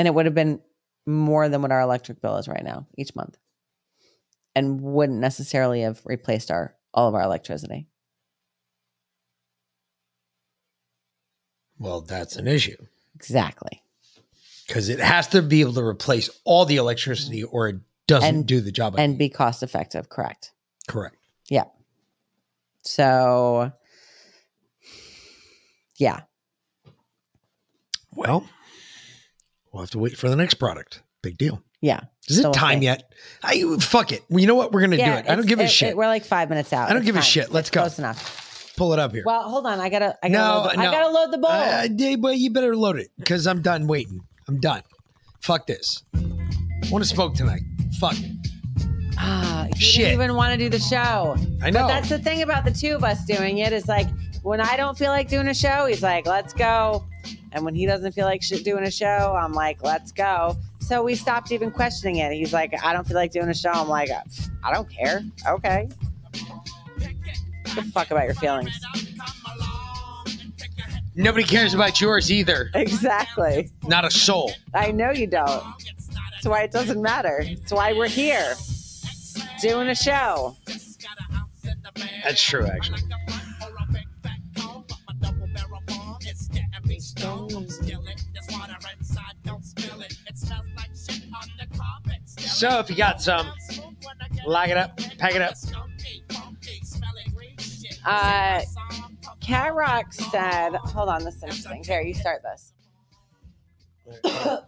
And 0.00 0.06
it 0.06 0.14
would 0.14 0.24
have 0.24 0.34
been 0.34 0.62
more 1.04 1.46
than 1.50 1.60
what 1.60 1.70
our 1.72 1.82
electric 1.82 2.22
bill 2.22 2.38
is 2.38 2.48
right 2.48 2.64
now 2.64 2.86
each 2.96 3.14
month. 3.14 3.36
And 4.56 4.80
wouldn't 4.80 5.18
necessarily 5.18 5.82
have 5.82 6.00
replaced 6.06 6.50
our 6.50 6.74
all 6.94 7.06
of 7.06 7.14
our 7.14 7.20
electricity. 7.20 7.86
Well, 11.78 12.00
that's 12.00 12.36
an 12.36 12.48
issue 12.48 12.78
Exactly. 13.14 13.82
because 14.66 14.88
it 14.88 15.00
has 15.00 15.26
to 15.28 15.42
be 15.42 15.60
able 15.60 15.74
to 15.74 15.84
replace 15.84 16.30
all 16.44 16.64
the 16.64 16.76
electricity, 16.76 17.44
or 17.44 17.68
it 17.68 17.76
doesn't 18.06 18.34
And- 18.36 18.46
do 18.46 18.62
the 18.62 18.72
job. 18.72 18.94
And 18.98 19.18
be 19.18 19.28
cost 19.28 19.62
effective, 19.62 20.08
correct. 20.08 20.52
Correct. 20.88 21.16
Yeah. 21.50 21.64
So 22.84 23.70
yeah. 25.96 26.20
Well, 28.16 28.46
we'll 29.72 29.82
have 29.82 29.90
to 29.90 29.98
wait 29.98 30.16
for 30.16 30.28
the 30.28 30.36
next 30.36 30.54
product. 30.54 31.02
Big 31.22 31.36
deal. 31.38 31.62
Yeah. 31.80 32.00
Is 32.28 32.38
it 32.38 32.52
time 32.52 32.76
thing. 32.76 32.82
yet? 32.82 33.12
I 33.42 33.76
fuck 33.80 34.12
it. 34.12 34.22
Well, 34.28 34.40
you 34.40 34.46
know 34.46 34.54
what? 34.54 34.72
We're 34.72 34.82
gonna 34.82 34.96
do 34.96 35.02
it. 35.02 35.28
I 35.28 35.34
don't 35.34 35.46
give 35.46 35.60
a 35.60 35.64
it- 35.64 35.70
shit. 35.70 35.90
it- 35.90 35.96
we're 35.96 36.06
like 36.06 36.24
five 36.24 36.48
minutes 36.48 36.72
out. 36.72 36.88
I 36.88 36.92
don't 36.92 36.98
It's 37.02 37.06
give 37.06 37.16
a 37.16 37.22
shit. 37.22 37.50
Let's 37.52 37.68
It's 37.68 37.74
go. 37.74 37.80
Close 37.82 37.98
enough. 37.98 38.72
Pull 38.76 38.92
it 38.92 38.98
up 38.98 39.12
here. 39.12 39.24
Well, 39.26 39.42
hold 39.42 39.66
on. 39.66 39.78
I 39.80 39.88
gotta. 39.90 40.16
I 40.22 40.28
gotta. 40.28 40.32
no, 40.32 40.62
load 40.62 40.70
the, 40.72 40.76
no. 40.76 40.82
I 40.88 40.92
gotta 40.92 41.08
load 41.12 41.30
the 41.32 41.38
bowl. 41.38 41.50
Uh, 41.50 41.88
yeah, 41.94 42.16
but 42.16 42.38
you 42.38 42.50
better 42.50 42.74
load 42.76 42.98
it 42.98 43.08
because 43.18 43.46
I'm 43.46 43.60
done 43.62 43.86
waiting. 43.86 44.20
I'm 44.48 44.58
done. 44.60 44.82
Fuck 45.40 45.66
this. 45.66 46.02
I 46.14 46.18
want 46.90 47.04
to 47.04 47.08
smoke 47.10 47.34
tonight. 47.34 47.60
Fuck. 47.98 48.16
Ah, 49.18 49.66
he 49.76 49.80
Shit. 49.82 49.96
didn't 50.06 50.14
even 50.22 50.34
want 50.36 50.52
to 50.52 50.56
do 50.58 50.70
the 50.70 50.78
show. 50.78 51.36
I 51.62 51.70
know. 51.70 51.80
But 51.82 51.88
that's 51.88 52.08
the 52.08 52.18
thing 52.18 52.40
about 52.42 52.64
the 52.64 52.70
two 52.70 52.94
of 52.94 53.04
us 53.04 53.24
doing 53.26 53.58
it 53.58 53.72
is 53.72 53.86
like 53.86 54.06
when 54.42 54.60
I 54.60 54.76
don't 54.76 54.96
feel 54.96 55.10
like 55.10 55.28
doing 55.28 55.48
a 55.48 55.54
show, 55.54 55.84
he's 55.86 56.02
like, 56.02 56.26
"Let's 56.26 56.54
go," 56.54 57.04
and 57.52 57.64
when 57.64 57.74
he 57.74 57.86
doesn't 57.86 58.12
feel 58.12 58.26
like 58.26 58.42
sh- 58.42 58.62
doing 58.62 58.84
a 58.84 58.90
show, 58.90 59.36
I'm 59.38 59.52
like, 59.52 59.82
"Let's 59.82 60.12
go." 60.12 60.56
So 60.80 61.02
we 61.02 61.14
stopped 61.14 61.52
even 61.52 61.70
questioning 61.70 62.16
it. 62.16 62.32
He's 62.32 62.52
like, 62.52 62.74
"I 62.84 62.92
don't 62.92 63.06
feel 63.06 63.16
like 63.16 63.32
doing 63.32 63.48
a 63.48 63.54
show." 63.54 63.70
I'm 63.70 63.88
like, 63.88 64.10
"I 64.64 64.72
don't 64.72 64.88
care." 64.90 65.22
Okay. 65.46 65.88
Give 66.98 67.78
a 67.78 67.82
fuck 67.82 68.10
about 68.10 68.24
your 68.24 68.34
feelings. 68.34 68.78
Nobody 71.14 71.44
cares 71.44 71.74
about 71.74 72.00
yours 72.00 72.30
either. 72.30 72.70
Exactly. 72.74 73.70
Not 73.86 74.04
a 74.04 74.10
soul. 74.10 74.52
I 74.74 74.90
know 74.92 75.10
you 75.10 75.26
don't. 75.26 75.62
That's 76.32 76.46
why 76.46 76.62
it 76.62 76.72
doesn't 76.72 77.02
matter. 77.02 77.44
That's 77.44 77.72
why 77.72 77.92
we're 77.92 78.08
here 78.08 78.54
doing 79.60 79.88
a 79.88 79.94
show. 79.94 80.56
That's 82.24 82.42
true, 82.42 82.66
actually. 82.66 83.00
So 92.60 92.78
if 92.78 92.90
you 92.90 92.96
got 92.96 93.22
some, 93.22 93.50
lock 94.46 94.68
it 94.68 94.76
up, 94.76 94.94
pack 95.16 95.34
it 95.34 95.40
up. 95.40 95.54
Uh, 98.04 98.60
Cat 99.40 99.74
Rock 99.74 100.12
said, 100.12 100.74
hold 100.74 101.08
on, 101.08 101.24
this 101.24 101.36
is 101.36 101.42
interesting. 101.42 101.82
Here, 101.82 102.02
you 102.02 102.12
start 102.12 102.42
this. 102.42 102.74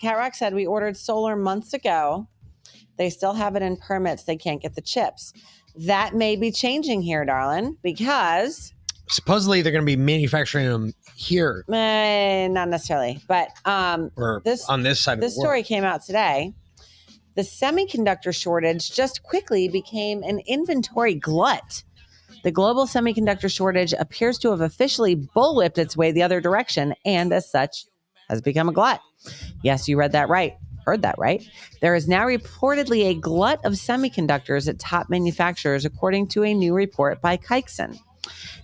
Cat 0.00 0.16
Rock 0.16 0.36
said, 0.36 0.54
we 0.54 0.64
ordered 0.64 0.96
solar 0.96 1.34
months 1.34 1.74
ago. 1.74 2.28
They 2.98 3.10
still 3.10 3.32
have 3.32 3.56
it 3.56 3.62
in 3.62 3.78
permits. 3.78 4.22
They 4.22 4.36
can't 4.36 4.62
get 4.62 4.76
the 4.76 4.80
chips. 4.80 5.32
That 5.74 6.14
may 6.14 6.36
be 6.36 6.52
changing 6.52 7.02
here, 7.02 7.24
darling, 7.24 7.78
because 7.82 8.72
Supposedly 9.08 9.60
they're 9.60 9.72
going 9.72 9.82
to 9.82 9.86
be 9.86 9.96
manufacturing 9.96 10.68
them 10.68 10.92
here 11.16 11.64
eh, 11.72 12.46
not 12.46 12.68
necessarily, 12.68 13.20
but 13.26 13.48
um, 13.64 14.12
or 14.14 14.40
this 14.44 14.68
on 14.68 14.84
this 14.84 15.00
side 15.00 15.14
of 15.14 15.20
this 15.20 15.34
the 15.34 15.40
world. 15.40 15.46
story 15.46 15.62
came 15.64 15.82
out 15.82 16.04
today. 16.04 16.54
The 17.34 17.42
semiconductor 17.42 18.34
shortage 18.34 18.92
just 18.92 19.22
quickly 19.22 19.68
became 19.68 20.22
an 20.22 20.40
inventory 20.46 21.14
glut. 21.14 21.82
The 22.44 22.52
global 22.52 22.86
semiconductor 22.86 23.50
shortage 23.50 23.92
appears 23.92 24.38
to 24.38 24.50
have 24.50 24.60
officially 24.60 25.16
bullwhipped 25.16 25.78
its 25.78 25.96
way 25.96 26.12
the 26.12 26.22
other 26.22 26.40
direction 26.40 26.94
and, 27.04 27.32
as 27.32 27.50
such, 27.50 27.86
has 28.28 28.40
become 28.40 28.68
a 28.68 28.72
glut. 28.72 29.00
Yes, 29.62 29.88
you 29.88 29.96
read 29.96 30.12
that 30.12 30.28
right. 30.28 30.54
Heard 30.84 31.02
that 31.02 31.18
right. 31.18 31.42
There 31.80 31.94
is 31.94 32.06
now 32.06 32.26
reportedly 32.26 33.10
a 33.10 33.14
glut 33.14 33.64
of 33.64 33.72
semiconductors 33.72 34.68
at 34.68 34.78
top 34.78 35.08
manufacturers, 35.08 35.84
according 35.84 36.28
to 36.28 36.44
a 36.44 36.52
new 36.52 36.74
report 36.74 37.20
by 37.22 37.38
Caixin. 37.38 37.98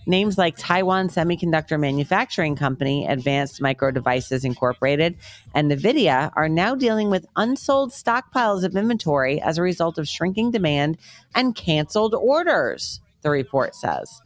Names 0.05 0.37
like 0.37 0.57
Taiwan 0.57 1.09
Semiconductor 1.09 1.79
Manufacturing 1.79 2.55
Company, 2.55 3.05
Advanced 3.05 3.61
Micro 3.61 3.91
Devices 3.91 4.43
Incorporated, 4.43 5.15
and 5.53 5.71
NVIDIA 5.71 6.31
are 6.35 6.49
now 6.49 6.75
dealing 6.75 7.09
with 7.09 7.25
unsold 7.35 7.91
stockpiles 7.91 8.63
of 8.63 8.75
inventory 8.75 9.39
as 9.41 9.57
a 9.57 9.61
result 9.61 9.97
of 9.97 10.07
shrinking 10.07 10.51
demand 10.51 10.97
and 11.35 11.55
canceled 11.55 12.15
orders, 12.15 12.99
the 13.21 13.29
report 13.29 13.75
says. 13.75 14.21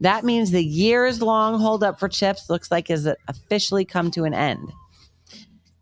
That 0.00 0.24
means 0.24 0.50
the 0.50 0.64
years 0.64 1.22
long 1.22 1.60
holdup 1.60 2.00
for 2.00 2.08
chips 2.08 2.50
looks 2.50 2.72
like 2.72 2.88
has 2.88 3.08
officially 3.28 3.84
come 3.84 4.10
to 4.10 4.24
an 4.24 4.34
end. 4.34 4.72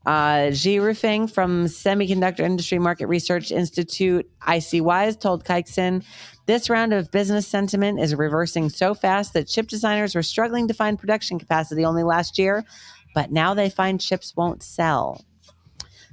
Uh, 0.06 0.50
Ji 0.50 0.76
Rufing 0.76 1.30
from 1.30 1.66
Semiconductor 1.66 2.40
Industry 2.40 2.78
Market 2.78 3.06
Research 3.06 3.50
Institute, 3.50 4.28
ICWise, 4.42 5.20
told 5.20 5.44
Caixin 5.44 6.04
this 6.50 6.68
round 6.68 6.92
of 6.92 7.12
business 7.12 7.46
sentiment 7.46 8.00
is 8.00 8.12
reversing 8.12 8.68
so 8.68 8.92
fast 8.92 9.34
that 9.34 9.46
chip 9.46 9.68
designers 9.68 10.16
were 10.16 10.22
struggling 10.22 10.66
to 10.66 10.74
find 10.74 10.98
production 10.98 11.38
capacity 11.38 11.84
only 11.84 12.02
last 12.02 12.38
year, 12.38 12.64
but 13.14 13.30
now 13.30 13.54
they 13.54 13.70
find 13.70 14.00
chips 14.00 14.34
won't 14.36 14.60
sell. 14.60 15.24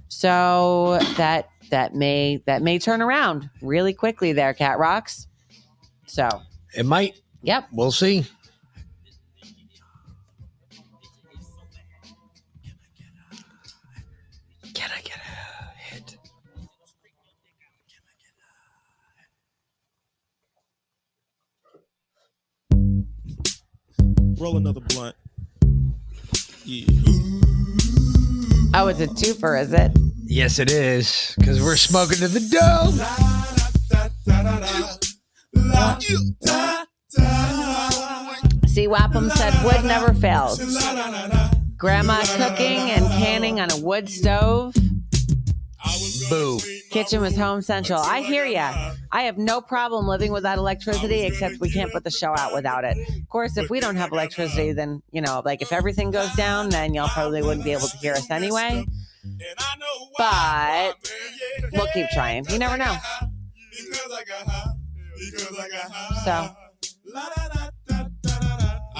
So 0.09 0.99
that 1.17 1.49
that 1.71 1.95
may 1.95 2.43
that 2.45 2.61
may 2.61 2.77
turn 2.77 3.01
around 3.01 3.49
really 3.63 3.93
quickly 3.93 4.31
there, 4.31 4.53
Cat 4.53 4.77
Rocks. 4.77 5.25
So 6.05 6.29
It 6.75 6.85
might. 6.85 7.19
Yep. 7.41 7.69
We'll 7.71 7.91
see. 7.91 8.25
Roll 24.37 24.57
another 24.57 24.81
blunt. 24.81 25.15
Yeah. 26.63 26.85
Oh, 28.75 28.87
it's 28.87 28.99
a 28.99 29.07
twofer, 29.07 29.59
is 29.59 29.73
it? 29.73 29.91
Yes, 30.25 30.59
it 30.59 30.71
is. 30.71 31.33
Because 31.39 31.59
we're 31.59 31.75
smoking 31.75 32.17
to 32.17 32.27
the 32.27 32.39
dough. 32.41 32.91
See, 38.67 38.87
Wapham 38.87 39.31
said 39.31 39.53
wood 39.63 39.83
never 39.85 40.13
fails. 40.13 40.59
Grandma 41.77 42.21
cooking 42.35 42.91
and 42.91 43.05
canning 43.13 43.59
on 43.59 43.71
a 43.71 43.77
wood 43.77 44.07
stove. 44.07 44.75
Boo. 46.29 46.59
Kitchen 46.89 47.21
was 47.21 47.35
home 47.35 47.61
central. 47.61 47.99
I 47.99 48.21
hear 48.21 48.45
ya. 48.45 48.93
I 49.11 49.23
have 49.23 49.37
no 49.37 49.61
problem 49.61 50.07
living 50.07 50.31
without 50.31 50.57
electricity, 50.57 51.23
except 51.23 51.59
we 51.59 51.69
can't 51.69 51.91
put 51.91 52.03
the 52.03 52.11
show 52.11 52.33
out 52.37 52.53
without 52.53 52.83
it. 52.83 52.97
Of 52.97 53.29
course, 53.29 53.57
if 53.57 53.69
we 53.69 53.79
don't 53.79 53.95
have 53.95 54.11
electricity, 54.11 54.73
then, 54.73 55.01
you 55.11 55.21
know, 55.21 55.41
like 55.43 55.61
if 55.61 55.71
everything 55.71 56.11
goes 56.11 56.33
down, 56.33 56.69
then 56.69 56.93
y'all 56.93 57.09
probably 57.09 57.41
wouldn't 57.41 57.63
be 57.63 57.71
able 57.71 57.87
to 57.87 57.97
hear 57.97 58.13
us 58.13 58.29
anyway. 58.29 58.85
But 60.17 60.95
we'll 61.73 61.87
keep 61.93 62.07
trying. 62.09 62.45
You 62.49 62.59
never 62.59 62.77
know. 62.77 62.97
So, 66.23 66.49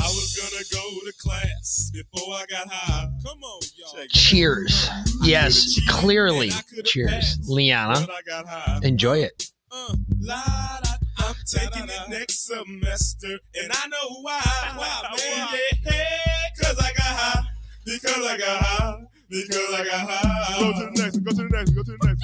I 0.08 0.10
was 0.12 0.38
gonna 0.38 0.64
go 0.72 1.00
to 1.06 1.14
class 1.20 1.92
before 1.92 2.34
I 2.34 2.46
got 2.50 2.70
high. 2.72 3.10
Come 3.26 3.44
on, 3.44 3.62
y'all. 3.76 4.06
Cheers. 4.08 4.90
Yes, 5.22 5.78
clearly. 5.90 6.50
Cheers. 6.86 7.38
Liana. 7.50 8.08
Enjoy 8.84 9.18
it. 9.18 9.52
I'm 9.74 11.36
taking 11.46 11.90
it 11.90 12.10
next 12.10 12.48
semester, 12.48 13.38
and 13.56 13.70
I 13.70 13.88
know 13.88 14.22
why. 14.22 14.40
Why, 14.78 15.10
man? 15.18 15.48
Yeah, 15.84 15.92
hey, 15.92 16.06
cause 16.58 16.80
I 16.80 16.94
got 16.94 17.02
high. 17.02 17.44
Because 17.86 18.26
I 18.26 18.38
got 18.38 18.62
high. 18.62 19.04
Because 19.30 19.74
I 19.74 19.84
got 19.84 20.10
high. 20.10 20.60
Go 20.62 20.72
to 20.72 20.80
the 20.86 21.02
next. 21.04 21.18
Go 21.18 21.32
to 21.32 21.36
the 21.36 21.50
next. 21.50 21.72
Go 21.72 21.84
to 21.84 21.92
the 21.92 22.08
next. 22.08 22.24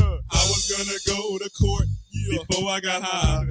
Uh, 0.00 0.18
I 0.32 0.46
was 0.48 0.66
gonna 0.68 1.16
go 1.16 1.38
to 1.38 1.50
court 1.50 1.86
before 2.28 2.70
I 2.70 2.80
got 2.80 3.02
high. 3.02 3.44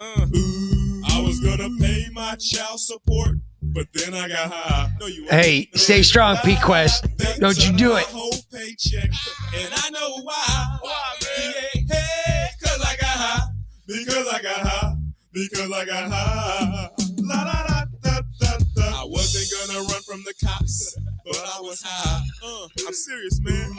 Uh, 0.00 0.26
ooh, 0.32 1.02
I 1.08 1.20
was 1.20 1.40
gonna 1.40 1.68
pay 1.80 2.06
my 2.12 2.36
child 2.36 2.78
support, 2.78 3.30
but 3.62 3.86
then 3.92 4.14
I 4.14 4.28
got 4.28 4.52
high. 4.52 4.90
No, 5.00 5.06
you 5.06 5.26
Hey, 5.28 5.68
stay 5.74 6.02
strong, 6.02 6.36
P 6.44 6.56
Quest. 6.62 7.04
Don't 7.40 7.58
you 7.66 7.76
do 7.76 7.96
it. 7.96 8.04
whole 8.04 8.30
paycheck, 8.52 9.10
and 9.56 9.72
I 9.74 9.90
know 9.90 10.18
why. 10.22 10.78
Why, 10.82 11.02
man? 11.20 11.52
Yeah, 11.88 11.96
hey, 11.96 12.46
cause 12.62 12.80
I 12.80 12.94
got 12.94 13.08
high. 13.08 13.46
Because 13.88 14.28
I 14.28 14.40
got 14.42 14.58
high. 14.60 14.94
Because 15.32 15.72
I 15.72 15.84
got 15.84 16.12
high. 16.12 16.90
La 17.18 17.44
da 17.44 17.66
da 17.66 17.84
da 18.00 18.20
da 18.38 18.58
da. 18.76 19.02
I 19.02 19.04
wasn't 19.04 19.50
gonna 19.66 19.80
run 19.80 20.02
from 20.02 20.22
the 20.22 20.34
cops, 20.46 20.96
but 21.24 21.36
I 21.56 21.60
was 21.60 21.82
high. 21.84 22.22
Uh, 22.44 22.68
I'm 22.86 22.92
serious, 22.94 23.40
man. 23.40 23.72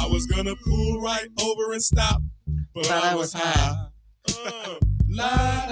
I 0.00 0.08
was 0.08 0.26
gonna 0.26 0.56
pull 0.56 1.00
right 1.00 1.28
over 1.40 1.70
and 1.74 1.82
stop, 1.82 2.20
but, 2.74 2.90
I 2.90 3.14
was 3.14 3.32
high. 3.32 3.86
Uh, 4.28 4.32
la 4.44 4.50
da 4.50 4.64
da. 4.64 4.99
Now 5.12 5.66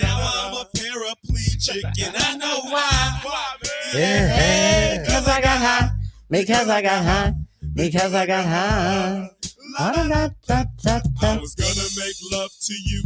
I'm 0.00 0.52
a 0.54 0.66
paraplegic, 0.76 1.84
and 2.06 2.16
I 2.16 2.36
know 2.36 2.60
why. 2.64 3.20
Why, 3.22 3.54
man? 3.62 3.94
yeah, 3.94 4.98
because 5.02 5.26
I 5.28 5.40
got 5.40 5.58
high. 5.58 5.90
Because 6.30 6.68
I 6.68 6.82
got 6.82 7.04
high. 7.04 7.32
Because 7.74 8.14
I 8.14 8.26
got 8.26 8.44
high. 8.44 9.30
I 9.78 11.38
was 11.40 11.54
gonna 11.54 11.88
make 11.96 12.16
love 12.32 12.50
to 12.60 12.74
you, 12.84 13.02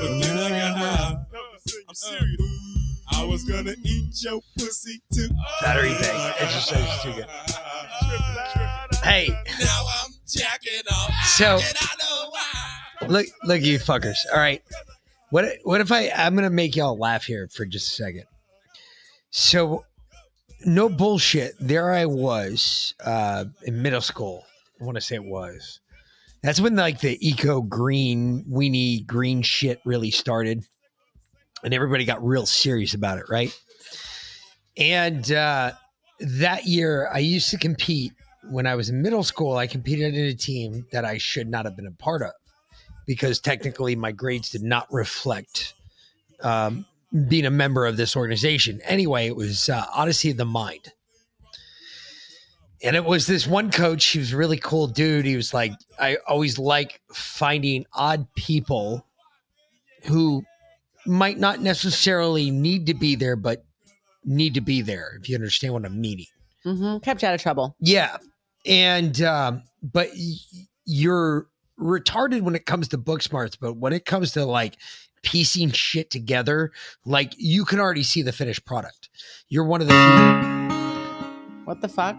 but 0.00 0.20
then 0.20 0.38
I 0.38 0.48
got 0.50 0.76
high. 0.78 1.14
Uh. 1.14 1.38
I'm 1.88 1.94
serious. 1.94 2.40
I 3.12 3.24
was 3.24 3.44
gonna 3.44 3.74
eat 3.84 4.22
your 4.22 4.40
pussy 4.58 5.00
too. 5.12 5.28
Battery 5.62 5.90
bank. 5.90 6.34
It 6.40 6.48
just 6.50 6.68
says 6.68 7.02
too 7.02 7.12
good. 7.12 7.26
Hey, 9.02 9.28
Now 9.60 9.84
I'm 10.02 10.10
jacking 10.26 10.82
off. 10.92 11.12
so 11.26 11.54
And 11.56 11.76
I 11.78 11.94
know 12.02 12.30
why. 12.30 13.06
look, 13.08 13.26
look, 13.44 13.60
you 13.62 13.78
fuckers. 13.78 14.16
All 14.32 14.38
right, 14.38 14.62
what? 15.30 15.46
What 15.64 15.80
if 15.80 15.90
I? 15.90 16.10
I'm 16.14 16.34
gonna 16.34 16.50
make 16.50 16.76
y'all 16.76 16.98
laugh 16.98 17.24
here 17.24 17.48
for 17.48 17.64
just 17.64 17.88
a 17.88 18.02
second. 18.02 18.24
So, 19.30 19.84
no 20.64 20.88
bullshit. 20.88 21.54
There 21.58 21.92
I 21.92 22.06
was 22.06 22.94
uh, 23.04 23.46
in 23.64 23.82
middle 23.82 24.00
school. 24.00 24.44
I 24.80 24.84
want 24.84 24.96
to 24.96 25.00
say 25.00 25.16
it 25.16 25.24
was. 25.24 25.80
That's 26.42 26.60
when 26.60 26.76
like 26.76 27.00
the 27.00 27.16
eco 27.26 27.62
green 27.62 28.44
weenie 28.44 29.06
green 29.06 29.42
shit 29.42 29.80
really 29.84 30.10
started, 30.10 30.64
and 31.62 31.72
everybody 31.72 32.04
got 32.04 32.24
real 32.24 32.46
serious 32.46 32.94
about 32.94 33.18
it, 33.18 33.24
right? 33.30 33.52
And 34.76 35.30
uh, 35.32 35.72
that 36.20 36.66
year, 36.66 37.08
I 37.12 37.18
used 37.18 37.50
to 37.50 37.58
compete. 37.58 38.12
When 38.50 38.66
I 38.66 38.74
was 38.74 38.90
in 38.90 39.00
middle 39.00 39.22
school, 39.22 39.56
I 39.56 39.66
competed 39.66 40.14
in 40.14 40.26
a 40.26 40.34
team 40.34 40.86
that 40.92 41.06
I 41.06 41.16
should 41.16 41.48
not 41.48 41.64
have 41.64 41.76
been 41.76 41.86
a 41.86 41.92
part 41.92 42.20
of 42.20 42.32
because 43.06 43.40
technically 43.40 43.96
my 43.96 44.12
grades 44.12 44.50
did 44.50 44.62
not 44.62 44.86
reflect 44.92 45.74
um, 46.40 46.86
being 47.28 47.46
a 47.46 47.50
member 47.50 47.86
of 47.86 47.96
this 47.96 48.16
organization. 48.16 48.80
Anyway, 48.84 49.26
it 49.26 49.36
was 49.36 49.68
uh, 49.68 49.84
Odyssey 49.94 50.30
of 50.30 50.36
the 50.36 50.44
Mind. 50.44 50.92
And 52.82 52.96
it 52.96 53.04
was 53.04 53.26
this 53.26 53.46
one 53.46 53.70
coach. 53.70 54.04
He 54.04 54.18
was 54.18 54.32
a 54.32 54.36
really 54.36 54.58
cool 54.58 54.86
dude. 54.86 55.24
He 55.24 55.36
was 55.36 55.54
like, 55.54 55.72
I 55.98 56.18
always 56.28 56.58
like 56.58 57.00
finding 57.12 57.86
odd 57.94 58.26
people 58.34 59.06
who 60.04 60.44
might 61.06 61.38
not 61.38 61.60
necessarily 61.60 62.50
need 62.50 62.86
to 62.86 62.94
be 62.94 63.14
there, 63.14 63.36
but 63.36 63.64
need 64.24 64.54
to 64.54 64.60
be 64.60 64.82
there, 64.82 65.18
if 65.20 65.28
you 65.28 65.34
understand 65.34 65.72
what 65.72 65.84
I'm 65.86 65.98
meaning. 65.98 66.26
Mm-hmm. 66.66 66.98
Kept 66.98 67.24
out 67.24 67.34
of 67.34 67.40
trouble. 67.40 67.74
Yeah. 67.80 68.18
And, 68.66 69.20
um, 69.22 69.62
but 69.82 70.08
y- 70.14 70.34
you're 70.84 71.46
retarded 71.78 72.42
when 72.42 72.54
it 72.54 72.66
comes 72.66 72.88
to 72.88 72.98
book 72.98 73.22
smarts, 73.22 73.56
but 73.56 73.74
when 73.76 73.92
it 73.92 74.04
comes 74.04 74.32
to 74.32 74.44
like 74.44 74.76
piecing 75.22 75.70
shit 75.70 76.10
together, 76.10 76.70
like 77.04 77.32
you 77.36 77.64
can 77.64 77.80
already 77.80 78.02
see 78.02 78.22
the 78.22 78.32
finished 78.32 78.64
product. 78.64 79.08
You're 79.48 79.64
one 79.64 79.80
of 79.80 79.88
the. 79.88 80.54
What 81.64 81.80
the 81.80 81.88
fuck? 81.88 82.16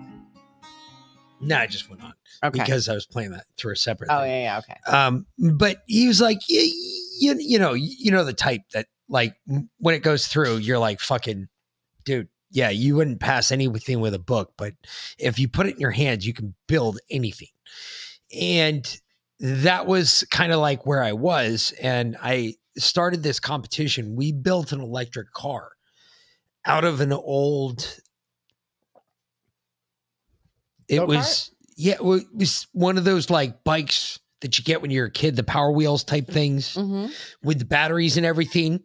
No, 1.41 1.57
I 1.57 1.67
just 1.67 1.89
went 1.89 2.01
on 2.03 2.13
Okay. 2.43 2.59
because 2.59 2.89
I 2.89 2.93
was 2.93 3.05
playing 3.05 3.31
that 3.31 3.45
through 3.57 3.73
a 3.73 3.75
separate. 3.75 4.09
Oh 4.11 4.21
thing. 4.21 4.31
yeah, 4.31 4.41
yeah, 4.41 4.57
okay. 4.59 4.77
Um, 4.97 5.25
but 5.37 5.83
he 5.85 6.07
was 6.07 6.19
like, 6.21 6.39
you, 6.47 6.61
you, 7.19 7.35
you 7.39 7.59
know, 7.59 7.73
you 7.73 8.09
know 8.11 8.23
the 8.23 8.33
type 8.33 8.61
that 8.73 8.87
like 9.09 9.35
when 9.77 9.93
it 9.95 10.01
goes 10.01 10.27
through, 10.27 10.57
you're 10.57 10.79
like, 10.79 10.99
fucking, 10.99 11.47
dude. 12.05 12.29
Yeah, 12.51 12.69
you 12.69 12.95
wouldn't 12.95 13.19
pass 13.19 13.51
anything 13.51 13.99
with 13.99 14.13
a 14.13 14.19
book, 14.19 14.53
but 14.57 14.73
if 15.19 15.37
you 15.37 15.49
put 15.49 15.67
it 15.67 15.75
in 15.75 15.81
your 15.81 15.91
hands, 15.91 16.25
you 16.25 16.33
can 16.33 16.55
build 16.67 16.99
anything. 17.11 17.49
And 18.33 19.01
that 19.39 19.85
was 19.85 20.25
kind 20.31 20.51
of 20.51 20.59
like 20.59 20.85
where 20.85 21.03
I 21.03 21.13
was, 21.13 21.73
and 21.81 22.15
I 22.21 22.55
started 22.77 23.23
this 23.23 23.39
competition. 23.39 24.15
We 24.15 24.31
built 24.31 24.71
an 24.71 24.81
electric 24.81 25.31
car 25.33 25.69
out 26.65 26.83
of 26.85 27.01
an 27.01 27.11
old. 27.13 27.99
It 30.87 30.97
Go-kart? 30.97 31.07
was 31.07 31.51
yeah, 31.77 31.93
it 31.95 32.01
it 32.01 32.27
was 32.37 32.67
one 32.73 32.97
of 32.97 33.03
those 33.03 33.29
like 33.29 33.63
bikes 33.63 34.19
that 34.41 34.57
you 34.57 34.63
get 34.63 34.81
when 34.81 34.91
you're 34.91 35.07
a 35.07 35.11
kid, 35.11 35.35
the 35.35 35.43
Power 35.43 35.71
Wheels 35.71 36.03
type 36.03 36.27
things 36.27 36.75
Mm-hmm. 36.75 37.11
with 37.43 37.59
the 37.59 37.65
batteries 37.65 38.17
and 38.17 38.25
everything. 38.25 38.81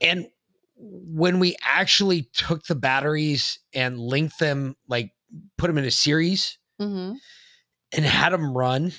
And 0.00 0.26
when 0.76 1.38
we 1.38 1.56
actually 1.64 2.28
took 2.34 2.64
the 2.64 2.74
batteries 2.74 3.58
and 3.74 3.98
linked 3.98 4.38
them, 4.38 4.76
like 4.88 5.12
put 5.56 5.68
them 5.68 5.78
in 5.78 5.84
a 5.84 5.90
series 5.90 6.58
Mm-hmm. 6.80 7.14
and 7.96 8.04
had 8.04 8.32
them 8.32 8.56
run, 8.56 8.92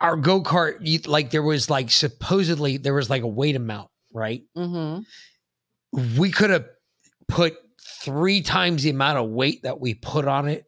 our 0.00 0.16
go 0.16 0.42
kart, 0.42 1.06
like 1.06 1.30
there 1.30 1.42
was 1.42 1.70
like 1.70 1.90
supposedly 1.90 2.76
there 2.76 2.94
was 2.94 3.08
like 3.08 3.22
a 3.22 3.28
weight 3.28 3.56
amount, 3.56 3.90
right? 4.12 4.42
Mm-hmm. 4.56 6.18
we 6.18 6.30
could 6.30 6.50
have 6.50 6.66
put 7.28 7.54
three 8.02 8.42
times 8.42 8.82
the 8.82 8.90
amount 8.90 9.18
of 9.18 9.30
weight 9.30 9.62
that 9.62 9.80
we 9.80 9.94
put 9.94 10.26
on 10.26 10.48
it 10.48 10.64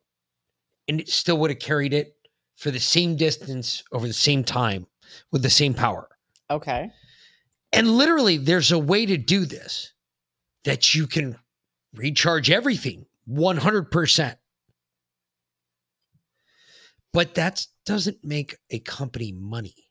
and 0.88 1.00
it 1.00 1.08
still 1.08 1.38
would 1.38 1.50
have 1.50 1.58
carried 1.58 1.92
it 1.92 2.14
for 2.56 2.70
the 2.70 2.80
same 2.80 3.16
distance 3.16 3.82
over 3.92 4.06
the 4.06 4.12
same 4.12 4.42
time 4.44 4.86
with 5.32 5.42
the 5.42 5.50
same 5.50 5.74
power. 5.74 6.08
Okay. 6.50 6.90
And 7.72 7.90
literally, 7.90 8.38
there's 8.38 8.72
a 8.72 8.78
way 8.78 9.04
to 9.06 9.16
do 9.16 9.44
this 9.44 9.92
that 10.64 10.94
you 10.94 11.06
can 11.06 11.36
recharge 11.94 12.50
everything 12.50 13.06
100%. 13.28 14.36
But 17.12 17.34
that 17.34 17.66
doesn't 17.86 18.22
make 18.22 18.56
a 18.70 18.80
company 18.80 19.32
money. 19.32 19.88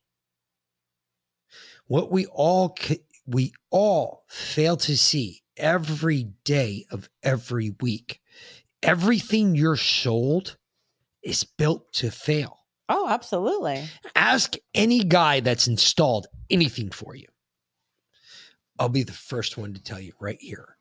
What 1.87 2.11
we 2.11 2.27
all 2.27 2.77
we 3.25 3.53
all 3.71 4.25
fail 4.27 4.77
to 4.77 4.95
see 4.97 5.41
every 5.57 6.23
day 6.43 6.85
of 6.91 7.09
every 7.23 7.75
week, 7.81 8.21
everything 8.83 9.55
you're 9.55 9.77
sold 9.77 10.57
is 11.23 11.43
built 11.43 11.91
to 11.93 12.11
fail. 12.11 12.59
Oh, 12.87 13.07
absolutely. 13.09 13.83
Ask 14.15 14.55
any 14.75 15.03
guy 15.03 15.39
that's 15.39 15.67
installed 15.67 16.27
anything 16.51 16.91
for 16.91 17.15
you. 17.15 17.27
I'll 18.77 18.89
be 18.89 19.03
the 19.03 19.13
first 19.13 19.57
one 19.57 19.73
to 19.73 19.81
tell 19.81 19.99
you 19.99 20.13
right 20.19 20.37
here. 20.39 20.77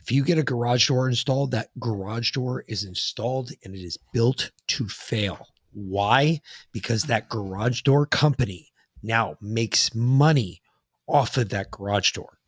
If 0.00 0.12
you 0.12 0.22
get 0.22 0.38
a 0.38 0.42
garage 0.42 0.88
door 0.88 1.08
installed, 1.08 1.50
that 1.52 1.70
garage 1.80 2.30
door 2.32 2.64
is 2.68 2.84
installed 2.84 3.50
and 3.64 3.74
it 3.74 3.82
is 3.82 3.98
built 4.12 4.50
to 4.68 4.88
fail. 4.88 5.48
Why? 5.72 6.40
Because 6.72 7.04
that 7.04 7.28
garage 7.28 7.82
door 7.82 8.06
company 8.06 8.68
now 9.02 9.36
makes 9.40 9.94
money 9.94 10.60
off 11.06 11.36
of 11.36 11.48
that 11.50 11.70
garage 11.70 12.12
door. 12.12 12.38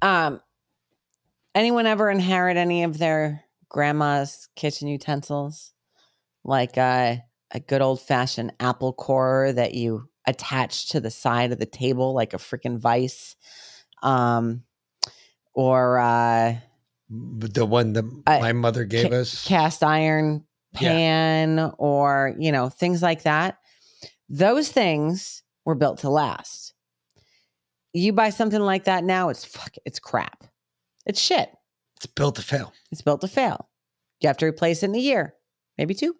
Um, 0.00 0.40
anyone 1.54 1.86
ever 1.86 2.10
inherit 2.10 2.56
any 2.56 2.84
of 2.84 2.98
their 2.98 3.44
grandma's 3.68 4.48
kitchen 4.56 4.88
utensils, 4.88 5.72
like 6.44 6.76
uh, 6.78 7.16
a 7.52 7.60
good 7.60 7.82
old 7.82 8.00
fashioned 8.00 8.52
apple 8.60 8.92
core 8.92 9.52
that 9.52 9.74
you 9.74 10.08
attach 10.26 10.88
to 10.90 11.00
the 11.00 11.10
side 11.10 11.52
of 11.52 11.58
the 11.58 11.66
table 11.66 12.14
like 12.14 12.32
a 12.34 12.38
freaking 12.38 12.78
vice, 12.78 13.36
um, 14.02 14.62
or 15.54 15.98
uh, 15.98 16.54
the 17.10 17.66
one 17.66 17.92
that 17.92 18.04
Uh, 18.26 18.38
my 18.40 18.52
mother 18.52 18.84
gave 18.84 19.10
ca- 19.10 19.16
us. 19.16 19.46
cast 19.46 19.82
iron 19.84 20.44
Yeah. 20.80 20.92
pan, 20.92 21.72
or 21.78 22.34
you 22.38 22.52
know 22.52 22.68
things 22.68 23.02
like 23.02 23.22
that. 23.22 23.58
Those 24.28 24.70
things 24.70 25.42
were 25.64 25.74
built 25.74 25.98
to 25.98 26.10
last. 26.10 26.74
You 27.92 28.12
buy 28.12 28.30
something 28.30 28.60
like 28.60 28.84
that 28.84 29.04
now, 29.04 29.28
it's 29.28 29.44
fuck, 29.44 29.74
it's 29.84 29.98
crap. 29.98 30.44
It's 31.04 31.20
shit. 31.20 31.50
It's 31.96 32.06
built 32.06 32.36
to 32.36 32.42
fail. 32.42 32.72
It's 32.90 33.02
built 33.02 33.20
to 33.20 33.28
fail. 33.28 33.68
You 34.20 34.28
have 34.28 34.38
to 34.38 34.46
replace 34.46 34.82
it 34.82 34.86
in 34.86 34.94
a 34.94 34.98
year, 34.98 35.34
maybe 35.76 35.94
two. 35.94 36.14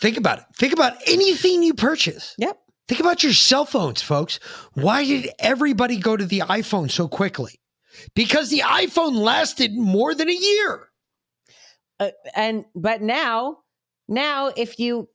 Think 0.00 0.16
about 0.16 0.40
it. 0.40 0.44
Think 0.56 0.72
about 0.72 0.94
anything 1.06 1.62
you 1.62 1.72
purchase. 1.72 2.34
Yep. 2.38 2.58
Think 2.88 3.00
about 3.00 3.22
your 3.22 3.32
cell 3.32 3.64
phones, 3.64 4.02
folks. 4.02 4.38
Why 4.74 5.04
did 5.04 5.30
everybody 5.38 5.96
go 5.96 6.16
to 6.16 6.24
the 6.24 6.40
iPhone 6.40 6.90
so 6.90 7.08
quickly? 7.08 7.60
Because 8.14 8.50
the 8.50 8.60
iPhone 8.60 9.16
lasted 9.16 9.74
more 9.74 10.14
than 10.14 10.28
a 10.28 10.32
year. 10.32 10.88
Uh, 11.98 12.10
and 12.34 12.64
but 12.74 13.02
now, 13.02 13.58
now 14.08 14.52
if 14.56 14.78
you 14.78 15.08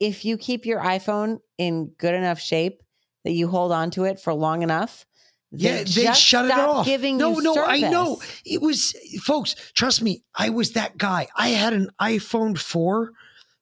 if 0.00 0.24
you 0.24 0.38
keep 0.38 0.64
your 0.64 0.80
iPhone 0.80 1.40
in 1.58 1.92
good 1.98 2.14
enough 2.14 2.40
shape 2.40 2.82
that 3.24 3.32
you 3.32 3.48
hold 3.48 3.70
on 3.70 3.90
to 3.90 4.04
it 4.04 4.18
for 4.18 4.32
long 4.32 4.62
enough, 4.62 5.04
Yeah, 5.52 5.78
they 5.78 5.84
just 5.84 6.22
shut 6.22 6.46
it 6.46 6.52
off. 6.52 6.86
Giving 6.86 7.18
no, 7.18 7.34
no, 7.34 7.62
I 7.62 7.80
know. 7.80 8.20
It 8.46 8.62
was, 8.62 8.94
folks, 9.22 9.56
trust 9.74 10.00
me, 10.00 10.22
I 10.34 10.48
was 10.50 10.72
that 10.72 10.96
guy. 10.96 11.28
I 11.36 11.48
had 11.48 11.74
an 11.74 11.90
iPhone 12.00 12.56
4 12.56 13.12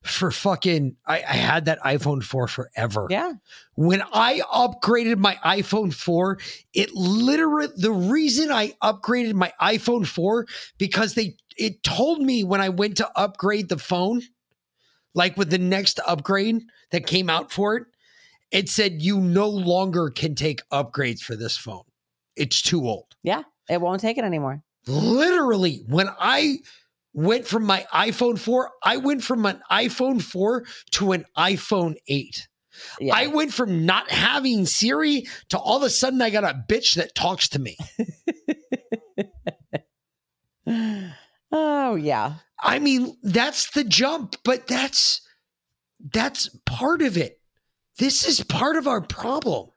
for 0.03 0.31
fucking, 0.31 0.97
I, 1.07 1.17
I 1.17 1.35
had 1.35 1.65
that 1.65 1.81
iPhone 1.81 2.23
4 2.23 2.47
forever. 2.47 3.09
Yeah. 3.11 3.33
When 3.75 4.03
I 4.13 4.41
upgraded 4.53 5.19
my 5.19 5.35
iPhone 5.45 5.93
4, 5.93 6.39
it 6.73 6.95
literally, 6.95 7.69
the 7.77 7.93
reason 7.93 8.53
I 8.53 8.75
upgraded 8.83 9.35
my 9.35 9.53
iPhone 9.61 10.07
4, 10.07 10.47
because 10.79 11.15
they, 11.15 11.37
it 11.59 11.83
told 11.83 12.21
me 12.21 12.45
when 12.45 12.61
I 12.61 12.69
went 12.69 12.97
to 12.99 13.11
upgrade 13.17 13.69
the 13.69 13.79
phone, 13.79 14.23
like 15.15 15.37
with 15.37 15.51
the 15.51 15.59
next 15.59 16.01
upgrade 16.07 16.63
that 16.93 17.07
came 17.07 17.29
out 17.29 17.51
for 17.51 17.77
it, 17.77 17.85
it 18.51 18.69
said 18.69 19.03
you 19.03 19.21
no 19.21 19.49
longer 19.49 20.09
can 20.11 20.35
take 20.35 20.61
upgrades 20.71 21.21
for 21.21 21.37
this 21.37 21.57
phone. 21.57 21.83
It's 22.37 22.63
too 22.63 22.87
old. 22.87 23.17
Yeah, 23.23 23.43
it 23.69 23.81
won't 23.81 24.01
take 24.01 24.17
it 24.17 24.25
anymore. 24.25 24.63
Literally, 24.87 25.83
when 25.89 26.09
I 26.19 26.59
went 27.13 27.47
from 27.47 27.65
my 27.65 27.85
iPhone 27.93 28.39
4, 28.39 28.71
I 28.85 28.97
went 28.99 29.23
from 29.23 29.45
an 29.45 29.61
iPhone 29.71 30.23
4 30.23 30.65
to 30.93 31.13
an 31.13 31.25
iPhone 31.37 31.97
8. 32.07 32.49
I 33.13 33.27
went 33.27 33.53
from 33.53 33.85
not 33.85 34.09
having 34.09 34.65
Siri 34.65 35.27
to 35.49 35.59
all 35.59 35.79
of 35.79 35.83
a 35.83 35.91
sudden 35.91 36.23
I 36.23 36.31
got 36.31 36.45
a 36.45 36.65
bitch 36.69 36.95
that 36.95 37.17
talks 37.17 37.49
to 37.51 37.59
me. 37.59 37.77
Oh 41.53 41.95
yeah. 41.95 42.35
I 42.61 42.79
mean, 42.79 43.17
that's 43.23 43.71
the 43.71 43.85
jump, 43.85 44.37
but 44.45 44.67
that's 44.67 45.21
that's 46.13 46.49
part 46.67 47.03
of 47.03 47.17
it. 47.17 47.41
This 47.99 48.27
is 48.27 48.43
part 48.45 48.77
of 48.77 48.87
our 48.87 49.01
problem. 49.01 49.71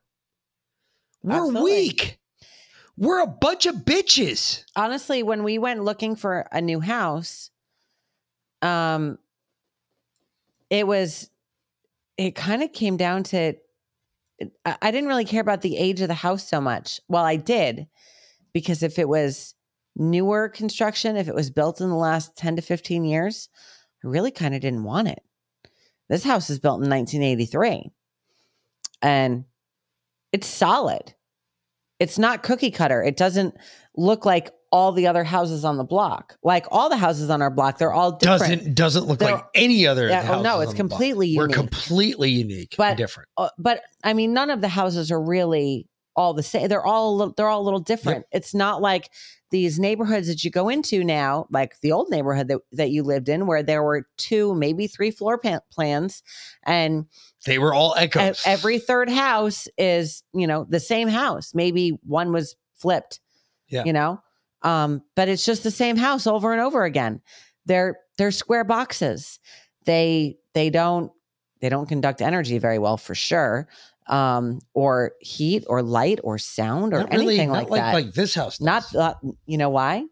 We're 1.24 1.36
Absolutely. 1.36 1.72
weak. 1.72 2.20
We're 2.98 3.22
a 3.22 3.28
bunch 3.28 3.66
of 3.66 3.76
bitches. 3.78 4.64
Honestly, 4.76 5.24
when 5.24 5.44
we 5.44 5.58
went 5.58 5.84
looking 5.84 6.16
for 6.16 6.46
a 6.52 6.62
new 6.62 6.80
house, 6.80 7.50
um, 8.62 9.18
it 10.70 10.86
was 10.86 11.30
it 12.18 12.36
kind 12.36 12.62
of 12.62 12.74
came 12.74 12.98
down 12.98 13.24
to 13.24 13.54
I 14.66 14.78
I 14.82 14.92
didn't 14.92 15.08
really 15.08 15.26
care 15.26 15.42
about 15.42 15.62
the 15.62 15.78
age 15.78 16.02
of 16.02 16.08
the 16.08 16.14
house 16.14 16.48
so 16.48 16.62
much. 16.62 17.00
Well, 17.08 17.24
I 17.24 17.36
did 17.36 17.88
because 18.54 18.84
if 18.84 19.00
it 19.00 19.08
was 19.08 19.56
newer 19.96 20.50
construction, 20.50 21.18
if 21.18 21.28
it 21.28 21.36
was 21.36 21.50
built 21.50 21.82
in 21.82 21.90
the 21.90 21.96
last 21.96 22.36
10 22.38 22.56
to 22.58 22.62
15 22.62 23.04
years, 23.04 23.50
I 24.04 24.08
really 24.08 24.32
kind 24.32 24.56
of 24.56 24.62
didn't 24.62 24.84
want 24.84 25.08
it. 25.08 25.22
This 26.10 26.24
house 26.24 26.50
is 26.50 26.60
built 26.60 26.84
in 26.84 26.90
1983 26.90 27.92
and 29.02 29.46
it's 30.32 30.48
solid. 30.48 31.14
It's 32.00 32.18
not 32.18 32.44
cookie 32.44 32.72
cutter. 32.72 33.04
It 33.04 33.16
doesn't 33.16 33.56
look 33.96 34.26
like 34.26 34.52
all 34.72 34.92
the 34.92 35.08
other 35.08 35.24
houses 35.24 35.64
on 35.66 35.78
the 35.78 35.84
block. 35.84 36.38
Like 36.44 36.66
all 36.72 36.90
the 36.90 36.98
houses 36.98 37.30
on 37.30 37.42
our 37.42 37.52
block, 37.52 37.78
they're 37.78 37.94
all 37.94 38.14
different. 38.14 38.40
Doesn't 38.42 38.76
doesn't 38.76 39.06
look 39.06 39.20
They're- 39.20 39.34
like 39.36 39.46
any 39.54 39.86
other. 39.86 40.08
Yeah, 40.08 40.38
oh, 40.38 40.42
no, 40.42 40.62
it's 40.62 40.74
completely 40.74 41.36
We're 41.38 41.48
completely 41.50 42.32
unique, 42.32 42.76
But- 42.78 42.90
and 42.90 42.98
different. 42.98 43.30
Uh, 43.38 43.50
but 43.58 43.84
I 44.04 44.14
mean, 44.14 44.34
none 44.34 44.50
of 44.50 44.62
the 44.62 44.70
houses 44.70 45.12
are 45.12 45.22
really 45.22 45.88
all 46.22 46.34
the 46.34 46.44
same. 46.44 46.68
They're 46.68 46.86
all 46.86 47.14
a 47.14 47.16
little, 47.16 47.34
they're 47.36 47.48
all 47.48 47.62
a 47.62 47.64
little 47.64 47.80
different. 47.80 48.26
It's 48.32 48.54
not 48.54 48.82
like 48.82 49.10
these 49.50 49.80
neighborhoods 49.80 50.28
that 50.28 50.44
you 50.44 50.52
go 50.52 50.70
into 50.70 51.04
now, 51.04 51.46
like 51.52 51.80
the 51.82 51.92
old 51.92 52.10
neighborhood 52.10 52.48
that, 52.48 52.60
that 52.72 52.90
you 52.92 53.04
lived 53.04 53.28
in, 53.28 53.48
where 53.48 53.62
there 53.64 53.84
were 53.84 54.08
two, 54.18 54.56
maybe 54.56 54.88
three 54.88 55.12
floor 55.12 55.38
pa- 55.38 55.60
plans, 55.72 56.24
and 56.64 57.06
They 57.46 57.58
were 57.60 57.74
all 57.74 57.94
echoes. 57.98 58.42
every 58.46 58.80
third 58.80 59.10
house 59.10 59.68
is 59.78 60.24
you 60.34 60.48
know 60.48 60.66
the 60.70 60.80
same 60.80 61.08
house. 61.10 61.54
Maybe 61.54 62.00
one 62.04 62.32
was 62.32 62.56
flipped. 62.76 63.20
Yeah. 63.68 63.84
you 63.86 63.94
know, 63.94 64.22
um, 64.64 65.02
but 65.16 65.30
it's 65.30 65.46
just 65.46 65.64
the 65.64 65.72
same 65.72 65.96
house 65.96 66.28
over 66.28 66.52
and 66.52 66.62
over 66.62 66.84
again. 66.84 67.22
They're 67.66 67.98
they're 68.18 68.32
square 68.32 68.64
boxes. 68.64 69.40
They 69.86 70.38
they 70.54 70.70
don't 70.70 71.12
they 71.62 71.70
don't 71.70 71.88
conduct 71.88 72.22
energy 72.22 72.58
very 72.58 72.80
well 72.80 72.98
for 72.98 73.16
sure 73.16 73.68
um 74.12 74.60
or 74.74 75.14
heat 75.22 75.64
or 75.68 75.82
light 75.82 76.20
or 76.24 76.38
sound 76.38 76.94
or 76.94 77.00
Not 77.00 77.12
really- 77.12 77.36
anything 77.40 77.50
not 77.50 77.56
like, 77.64 77.70
like- 77.70 77.82
that 77.82 77.94
like 77.94 78.14
this 78.14 78.36
house 78.36 78.60
not 78.62 78.94
uh, 78.96 79.14
you 79.48 79.58
know 79.58 79.70
why 79.70 80.04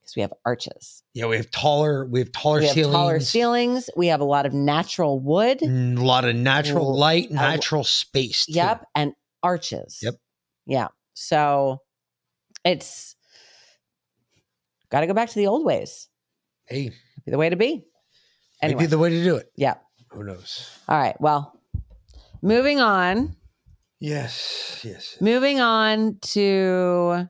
because 0.00 0.14
we 0.16 0.22
have 0.22 0.32
arches 0.44 1.02
yeah, 1.14 1.26
we 1.26 1.36
have 1.36 1.50
taller. 1.50 2.06
We 2.06 2.20
have 2.20 2.30
taller 2.30 2.60
we 2.60 2.66
have 2.66 2.74
ceilings. 2.74 2.94
taller 2.94 3.20
ceilings 3.20 3.90
we 3.96 4.06
have 4.08 4.20
a 4.20 4.24
lot 4.24 4.46
of 4.46 4.52
natural 4.52 5.18
wood 5.20 5.58
mm, 5.60 5.98
a 5.98 6.04
lot 6.04 6.24
of 6.24 6.36
natural 6.36 6.96
light, 6.96 7.30
a- 7.30 7.34
natural 7.34 7.82
space. 7.84 8.46
too. 8.46 8.52
yep 8.52 8.84
and 8.94 9.12
arches 9.42 9.98
Yep. 10.02 10.14
yeah 10.66 10.88
so 11.14 11.78
it's 12.64 13.16
got 14.90 15.00
to 15.00 15.06
go 15.06 15.14
back 15.14 15.28
to 15.30 15.34
the 15.36 15.46
old 15.46 15.64
ways 15.64 16.08
Hey, 16.66 16.90
be 17.24 17.30
the 17.30 17.38
way 17.38 17.48
to 17.48 17.56
be 17.56 17.84
anyway 18.62 18.80
maybe 18.80 18.86
the 18.86 18.98
way 18.98 19.08
to 19.10 19.24
do 19.24 19.36
it. 19.36 19.50
yeah 19.56 19.74
Who 20.10 20.24
knows? 20.24 20.68
all 20.88 20.98
right 20.98 21.18
well 21.20 21.54
moving 22.42 22.80
on 22.80 23.36
Yes, 24.02 24.80
yes. 24.82 25.16
moving 25.20 25.60
on 25.60 26.16
to 26.32 27.28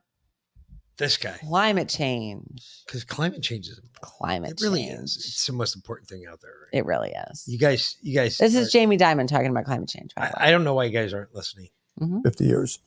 This 0.99 1.16
guy, 1.16 1.37
climate 1.41 1.89
change 1.89 2.62
because 2.87 3.03
climate 3.05 3.43
change 3.43 3.66
is 3.66 3.78
a 3.78 4.01
climate 4.01 4.53
it 4.53 4.61
really 4.62 4.85
change. 4.87 5.01
is. 5.01 5.16
It's 5.16 5.47
the 5.47 5.53
most 5.53 5.74
important 5.74 6.09
thing 6.09 6.27
out 6.31 6.41
there. 6.41 6.51
Right? 6.73 6.78
it 6.78 6.87
really 6.87 7.12
is 7.31 7.45
You 7.49 7.59
guys, 7.59 7.97
you 8.03 8.15
guys. 8.15 8.39
this 8.39 8.55
is 8.55 8.70
jamie 8.73 8.99
dimon 8.99 9.27
talking 9.27 9.51
about 9.51 9.65
climate 9.65 9.89
change 9.89 10.15
by 10.15 10.27
the 10.27 10.35
way. 10.39 10.45
I, 10.45 10.49
I 10.49 10.51
don't 10.53 10.62
know 10.65 10.74
why 10.74 10.85
you 10.85 10.93
guys 10.93 11.12
aren't 11.12 11.35
listening. 11.35 11.69
Mm-hmm. 12.01 12.20
50 12.20 12.45
years. 12.45 12.78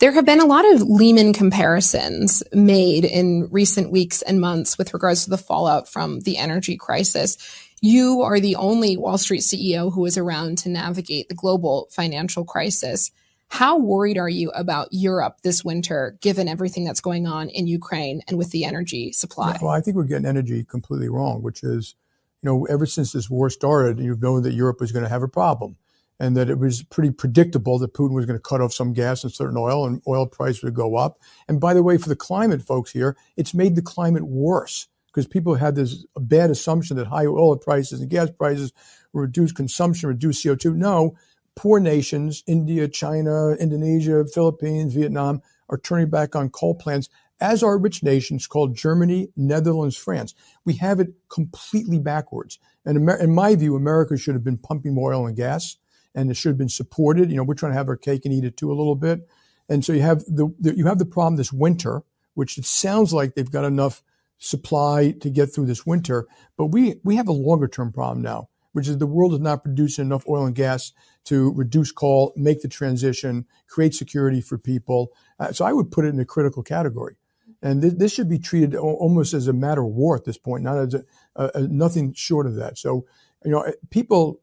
There 0.00 0.10
have 0.10 0.24
been 0.24 0.40
a 0.40 0.46
lot 0.46 0.64
of 0.74 0.82
Lehman 0.82 1.32
comparisons 1.32 2.42
made 2.52 3.04
in 3.04 3.46
recent 3.52 3.92
weeks 3.92 4.20
and 4.22 4.40
months 4.40 4.76
with 4.78 4.92
regards 4.94 5.24
to 5.24 5.30
the 5.30 5.38
fallout 5.38 5.86
from 5.88 6.20
the 6.20 6.38
energy 6.38 6.76
crisis. 6.76 7.36
You 7.80 8.22
are 8.22 8.40
the 8.40 8.56
only 8.56 8.96
Wall 8.96 9.18
Street 9.18 9.42
CEO 9.42 9.92
who 9.92 10.04
is 10.04 10.18
around 10.18 10.58
to 10.58 10.68
navigate 10.68 11.28
the 11.28 11.34
global 11.34 11.88
financial 11.92 12.44
crisis. 12.44 13.12
How 13.48 13.78
worried 13.78 14.18
are 14.18 14.28
you 14.28 14.50
about 14.50 14.88
Europe 14.90 15.38
this 15.42 15.64
winter, 15.64 16.18
given 16.20 16.48
everything 16.48 16.84
that's 16.84 17.00
going 17.00 17.26
on 17.26 17.48
in 17.48 17.68
Ukraine 17.68 18.20
and 18.26 18.36
with 18.36 18.50
the 18.50 18.64
energy 18.64 19.12
supply? 19.12 19.56
Well, 19.62 19.70
I 19.70 19.80
think 19.80 19.96
we're 19.96 20.04
getting 20.04 20.26
energy 20.26 20.64
completely 20.64 21.08
wrong, 21.08 21.42
which 21.42 21.62
is, 21.62 21.94
you 22.42 22.50
know, 22.50 22.64
ever 22.66 22.84
since 22.84 23.12
this 23.12 23.30
war 23.30 23.48
started, 23.48 24.00
you've 24.00 24.22
known 24.22 24.42
that 24.42 24.54
Europe 24.54 24.80
was 24.80 24.90
going 24.90 25.04
to 25.04 25.08
have 25.08 25.22
a 25.22 25.28
problem 25.28 25.76
and 26.20 26.36
that 26.36 26.50
it 26.50 26.58
was 26.58 26.82
pretty 26.82 27.12
predictable 27.12 27.78
that 27.78 27.94
Putin 27.94 28.12
was 28.12 28.26
going 28.26 28.38
to 28.38 28.42
cut 28.42 28.60
off 28.60 28.72
some 28.72 28.92
gas 28.92 29.22
and 29.22 29.32
certain 29.32 29.56
oil 29.56 29.86
and 29.86 30.02
oil 30.08 30.26
price 30.26 30.64
would 30.64 30.74
go 30.74 30.96
up. 30.96 31.20
And 31.46 31.60
by 31.60 31.74
the 31.74 31.82
way, 31.82 31.96
for 31.96 32.08
the 32.08 32.16
climate 32.16 32.60
folks 32.60 32.90
here, 32.90 33.16
it's 33.36 33.54
made 33.54 33.76
the 33.76 33.82
climate 33.82 34.24
worse 34.24 34.88
because 35.18 35.26
people 35.26 35.56
had 35.56 35.74
this 35.74 36.06
bad 36.16 36.48
assumption 36.48 36.96
that 36.96 37.08
high 37.08 37.26
oil 37.26 37.56
prices 37.56 38.00
and 38.00 38.08
gas 38.08 38.30
prices 38.30 38.72
reduce 39.12 39.50
consumption, 39.50 40.08
reduce 40.08 40.44
CO2. 40.44 40.76
No, 40.76 41.16
poor 41.56 41.80
nations, 41.80 42.44
India, 42.46 42.86
China, 42.86 43.54
Indonesia, 43.54 44.24
Philippines, 44.32 44.94
Vietnam, 44.94 45.42
are 45.68 45.78
turning 45.78 46.08
back 46.08 46.36
on 46.36 46.50
coal 46.50 46.76
plants, 46.76 47.08
as 47.40 47.64
are 47.64 47.76
rich 47.76 48.04
nations 48.04 48.46
called 48.46 48.76
Germany, 48.76 49.30
Netherlands, 49.36 49.96
France. 49.96 50.36
We 50.64 50.74
have 50.74 51.00
it 51.00 51.08
completely 51.28 51.98
backwards. 51.98 52.60
And 52.86 52.98
Amer- 52.98 53.18
in 53.18 53.34
my 53.34 53.56
view, 53.56 53.74
America 53.74 54.16
should 54.16 54.36
have 54.36 54.44
been 54.44 54.56
pumping 54.56 54.94
more 54.94 55.12
oil 55.12 55.26
and 55.26 55.36
gas, 55.36 55.78
and 56.14 56.30
it 56.30 56.34
should 56.34 56.50
have 56.50 56.58
been 56.58 56.68
supported. 56.68 57.28
You 57.28 57.38
know, 57.38 57.42
we're 57.42 57.54
trying 57.54 57.72
to 57.72 57.78
have 57.78 57.88
our 57.88 57.96
cake 57.96 58.24
and 58.24 58.32
eat 58.32 58.44
it 58.44 58.56
too 58.56 58.70
a 58.70 58.78
little 58.78 58.94
bit. 58.94 59.28
And 59.68 59.84
so 59.84 59.92
you 59.92 60.02
have 60.02 60.20
the, 60.26 60.54
the 60.60 60.76
you 60.76 60.86
have 60.86 61.00
the 61.00 61.04
problem 61.04 61.34
this 61.34 61.52
winter, 61.52 62.04
which 62.34 62.56
it 62.56 62.66
sounds 62.66 63.12
like 63.12 63.34
they've 63.34 63.50
got 63.50 63.64
enough 63.64 64.00
supply 64.38 65.12
to 65.20 65.30
get 65.30 65.46
through 65.46 65.66
this 65.66 65.84
winter, 65.84 66.26
but 66.56 66.66
we 66.66 66.96
we 67.04 67.16
have 67.16 67.28
a 67.28 67.32
longer 67.32 67.68
term 67.68 67.92
problem 67.92 68.22
now, 68.22 68.48
which 68.72 68.88
is 68.88 68.98
the 68.98 69.06
world 69.06 69.32
is 69.34 69.40
not 69.40 69.62
producing 69.62 70.06
enough 70.06 70.24
oil 70.28 70.46
and 70.46 70.54
gas 70.54 70.92
to 71.24 71.52
reduce 71.54 71.92
coal, 71.92 72.32
make 72.36 72.62
the 72.62 72.68
transition, 72.68 73.44
create 73.68 73.94
security 73.94 74.40
for 74.40 74.56
people. 74.56 75.12
Uh, 75.38 75.52
so 75.52 75.64
I 75.64 75.72
would 75.72 75.90
put 75.90 76.04
it 76.04 76.14
in 76.14 76.20
a 76.20 76.24
critical 76.24 76.62
category. 76.62 77.16
And 77.60 77.82
th- 77.82 77.94
this 77.94 78.12
should 78.14 78.28
be 78.28 78.38
treated 78.38 78.74
al- 78.74 78.82
almost 78.82 79.34
as 79.34 79.48
a 79.48 79.52
matter 79.52 79.82
of 79.82 79.88
war 79.92 80.16
at 80.16 80.24
this 80.24 80.38
point, 80.38 80.62
not 80.62 80.78
as 80.78 80.94
a, 80.94 81.04
a, 81.36 81.50
a 81.54 81.60
nothing 81.68 82.12
short 82.14 82.46
of 82.46 82.54
that. 82.54 82.78
So, 82.78 83.04
you 83.44 83.50
know, 83.50 83.72
people 83.90 84.40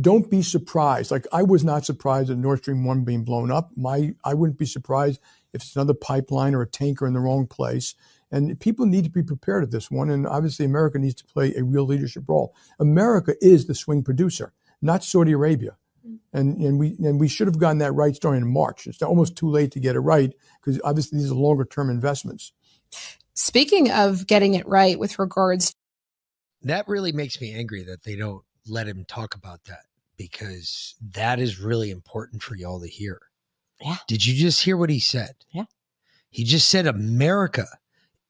don't 0.00 0.30
be 0.30 0.42
surprised. 0.42 1.10
Like 1.10 1.26
I 1.32 1.42
was 1.42 1.64
not 1.64 1.84
surprised 1.84 2.30
at 2.30 2.38
Nord 2.38 2.60
Stream 2.60 2.84
one 2.84 3.04
being 3.04 3.24
blown 3.24 3.50
up. 3.50 3.70
My 3.76 4.14
I 4.24 4.34
wouldn't 4.34 4.58
be 4.58 4.66
surprised 4.66 5.20
if 5.52 5.62
it's 5.62 5.76
another 5.76 5.94
pipeline 5.94 6.54
or 6.54 6.62
a 6.62 6.66
tanker 6.66 7.06
in 7.06 7.12
the 7.12 7.20
wrong 7.20 7.46
place. 7.46 7.94
And 8.30 8.58
people 8.60 8.86
need 8.86 9.04
to 9.04 9.10
be 9.10 9.22
prepared 9.22 9.62
at 9.62 9.70
this 9.70 9.90
one. 9.90 10.10
And 10.10 10.26
obviously, 10.26 10.64
America 10.66 10.98
needs 10.98 11.14
to 11.16 11.24
play 11.24 11.54
a 11.54 11.64
real 11.64 11.84
leadership 11.84 12.24
role. 12.26 12.54
America 12.80 13.34
is 13.40 13.66
the 13.66 13.74
swing 13.74 14.02
producer, 14.02 14.52
not 14.82 15.04
Saudi 15.04 15.32
Arabia. 15.32 15.76
Mm-hmm. 16.06 16.38
And, 16.38 16.58
and 16.58 16.78
we 16.78 16.96
and 17.04 17.20
we 17.20 17.28
should 17.28 17.46
have 17.46 17.58
gotten 17.58 17.78
that 17.78 17.92
right 17.92 18.14
starting 18.14 18.42
in 18.42 18.52
March. 18.52 18.86
It's 18.86 19.02
almost 19.02 19.36
too 19.36 19.48
late 19.48 19.70
to 19.72 19.80
get 19.80 19.96
it 19.96 20.00
right 20.00 20.32
because 20.60 20.80
obviously 20.84 21.18
these 21.18 21.30
are 21.30 21.34
longer 21.34 21.64
term 21.64 21.90
investments. 21.90 22.52
Speaking 23.34 23.90
of 23.90 24.26
getting 24.26 24.54
it 24.54 24.66
right 24.68 24.98
with 24.98 25.18
regards 25.18 25.74
That 26.62 26.88
really 26.88 27.12
makes 27.12 27.40
me 27.40 27.54
angry 27.54 27.84
that 27.84 28.04
they 28.04 28.16
don't 28.16 28.42
let 28.66 28.86
him 28.88 29.04
talk 29.06 29.34
about 29.34 29.64
that 29.64 29.84
because 30.16 30.94
that 31.12 31.38
is 31.40 31.60
really 31.60 31.90
important 31.90 32.42
for 32.42 32.56
y'all 32.56 32.80
to 32.80 32.88
hear. 32.88 33.20
Yeah. 33.80 33.96
Did 34.08 34.26
you 34.26 34.34
just 34.34 34.64
hear 34.64 34.76
what 34.76 34.90
he 34.90 35.00
said? 35.00 35.34
Yeah. 35.52 35.64
He 36.30 36.44
just 36.44 36.68
said 36.68 36.86
America 36.86 37.66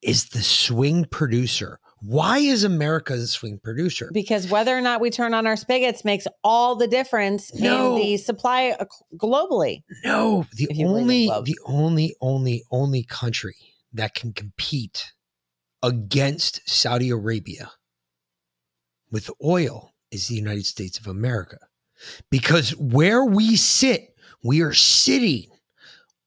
is 0.05 0.27
the 0.31 0.43
swing 0.43 1.05
producer. 1.07 1.79
Why 2.01 2.39
is 2.39 2.65
America 2.65 3.17
the 3.17 3.27
swing 3.27 3.59
producer? 3.63 4.11
because 4.13 4.49
whether 4.49 4.77
or 4.77 4.83
not 4.83 5.01
we 5.01 5.09
turn 5.11 5.33
on 5.33 5.47
our 5.47 5.57
spigots 5.57 6.05
makes 6.05 6.27
all 6.45 6.77
the 6.77 6.87
difference 6.87 7.53
No. 7.55 7.97
in 7.97 8.03
the 8.03 8.17
supply 8.19 8.77
uh, 8.79 8.85
globally 9.17 9.83
No, 10.05 10.45
the 10.55 10.69
If 10.71 10.77
you 10.77 10.87
believe 10.87 11.31
in 11.31 11.31
only 11.35 11.53
the 11.53 11.59
only 11.65 12.17
only 12.21 12.65
only 12.71 13.03
country 13.05 13.57
that 13.95 14.15
can 14.15 14.33
compete 14.35 15.13
against 15.83 16.61
Saudi 16.69 17.11
Arabia 17.11 17.73
with 19.11 19.31
oil 19.43 19.93
is 20.11 20.29
the 20.29 20.35
United 20.35 20.67
States 20.67 20.99
of 20.99 21.07
America. 21.07 21.59
Because 22.31 22.71
where 22.77 23.25
we 23.25 23.57
sit, 23.57 24.15
we 24.43 24.61
are 24.61 24.75
sitting 24.75 25.47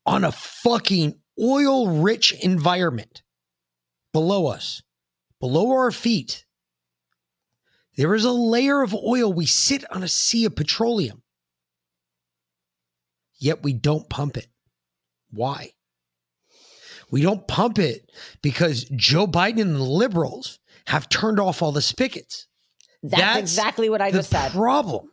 on 0.06 0.24
a 0.24 0.32
fucking 0.32 1.20
oil 1.40 1.90
rich 2.02 2.34
environment 2.44 3.22
below 4.18 4.48
us, 4.48 4.81
below 5.39 5.69
our 5.72 5.91
feet. 5.91 6.45
There 7.98 8.15
is 8.15 8.26
a 8.26 8.31
layer 8.31 8.81
of 8.81 8.95
oil. 8.95 9.31
We 9.31 9.45
sit 9.45 9.84
on 9.91 10.03
a 10.03 10.07
sea 10.07 10.45
of 10.45 10.56
petroleum 10.56 11.22
yet 13.39 13.64
we 13.64 13.73
don't 13.73 14.10
pump 14.10 14.38
it. 14.38 14.48
Why? 15.31 15.72
We 17.10 17.22
don't 17.22 17.48
pump 17.48 17.80
it 17.80 18.11
because 18.41 18.85
Joe 18.85 19.27
Biden 19.27 19.61
and 19.61 19.76
the 19.76 19.84
liberals 19.84 20.60
have 20.88 21.10
turned 21.10 21.39
off 21.39 21.61
all 21.61 21.72
the 21.72 21.81
spigots. 21.81 22.48
that's, 23.03 23.39
exactly 23.39 23.89
what 23.89 24.02
i 24.02 24.11
just 24.11 24.30
said 24.30 24.52
problem. 24.52 25.11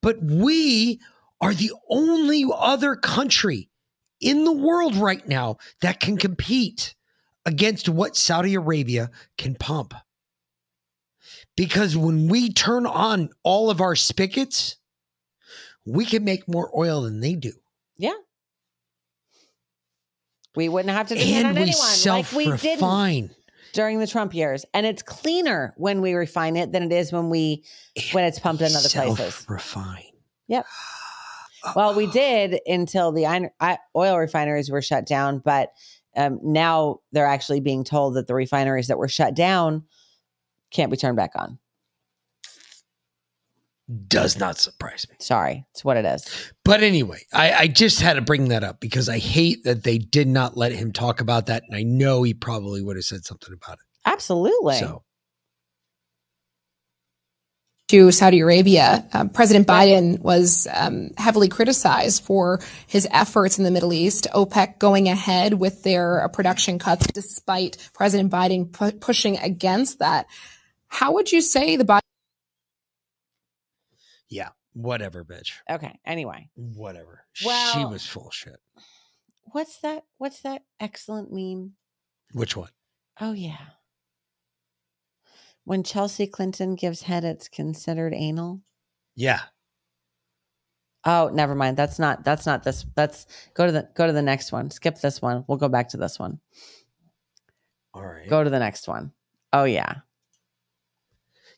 But 0.00 0.22
we 0.22 1.00
are 1.40 1.54
the 1.54 1.72
only 1.90 2.44
other 2.54 2.94
country 2.94 3.70
in 4.20 4.44
the 4.44 4.52
world 4.52 4.94
right 4.94 5.26
now 5.26 5.56
that 5.82 6.00
can 6.00 6.16
compete 6.16 6.94
against 7.46 7.88
what 7.88 8.16
Saudi 8.16 8.54
Arabia 8.54 9.10
can 9.38 9.54
pump. 9.54 9.94
Because 11.56 11.96
when 11.96 12.28
we 12.28 12.52
turn 12.52 12.86
on 12.86 13.30
all 13.42 13.70
of 13.70 13.80
our 13.80 13.94
spigots, 13.96 14.76
we 15.86 16.04
can 16.04 16.24
make 16.24 16.48
more 16.48 16.70
oil 16.76 17.02
than 17.02 17.20
they 17.20 17.34
do. 17.34 17.52
yeah 17.96 18.12
we 20.56 20.68
wouldn't 20.68 20.94
have 20.94 21.08
to 21.08 21.14
depend 21.16 21.34
And 21.34 21.46
on 21.48 21.54
we 21.54 21.60
anyone 21.62 21.86
like 22.06 22.32
we 22.32 22.44
didn't 22.44 22.60
self-refine. 22.60 23.30
during 23.72 23.98
the 23.98 24.06
Trump 24.06 24.34
years, 24.34 24.64
and 24.72 24.86
it's 24.86 25.02
cleaner 25.02 25.74
when 25.76 26.00
we 26.00 26.14
refine 26.14 26.56
it 26.56 26.70
than 26.70 26.84
it 26.84 26.92
is 26.92 27.12
when 27.12 27.28
we 27.28 27.64
when 28.12 28.22
it's 28.24 28.38
pumped 28.38 28.62
in 28.62 28.74
other 28.74 28.88
places. 28.88 29.44
Refine. 29.48 30.04
Yep. 30.46 30.64
Well, 31.74 31.94
we 31.94 32.06
did 32.06 32.60
until 32.66 33.10
the 33.10 33.50
oil 33.96 34.16
refineries 34.18 34.70
were 34.70 34.82
shut 34.82 35.06
down, 35.06 35.38
but 35.38 35.72
um, 36.16 36.38
now 36.42 37.00
they're 37.12 37.26
actually 37.26 37.60
being 37.60 37.84
told 37.84 38.14
that 38.14 38.26
the 38.26 38.34
refineries 38.34 38.88
that 38.88 38.98
were 38.98 39.08
shut 39.08 39.34
down 39.34 39.84
can't 40.70 40.90
be 40.90 40.96
turned 40.96 41.16
back 41.16 41.32
on. 41.36 41.58
Does 44.08 44.38
not 44.38 44.56
surprise 44.58 45.06
me. 45.10 45.16
Sorry, 45.20 45.66
it's 45.72 45.84
what 45.84 45.98
it 45.98 46.06
is. 46.06 46.26
But 46.64 46.82
anyway, 46.82 47.20
I, 47.34 47.52
I 47.52 47.66
just 47.66 48.00
had 48.00 48.14
to 48.14 48.22
bring 48.22 48.48
that 48.48 48.64
up 48.64 48.80
because 48.80 49.10
I 49.10 49.18
hate 49.18 49.64
that 49.64 49.82
they 49.82 49.98
did 49.98 50.26
not 50.26 50.56
let 50.56 50.72
him 50.72 50.90
talk 50.90 51.20
about 51.20 51.46
that. 51.46 51.64
And 51.66 51.76
I 51.76 51.82
know 51.82 52.22
he 52.22 52.32
probably 52.32 52.80
would 52.80 52.96
have 52.96 53.04
said 53.04 53.26
something 53.26 53.52
about 53.52 53.74
it. 53.74 53.84
Absolutely. 54.06 54.76
So 54.76 55.02
to 57.88 58.10
Saudi 58.10 58.40
Arabia. 58.40 59.06
Um, 59.12 59.28
President 59.28 59.66
Biden 59.66 60.18
was 60.20 60.66
um, 60.72 61.10
heavily 61.18 61.48
criticized 61.48 62.22
for 62.24 62.60
his 62.86 63.06
efforts 63.10 63.58
in 63.58 63.64
the 63.64 63.70
Middle 63.70 63.92
East. 63.92 64.26
OPEC 64.34 64.78
going 64.78 65.08
ahead 65.08 65.54
with 65.54 65.82
their 65.82 66.24
uh, 66.24 66.28
production 66.28 66.78
cuts 66.78 67.06
despite 67.08 67.76
President 67.92 68.32
Biden 68.32 68.72
pu- 68.72 68.92
pushing 68.98 69.36
against 69.38 69.98
that. 69.98 70.26
How 70.88 71.12
would 71.14 71.30
you 71.30 71.40
say 71.40 71.76
the 71.76 71.84
Biden? 71.84 72.00
yeah, 74.30 74.48
whatever, 74.72 75.24
bitch. 75.24 75.52
Okay. 75.70 75.98
Anyway, 76.04 76.48
Whatever. 76.56 77.24
she 77.32 77.84
was 77.84 78.04
full 78.06 78.28
of 78.28 78.34
shit. 78.34 78.56
what's 79.52 79.78
that? 79.80 80.04
What's 80.18 80.40
that 80.40 80.62
excellent 80.80 81.28
meme? 81.32 81.72
Which 82.32 82.56
one? 82.56 82.70
Oh 83.20 83.32
yeah. 83.32 83.58
When 85.64 85.82
Chelsea 85.82 86.26
Clinton 86.26 86.74
gives 86.74 87.02
head, 87.02 87.24
it's 87.24 87.48
considered 87.48 88.12
anal. 88.14 88.60
Yeah. 89.16 89.40
Oh, 91.04 91.30
never 91.32 91.54
mind. 91.54 91.76
That's 91.76 91.98
not. 91.98 92.24
That's 92.24 92.46
not 92.46 92.64
this. 92.64 92.84
That's 92.94 93.26
go 93.54 93.66
to 93.66 93.72
the 93.72 93.88
go 93.94 94.06
to 94.06 94.12
the 94.12 94.22
next 94.22 94.52
one. 94.52 94.70
Skip 94.70 95.00
this 95.00 95.20
one. 95.20 95.44
We'll 95.46 95.58
go 95.58 95.68
back 95.68 95.88
to 95.90 95.96
this 95.96 96.18
one. 96.18 96.40
All 97.92 98.04
right. 98.04 98.28
Go 98.28 98.42
to 98.42 98.50
the 98.50 98.58
next 98.58 98.88
one. 98.88 99.12
Oh 99.52 99.64
yeah. 99.64 99.96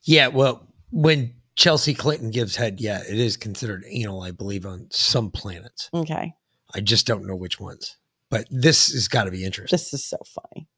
Yeah. 0.03 0.29
Well, 0.29 0.69
when 0.91 1.35
Chelsea 1.57 1.95
Clinton 1.95 2.31
gives 2.31 2.57
head, 2.57 2.81
yeah, 2.81 3.03
it 3.09 3.19
is 3.19 3.37
considered 3.37 3.85
anal, 3.89 4.23
I 4.23 4.31
believe, 4.31 4.67
on 4.67 4.89
some 4.91 5.31
planets. 5.31 5.91
Okay. 5.95 6.35
I 6.75 6.81
just 6.81 7.07
don't 7.07 7.27
know 7.27 7.37
which 7.37 7.59
ones. 7.61 7.97
But 8.29 8.47
this 8.51 8.93
has 8.93 9.09
got 9.09 9.25
to 9.25 9.31
be 9.31 9.45
interesting. 9.45 9.75
This 9.75 9.95
is 9.95 10.05
so 10.05 10.19
funny. 10.27 10.69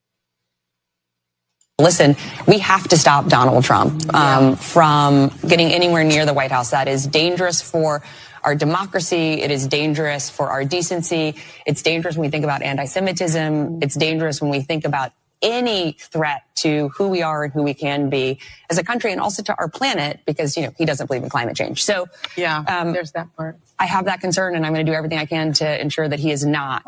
Listen, 1.80 2.16
we 2.48 2.58
have 2.58 2.88
to 2.88 2.98
stop 2.98 3.28
Donald 3.28 3.62
Trump 3.62 4.12
um, 4.12 4.56
from 4.56 5.28
getting 5.46 5.70
anywhere 5.70 6.02
near 6.02 6.26
the 6.26 6.34
White 6.34 6.50
House. 6.50 6.72
That 6.72 6.88
is 6.88 7.06
dangerous 7.06 7.62
for 7.62 8.02
our 8.42 8.56
democracy. 8.56 9.40
It 9.42 9.52
is 9.52 9.68
dangerous 9.68 10.28
for 10.28 10.50
our 10.50 10.64
decency. 10.64 11.36
It's 11.66 11.80
dangerous 11.82 12.16
when 12.16 12.22
we 12.22 12.30
think 12.30 12.42
about 12.42 12.62
anti 12.62 12.84
Semitism. 12.84 13.78
It's 13.80 13.94
dangerous 13.94 14.42
when 14.42 14.50
we 14.50 14.60
think 14.60 14.84
about 14.84 15.12
any 15.40 15.92
threat 15.92 16.42
to 16.56 16.88
who 16.96 17.10
we 17.10 17.22
are 17.22 17.44
and 17.44 17.52
who 17.52 17.62
we 17.62 17.74
can 17.74 18.10
be 18.10 18.40
as 18.68 18.78
a 18.78 18.82
country 18.82 19.12
and 19.12 19.20
also 19.20 19.44
to 19.44 19.54
our 19.56 19.68
planet 19.68 20.18
because, 20.26 20.56
you 20.56 20.64
know, 20.64 20.72
he 20.76 20.84
doesn't 20.84 21.06
believe 21.06 21.22
in 21.22 21.28
climate 21.28 21.56
change. 21.56 21.84
So, 21.84 22.08
yeah, 22.36 22.58
um, 22.66 22.92
there's 22.92 23.12
that 23.12 23.28
part. 23.36 23.56
I 23.78 23.86
have 23.86 24.06
that 24.06 24.20
concern 24.20 24.56
and 24.56 24.66
I'm 24.66 24.74
going 24.74 24.84
to 24.84 24.90
do 24.90 24.96
everything 24.96 25.18
I 25.18 25.26
can 25.26 25.52
to 25.52 25.80
ensure 25.80 26.08
that 26.08 26.18
he 26.18 26.32
is 26.32 26.44
not 26.44 26.82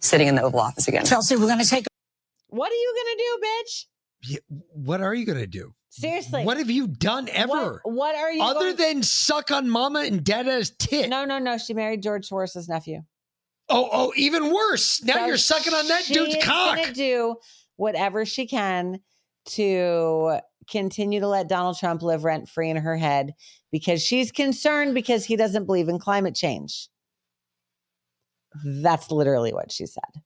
sitting 0.00 0.28
in 0.28 0.34
the 0.34 0.42
Oval 0.42 0.60
Office 0.60 0.88
again. 0.88 1.06
Chelsea, 1.06 1.36
we're 1.36 1.48
gonna 1.48 1.64
take. 1.64 1.86
What 2.48 2.70
are 2.70 2.74
you 2.74 2.94
gonna 3.02 3.16
do, 3.16 3.46
bitch? 3.46 3.86
What 4.48 5.00
are 5.00 5.14
you 5.14 5.26
going 5.26 5.38
to 5.38 5.46
do? 5.46 5.74
Seriously. 5.90 6.44
What 6.44 6.56
have 6.56 6.70
you 6.70 6.88
done 6.88 7.28
ever? 7.30 7.80
What, 7.84 7.94
what 7.94 8.14
are 8.16 8.32
you 8.32 8.42
Other 8.42 8.72
than 8.72 9.02
suck 9.02 9.50
on 9.50 9.70
mama 9.70 10.00
and 10.00 10.24
dada's 10.24 10.70
tit. 10.70 11.08
No, 11.08 11.24
no, 11.24 11.38
no. 11.38 11.56
She 11.56 11.72
married 11.72 12.02
George 12.02 12.28
Soros's 12.28 12.68
nephew. 12.68 13.02
Oh, 13.68 13.88
oh, 13.92 14.12
even 14.16 14.52
worse. 14.52 15.02
Now 15.04 15.14
So 15.14 15.26
you're 15.26 15.36
sucking 15.36 15.72
on 15.72 15.86
that 15.88 16.04
dude's 16.06 16.36
cock. 16.42 16.76
Gonna 16.76 16.92
do 16.92 17.36
whatever 17.76 18.26
she 18.26 18.46
can 18.46 19.00
to 19.50 20.40
continue 20.68 21.20
to 21.20 21.28
let 21.28 21.48
Donald 21.48 21.78
Trump 21.78 22.02
live 22.02 22.24
rent 22.24 22.48
free 22.48 22.70
in 22.70 22.76
her 22.76 22.96
head 22.96 23.34
because 23.70 24.02
she's 24.02 24.32
concerned 24.32 24.94
because 24.94 25.24
he 25.24 25.36
doesn't 25.36 25.66
believe 25.66 25.88
in 25.88 25.98
climate 25.98 26.34
change. 26.34 26.88
That's 28.64 29.10
literally 29.10 29.52
what 29.52 29.72
she 29.72 29.86
said. 29.86 30.22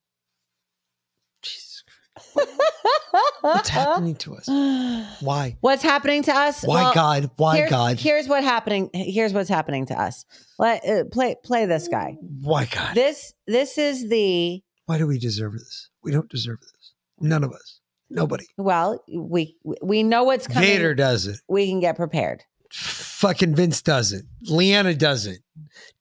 What's 3.41 3.69
happening 3.69 4.17
to 4.17 4.37
us? 4.37 4.49
Why? 5.21 5.57
What's 5.61 5.83
happening 5.83 6.23
to 6.25 6.33
us? 6.35 6.63
Why 6.63 6.93
God? 6.95 7.31
Why 7.37 7.57
here's- 7.57 7.71
God? 7.71 7.99
Here's 7.99 8.29
what 8.29 8.43
happening. 8.45 8.91
Here's 8.93 9.33
what's 9.33 9.49
happening 9.49 9.87
to 9.87 10.01
us. 10.01 10.25
Let 10.59 10.85
uh, 10.85 11.05
play 11.11 11.37
play 11.43 11.67
this 11.67 11.89
guy. 11.89 12.17
Why 12.41 12.67
God? 12.67 12.95
This 12.95 13.33
this 13.47 13.79
is 13.79 14.09
the 14.09 14.63
Why 14.87 14.99
do 14.99 15.07
we 15.07 15.19
deserve 15.19 15.53
this? 15.53 15.89
We 16.03 16.13
don't 16.13 16.29
deserve 16.29 16.61
this. 16.61 16.93
None 17.21 17.45
of 17.45 17.53
us. 17.53 17.81
Nobody. 18.11 18.47
well 18.57 19.05
we 19.13 19.57
we 19.83 20.03
know 20.03 20.25
what's 20.25 20.47
coming. 20.47 20.69
Vader 20.69 20.95
doesn't. 20.95 21.41
We 21.49 21.69
can 21.69 21.81
get 21.81 21.97
prepared. 21.97 22.43
Fucking 22.73 23.55
Vince 23.55 23.83
doesn't. 23.83 24.27
Leanna 24.43 24.95
doesn't. 24.95 25.39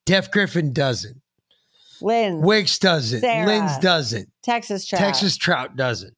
Def 0.06 0.32
Griffin 0.32 0.74
doesn't. 0.74 1.22
Lynn, 2.02 2.42
Wicks 2.42 2.80
doesn't. 2.80 3.22
Sarah, 3.22 3.46
Lynn's 3.46 3.78
doesn't. 3.80 4.30
Texas 4.44 4.86
Trout. 4.86 5.02
Texas 5.02 5.38
Trout 5.38 5.76
doesn't. 5.76 6.16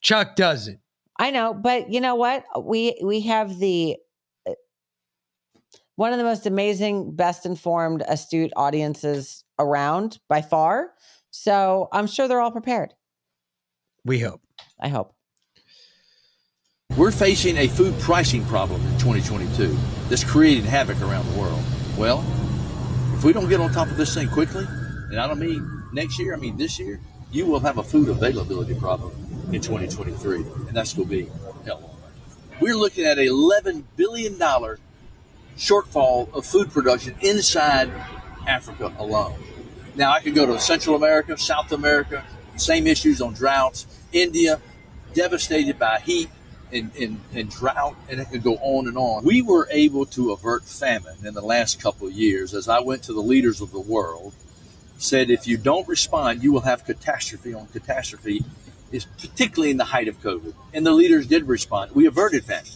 Chuck 0.00 0.36
doesn't. 0.36 0.80
I 1.18 1.30
know, 1.30 1.52
but 1.52 1.90
you 1.90 2.00
know 2.00 2.14
what? 2.14 2.44
We 2.62 2.98
we 3.02 3.20
have 3.22 3.58
the 3.58 3.96
uh, 4.48 4.52
one 5.96 6.12
of 6.12 6.18
the 6.18 6.24
most 6.24 6.46
amazing, 6.46 7.16
best 7.16 7.44
informed, 7.44 8.02
astute 8.06 8.52
audiences 8.56 9.44
around 9.58 10.18
by 10.28 10.42
far. 10.42 10.92
So 11.30 11.88
I'm 11.92 12.06
sure 12.06 12.28
they're 12.28 12.40
all 12.40 12.52
prepared. 12.52 12.94
We 14.04 14.20
hope. 14.20 14.40
I 14.80 14.88
hope. 14.88 15.14
We're 16.96 17.10
facing 17.10 17.56
a 17.58 17.68
food 17.68 17.98
pricing 18.00 18.44
problem 18.46 18.80
in 18.80 18.98
2022 18.98 19.76
that's 20.08 20.24
creating 20.24 20.64
havoc 20.64 21.00
around 21.02 21.30
the 21.30 21.38
world. 21.38 21.62
Well, 21.96 22.24
if 23.14 23.24
we 23.24 23.32
don't 23.32 23.48
get 23.48 23.60
on 23.60 23.70
top 23.72 23.88
of 23.88 23.96
this 23.96 24.14
thing 24.14 24.28
quickly, 24.28 24.66
and 25.10 25.18
I 25.18 25.26
don't 25.26 25.38
mean 25.38 25.84
next 25.92 26.18
year, 26.18 26.34
I 26.34 26.36
mean 26.36 26.56
this 26.56 26.78
year, 26.78 27.00
you 27.30 27.46
will 27.46 27.60
have 27.60 27.78
a 27.78 27.82
food 27.82 28.08
availability 28.08 28.74
problem 28.74 29.12
in 29.52 29.60
2023, 29.60 30.36
and 30.36 30.68
that's 30.70 30.94
going 30.94 31.08
to 31.08 31.14
be 31.14 31.30
hell. 31.64 31.96
We're 32.60 32.76
looking 32.76 33.04
at 33.04 33.18
a 33.18 33.26
11 33.26 33.86
billion 33.96 34.38
dollar 34.38 34.78
shortfall 35.56 36.32
of 36.32 36.46
food 36.46 36.70
production 36.70 37.14
inside 37.20 37.90
Africa 38.46 38.92
alone. 38.98 39.38
Now 39.94 40.12
I 40.12 40.20
could 40.20 40.34
go 40.34 40.46
to 40.46 40.58
Central 40.58 40.96
America, 40.96 41.36
South 41.36 41.72
America, 41.72 42.24
same 42.56 42.86
issues 42.86 43.20
on 43.20 43.34
droughts. 43.34 43.86
India, 44.12 44.60
devastated 45.14 45.78
by 45.78 45.98
heat 46.00 46.28
and, 46.72 46.90
and, 47.00 47.20
and 47.34 47.50
drought, 47.50 47.96
and 48.08 48.20
it 48.20 48.30
could 48.30 48.42
go 48.42 48.54
on 48.56 48.88
and 48.88 48.96
on. 48.96 49.24
We 49.24 49.42
were 49.42 49.68
able 49.70 50.06
to 50.06 50.32
avert 50.32 50.64
famine 50.64 51.26
in 51.26 51.34
the 51.34 51.42
last 51.42 51.80
couple 51.80 52.06
of 52.06 52.12
years 52.12 52.54
as 52.54 52.68
I 52.68 52.80
went 52.80 53.02
to 53.04 53.12
the 53.12 53.20
leaders 53.20 53.60
of 53.60 53.72
the 53.72 53.80
world, 53.80 54.34
said 54.98 55.30
if 55.30 55.46
you 55.46 55.56
don't 55.56 55.88
respond, 55.88 56.42
you 56.42 56.52
will 56.52 56.60
have 56.60 56.84
catastrophe 56.84 57.54
on 57.54 57.66
catastrophe, 57.68 58.44
is 58.90 59.04
particularly 59.04 59.70
in 59.70 59.76
the 59.76 59.84
height 59.84 60.08
of 60.08 60.20
COVID. 60.20 60.54
And 60.74 60.84
the 60.84 60.92
leaders 60.92 61.26
did 61.26 61.46
respond. 61.46 61.92
We 61.92 62.06
averted 62.06 62.44
that. 62.44 62.70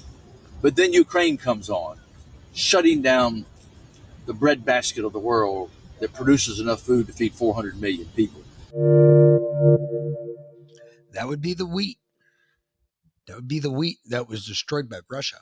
But 0.60 0.76
then 0.76 0.92
Ukraine 0.92 1.36
comes 1.36 1.68
on, 1.68 1.98
shutting 2.54 3.02
down 3.02 3.44
the 4.26 4.32
breadbasket 4.32 5.04
of 5.04 5.12
the 5.12 5.18
world 5.18 5.70
that 5.98 6.12
produces 6.12 6.60
enough 6.60 6.80
food 6.80 7.08
to 7.08 7.12
feed 7.12 7.34
400 7.34 7.80
million 7.80 8.06
people. 8.14 8.42
That 11.12 11.28
would 11.28 11.42
be 11.42 11.54
the 11.54 11.66
wheat. 11.66 11.98
That 13.26 13.36
would 13.36 13.48
be 13.48 13.58
the 13.58 13.70
wheat 13.70 13.98
that 14.06 14.28
was 14.28 14.46
destroyed 14.46 14.88
by 14.88 15.00
Russia. 15.10 15.38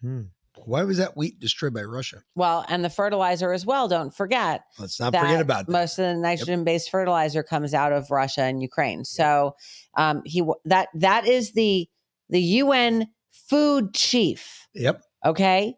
Hmm. 0.00 0.22
Why 0.66 0.82
was 0.84 0.98
that 0.98 1.16
wheat 1.16 1.38
destroyed 1.40 1.74
by 1.74 1.82
Russia? 1.82 2.22
Well, 2.34 2.64
and 2.68 2.84
the 2.84 2.90
fertilizer 2.90 3.52
as 3.52 3.64
well. 3.66 3.88
Don't 3.88 4.14
forget. 4.14 4.62
Let's 4.78 4.98
not 5.00 5.14
forget 5.14 5.40
about 5.40 5.66
that. 5.66 5.72
Most 5.72 5.98
of 5.98 6.04
the 6.06 6.14
nitrogen-based 6.14 6.90
fertilizer 6.90 7.42
comes 7.42 7.74
out 7.74 7.92
of 7.92 8.10
Russia 8.10 8.42
and 8.42 8.60
Ukraine. 8.62 9.04
So 9.04 9.56
um, 9.96 10.22
he 10.24 10.42
that 10.64 10.88
that 10.94 11.26
is 11.26 11.52
the 11.52 11.88
the 12.30 12.40
UN 12.40 13.08
food 13.48 13.94
chief. 13.94 14.66
Yep. 14.74 15.02
Okay. 15.24 15.76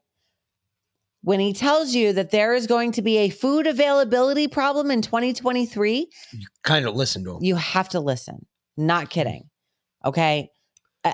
When 1.23 1.41
he 1.41 1.53
tells 1.53 1.93
you 1.95 2.13
that 2.13 2.31
there 2.31 2.55
is 2.55 2.69
going 2.69 2.93
to 2.93 3.03
be 3.03 3.19
a 3.19 3.31
food 3.31 3.67
availability 3.67 4.47
problem 4.47 4.93
in 4.93 5.03
2023, 5.03 6.09
you 6.33 6.47
Kind 6.63 6.87
of 6.87 6.95
listen 6.95 7.25
to 7.25 7.33
him. 7.33 7.39
you 7.43 7.57
have 7.57 7.89
to 7.91 8.01
listen. 8.01 8.47
Not 8.77 9.11
kidding. 9.11 9.49
Okay. 10.05 10.51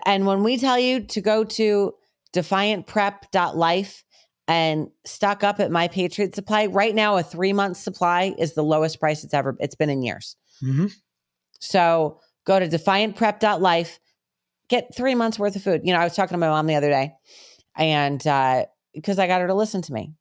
And 0.05 0.27
when 0.27 0.43
we 0.43 0.59
tell 0.59 0.79
you 0.79 1.01
to 1.07 1.21
go 1.23 1.45
to 1.45 1.95
defiantprep.life 2.33 4.05
and 4.49 4.89
stock 5.05 5.45
up 5.45 5.61
at 5.61 5.71
my 5.71 5.89
Patriot 5.89 6.35
Supply, 6.35 6.67
right 6.67 6.95
now 6.95 7.17
a 7.17 7.23
three 7.23 7.53
month 7.53 7.77
supply 7.77 8.35
is 8.39 8.55
the 8.55 8.65
lowest 8.65 9.01
price 9.01 9.25
it's 9.25 9.35
ever 9.35 9.57
it's 9.61 9.75
been 9.75 9.91
in 9.91 10.03
years. 10.03 10.37
Mm-hmm. 10.63 10.87
So 11.61 12.21
go 12.45 12.59
to 12.59 12.67
defiantprep.life, 12.67 14.01
get 14.69 14.95
three 14.95 15.15
months 15.15 15.39
worth 15.39 15.57
of 15.57 15.63
food. 15.63 15.83
You 15.85 15.93
know, 15.93 16.01
I 16.01 16.05
was 16.05 16.17
talking 16.17 16.35
to 16.35 16.39
my 16.39 16.49
mom 16.49 16.67
the 16.67 16.75
other 16.75 16.91
day, 16.91 17.13
and 17.77 18.27
uh, 18.27 18.67
because 18.95 19.19
I 19.19 19.27
got 19.27 19.41
her 19.41 19.47
to 19.47 19.55
listen 19.55 19.83
to 19.83 19.93
me 19.93 20.13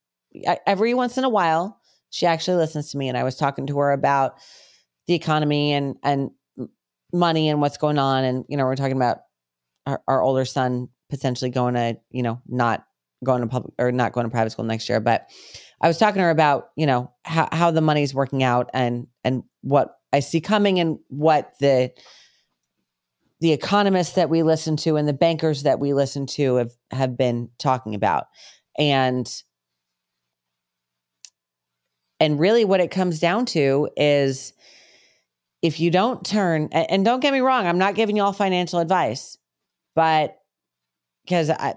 I, 0.47 0.59
every 0.65 0.93
once 0.93 1.17
in 1.17 1.23
a 1.23 1.29
while, 1.29 1.79
she 2.09 2.25
actually 2.25 2.57
listens 2.57 2.91
to 2.91 2.97
me. 2.97 3.09
And 3.09 3.17
I 3.17 3.23
was 3.23 3.35
talking 3.35 3.67
to 3.67 3.77
her 3.79 3.91
about 3.91 4.35
the 5.07 5.13
economy 5.13 5.73
and 5.73 5.95
and 6.03 6.31
money 7.13 7.49
and 7.49 7.59
what's 7.61 7.77
going 7.77 7.97
on, 7.97 8.23
and 8.23 8.45
you 8.47 8.57
know, 8.57 8.65
we're 8.65 8.75
talking 8.75 8.95
about 8.95 9.19
our, 9.85 10.01
our 10.07 10.21
older 10.21 10.45
son 10.45 10.89
potentially 11.11 11.51
going 11.51 11.75
to, 11.75 11.97
you 12.09 12.23
know, 12.23 12.41
not 12.47 12.85
going 13.23 13.41
to 13.41 13.47
public 13.47 13.75
or 13.77 13.91
not 13.91 14.13
going 14.13 14.25
to 14.25 14.31
private 14.31 14.49
school 14.49 14.65
next 14.65 14.89
year. 14.89 14.99
But 14.99 15.29
I 15.79 15.88
was 15.88 15.99
talking 15.99 16.17
to 16.17 16.23
her 16.23 16.29
about, 16.31 16.69
you 16.75 16.88
know, 16.88 17.11
how 17.23 17.47
how 17.51 17.69
the 17.69 17.81
money's 17.81 18.15
working 18.15 18.41
out 18.41 18.71
and 18.73 19.05
and 19.23 19.43
what 19.61 19.99
I 20.11 20.21
see 20.21 20.41
coming 20.41 20.79
and 20.79 20.97
what 21.09 21.53
the 21.59 21.91
the 23.41 23.51
economists 23.51 24.13
that 24.13 24.29
we 24.29 24.41
listen 24.41 24.77
to 24.77 24.95
and 24.95 25.07
the 25.07 25.13
bankers 25.13 25.63
that 25.63 25.79
we 25.79 25.93
listen 25.93 26.25
to 26.27 26.55
have 26.55 26.71
have 26.89 27.17
been 27.17 27.49
talking 27.59 27.93
about. 27.93 28.27
And 28.79 29.29
and 32.19 32.39
really 32.39 32.65
what 32.65 32.79
it 32.79 32.91
comes 32.91 33.19
down 33.19 33.45
to 33.47 33.89
is 33.97 34.53
if 35.61 35.79
you 35.79 35.91
don't 35.91 36.25
turn 36.25 36.69
and 36.71 37.05
don't 37.05 37.19
get 37.19 37.33
me 37.33 37.39
wrong, 37.39 37.67
I'm 37.67 37.77
not 37.77 37.95
giving 37.95 38.15
you 38.15 38.23
all 38.23 38.33
financial 38.33 38.79
advice, 38.79 39.38
but 39.93 40.40
because 41.32 41.49
I 41.49 41.76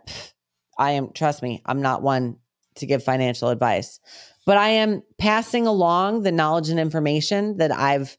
I 0.79 0.91
am 0.93 1.13
trust 1.13 1.41
me, 1.41 1.63
I'm 1.65 1.81
not 1.81 2.03
one 2.03 2.37
to 2.75 2.87
give 2.87 3.05
financial 3.05 3.51
advice. 3.51 4.01
But 4.47 4.57
I 4.57 4.71
am 4.71 5.03
passing 5.17 5.67
along 5.69 6.23
the 6.23 6.33
knowledge 6.33 6.71
and 6.71 6.81
information 6.81 7.59
that 7.59 7.71
I've 7.71 8.19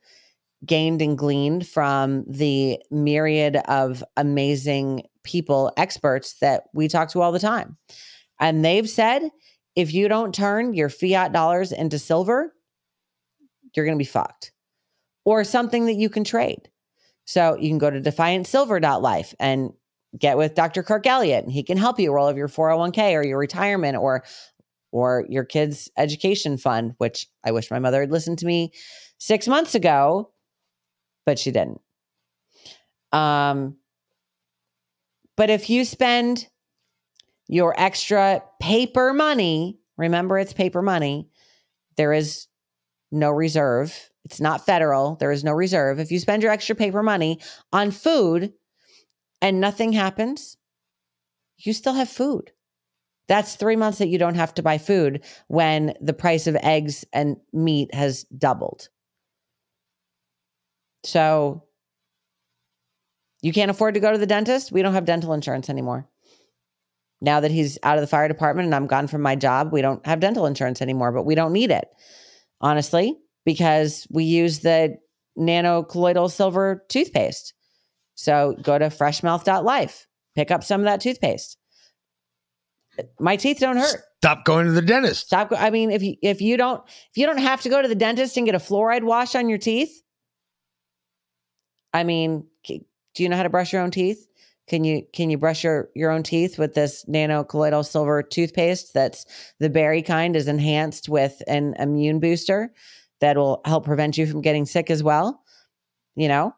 gained 0.65 1.01
and 1.01 1.17
gleaned 1.17 1.67
from 1.67 2.23
the 2.25 2.79
myriad 2.89 3.57
of 3.67 4.01
amazing 4.15 5.03
people, 5.23 5.73
experts 5.75 6.35
that 6.39 6.63
we 6.73 6.87
talk 6.87 7.09
to 7.09 7.21
all 7.21 7.33
the 7.33 7.39
time. 7.39 7.75
And 8.39 8.63
they've 8.63 8.89
said 8.89 9.29
if 9.75 9.93
you 9.93 10.07
don't 10.07 10.33
turn 10.33 10.73
your 10.73 10.87
fiat 10.87 11.33
dollars 11.33 11.73
into 11.73 11.99
silver, 11.99 12.55
you're 13.75 13.85
going 13.85 13.97
to 13.97 14.01
be 14.01 14.05
fucked. 14.05 14.53
Or 15.25 15.43
something 15.43 15.87
that 15.87 15.95
you 15.95 16.09
can 16.09 16.23
trade. 16.23 16.69
So 17.25 17.57
you 17.57 17.67
can 17.67 17.77
go 17.77 17.89
to 17.89 17.99
defiantsilver.life 17.99 19.35
and 19.37 19.73
get 20.17 20.37
with 20.37 20.55
Dr. 20.55 20.83
Kirk 20.83 21.05
Elliott 21.05 21.43
and 21.43 21.51
he 21.51 21.63
can 21.63 21.77
help 21.77 21.99
you 21.99 22.11
roll 22.11 22.27
over 22.27 22.37
your 22.37 22.47
401k 22.47 23.13
or 23.13 23.25
your 23.25 23.37
retirement 23.37 23.97
or 23.97 24.23
or 24.91 25.25
your 25.27 25.43
kids 25.43 25.89
education 25.97 26.57
fund, 26.57 26.93
which 26.99 27.27
I 27.43 27.51
wish 27.51 27.69
my 27.69 27.79
mother 27.79 27.99
had 28.01 28.11
listened 28.11 28.39
to 28.39 28.45
me 28.45 28.71
6 29.17 29.47
months 29.47 29.75
ago, 29.75 30.31
but 31.25 31.37
she 31.39 31.51
didn't. 31.51 31.81
Um 33.11 33.77
but 35.37 35.49
if 35.49 35.69
you 35.69 35.83
spend 35.83 36.47
your 37.47 37.75
extra 37.77 38.41
paper 38.61 39.13
money, 39.13 39.79
remember 39.97 40.39
it's 40.39 40.53
paper 40.53 40.81
money, 40.81 41.29
there 41.97 42.13
is 42.13 42.47
no 43.11 43.31
reserve. 43.31 44.09
It's 44.23 44.41
not 44.41 44.65
federal. 44.65 45.15
There 45.17 45.31
is 45.31 45.43
no 45.43 45.51
reserve. 45.51 45.99
If 45.99 46.11
you 46.11 46.19
spend 46.19 46.41
your 46.41 46.51
extra 46.51 46.75
paper 46.75 47.03
money 47.03 47.39
on 47.71 47.91
food 47.91 48.53
and 49.45 49.61
nothing 49.61 49.93
happens, 49.93 50.57
you 51.59 51.71
still 51.71 51.93
have 51.93 52.09
food. 52.09 52.51
That's 53.27 53.53
three 53.53 53.75
months 53.75 53.99
that 53.99 54.07
you 54.07 54.17
don't 54.17 54.33
have 54.33 54.55
to 54.55 54.63
buy 54.63 54.79
food 54.79 55.23
when 55.49 55.93
the 56.01 56.13
price 56.13 56.47
of 56.47 56.57
eggs 56.63 57.05
and 57.13 57.37
meat 57.53 57.93
has 57.93 58.23
doubled. 58.35 58.89
So 61.03 61.63
you 63.43 63.53
can't 63.53 63.69
afford 63.69 63.93
to 63.93 63.99
go 63.99 64.11
to 64.11 64.17
the 64.17 64.25
dentist. 64.25 64.71
We 64.71 64.81
don't 64.81 64.95
have 64.95 65.05
dental 65.05 65.33
insurance 65.33 65.69
anymore. 65.69 66.09
Now 67.21 67.39
that 67.39 67.51
he's 67.51 67.77
out 67.83 67.99
of 67.99 68.01
the 68.01 68.07
fire 68.07 68.27
department 68.27 68.65
and 68.65 68.73
I'm 68.73 68.87
gone 68.87 69.05
from 69.05 69.21
my 69.21 69.35
job, 69.35 69.71
we 69.71 69.83
don't 69.83 70.03
have 70.07 70.19
dental 70.19 70.47
insurance 70.47 70.81
anymore, 70.81 71.11
but 71.11 71.23
we 71.23 71.35
don't 71.35 71.53
need 71.53 71.69
it, 71.69 71.87
honestly, 72.61 73.15
because 73.45 74.07
we 74.09 74.23
use 74.23 74.61
the 74.61 74.97
nano 75.35 75.83
colloidal 75.83 76.29
silver 76.29 76.83
toothpaste. 76.89 77.53
So 78.15 78.55
go 78.61 78.79
to 78.79 78.85
freshmouth.life, 78.87 80.07
pick 80.35 80.51
up 80.51 80.63
some 80.63 80.81
of 80.81 80.85
that 80.85 81.01
toothpaste. 81.01 81.57
My 83.19 83.35
teeth 83.35 83.59
don't 83.59 83.77
hurt. 83.77 84.03
Stop 84.17 84.45
going 84.45 84.65
to 84.65 84.71
the 84.71 84.81
dentist. 84.81 85.27
Stop. 85.27 85.51
I 85.55 85.69
mean, 85.69 85.91
if 85.91 86.01
you 86.01 86.15
if 86.21 86.41
you 86.41 86.57
don't 86.57 86.81
if 86.87 87.17
you 87.17 87.25
don't 87.25 87.37
have 87.37 87.61
to 87.61 87.69
go 87.69 87.81
to 87.81 87.87
the 87.87 87.95
dentist 87.95 88.37
and 88.37 88.45
get 88.45 88.55
a 88.55 88.59
fluoride 88.59 89.03
wash 89.03 89.35
on 89.35 89.49
your 89.49 89.57
teeth, 89.57 90.01
I 91.93 92.03
mean, 92.03 92.47
do 92.65 93.23
you 93.23 93.29
know 93.29 93.35
how 93.35 93.43
to 93.43 93.49
brush 93.49 93.73
your 93.73 93.81
own 93.81 93.91
teeth? 93.91 94.27
Can 94.67 94.83
you 94.83 95.03
can 95.13 95.29
you 95.29 95.37
brush 95.37 95.63
your 95.63 95.89
your 95.93 96.09
own 96.09 96.23
teeth 96.23 96.57
with 96.57 96.73
this 96.73 97.07
nano 97.07 97.43
colloidal 97.43 97.83
silver 97.83 98.23
toothpaste 98.23 98.93
that's 98.93 99.25
the 99.59 99.69
berry 99.69 100.01
kind 100.01 100.35
is 100.35 100.47
enhanced 100.47 101.07
with 101.07 101.43
an 101.47 101.75
immune 101.77 102.19
booster 102.19 102.73
that 103.21 103.37
will 103.37 103.61
help 103.65 103.85
prevent 103.85 104.17
you 104.17 104.25
from 104.25 104.41
getting 104.41 104.65
sick 104.65 104.89
as 104.89 105.03
well. 105.03 105.43
You 106.15 106.27
know, 106.29 106.55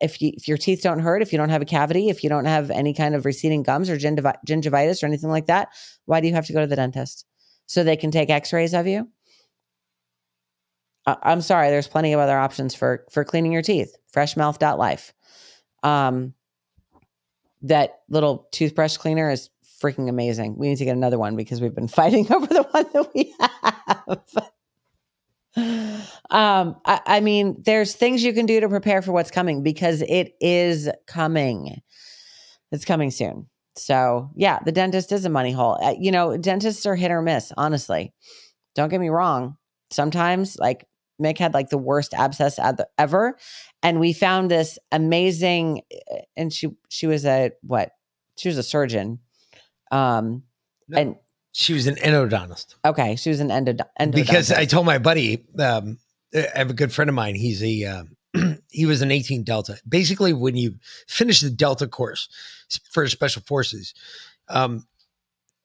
if 0.00 0.20
you 0.22 0.32
if 0.36 0.48
your 0.48 0.56
teeth 0.58 0.82
don't 0.82 1.00
hurt, 1.00 1.22
if 1.22 1.32
you 1.32 1.38
don't 1.38 1.48
have 1.48 1.62
a 1.62 1.66
cavity, 1.66 2.08
if 2.08 2.22
you 2.22 2.28
don't 2.30 2.44
have 2.44 2.70
any 2.70 2.94
kind 2.94 3.14
of 3.14 3.24
receding 3.24 3.62
gums 3.62 3.90
or 3.90 3.96
gingivi- 3.96 4.36
gingivitis 4.46 5.02
or 5.02 5.06
anything 5.06 5.30
like 5.30 5.46
that, 5.46 5.68
why 6.04 6.20
do 6.20 6.28
you 6.28 6.34
have 6.34 6.46
to 6.46 6.52
go 6.52 6.60
to 6.60 6.66
the 6.66 6.76
dentist? 6.76 7.24
So 7.66 7.82
they 7.82 7.96
can 7.96 8.10
take 8.10 8.30
X-rays 8.30 8.74
of 8.74 8.86
you. 8.86 9.08
I- 11.06 11.16
I'm 11.22 11.40
sorry, 11.40 11.70
there's 11.70 11.88
plenty 11.88 12.12
of 12.12 12.20
other 12.20 12.38
options 12.38 12.74
for 12.74 13.04
for 13.10 13.24
cleaning 13.24 13.52
your 13.52 13.62
teeth. 13.62 13.94
Freshmouth.life. 14.14 15.12
Um, 15.82 16.34
that 17.62 18.00
little 18.08 18.48
toothbrush 18.52 18.96
cleaner 18.96 19.30
is 19.30 19.50
freaking 19.82 20.08
amazing. 20.08 20.56
We 20.56 20.68
need 20.68 20.78
to 20.78 20.84
get 20.84 20.96
another 20.96 21.18
one 21.18 21.36
because 21.36 21.60
we've 21.60 21.74
been 21.74 21.88
fighting 22.00 22.32
over 22.32 22.46
the 22.46 22.62
one 22.62 22.86
that 22.92 23.14
we 23.14 23.34
have. 23.40 24.52
Um, 25.56 26.76
I, 26.84 27.00
I 27.06 27.20
mean, 27.20 27.62
there's 27.64 27.94
things 27.94 28.22
you 28.22 28.32
can 28.32 28.46
do 28.46 28.60
to 28.60 28.68
prepare 28.68 29.02
for 29.02 29.12
what's 29.12 29.30
coming 29.30 29.62
because 29.62 30.02
it 30.02 30.34
is 30.40 30.88
coming. 31.06 31.80
It's 32.72 32.84
coming 32.84 33.10
soon. 33.10 33.46
So 33.76 34.30
yeah, 34.34 34.58
the 34.64 34.72
dentist 34.72 35.12
is 35.12 35.24
a 35.24 35.30
money 35.30 35.52
hole. 35.52 35.78
Uh, 35.82 35.94
you 35.98 36.10
know, 36.10 36.36
dentists 36.36 36.86
are 36.86 36.96
hit 36.96 37.10
or 37.10 37.22
miss. 37.22 37.52
Honestly, 37.56 38.12
don't 38.74 38.88
get 38.88 39.00
me 39.00 39.08
wrong. 39.08 39.56
Sometimes, 39.90 40.56
like 40.58 40.86
Mick 41.22 41.38
had 41.38 41.54
like 41.54 41.68
the 41.68 41.78
worst 41.78 42.12
abscess 42.14 42.58
ever, 42.98 43.38
and 43.82 44.00
we 44.00 44.12
found 44.12 44.50
this 44.50 44.78
amazing. 44.92 45.82
uh, 46.12 46.16
And 46.36 46.52
she 46.52 46.68
she 46.88 47.06
was 47.06 47.24
a 47.24 47.52
what? 47.62 47.92
She 48.36 48.48
was 48.48 48.58
a 48.58 48.62
surgeon. 48.62 49.20
Um, 49.90 50.42
and 50.94 51.16
She 51.58 51.72
was 51.72 51.86
an 51.86 51.94
endodontist. 51.96 52.74
okay, 52.84 53.16
she 53.16 53.30
was 53.30 53.40
an 53.40 53.50
endo 53.50 53.72
because 54.10 54.52
I 54.52 54.66
told 54.66 54.84
my 54.84 54.98
buddy, 54.98 55.42
um, 55.58 55.96
I 56.34 56.48
have 56.54 56.68
a 56.68 56.74
good 56.74 56.92
friend 56.92 57.08
of 57.08 57.14
mine. 57.14 57.34
He's 57.34 57.62
a 57.62 57.84
uh, 57.84 58.54
he 58.70 58.84
was 58.84 59.00
an 59.00 59.10
18 59.10 59.42
Delta. 59.42 59.78
Basically, 59.88 60.34
when 60.34 60.54
you 60.54 60.74
finish 61.08 61.40
the 61.40 61.48
Delta 61.48 61.88
course 61.88 62.28
for 62.90 63.08
special 63.08 63.40
forces, 63.46 63.94
um, 64.50 64.86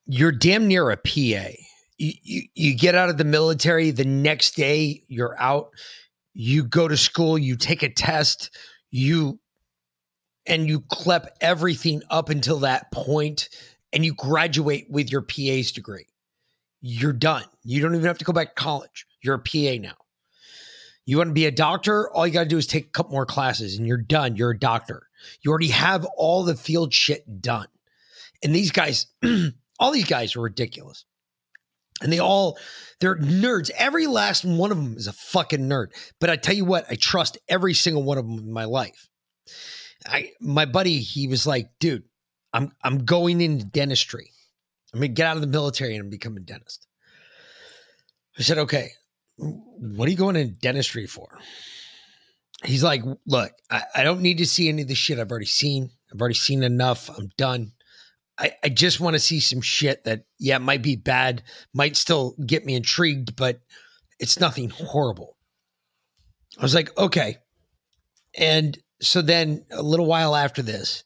you're 0.06 0.32
damn 0.32 0.66
near 0.66 0.92
a 0.92 0.96
PA. 0.96 1.50
You, 1.98 2.14
you 2.24 2.42
you 2.56 2.78
get 2.78 2.96
out 2.96 3.10
of 3.10 3.18
the 3.18 3.26
military 3.26 3.92
the 3.92 4.06
next 4.06 4.56
day. 4.56 5.04
You're 5.10 5.36
out. 5.38 5.72
You 6.34 6.64
go 6.64 6.88
to 6.88 6.96
school. 6.96 7.38
You 7.38 7.58
take 7.58 7.84
a 7.84 7.90
test. 7.90 8.50
You 8.92 9.42
and 10.46 10.70
you 10.70 10.80
clep 10.90 11.36
everything 11.42 12.02
up 12.10 12.30
until 12.30 12.60
that 12.60 12.92
point, 12.92 13.50
and 13.94 14.06
you 14.06 14.14
graduate 14.14 14.88
with 14.90 15.12
your 15.12 15.22
PA's 15.22 15.72
degree 15.72 16.06
you're 16.82 17.14
done. 17.14 17.44
You 17.64 17.82
don't 17.82 17.94
even 17.94 18.08
have 18.08 18.18
to 18.18 18.26
go 18.26 18.34
back 18.34 18.56
to 18.56 18.62
college. 18.62 19.06
You're 19.22 19.36
a 19.36 19.40
PA 19.40 19.80
now. 19.80 19.96
You 21.06 21.18
want 21.18 21.30
to 21.30 21.34
be 21.34 21.46
a 21.46 21.52
doctor? 21.52 22.10
All 22.12 22.26
you 22.26 22.34
got 22.34 22.44
to 22.44 22.50
do 22.50 22.58
is 22.58 22.68
take 22.68 22.88
a 22.88 22.90
couple 22.90 23.12
more 23.12 23.26
classes 23.26 23.78
and 23.78 23.88
you're 23.88 23.98
done. 23.98 24.36
You're 24.36 24.52
a 24.52 24.60
doctor. 24.60 25.08
You 25.42 25.52
already 25.52 25.70
have 25.70 26.06
all 26.18 26.44
the 26.44 26.56
field 26.56 26.94
shit 26.94 27.42
done. 27.42 27.68
And 28.44 28.56
these 28.56 28.72
guys, 28.72 29.08
all 29.80 29.92
these 29.92 30.06
guys 30.06 30.36
are 30.36 30.42
ridiculous. 30.42 31.06
And 32.02 32.12
they 32.12 32.20
all, 32.20 32.58
they're 33.00 33.18
nerds. 33.18 33.70
Every 33.78 34.08
last 34.08 34.44
one 34.44 34.72
of 34.72 34.78
them 34.78 34.96
is 34.98 35.06
a 35.06 35.14
fucking 35.14 35.70
nerd. 35.70 35.88
But 36.20 36.32
I 36.32 36.36
tell 36.36 36.56
you 36.56 36.66
what, 36.66 36.86
I 36.90 36.96
trust 36.96 37.38
every 37.48 37.76
single 37.76 38.02
one 38.02 38.18
of 38.18 38.28
them 38.28 38.40
in 38.40 38.52
my 38.52 38.66
life. 38.66 39.08
I, 40.08 40.32
my 40.40 40.66
buddy, 40.66 40.98
he 40.98 41.28
was 41.28 41.46
like, 41.46 41.70
dude, 41.80 42.04
I'm, 42.54 42.72
I'm 42.84 43.06
going 43.06 43.42
into 43.42 43.66
dentistry. 43.66 44.32
I'm 44.94 45.00
gonna 45.00 45.10
get 45.10 45.28
out 45.28 45.38
of 45.38 45.42
the 45.42 45.48
military 45.48 45.96
and 45.96 46.12
become 46.12 46.38
a 46.38 46.42
dentist. 46.42 46.88
I 48.38 48.42
said, 48.44 48.58
okay, 48.58 48.92
what 49.38 50.08
are 50.08 50.12
you 50.12 50.18
going 50.18 50.36
into 50.36 50.54
dentistry 50.60 51.08
for? 51.08 51.38
He's 52.64 52.84
like, 52.84 53.04
look, 53.26 53.52
I, 53.70 53.84
I 53.96 54.04
don't 54.04 54.22
need 54.22 54.38
to 54.38 54.46
see 54.46 54.70
any 54.70 54.84
of 54.84 54.88
the 54.88 54.96
shit 54.96 55.20
I've 55.20 55.32
already 55.32 55.46
seen. 55.46 55.90
I've 56.14 56.20
already 56.20 56.36
seen 56.36 56.64
enough. 56.64 57.10
I'm 57.10 57.32
done. 57.38 57.72
I, 58.38 58.54
I 58.64 58.70
just 58.70 59.00
want 59.00 59.16
to 59.16 59.20
see 59.20 59.40
some 59.40 59.62
shit 59.62 60.04
that, 60.04 60.26
yeah, 60.40 60.58
might 60.58 60.82
be 60.82 60.96
bad, 60.96 61.44
might 61.74 61.96
still 61.96 62.36
get 62.46 62.66
me 62.66 62.76
intrigued, 62.76 63.36
but 63.36 63.62
it's 64.20 64.40
nothing 64.40 64.70
horrible. 64.70 65.38
I 66.58 66.62
was 66.62 66.76
like, 66.76 66.96
okay. 66.98 67.38
And 68.38 68.78
so 69.02 69.22
then 69.22 69.66
a 69.72 69.82
little 69.82 70.06
while 70.06 70.36
after 70.36 70.62
this, 70.62 71.04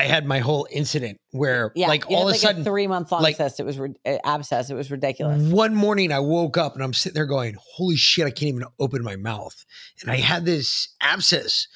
I 0.00 0.04
had 0.04 0.24
my 0.24 0.38
whole 0.38 0.66
incident 0.70 1.20
where, 1.32 1.72
yeah, 1.74 1.88
like, 1.88 2.10
all 2.10 2.26
of 2.26 2.34
a 2.34 2.38
sudden, 2.38 2.64
three 2.64 2.86
month 2.86 3.12
long 3.12 3.22
like- 3.22 3.36
cyst. 3.36 3.60
It 3.60 3.66
was 3.66 3.78
ri- 3.78 3.94
uh, 4.06 4.16
abscess. 4.24 4.70
It 4.70 4.74
was 4.74 4.90
ridiculous. 4.90 5.42
one 5.52 5.74
morning 5.74 6.10
I 6.10 6.20
woke 6.20 6.56
up 6.56 6.74
and 6.74 6.82
I'm 6.82 6.94
sitting 6.94 7.14
there 7.14 7.26
going, 7.26 7.56
Holy 7.74 7.96
shit, 7.96 8.26
I 8.26 8.30
can't 8.30 8.48
even 8.48 8.64
open 8.78 9.02
my 9.02 9.16
mouth. 9.16 9.62
And 10.00 10.10
I 10.10 10.16
had 10.16 10.46
this 10.46 10.88
abscess 11.02 11.68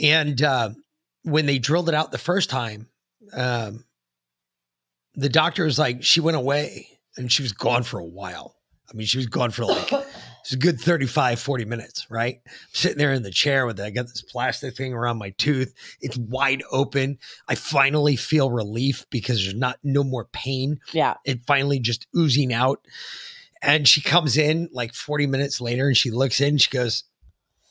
And 0.00 0.40
uh, 0.40 0.70
when 1.24 1.44
they 1.44 1.58
drilled 1.58 1.90
it 1.90 1.94
out 1.94 2.12
the 2.12 2.18
first 2.18 2.48
time, 2.48 2.88
um, 3.34 3.84
the 5.14 5.28
doctor 5.28 5.64
was 5.64 5.78
like, 5.78 6.02
she 6.02 6.20
went 6.20 6.38
away 6.38 6.88
and 7.18 7.30
she 7.30 7.42
was 7.42 7.52
gone 7.52 7.82
for 7.82 7.98
a 7.98 8.06
while. 8.06 8.54
I 8.90 8.96
mean, 8.96 9.06
she 9.06 9.18
was 9.18 9.26
gone 9.26 9.50
for 9.50 9.66
like 9.66 9.90
it's 10.40 10.52
a 10.52 10.56
good 10.56 10.80
35, 10.80 11.38
40 11.40 11.64
minutes, 11.64 12.06
right? 12.10 12.40
I'm 12.46 12.52
sitting 12.72 12.98
there 12.98 13.12
in 13.12 13.22
the 13.22 13.30
chair 13.30 13.66
with 13.66 13.78
it. 13.78 13.84
I 13.84 13.90
got 13.90 14.06
this 14.06 14.22
plastic 14.22 14.76
thing 14.76 14.92
around 14.92 15.18
my 15.18 15.30
tooth. 15.30 15.74
It's 16.00 16.16
wide 16.16 16.62
open. 16.72 17.18
I 17.48 17.54
finally 17.54 18.16
feel 18.16 18.50
relief 18.50 19.04
because 19.10 19.42
there's 19.42 19.54
not 19.54 19.78
no 19.84 20.02
more 20.02 20.24
pain. 20.32 20.80
Yeah. 20.92 21.14
It 21.24 21.44
finally 21.46 21.78
just 21.78 22.06
oozing 22.16 22.52
out. 22.52 22.80
And 23.62 23.86
she 23.86 24.00
comes 24.00 24.36
in 24.38 24.68
like 24.72 24.94
40 24.94 25.26
minutes 25.26 25.60
later 25.60 25.86
and 25.88 25.96
she 25.96 26.10
looks 26.10 26.40
in, 26.40 26.56
she 26.56 26.70
goes, 26.70 27.04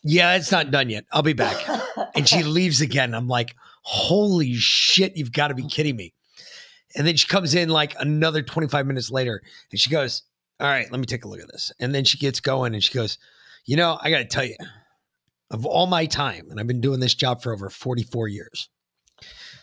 Yeah, 0.04 0.36
it's 0.36 0.52
not 0.52 0.70
done 0.72 0.90
yet. 0.90 1.06
I'll 1.12 1.24
be 1.24 1.34
back. 1.34 1.58
and 2.16 2.30
she 2.30 2.44
leaves 2.44 2.82
again. 2.82 3.16
I'm 3.16 3.28
like, 3.28 3.56
holy 3.82 4.54
shit, 4.54 5.18
you've 5.18 5.32
got 5.32 5.48
to 5.48 5.56
be 5.56 5.68
kidding 5.68 5.96
me. 5.96 6.14
And 6.96 7.08
then 7.08 7.16
she 7.16 7.28
comes 7.28 7.56
in 7.56 7.70
like 7.70 7.96
another 8.00 8.42
25 8.44 8.86
minutes 8.86 9.10
later 9.10 9.42
and 9.72 9.80
she 9.80 9.90
goes, 9.90 10.24
All 10.60 10.68
right, 10.68 10.92
let 10.92 11.00
me 11.00 11.06
take 11.06 11.26
a 11.26 11.28
look 11.28 11.40
at 11.40 11.52
this. 11.52 11.72
And 11.80 11.96
then 11.96 12.04
she 12.04 12.18
gets 12.18 12.40
going 12.40 12.74
and 12.74 12.84
she 12.84 12.94
goes, 12.94 13.18
You 13.66 13.78
know, 13.78 13.98
I 14.02 14.10
got 14.10 14.20
to 14.20 14.26
tell 14.26 14.44
you, 14.44 14.56
of 15.52 15.66
all 15.66 15.88
my 15.88 16.06
time, 16.06 16.48
and 16.50 16.60
I've 16.60 16.68
been 16.68 16.82
doing 16.82 17.00
this 17.00 17.16
job 17.16 17.42
for 17.42 17.54
over 17.54 17.70
44 17.70 18.28
years, 18.28 18.70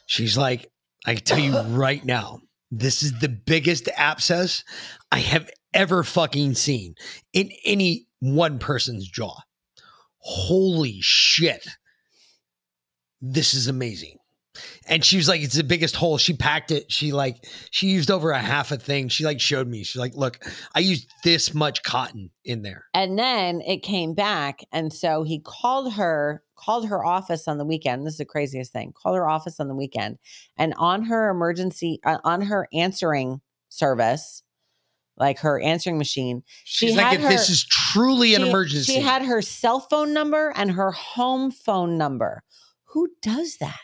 she's 0.07 0.37
like, 0.37 0.71
I 1.07 1.15
tell 1.15 1.39
you 1.39 1.59
right 1.69 2.05
now, 2.05 2.41
this 2.71 3.03
is 3.03 3.19
the 3.21 3.29
biggest 3.29 3.89
abscess 3.97 4.65
I 5.13 5.19
have 5.19 5.49
ever 5.73 6.03
fucking 6.03 6.55
seen 6.55 6.95
in 7.33 7.51
any 7.65 8.07
one 8.21 8.59
person's 8.59 9.09
jaw. 9.09 9.41
Holy 10.19 10.99
shit. 11.01 11.67
This 13.21 13.55
is 13.55 13.69
amazing. 13.69 14.17
And 14.87 15.05
she 15.05 15.17
was 15.17 15.29
like, 15.29 15.43
it's 15.43 15.57
the 15.57 15.65
biggest 15.65 15.97
hole. 15.97 16.19
She 16.19 16.35
packed 16.35 16.71
it. 16.71 16.91
She 16.91 17.13
like, 17.13 17.45
she 17.71 17.89
used 17.89 18.11
over 18.11 18.31
a 18.31 18.39
half 18.39 18.73
a 18.73 18.77
thing. 18.77 19.09
She 19.09 19.25
like 19.25 19.41
showed 19.41 19.69
me. 19.69 19.85
She's 19.85 20.01
like, 20.01 20.15
look, 20.15 20.39
I 20.75 20.81
used 20.81 21.11
this 21.25 21.55
much 21.55 21.83
cotton 21.83 22.31
in 22.45 22.63
there. 22.63 22.87
And 22.95 23.19
then 23.19 23.61
it 23.63 23.83
came 23.83 24.15
back. 24.15 24.61
And 24.73 24.93
so 24.93 25.23
he 25.23 25.41
called 25.41 25.95
her, 25.95 26.43
called 26.57 26.89
her 26.89 27.05
office 27.05 27.49
on 27.49 27.59
the 27.59 27.65
weekend. 27.65 28.07
This 28.07 28.15
is 28.15 28.19
the 28.19 28.25
craziest 28.25 28.73
thing. 28.73 28.93
Called 28.93 29.17
her 29.17 29.29
office 29.29 29.61
on 29.61 29.69
the 29.69 29.75
weekend. 29.75 30.19
And 30.57 30.75
on 30.77 31.05
her 31.05 31.29
emergency, 31.29 32.01
uh, 32.05 32.19
on 32.25 32.43
her 32.43 32.69
answering 32.73 33.41
service, 33.69 34.43
like 35.19 35.39
her 35.41 35.61
answering 35.61 35.99
machine, 35.99 36.43
she 36.65 36.89
She's 36.89 36.97
like, 36.97 37.15
if 37.15 37.23
her, 37.23 37.29
this 37.31 37.49
is 37.49 37.65
truly 37.65 38.35
an 38.35 38.43
she- 38.43 38.49
emergency. 38.51 38.93
She 38.93 39.01
had 39.01 39.23
her 39.23 39.41
cell 39.43 39.81
phone 39.81 40.13
number 40.13 40.53
and 40.55 40.71
her 40.73 40.93
home 40.93 41.51
phone 41.51 41.97
number. 41.97 42.43
Who 42.91 43.09
does 43.23 43.57
that? 43.59 43.81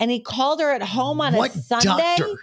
And 0.00 0.10
he 0.10 0.20
called 0.20 0.60
her 0.60 0.70
at 0.70 0.82
home 0.82 1.20
on 1.20 1.34
What 1.34 1.54
a 1.54 1.58
Sunday 1.58 2.16
doctor? 2.18 2.38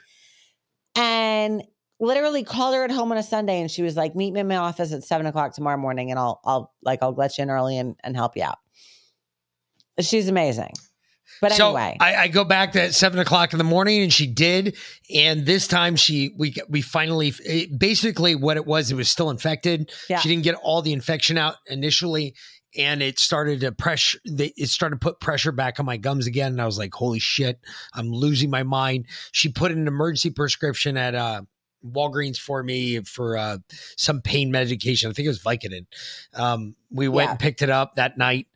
and 0.96 1.64
literally 2.00 2.44
called 2.44 2.76
her 2.76 2.84
at 2.84 2.92
home 2.92 3.12
on 3.12 3.18
a 3.18 3.24
Sunday 3.24 3.62
and 3.62 3.72
she 3.72 3.82
was 3.82 3.96
like, 3.96 4.16
meet 4.16 4.32
me 4.32 4.42
in 4.42 4.48
my 4.48 4.58
office 4.58 4.92
at 4.92 5.04
seven 5.04 5.26
o'clock 5.26 5.54
tomorrow 5.54 5.78
morning 5.78 6.12
and 6.12 6.20
I'll 6.20 6.42
I'll 6.44 6.74
like 6.84 7.00
I'll 7.02 7.14
let 7.14 7.38
you 7.38 7.44
in 7.44 7.50
early 7.50 7.78
and, 7.78 7.96
and 8.04 8.16
help 8.16 8.36
you 8.36 8.44
out. 8.44 8.58
She's 10.00 10.28
amazing. 10.28 10.74
But 11.42 11.54
so 11.54 11.76
anyway. 11.76 11.98
I, 12.00 12.16
I 12.16 12.28
go 12.28 12.44
back 12.44 12.74
to 12.74 12.94
seven 12.94 13.20
o'clock 13.20 13.54
in 13.54 13.58
the 13.58 13.64
morning, 13.64 14.02
and 14.02 14.14
she 14.14 14.28
did. 14.28 14.78
And 15.14 15.46
this 15.46 15.68
time, 15.68 15.96
she 15.96 16.34
we 16.38 16.56
we 16.70 16.82
finally 16.82 17.34
it, 17.44 17.78
basically 17.78 18.36
what 18.36 18.58
it 18.58 18.66
was. 18.66 18.92
It 18.92 18.96
was 18.96 19.10
still 19.10 19.30
infected. 19.30 19.92
Yeah. 20.10 20.20
She 20.20 20.30
didn't 20.30 20.44
get 20.44 20.56
all 20.56 20.82
the 20.82 20.94
infection 20.94 21.38
out 21.38 21.56
initially, 21.68 22.36
and 22.78 23.02
it 23.02 23.20
started 23.20 23.62
to 23.62 23.72
pressure. 23.72 24.20
It 24.26 24.70
started 24.70 24.96
to 24.96 25.00
put 25.00 25.20
pressure 25.20 25.52
back 25.52 25.80
on 25.80 25.86
my 25.86 25.98
gums 25.98 26.28
again, 26.28 26.52
and 26.54 26.62
I 26.62 26.66
was 26.66 26.78
like, 26.78 26.94
"Holy 26.94 27.20
shit, 27.20 27.60
I'm 27.94 28.12
losing 28.12 28.50
my 28.50 28.64
mind." 28.64 29.06
She 29.32 29.50
put 29.50 29.72
an 29.72 29.88
emergency 29.88 30.30
prescription 30.30 30.98
at 30.98 31.16
uh, 31.16 31.42
Walgreens 31.86 32.38
for 32.38 32.64
me 32.64 33.02
for 33.02 33.38
uh, 33.38 33.58
some 33.98 34.22
pain 34.22 34.52
medication. 34.52 35.10
I 35.10 35.14
think 35.14 35.26
it 35.26 35.30
was 35.30 35.42
Vicodin. 35.42 35.86
Um, 36.34 36.76
we 36.92 37.08
went 37.08 37.28
Yeah. 37.28 37.32
and 37.32 37.40
picked 37.40 37.62
it 37.62 37.70
up 37.70 37.96
that 37.96 38.18
night. 38.18 38.48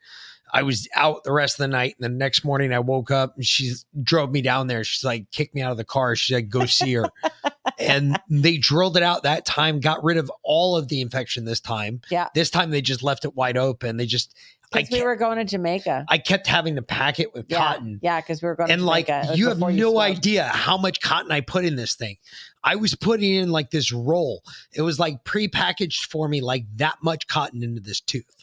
I 0.51 0.63
was 0.63 0.87
out 0.95 1.23
the 1.23 1.31
rest 1.31 1.59
of 1.59 1.63
the 1.63 1.67
night. 1.67 1.95
And 1.99 2.05
the 2.11 2.17
next 2.17 2.43
morning 2.43 2.73
I 2.73 2.79
woke 2.79 3.11
up 3.11 3.35
and 3.35 3.45
she 3.45 3.71
drove 4.01 4.31
me 4.31 4.41
down 4.41 4.65
there. 4.65 4.83
She's 4.83 5.03
like, 5.03 5.29
kicked 5.29 5.53
me 5.53 5.61
out 5.61 5.69
of 5.71 5.77
the 5.77 5.83
car. 5.83 6.15
She's 6.15 6.33
like, 6.33 6.49
go 6.49 6.65
see 6.65 6.93
her. 6.93 7.07
and 7.79 8.19
they 8.29 8.57
drilled 8.57 8.97
it 8.97 9.03
out 9.03 9.23
that 9.23 9.45
time, 9.45 9.79
got 9.79 10.03
rid 10.03 10.17
of 10.17 10.31
all 10.43 10.75
of 10.77 10.87
the 10.87 11.01
infection 11.01 11.45
this 11.45 11.59
time. 11.59 12.01
Yeah. 12.11 12.27
This 12.35 12.49
time 12.49 12.71
they 12.71 12.81
just 12.81 13.03
left 13.03 13.25
it 13.25 13.35
wide 13.35 13.57
open. 13.57 13.97
They 13.97 14.05
just, 14.05 14.35
I 14.73 14.81
Because 14.81 14.99
we 14.99 15.03
were 15.03 15.15
going 15.15 15.37
to 15.37 15.45
Jamaica. 15.45 16.05
I 16.07 16.17
kept 16.19 16.45
having 16.45 16.75
to 16.75 16.81
pack 16.81 17.19
it 17.19 17.33
with 17.33 17.45
yeah. 17.49 17.57
cotton. 17.57 17.99
Yeah, 18.03 18.21
because 18.21 18.41
we 18.41 18.47
were 18.47 18.55
going 18.55 18.69
And 18.69 18.81
to 18.81 18.85
like, 18.85 19.07
Jamaica. 19.07 19.27
It 19.27 19.29
was 19.31 19.39
you 19.39 19.47
have 19.49 19.59
no 19.59 19.91
smoked. 19.91 19.97
idea 19.99 20.43
how 20.43 20.77
much 20.77 21.01
cotton 21.01 21.31
I 21.31 21.41
put 21.41 21.65
in 21.65 21.75
this 21.75 21.95
thing. 21.95 22.17
I 22.63 22.75
was 22.75 22.93
putting 22.93 23.33
in 23.33 23.49
like 23.49 23.71
this 23.71 23.91
roll. 23.91 24.43
It 24.73 24.81
was 24.81 24.99
like 24.99 25.23
pre-packaged 25.23 26.11
for 26.11 26.27
me, 26.27 26.41
like 26.41 26.65
that 26.75 26.97
much 27.01 27.27
cotton 27.27 27.63
into 27.63 27.81
this 27.81 28.01
tooth. 28.01 28.38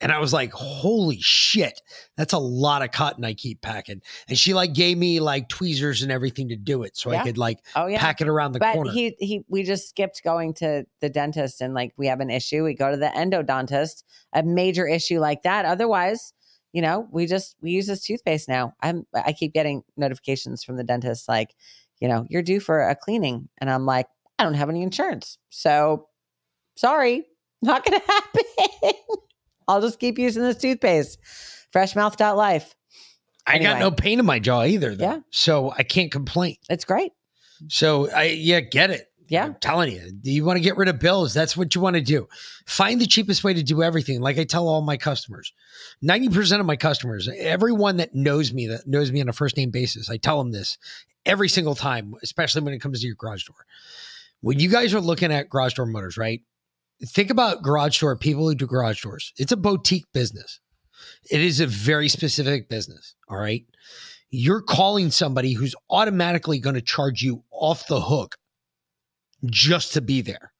And 0.00 0.12
I 0.12 0.18
was 0.18 0.32
like, 0.32 0.52
holy 0.52 1.18
shit, 1.20 1.80
that's 2.16 2.34
a 2.34 2.38
lot 2.38 2.82
of 2.82 2.90
cotton 2.90 3.24
I 3.24 3.32
keep 3.32 3.62
packing. 3.62 4.02
And 4.28 4.38
she 4.38 4.52
like 4.52 4.74
gave 4.74 4.98
me 4.98 5.20
like 5.20 5.48
tweezers 5.48 6.02
and 6.02 6.12
everything 6.12 6.48
to 6.50 6.56
do 6.56 6.82
it 6.82 6.96
so 6.98 7.10
I 7.12 7.22
could 7.22 7.38
like 7.38 7.60
Oh 7.74 7.86
yeah. 7.86 7.98
pack 7.98 8.20
it 8.20 8.28
around 8.28 8.52
the 8.52 8.58
but 8.58 8.74
corner. 8.74 8.90
he 8.92 9.16
he 9.18 9.44
we 9.48 9.62
just 9.62 9.88
skipped 9.88 10.22
going 10.22 10.52
to 10.54 10.84
the 11.00 11.08
dentist 11.08 11.62
and 11.62 11.72
like 11.72 11.94
we 11.96 12.06
have 12.08 12.20
an 12.20 12.28
issue. 12.28 12.62
We 12.62 12.74
go 12.74 12.90
to 12.90 12.96
the 12.98 13.06
endodontist, 13.06 14.04
a 14.34 14.42
major 14.42 14.86
issue 14.86 15.18
like 15.18 15.42
that. 15.44 15.64
Otherwise, 15.64 16.34
you 16.74 16.82
know, 16.82 17.08
we 17.10 17.24
just 17.26 17.56
we 17.62 17.70
use 17.70 17.86
this 17.86 18.02
toothpaste 18.04 18.48
now. 18.50 18.74
I'm 18.82 19.06
I 19.14 19.32
keep 19.32 19.54
getting 19.54 19.82
notifications 19.96 20.62
from 20.62 20.76
the 20.76 20.84
dentist 20.84 21.26
like, 21.26 21.54
you 22.00 22.08
know, 22.08 22.26
you're 22.28 22.42
due 22.42 22.60
for 22.60 22.86
a 22.86 22.94
cleaning. 22.94 23.48
And 23.58 23.70
I'm 23.70 23.86
like, 23.86 24.08
I 24.38 24.44
don't 24.44 24.52
have 24.54 24.68
any 24.68 24.82
insurance. 24.82 25.38
So 25.48 26.08
sorry, 26.76 27.24
not 27.62 27.82
gonna 27.82 28.02
happen. 28.06 28.42
I'll 29.68 29.80
just 29.80 29.98
keep 29.98 30.18
using 30.18 30.42
this 30.42 30.56
toothpaste. 30.56 31.18
Freshmouth.life. 31.74 32.74
I 33.46 33.58
got 33.58 33.78
no 33.78 33.90
pain 33.90 34.18
in 34.18 34.26
my 34.26 34.38
jaw 34.38 34.64
either, 34.64 34.94
though. 34.94 35.04
Yeah. 35.04 35.20
So 35.30 35.72
I 35.76 35.82
can't 35.84 36.10
complain. 36.10 36.56
It's 36.68 36.84
great. 36.84 37.12
So 37.68 38.10
I 38.10 38.24
yeah, 38.24 38.60
get 38.60 38.90
it. 38.90 39.06
Yeah. 39.28 39.44
I'm 39.44 39.56
telling 39.56 39.92
you, 39.92 40.12
do 40.12 40.30
you 40.30 40.44
want 40.44 40.56
to 40.56 40.62
get 40.62 40.76
rid 40.76 40.88
of 40.88 41.00
bills? 41.00 41.34
That's 41.34 41.56
what 41.56 41.74
you 41.74 41.80
want 41.80 41.96
to 41.96 42.02
do. 42.02 42.28
Find 42.66 43.00
the 43.00 43.06
cheapest 43.06 43.42
way 43.42 43.54
to 43.54 43.62
do 43.62 43.82
everything. 43.82 44.20
Like 44.20 44.38
I 44.38 44.44
tell 44.44 44.68
all 44.68 44.82
my 44.82 44.96
customers, 44.96 45.52
90% 46.04 46.60
of 46.60 46.66
my 46.66 46.76
customers, 46.76 47.28
everyone 47.36 47.96
that 47.96 48.14
knows 48.14 48.52
me, 48.52 48.68
that 48.68 48.86
knows 48.86 49.10
me 49.10 49.20
on 49.20 49.28
a 49.28 49.32
first 49.32 49.56
name 49.56 49.70
basis, 49.70 50.08
I 50.10 50.16
tell 50.16 50.38
them 50.38 50.52
this 50.52 50.78
every 51.24 51.48
single 51.48 51.74
time, 51.74 52.14
especially 52.22 52.62
when 52.62 52.72
it 52.72 52.78
comes 52.78 53.00
to 53.00 53.06
your 53.06 53.16
garage 53.16 53.44
door. 53.44 53.66
When 54.42 54.60
you 54.60 54.68
guys 54.68 54.94
are 54.94 55.00
looking 55.00 55.32
at 55.32 55.50
garage 55.50 55.74
door 55.74 55.86
motors, 55.86 56.16
right? 56.16 56.42
Think 57.04 57.30
about 57.30 57.62
garage 57.62 58.00
door 58.00 58.16
people 58.16 58.48
who 58.48 58.54
do 58.54 58.66
garage 58.66 59.02
doors. 59.02 59.32
It's 59.36 59.52
a 59.52 59.56
boutique 59.56 60.06
business. 60.12 60.60
It 61.30 61.40
is 61.40 61.60
a 61.60 61.66
very 61.66 62.08
specific 62.08 62.68
business. 62.68 63.14
All 63.28 63.36
right. 63.36 63.64
You're 64.30 64.62
calling 64.62 65.10
somebody 65.10 65.52
who's 65.52 65.74
automatically 65.90 66.58
going 66.58 66.74
to 66.74 66.82
charge 66.82 67.22
you 67.22 67.44
off 67.50 67.86
the 67.86 68.00
hook 68.00 68.36
just 69.44 69.92
to 69.92 70.00
be 70.00 70.22
there. 70.22 70.52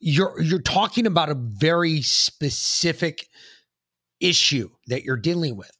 You're 0.00 0.40
you're 0.40 0.60
talking 0.60 1.06
about 1.06 1.30
a 1.30 1.34
very 1.34 2.02
specific 2.02 3.28
issue 4.20 4.70
that 4.88 5.04
you're 5.04 5.16
dealing 5.16 5.56
with. 5.56 5.70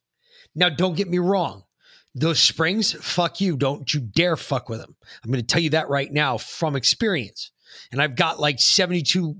Now, 0.55 0.69
don't 0.69 0.95
get 0.95 1.09
me 1.09 1.19
wrong. 1.19 1.63
Those 2.13 2.39
springs, 2.39 2.93
fuck 2.93 3.41
you. 3.41 3.57
Don't 3.57 3.93
you 3.93 3.99
dare 3.99 4.37
fuck 4.37 4.69
with 4.69 4.79
them. 4.79 4.95
I'm 5.23 5.31
going 5.31 5.41
to 5.41 5.45
tell 5.45 5.61
you 5.61 5.71
that 5.71 5.89
right 5.89 6.11
now 6.11 6.37
from 6.37 6.75
experience. 6.75 7.51
And 7.91 8.01
I've 8.01 8.15
got 8.15 8.39
like 8.39 8.59
72 8.59 9.35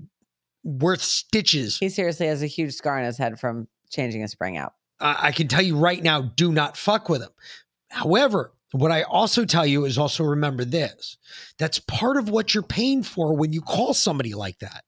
worth 0.66 1.00
stitches. 1.00 1.78
He 1.78 1.88
seriously 1.88 2.26
has 2.26 2.42
a 2.42 2.46
huge 2.46 2.74
scar 2.74 2.98
on 2.98 3.04
his 3.04 3.16
head 3.16 3.38
from 3.38 3.68
changing 3.90 4.22
a 4.22 4.28
spring 4.28 4.56
out. 4.56 4.74
I 5.00 5.28
I 5.28 5.32
can 5.32 5.48
tell 5.48 5.62
you 5.62 5.76
right 5.76 6.02
now, 6.02 6.20
do 6.22 6.52
not 6.52 6.76
fuck 6.76 7.08
with 7.08 7.22
him. 7.22 7.30
However, 7.88 8.52
what 8.72 8.90
I 8.90 9.02
also 9.02 9.44
tell 9.44 9.64
you 9.64 9.84
is 9.84 9.96
also 9.96 10.24
remember 10.24 10.64
this. 10.64 11.16
That's 11.58 11.78
part 11.78 12.16
of 12.16 12.28
what 12.28 12.52
you're 12.52 12.62
paying 12.62 13.02
for 13.02 13.34
when 13.34 13.52
you 13.52 13.62
call 13.62 13.94
somebody 13.94 14.34
like 14.34 14.58
that. 14.58 14.84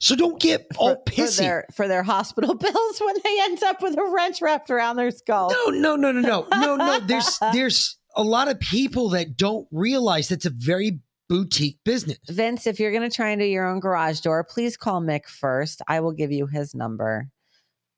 So 0.00 0.16
don't 0.16 0.40
get 0.40 0.66
all 0.78 0.94
for 0.94 1.02
pissy. 1.04 1.38
their 1.38 1.66
for 1.74 1.88
their 1.88 2.02
hospital 2.02 2.54
bills 2.54 3.00
when 3.00 3.16
they 3.24 3.38
end 3.42 3.62
up 3.64 3.82
with 3.82 3.96
a 3.98 4.04
wrench 4.04 4.40
wrapped 4.42 4.70
around 4.70 4.96
their 4.96 5.10
skull. 5.10 5.50
No, 5.50 5.70
no, 5.70 5.96
no, 5.96 6.12
no, 6.12 6.20
no, 6.20 6.46
no, 6.50 6.76
no. 6.76 7.00
There's 7.00 7.38
there's 7.52 7.96
a 8.14 8.22
lot 8.22 8.48
of 8.48 8.58
people 8.60 9.10
that 9.10 9.36
don't 9.36 9.66
realize 9.70 10.28
that's 10.28 10.46
a 10.46 10.50
very 10.50 11.00
boutique 11.28 11.78
business. 11.84 12.18
Vince, 12.28 12.66
if 12.66 12.78
you're 12.80 12.92
going 12.92 13.08
to 13.08 13.14
try 13.14 13.30
and 13.30 13.40
do 13.40 13.44
your 13.46 13.66
own 13.66 13.80
garage 13.80 14.20
door, 14.20 14.44
please 14.44 14.76
call 14.76 15.00
Mick 15.00 15.26
first. 15.26 15.82
I 15.88 16.00
will 16.00 16.12
give 16.12 16.32
you 16.32 16.46
his 16.46 16.74
number. 16.74 17.28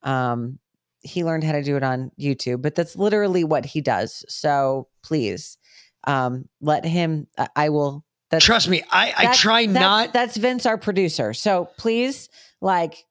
Um, 0.03 0.59
he 1.03 1.25
learned 1.25 1.45
how 1.45 1.53
to 1.53 1.63
do 1.63 1.77
it 1.77 1.83
on 1.83 2.11
YouTube, 2.21 2.63
but 2.63 2.75
that's 2.75 2.97
literally 2.97 3.45
what 3.45 3.65
he 3.65 3.81
does. 3.81 4.25
So 4.29 4.89
please, 5.03 5.59
um, 6.07 6.49
let 6.61 6.85
him. 6.85 7.27
I- 7.37 7.49
I 7.57 7.69
will. 7.69 8.05
That's, 8.31 8.45
Trust 8.45 8.69
me, 8.69 8.83
I, 8.91 9.15
I 9.17 9.33
try 9.35 9.65
not. 9.65 10.13
That's 10.13 10.37
Vince, 10.37 10.67
our 10.67 10.77
producer. 10.77 11.33
So 11.33 11.71
please, 11.79 12.29
like, 12.61 13.05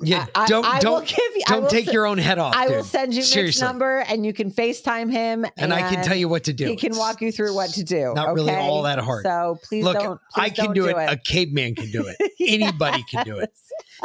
Yeah, 0.00 0.26
I- 0.34 0.46
don't 0.46 0.64
I 0.64 0.74
will 0.76 0.80
don't 0.80 1.06
give 1.08 1.18
you- 1.34 1.42
don't 1.46 1.62
will 1.62 1.68
take 1.68 1.86
se- 1.86 1.92
your 1.92 2.06
own 2.06 2.18
head 2.18 2.38
off. 2.38 2.54
I 2.54 2.68
will 2.68 2.84
send 2.84 3.12
you 3.14 3.18
Nick's 3.20 3.30
Seriously. 3.32 3.66
number, 3.66 3.98
and 4.08 4.24
you 4.24 4.32
can 4.32 4.50
FaceTime 4.52 5.10
him, 5.10 5.44
And 5.56 5.74
I 5.74 5.92
can 5.92 6.04
tell 6.04 6.16
you 6.16 6.28
what 6.28 6.44
to 6.44 6.52
do. 6.52 6.66
He 6.66 6.76
can 6.76 6.96
walk 6.96 7.20
you 7.20 7.32
through 7.32 7.52
what 7.54 7.70
to 7.70 7.82
do. 7.82 8.12
Not 8.14 8.34
really 8.34 8.54
all 8.54 8.82
that 8.84 9.00
hard. 9.00 9.24
So 9.24 9.58
please 9.64 9.82
Look, 9.84 9.98
don't. 9.98 10.20
I 10.36 10.50
can 10.50 10.66
don't 10.66 10.74
do, 10.74 10.86
it. 10.86 10.94
A 10.96 11.16
caveman 11.16 11.74
can 11.74 11.90
do 11.90 12.06
it. 12.06 12.16
Anybody 12.40 13.02
can 13.10 13.24
do 13.24 13.38
it. 13.38 13.52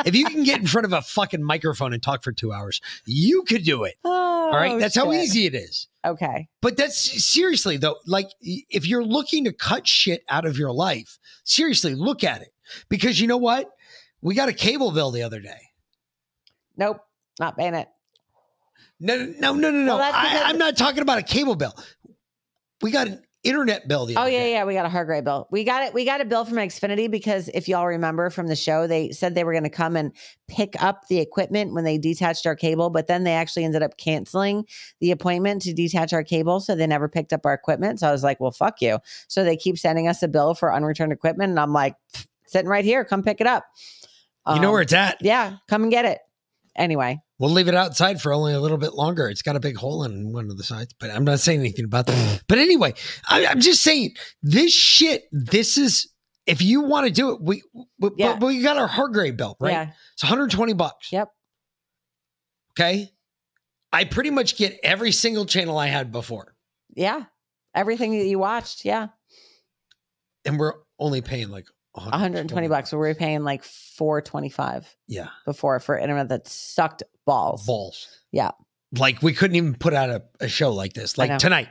If 0.06 0.15
you 0.15 0.26
can 0.26 0.44
get 0.44 0.60
in 0.60 0.65
front 0.65 0.86
of 0.86 0.94
a 0.94 1.02
fucking 1.03 1.44
microphone 1.44 1.94
and 1.94 2.02
talk 2.02 2.24
for 2.24 2.32
two 2.32 2.52
hours, 2.52 2.82
you 3.06 3.44
could 3.44 3.64
do 3.64 3.84
it. 3.84 3.95
all 4.03 4.52
right, 4.52 4.72
oh, 4.72 4.80
that's 4.80 4.95
how 4.95 5.11
easy 5.14 5.45
it 5.45 5.53
is. 5.53 5.88
Okay. 6.06 6.48
But 6.61 6.76
that's 6.76 7.24
seriously 7.24 7.78
though, 7.78 7.98
like 8.07 8.30
if 8.41 8.88
you're 8.88 9.03
looking 9.06 9.44
to 9.45 9.53
cut 9.53 9.88
shit 9.88 10.24
out 10.28 10.45
of 10.45 10.57
your 10.57 10.72
life, 10.72 11.20
seriously, 11.44 11.94
look 11.94 12.24
at 12.24 12.41
it. 12.41 12.49
Because 12.90 13.20
you 13.20 13.28
know 13.28 13.38
what? 13.38 13.70
We 14.22 14.34
got 14.36 14.49
a 14.49 14.53
cable 14.53 14.91
bill 14.91 15.11
the 15.11 15.22
other 15.22 15.40
day. 15.40 15.60
Nope, 16.78 17.00
not 17.40 17.58
paying 17.58 17.74
it. 17.76 17.88
No, 19.00 19.16
no, 19.18 19.54
no, 19.54 19.54
no, 19.54 19.72
no. 19.72 19.98
Well, 19.98 20.12
I, 20.14 20.44
I'm 20.45 20.58
not 20.58 20.78
talking 20.78 21.02
about 21.02 21.18
a 21.20 21.24
cable 21.24 21.56
bill. 21.56 21.74
We 22.82 22.91
got 22.91 23.08
an 23.08 23.22
internet 23.44 23.88
bill 23.88 24.06
the 24.06 24.16
Oh 24.16 24.26
yeah, 24.26 24.40
day. 24.40 24.52
yeah, 24.54 24.66
we 24.66 24.74
got 24.74 24.86
a 24.86 24.90
Hargray 24.90 25.24
bill. 25.24 25.48
We 25.52 25.64
got 25.64 25.84
it. 25.84 25.94
We 25.94 26.06
got 26.06 26.22
a 26.22 26.26
bill 26.26 26.45
from 26.45 26.56
Xfinity 26.58 27.10
because 27.12 27.50
if 27.54 27.68
y'all 27.68 27.86
remember 27.86 28.30
from 28.30 28.48
the 28.48 28.56
show, 28.56 28.88
they 28.88 29.12
said 29.12 29.36
they 29.36 29.44
were 29.44 29.52
going 29.52 29.64
to 29.64 29.70
come 29.70 29.95
and 29.95 30.12
pick 30.48 30.82
up 30.82 31.08
the 31.10 31.20
equipment 31.20 31.74
when 31.74 31.84
they 31.84 31.98
detached 31.98 32.45
our 32.45 32.56
cable, 32.56 32.90
but 32.90 33.08
then 33.08 33.24
they 33.26 33.34
actually 33.34 33.66
ended 33.66 33.84
up 33.84 33.98
canceling 33.98 34.66
the 35.02 35.12
appointment 35.12 35.62
to 35.64 35.74
detach 35.74 36.14
our 36.14 36.24
cable, 36.24 36.60
so 36.60 36.76
they 36.76 36.88
never 36.88 37.08
picked 37.10 37.34
up 37.34 37.45
our 37.45 37.54
equipment. 37.54 38.00
So 38.00 38.08
I 38.08 38.12
was 38.12 38.24
like, 38.24 38.40
"Well, 38.40 38.52
fuck 38.52 38.82
you." 38.82 39.00
So 39.28 39.44
they 39.44 39.58
keep 39.58 39.78
sending 39.78 40.08
us 40.08 40.24
a 40.24 40.28
bill 40.28 40.54
for 40.56 40.74
unreturned 40.74 41.12
equipment, 41.12 41.50
and 41.50 41.60
I'm 41.60 41.74
like, 41.74 41.95
"Sitting 42.48 42.70
right 42.70 42.86
here, 42.86 43.04
come 43.04 43.24
pick 43.24 43.41
it 43.41 43.48
up." 43.48 43.66
You 44.48 44.60
know 44.60 44.68
Um, 44.70 44.74
where 44.74 44.82
it's 44.82 44.94
at. 44.94 45.18
Yeah, 45.22 45.58
come 45.68 45.84
and 45.84 45.91
get 45.91 46.06
it. 46.06 46.20
Anyway, 46.76 47.20
We'll 47.40 47.52
leave 47.52 47.68
it 47.68 47.76
outside 47.76 48.22
for 48.22 48.32
only 48.32 48.54
a 48.54 48.60
little 48.60 48.78
bit 48.78 48.94
longer. 48.94 49.28
It's 49.28 49.41
got 49.41 49.56
a 49.58 49.60
big 49.60 49.76
hole 49.76 50.06
in 50.06 50.32
one 50.32 50.50
of 50.50 50.58
the 50.58 50.64
sides, 50.64 50.94
but 51.00 51.12
I'm 51.12 51.26
not 51.26 51.40
saying 51.41 51.60
anything 51.60 51.84
about 51.86 52.08
that. 52.08 52.41
But 52.48 52.58
anyway, 52.58 52.94
I, 53.28 53.45
I'm 53.45 53.60
just 53.60 53.82
saying 53.84 54.16
this 54.41 54.72
shit. 54.74 55.24
This 55.32 55.78
is 55.78 56.10
if 56.45 56.62
you 56.62 56.82
want 56.82 57.06
to 57.08 57.12
do 57.12 57.32
it, 57.32 57.41
we 57.41 57.62
we, 58.00 58.12
Yeah. 58.18 58.38
but 58.38 58.48
we 58.48 58.62
got 58.62 58.78
our 58.78 58.88
hard 58.88 59.12
Hargray 59.14 59.36
belt 59.36 59.58
right? 59.60 59.72
Yeah. 59.72 59.91
It's 60.14 60.24
120 60.24 60.74
bucks. 60.74 61.12
Yep. 61.12 61.30
Okay. 62.72 63.10
I 63.91 64.06
pretty 64.06 64.32
much 64.32 64.58
get 64.58 64.80
every 64.82 65.12
single 65.12 65.45
channel 65.45 65.78
I 65.78 65.88
had 65.88 66.12
before, 66.12 66.56
yeah, 66.95 67.26
everything 67.76 68.18
that 68.18 68.26
you 68.26 68.40
watched, 68.40 68.86
yeah, 68.86 69.10
and 70.45 70.58
we're 70.58 70.74
only 70.98 71.22
paying 71.22 71.50
like 71.50 71.68
120 71.94 72.68
bucks. 72.68 72.90
So 72.90 72.98
we 72.98 73.07
were 73.07 73.15
paying 73.15 73.44
like 73.44 73.64
425 73.64 74.95
Yeah. 75.07 75.28
before 75.45 75.80
for 75.80 75.98
internet 75.98 76.30
that 76.30 76.48
sucked 76.48 77.03
balls. 77.26 77.65
Balls. 77.65 78.07
Yeah. 78.32 78.52
Like 78.98 79.22
we 79.22 79.34
couldn't 79.34 79.56
even 79.56 79.76
put 79.76 79.94
out 79.94 80.10
a, 80.10 80.24
a 80.40 80.48
show 80.48 80.72
like 80.72 80.94
this. 80.94 81.18
Know. 81.18 81.26
Like 81.26 81.40
tonight, 81.40 81.70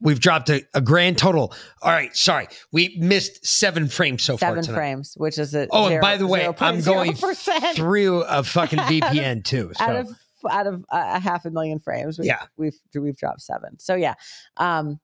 we've 0.00 0.20
dropped 0.20 0.50
a, 0.50 0.66
a 0.74 0.80
grand 0.82 1.16
total. 1.16 1.54
All 1.80 1.90
right, 1.90 2.14
sorry, 2.14 2.48
we 2.72 2.96
missed 3.00 3.46
seven 3.46 3.88
frames 3.88 4.22
so 4.22 4.36
far 4.36 4.50
seven 4.50 4.64
tonight. 4.64 4.76
frames, 4.76 5.14
which 5.16 5.38
is 5.38 5.54
a 5.54 5.66
Oh, 5.70 5.84
and 5.84 5.88
zero- 5.92 6.02
by 6.02 6.16
the 6.18 6.26
way, 6.26 6.46
I'm 6.46 6.80
going 6.82 7.12
0.0% 7.12 7.74
through 7.74 8.22
a 8.24 8.42
fucking 8.42 8.78
VPN 8.80 9.44
too. 9.44 9.72
So 9.76 9.84
out 9.84 9.96
of 9.96 10.08
out 10.50 10.66
of 10.66 10.84
a 10.90 10.96
a 11.16 11.20
half 11.20 11.44
a 11.46 11.50
million 11.50 11.78
frames. 11.78 12.18
We've, 12.18 12.26
Yeah. 12.26 12.42
we've 12.58 12.76
we've 12.94 13.16
dropped 13.16 13.40
seven. 13.42 13.78
So 13.78 13.94
yeah, 13.94 14.14
um, 14.58 14.98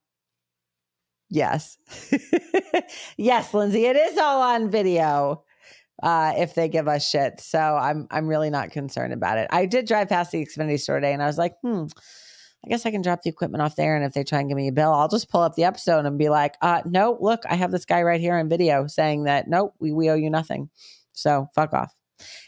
yes, 1.30 1.78
yes, 3.16 3.52
Lindsay, 3.54 3.86
it 3.86 3.96
is 3.96 4.18
all 4.18 4.42
on 4.42 4.70
video. 4.70 5.44
Uh, 6.00 6.32
if 6.36 6.54
they 6.54 6.68
give 6.68 6.86
us 6.86 7.08
shit, 7.08 7.40
so 7.40 7.58
I'm 7.58 8.06
I'm 8.10 8.28
really 8.28 8.50
not 8.50 8.70
concerned 8.70 9.12
about 9.12 9.38
it. 9.38 9.48
I 9.50 9.66
did 9.66 9.86
drive 9.86 10.08
past 10.08 10.30
the 10.30 10.44
Xfinity 10.44 10.78
store 10.78 10.96
today, 10.96 11.12
and 11.12 11.22
I 11.22 11.26
was 11.26 11.38
like, 11.38 11.54
hmm. 11.62 11.86
I 12.64 12.68
guess 12.68 12.86
I 12.86 12.90
can 12.90 13.02
drop 13.02 13.22
the 13.22 13.30
equipment 13.30 13.62
off 13.62 13.76
there, 13.76 13.94
and 13.94 14.04
if 14.04 14.14
they 14.14 14.24
try 14.24 14.40
and 14.40 14.48
give 14.48 14.56
me 14.56 14.68
a 14.68 14.72
bill, 14.72 14.92
I'll 14.92 15.08
just 15.08 15.30
pull 15.30 15.42
up 15.42 15.54
the 15.54 15.64
episode 15.64 16.06
and 16.06 16.18
be 16.18 16.28
like, 16.28 16.56
uh, 16.60 16.82
"No, 16.84 17.16
look, 17.20 17.40
I 17.48 17.54
have 17.54 17.70
this 17.70 17.84
guy 17.84 18.02
right 18.02 18.20
here 18.20 18.36
on 18.36 18.48
video 18.48 18.86
saying 18.86 19.24
that 19.24 19.48
nope, 19.48 19.74
we, 19.78 19.92
we 19.92 20.10
owe 20.10 20.14
you 20.14 20.30
nothing, 20.30 20.68
so 21.12 21.48
fuck 21.54 21.72
off." 21.72 21.94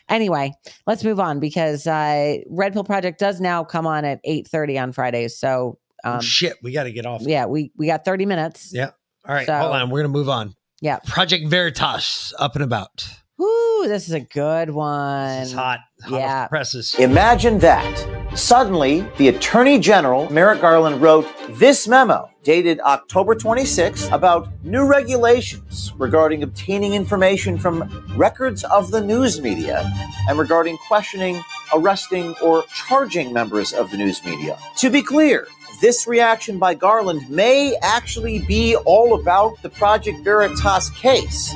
Anyway, 0.08 0.52
let's 0.86 1.04
move 1.04 1.20
on 1.20 1.38
because 1.38 1.86
uh, 1.86 2.38
Red 2.48 2.72
Pill 2.72 2.84
Project 2.84 3.20
does 3.20 3.40
now 3.40 3.62
come 3.62 3.86
on 3.86 4.04
at 4.04 4.20
eight 4.24 4.48
thirty 4.48 4.78
on 4.78 4.92
Fridays. 4.92 5.38
So, 5.38 5.78
um, 6.04 6.16
Oh, 6.16 6.20
shit, 6.20 6.56
we 6.62 6.72
got 6.72 6.84
to 6.84 6.92
get 6.92 7.06
off. 7.06 7.22
yeah, 7.22 7.46
we 7.46 7.72
we 7.76 7.86
got 7.86 8.04
thirty 8.04 8.26
minutes. 8.26 8.70
Yeah. 8.72 8.90
All 9.26 9.34
right, 9.34 9.46
So- 9.46 9.58
hold 9.58 9.72
on. 9.74 9.90
We're 9.90 10.00
gonna 10.00 10.08
move 10.12 10.28
on. 10.28 10.54
Yeah. 10.80 10.98
Project 11.06 11.46
Veritas 11.48 12.32
up 12.38 12.54
and 12.54 12.64
about. 12.64 13.06
Woo, 13.38 13.86
this 13.88 14.06
is 14.08 14.14
a 14.14 14.20
good 14.20 14.70
one. 14.70 15.42
It's 15.42 15.52
hot. 15.52 15.80
hot 16.02 16.12
off 16.12 16.18
Yeah. 16.18 16.42
the 16.44 16.48
presses. 16.48 16.94
Imagine 16.98 17.58
that. 17.60 18.06
Suddenly, 18.34 19.06
the 19.18 19.28
Attorney 19.28 19.78
General, 19.78 20.30
Merrick 20.30 20.60
Garland, 20.60 21.00
wrote 21.02 21.26
this 21.58 21.88
memo 21.88 22.28
dated 22.44 22.80
October 22.80 23.34
26 23.34 24.08
about 24.12 24.48
new 24.62 24.84
regulations 24.86 25.92
regarding 25.98 26.42
obtaining 26.42 26.94
information 26.94 27.58
from 27.58 27.82
records 28.16 28.64
of 28.64 28.90
the 28.90 29.00
news 29.00 29.40
media 29.40 29.90
and 30.28 30.38
regarding 30.38 30.76
questioning, 30.88 31.42
arresting, 31.74 32.34
or 32.42 32.64
charging 32.88 33.32
members 33.32 33.72
of 33.72 33.90
the 33.90 33.96
news 33.96 34.24
media. 34.24 34.56
To 34.76 34.90
be 34.90 35.02
clear, 35.02 35.46
this 35.80 36.06
reaction 36.06 36.58
by 36.58 36.74
Garland 36.74 37.28
may 37.30 37.74
actually 37.82 38.40
be 38.40 38.76
all 38.76 39.18
about 39.18 39.60
the 39.62 39.70
Project 39.70 40.22
Veritas 40.22 40.90
case. 40.90 41.54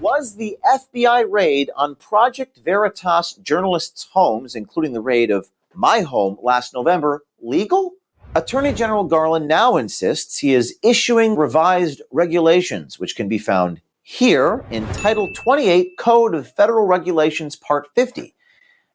Was 0.00 0.36
the 0.36 0.58
FBI 0.64 1.24
raid 1.28 1.70
on 1.74 1.94
Project 1.94 2.58
Veritas 2.58 3.32
journalists' 3.42 4.08
homes, 4.12 4.54
including 4.54 4.92
the 4.92 5.00
raid 5.00 5.30
of 5.30 5.50
my 5.74 6.00
home 6.00 6.36
last 6.42 6.74
November, 6.74 7.22
legal? 7.40 7.92
Attorney 8.34 8.74
General 8.74 9.04
Garland 9.04 9.48
now 9.48 9.78
insists 9.78 10.38
he 10.38 10.52
is 10.52 10.78
issuing 10.82 11.34
revised 11.34 12.02
regulations, 12.12 12.98
which 12.98 13.16
can 13.16 13.28
be 13.28 13.38
found 13.38 13.80
here 14.02 14.64
in 14.70 14.86
Title 14.92 15.32
28 15.32 15.96
Code 15.98 16.34
of 16.34 16.46
Federal 16.46 16.86
Regulations, 16.86 17.56
Part 17.56 17.88
50. 17.94 18.35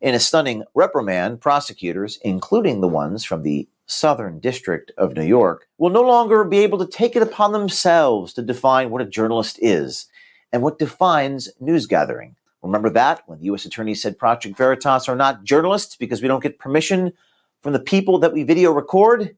In 0.02 0.16
a 0.16 0.20
stunning 0.20 0.64
reprimand, 0.74 1.42
prosecutors, 1.42 2.18
including 2.24 2.82
the 2.82 2.88
ones 2.88 3.24
from 3.24 3.44
the 3.44 3.70
Southern 3.86 4.40
District 4.40 4.92
of 4.98 5.14
New 5.14 5.24
York, 5.24 5.68
will 5.78 5.92
no 5.92 6.02
longer 6.02 6.44
be 6.44 6.58
able 6.58 6.80
to 6.80 6.88
take 6.88 7.16
it 7.16 7.22
upon 7.22 7.52
themselves 7.52 8.34
to 8.34 8.42
define 8.42 8.90
what 8.90 9.04
a 9.04 9.06
journalist 9.06 9.60
is 9.62 10.08
and 10.52 10.64
what 10.64 10.80
defines 10.80 11.50
news 11.60 11.86
gathering. 11.86 12.36
Remember 12.64 12.90
that 12.90 13.22
when 13.28 13.38
the 13.38 13.46
U.S. 13.46 13.66
Attorney 13.66 13.94
said 13.94 14.18
Project 14.18 14.58
Veritas 14.58 15.08
are 15.08 15.16
not 15.16 15.44
journalists 15.44 15.96
because 15.96 16.20
we 16.20 16.28
don't 16.28 16.42
get 16.42 16.58
permission 16.58 17.14
from 17.62 17.74
the 17.74 17.80
people 17.80 18.18
that 18.20 18.34
we 18.34 18.42
video 18.42 18.72
record? 18.72 19.36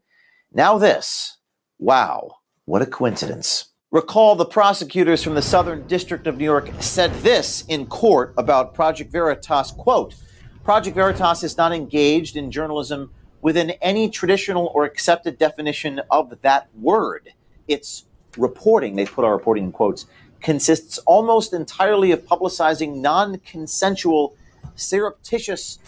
Now, 0.53 0.77
this. 0.77 1.37
Wow, 1.77 2.37
what 2.63 2.81
a 2.81 2.85
coincidence. 2.85 3.65
Recall 3.91 4.35
the 4.35 4.45
prosecutors 4.45 5.21
from 5.23 5.35
the 5.35 5.41
Southern 5.41 5.85
District 5.87 6.25
of 6.25 6.37
New 6.37 6.45
York 6.45 6.69
said 6.79 7.13
this 7.15 7.65
in 7.67 7.85
court 7.85 8.33
about 8.37 8.73
Project 8.73 9.11
Veritas 9.11 9.71
quote, 9.71 10.15
Project 10.63 10.95
Veritas 10.95 11.43
is 11.43 11.57
not 11.57 11.73
engaged 11.73 12.37
in 12.37 12.49
journalism 12.49 13.11
within 13.41 13.71
any 13.81 14.09
traditional 14.09 14.71
or 14.73 14.85
accepted 14.85 15.37
definition 15.37 16.01
of 16.09 16.41
that 16.41 16.69
word. 16.73 17.33
It's 17.67 18.05
reporting, 18.37 18.95
they 18.95 19.05
put 19.05 19.25
our 19.25 19.33
reporting 19.33 19.65
in 19.65 19.71
quotes, 19.73 20.05
consists 20.39 20.99
almost 20.99 21.51
entirely 21.51 22.13
of 22.13 22.21
publicizing 22.21 23.01
non 23.01 23.39
consensual, 23.39 24.37
surreptitious 24.75 25.79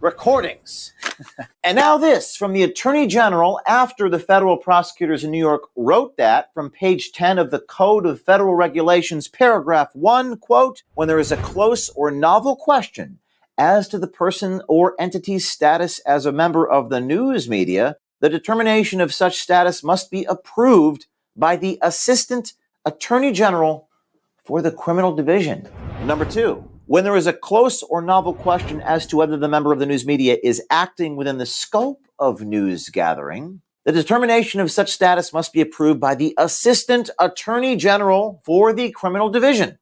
recordings. 0.00 0.92
and 1.62 1.76
now, 1.76 1.96
this 1.96 2.34
from 2.34 2.52
the 2.52 2.64
Attorney 2.64 3.06
General 3.06 3.60
after 3.64 4.08
the 4.08 4.18
federal 4.18 4.56
prosecutors 4.56 5.22
in 5.22 5.30
New 5.30 5.38
York 5.38 5.68
wrote 5.76 6.16
that 6.16 6.52
from 6.52 6.68
page 6.68 7.12
10 7.12 7.38
of 7.38 7.52
the 7.52 7.60
Code 7.60 8.06
of 8.06 8.20
Federal 8.20 8.56
Regulations, 8.56 9.28
paragraph 9.28 9.90
1 9.94 10.38
quote, 10.38 10.82
when 10.94 11.06
there 11.06 11.20
is 11.20 11.30
a 11.30 11.36
close 11.36 11.90
or 11.90 12.10
novel 12.10 12.56
question 12.56 13.20
as 13.58 13.88
to 13.88 13.98
the 13.98 14.06
person 14.06 14.62
or 14.68 14.94
entity's 14.98 15.48
status 15.48 15.98
as 16.00 16.26
a 16.26 16.32
member 16.32 16.68
of 16.68 16.90
the 16.90 17.00
news 17.00 17.48
media, 17.48 17.96
the 18.20 18.28
determination 18.28 19.00
of 19.00 19.14
such 19.14 19.38
status 19.38 19.82
must 19.82 20.10
be 20.10 20.24
approved 20.24 21.06
by 21.36 21.56
the 21.56 21.78
Assistant 21.82 22.54
Attorney 22.84 23.32
General 23.32 23.88
for 24.44 24.62
the 24.62 24.72
Criminal 24.72 25.14
Division. 25.14 25.68
Number 26.04 26.24
two, 26.24 26.68
when 26.86 27.04
there 27.04 27.16
is 27.16 27.26
a 27.26 27.32
close 27.32 27.82
or 27.82 28.02
novel 28.02 28.34
question 28.34 28.80
as 28.82 29.06
to 29.06 29.16
whether 29.16 29.36
the 29.36 29.48
member 29.48 29.72
of 29.72 29.78
the 29.78 29.86
news 29.86 30.06
media 30.06 30.36
is 30.42 30.62
acting 30.70 31.16
within 31.16 31.38
the 31.38 31.46
scope 31.46 32.06
of 32.18 32.42
news 32.42 32.88
gathering, 32.90 33.62
the 33.84 33.92
determination 33.92 34.60
of 34.60 34.70
such 34.70 34.90
status 34.90 35.32
must 35.32 35.52
be 35.52 35.60
approved 35.60 36.00
by 36.00 36.14
the 36.14 36.34
Assistant 36.38 37.10
Attorney 37.18 37.76
General 37.76 38.42
for 38.44 38.72
the 38.72 38.90
Criminal 38.90 39.28
Division. 39.28 39.78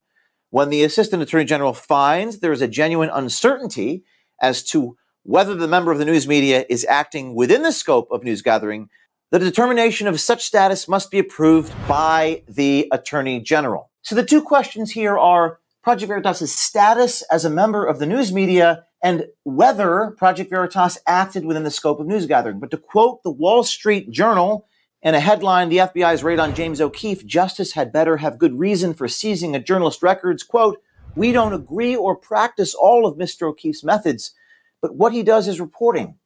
When 0.52 0.68
the 0.68 0.84
Assistant 0.84 1.22
Attorney 1.22 1.46
General 1.46 1.72
finds 1.72 2.40
there 2.40 2.52
is 2.52 2.60
a 2.60 2.68
genuine 2.68 3.08
uncertainty 3.08 4.04
as 4.42 4.62
to 4.64 4.98
whether 5.22 5.54
the 5.54 5.66
member 5.66 5.90
of 5.90 5.98
the 5.98 6.04
news 6.04 6.28
media 6.28 6.66
is 6.68 6.84
acting 6.90 7.34
within 7.34 7.62
the 7.62 7.72
scope 7.72 8.08
of 8.10 8.22
news 8.22 8.42
gathering, 8.42 8.90
the 9.30 9.38
determination 9.38 10.06
of 10.06 10.20
such 10.20 10.44
status 10.44 10.86
must 10.86 11.10
be 11.10 11.18
approved 11.18 11.72
by 11.88 12.42
the 12.46 12.86
Attorney 12.92 13.40
General. 13.40 13.90
So 14.02 14.14
the 14.14 14.26
two 14.26 14.42
questions 14.42 14.90
here 14.90 15.16
are 15.16 15.58
Project 15.82 16.08
Veritas' 16.08 16.54
status 16.54 17.22
as 17.30 17.46
a 17.46 17.50
member 17.50 17.86
of 17.86 17.98
the 17.98 18.04
news 18.04 18.30
media 18.30 18.84
and 19.02 19.28
whether 19.44 20.14
Project 20.18 20.50
Veritas 20.50 20.98
acted 21.06 21.46
within 21.46 21.64
the 21.64 21.70
scope 21.70 21.98
of 21.98 22.06
news 22.06 22.26
gathering. 22.26 22.60
But 22.60 22.70
to 22.72 22.76
quote 22.76 23.22
the 23.22 23.32
Wall 23.32 23.64
Street 23.64 24.10
Journal 24.10 24.66
in 25.02 25.14
a 25.16 25.20
headline, 25.20 25.68
the 25.68 25.78
FBI's 25.78 26.22
raid 26.22 26.38
on 26.38 26.54
James 26.54 26.80
O'Keefe, 26.80 27.26
justice 27.26 27.72
had 27.72 27.92
better 27.92 28.18
have 28.18 28.38
good 28.38 28.58
reason 28.58 28.94
for 28.94 29.08
seizing 29.08 29.56
a 29.56 29.62
journalist 29.62 30.02
records. 30.02 30.44
Quote, 30.44 30.80
we 31.16 31.32
don't 31.32 31.52
agree 31.52 31.96
or 31.96 32.14
practice 32.14 32.72
all 32.72 33.04
of 33.04 33.18
Mr. 33.18 33.48
O'Keefe's 33.48 33.82
methods, 33.82 34.32
but 34.80 34.94
what 34.94 35.12
he 35.12 35.22
does 35.22 35.48
is 35.48 35.60
reporting 35.60 36.18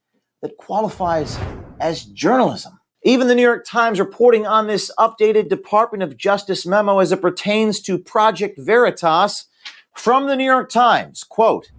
that 0.42 0.58
qualifies 0.58 1.38
as 1.80 2.04
journalism. 2.04 2.78
Even 3.02 3.28
the 3.28 3.34
New 3.34 3.42
York 3.42 3.64
Times 3.64 3.98
reporting 3.98 4.46
on 4.46 4.66
this 4.66 4.90
updated 4.98 5.48
Department 5.48 6.02
of 6.02 6.16
Justice 6.16 6.66
memo 6.66 6.98
as 6.98 7.12
it 7.12 7.22
pertains 7.22 7.80
to 7.80 7.98
Project 7.98 8.58
Veritas 8.58 9.46
from 9.94 10.26
the 10.26 10.36
New 10.36 10.44
York 10.44 10.68
Times, 10.68 11.24
quote, 11.24 11.70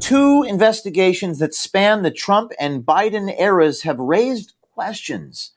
two 0.00 0.42
investigations 0.42 1.38
that 1.38 1.54
span 1.54 2.02
the 2.02 2.10
Trump 2.10 2.50
and 2.58 2.82
Biden 2.82 3.32
eras 3.38 3.82
have 3.82 3.98
raised 4.00 4.54
questions 4.72 5.52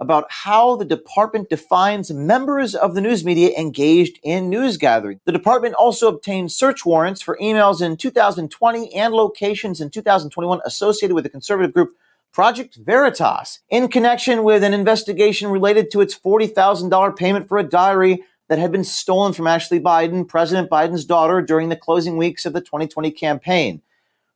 about 0.00 0.24
how 0.30 0.76
the 0.76 0.84
department 0.84 1.50
defines 1.50 2.10
members 2.10 2.74
of 2.74 2.94
the 2.94 3.00
news 3.02 3.24
media 3.24 3.50
engaged 3.58 4.18
in 4.22 4.48
news 4.48 4.78
gathering. 4.78 5.20
The 5.26 5.32
department 5.32 5.74
also 5.74 6.08
obtained 6.08 6.50
search 6.50 6.86
warrants 6.86 7.20
for 7.20 7.36
emails 7.36 7.82
in 7.82 7.98
2020 7.98 8.94
and 8.94 9.12
locations 9.12 9.80
in 9.80 9.90
2021 9.90 10.60
associated 10.64 11.14
with 11.14 11.24
the 11.24 11.30
conservative 11.30 11.74
group 11.74 11.90
Project 12.32 12.76
Veritas 12.76 13.60
in 13.68 13.88
connection 13.88 14.42
with 14.44 14.64
an 14.64 14.72
investigation 14.72 15.50
related 15.50 15.90
to 15.90 16.00
its 16.00 16.18
$40,000 16.18 17.16
payment 17.16 17.48
for 17.48 17.58
a 17.58 17.62
diary 17.62 18.24
that 18.48 18.58
had 18.58 18.72
been 18.72 18.84
stolen 18.84 19.32
from 19.32 19.46
Ashley 19.46 19.80
Biden, 19.80 20.26
President 20.26 20.70
Biden's 20.70 21.04
daughter, 21.04 21.42
during 21.42 21.68
the 21.68 21.76
closing 21.76 22.16
weeks 22.16 22.46
of 22.46 22.52
the 22.52 22.60
2020 22.60 23.10
campaign. 23.10 23.82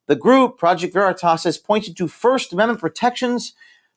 The 0.06 0.16
group, 0.16 0.58
Project 0.58 0.92
Veritas, 0.92 1.44
has 1.44 1.56
pointed 1.56 1.96
to 1.96 2.08
First 2.08 2.52
Amendment 2.52 2.80
protections 2.80 3.54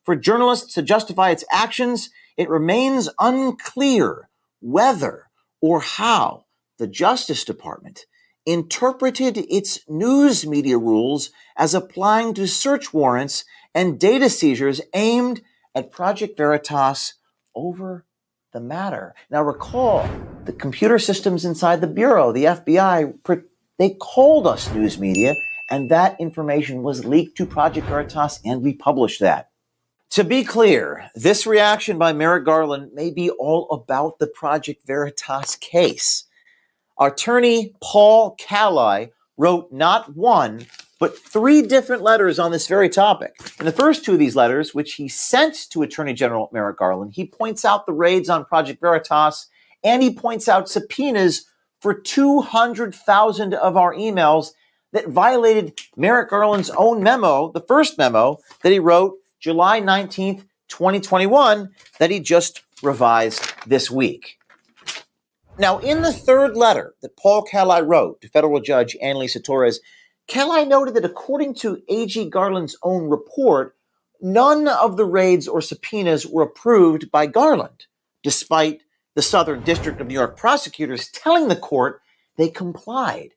for 0.07 0.15
journalists 0.15 0.73
to 0.73 0.81
justify 0.81 1.31
its 1.31 1.43
actions. 1.51 2.09
It 2.37 2.47
remains 2.47 3.09
unclear 3.19 4.29
whether 4.61 5.25
or 5.59 5.81
how 5.81 6.45
the 6.77 6.87
Justice 6.87 7.43
Department 7.43 8.05
interpreted 8.45 9.37
its 9.37 9.81
news 9.89 10.47
media 10.47 10.77
rules 10.77 11.31
as 11.57 11.73
applying 11.73 12.33
to 12.35 12.47
search 12.47 12.93
warrants 12.93 13.43
and 13.75 13.99
data 13.99 14.29
seizures 14.29 14.79
aimed 14.93 15.41
at 15.75 15.91
Project 15.91 16.37
Veritas 16.37 17.15
over 17.53 18.05
the 18.53 18.61
matter. 18.61 19.13
Now 19.29 19.43
recall 19.43 20.09
the 20.45 20.53
computer 20.53 20.99
systems 20.99 21.43
inside 21.43 21.81
the 21.81 21.87
Bureau, 21.87 22.31
the 22.31 22.45
FBI, 22.45 23.43
they 23.77 23.89
called 23.89 24.47
us 24.47 24.73
news 24.73 24.97
media 24.97 25.35
and 25.69 25.91
that 25.91 26.15
information 26.21 26.81
was 26.81 27.03
leaked 27.03 27.35
to 27.39 27.45
Project 27.45 27.87
Veritas 27.87 28.39
and 28.45 28.61
we 28.61 28.71
published 28.71 29.19
that. 29.19 29.46
To 30.11 30.23
be 30.23 30.43
clear, 30.43 31.11
this 31.15 31.45
reaction 31.45 31.97
by 31.97 32.13
Merrick 32.13 32.45
Garland 32.45 32.91
may 32.93 33.11
be 33.11 33.29
all 33.29 33.67
about 33.69 34.19
the 34.19 34.27
Project 34.27 34.87
Veritas 34.87 35.55
case. 35.57 36.23
Attorney 36.99 37.75
Paul 37.83 38.35
Calli 38.37 39.11
wrote 39.37 39.71
not 39.71 40.15
one, 40.15 40.65
but 40.99 41.17
three 41.17 41.61
different 41.61 42.01
letters 42.01 42.39
on 42.39 42.51
this 42.51 42.67
very 42.67 42.89
topic. 42.89 43.35
In 43.59 43.65
the 43.65 43.71
first 43.71 44.03
two 44.03 44.13
of 44.13 44.19
these 44.19 44.35
letters, 44.35 44.73
which 44.73 44.93
he 44.93 45.07
sent 45.07 45.69
to 45.71 45.83
Attorney 45.83 46.13
General 46.13 46.49
Merrick 46.51 46.77
Garland, 46.77 47.13
he 47.13 47.25
points 47.25 47.63
out 47.63 47.85
the 47.85 47.93
raids 47.93 48.29
on 48.29 48.45
Project 48.45 48.81
Veritas 48.81 49.47
and 49.83 50.01
he 50.01 50.11
points 50.11 50.47
out 50.47 50.69
subpoenas 50.69 51.45
for 51.81 51.93
200,000 51.93 53.53
of 53.53 53.77
our 53.77 53.93
emails 53.93 54.51
that 54.93 55.09
violated 55.09 55.77
Merrick 55.95 56.29
Garland's 56.29 56.71
own 56.71 57.03
memo, 57.03 57.51
the 57.51 57.61
first 57.61 57.97
memo 57.97 58.37
that 58.63 58.71
he 58.71 58.79
wrote 58.79 59.17
July 59.39 59.81
19th, 59.81 60.45
2021, 60.67 61.69
that 61.99 62.11
he 62.11 62.19
just 62.19 62.63
revised 62.81 63.53
this 63.65 63.89
week. 63.89 64.37
Now, 65.59 65.79
in 65.79 66.01
the 66.03 66.13
third 66.13 66.55
letter 66.55 66.93
that 67.01 67.17
Paul 67.17 67.43
Calli 67.43 67.85
wrote 67.85 68.21
to 68.21 68.29
federal 68.29 68.59
judge 68.59 68.95
Analisa 69.03 69.43
Torres, 69.43 69.79
Calli 70.27 70.67
noted 70.67 70.93
that 70.93 71.05
according 71.05 71.55
to 71.55 71.81
A.G. 71.89 72.29
Garland's 72.29 72.77
own 72.83 73.09
report, 73.09 73.75
none 74.21 74.67
of 74.67 74.97
the 74.97 75.05
raids 75.05 75.47
or 75.47 75.61
subpoenas 75.61 76.27
were 76.27 76.43
approved 76.43 77.09
by 77.09 77.25
Garland, 77.25 77.85
despite 78.23 78.81
the 79.15 79.21
Southern 79.21 79.63
District 79.63 79.99
of 79.99 80.07
New 80.07 80.13
York 80.13 80.37
prosecutors 80.37 81.09
telling 81.09 81.47
the 81.47 81.55
court 81.55 82.01
they 82.35 82.49
complied 82.49 83.29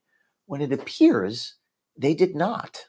when 0.46 0.60
it 0.60 0.72
appears 0.72 1.54
they 1.96 2.12
did 2.12 2.34
not. 2.34 2.86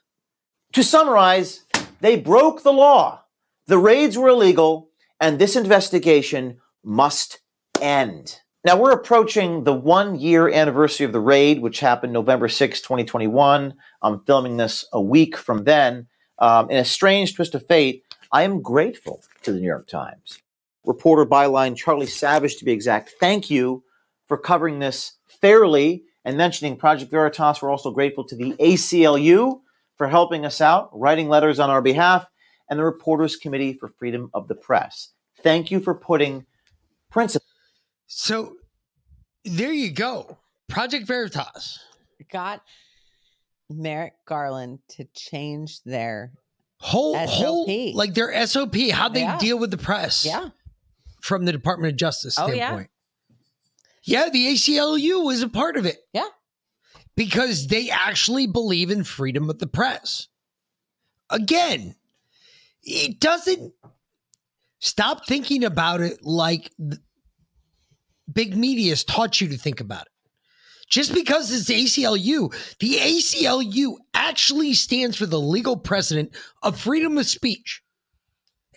To 0.74 0.84
summarize, 0.84 1.64
they 2.02 2.18
broke 2.18 2.64
the 2.64 2.74
law. 2.74 3.24
The 3.68 3.78
raids 3.78 4.18
were 4.18 4.30
illegal, 4.30 4.90
and 5.20 5.38
this 5.40 5.56
investigation 5.56 6.60
must 6.84 7.40
end. 7.80 8.40
Now, 8.66 8.78
we're 8.78 8.92
approaching 8.92 9.64
the 9.64 9.74
one 9.74 10.20
year 10.20 10.50
anniversary 10.50 11.06
of 11.06 11.14
the 11.14 11.20
raid, 11.20 11.62
which 11.62 11.80
happened 11.80 12.12
November 12.12 12.48
6, 12.48 12.82
2021. 12.82 13.76
I'm 14.02 14.20
filming 14.26 14.58
this 14.58 14.86
a 14.92 15.02
week 15.02 15.38
from 15.38 15.64
then. 15.64 16.08
Um, 16.38 16.70
in 16.70 16.78
a 16.78 16.86
strange 16.86 17.36
twist 17.36 17.56
of 17.56 17.66
fate, 17.66 18.04
I 18.32 18.44
am 18.44 18.62
grateful 18.62 19.22
to 19.44 19.52
the 19.52 19.60
New 19.60 19.68
York 19.68 19.88
Times. 19.88 20.40
Reporter 20.86 21.26
byline 21.26 21.76
Charlie 21.76 22.08
Savage, 22.08 22.58
to 22.58 22.66
be 22.66 22.72
exact, 22.72 23.14
thank 23.20 23.50
you 23.50 23.84
for 24.28 24.38
covering 24.38 24.80
this 24.80 25.14
fairly 25.28 26.04
and 26.26 26.38
mentioning 26.38 26.78
Project 26.78 27.12
Veritas. 27.12 27.62
We're 27.62 27.70
also 27.70 27.92
grateful 27.92 28.24
to 28.26 28.36
the 28.36 28.54
ACLU 28.54 29.62
for 30.02 30.08
helping 30.08 30.48
us 30.48 30.62
out, 30.62 30.90
writing 31.00 31.30
letters 31.30 31.60
on 31.60 31.70
our 31.70 31.80
behalf, 31.80 32.26
and 32.68 32.80
the 32.80 32.84
Reporters 32.84 33.36
Committee 33.36 33.72
for 33.72 33.88
Freedom 33.88 34.32
of 34.34 34.48
the 34.48 34.56
Press. 34.56 35.10
Thank 35.44 35.70
you 35.70 35.80
for 35.80 35.94
putting 35.94 36.48
principles. 37.12 37.48
So 38.08 38.56
there 39.46 39.72
you 39.72 39.92
go. 39.92 40.40
Project 40.68 41.06
Veritas 41.06 41.78
got 42.32 42.64
Merrick 43.70 44.14
Garland 44.26 44.80
to 44.90 45.06
change 45.14 45.84
their 45.84 46.32
whole 46.80 47.14
SOP. 47.14 47.30
whole 47.30 47.94
like 47.94 48.16
their 48.16 48.34
SOP, 48.48 48.90
how 48.90 49.08
they 49.08 49.22
Yeah. 49.22 49.38
deal 49.38 49.60
with 49.60 49.70
the 49.70 49.78
press. 49.78 50.26
Yeah. 50.26 50.50
From 51.22 51.46
the 51.46 51.52
Department 51.52 51.92
of 51.94 51.98
Justice 52.00 52.40
Oh, 52.40 52.48
yeah. 52.48 52.54
standpoint. 52.70 52.90
yeah. 54.02 54.30
the 54.30 54.48
ACLU 54.48 55.24
was 55.24 55.44
a 55.44 55.48
part 55.48 55.78
of 55.78 55.86
it. 55.86 56.00
Yeah. 56.12 56.26
Because 57.16 57.68
they 57.68 57.90
actually 57.90 58.48
believe 58.48 58.90
in 58.90 59.04
freedom 59.04 59.50
of 59.50 59.60
the 59.60 59.68
press. 59.68 60.28
Again, 61.30 61.96
it 62.84 63.20
doesn't 63.20 63.74
stop 64.80 65.28
thinking 65.28 65.64
about 65.64 66.02
it 66.02 66.24
like 66.24 66.72
big 68.32 68.56
media 68.56 68.92
has 68.92 69.04
taught 69.04 69.42
you 69.42 69.48
to 69.50 69.58
think 69.58 69.80
about 69.80 70.04
it. 70.04 70.12
Just 70.90 71.14
because 71.14 71.52
it's 71.52 71.70
ACLU, 71.70 72.54
the 72.80 72.96
ACLU 72.96 73.96
actually 74.14 74.74
stands 74.74 75.16
for 75.16 75.26
the 75.26 75.40
legal 75.40 75.78
precedent 75.78 76.36
of 76.64 76.80
freedom 76.80 77.18
of 77.18 77.26
speech 77.26 77.82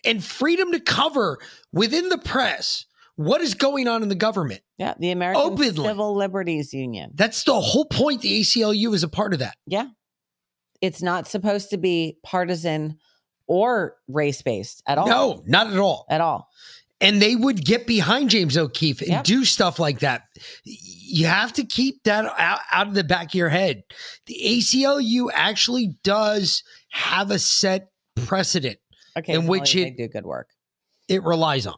and 0.05 0.23
freedom 0.23 0.71
to 0.73 0.81
cover 0.81 1.39
within 1.73 2.09
the 2.11 2.19
press 2.19 2.87
what 3.17 3.41
is 3.41 3.55
going 3.55 3.87
on 3.89 4.03
in 4.03 4.09
the 4.09 4.15
government. 4.15 4.61
Yeah, 4.79 4.95
the 4.99 5.11
American 5.11 5.43
Openly. 5.43 5.71
Civil 5.87 6.15
Liberties 6.17 6.73
Union. 6.75 7.13
That's 7.15 7.45
the 7.45 7.61
whole 7.61 7.85
point. 7.87 8.23
The 8.23 8.41
ACLU 8.41 8.95
is 8.95 9.03
a 9.03 9.09
part 9.09 9.33
of 9.33 9.39
that. 9.41 9.57
Yeah. 9.67 9.89
It's 10.81 11.01
not 11.03 11.27
supposed 11.29 11.71
to 11.71 11.77
be 11.79 12.19
partisan 12.25 12.99
or 13.47 13.97
race 14.09 14.43
based 14.43 14.83
at 14.87 14.99
all. 14.99 15.07
No, 15.07 15.43
not 15.47 15.69
at 15.73 15.79
all. 15.79 16.07
At 16.11 16.21
all. 16.21 16.49
And 17.01 17.21
they 17.21 17.37
would 17.37 17.65
get 17.65 17.87
behind 17.87 18.31
James 18.31 18.57
O'Keefe 18.57 19.03
and 19.03 19.25
do 19.25 19.45
stuff 19.45 19.79
like 19.79 19.99
that. 20.01 20.23
You 20.65 21.27
have 21.27 21.53
to 21.55 21.65
keep 21.65 22.03
that 22.05 22.25
out, 22.39 22.61
out 22.73 22.89
of 22.89 22.95
the 22.95 23.05
back 23.05 23.29
of 23.29 23.35
your 23.35 23.49
head. 23.51 23.83
The 24.27 24.39
ACLU 24.43 25.29
actually 25.35 25.97
does 26.03 26.63
have 26.91 27.31
a 27.31 27.39
set 27.39 27.89
precedent 28.27 28.79
Okay. 29.19 29.35
in 29.35 29.47
which 29.47 29.77
it 29.77 29.97
do 29.97 30.09
good 30.09 30.25
work. 30.25 30.49
it 31.09 31.23
relies 31.23 31.67
on. 31.67 31.77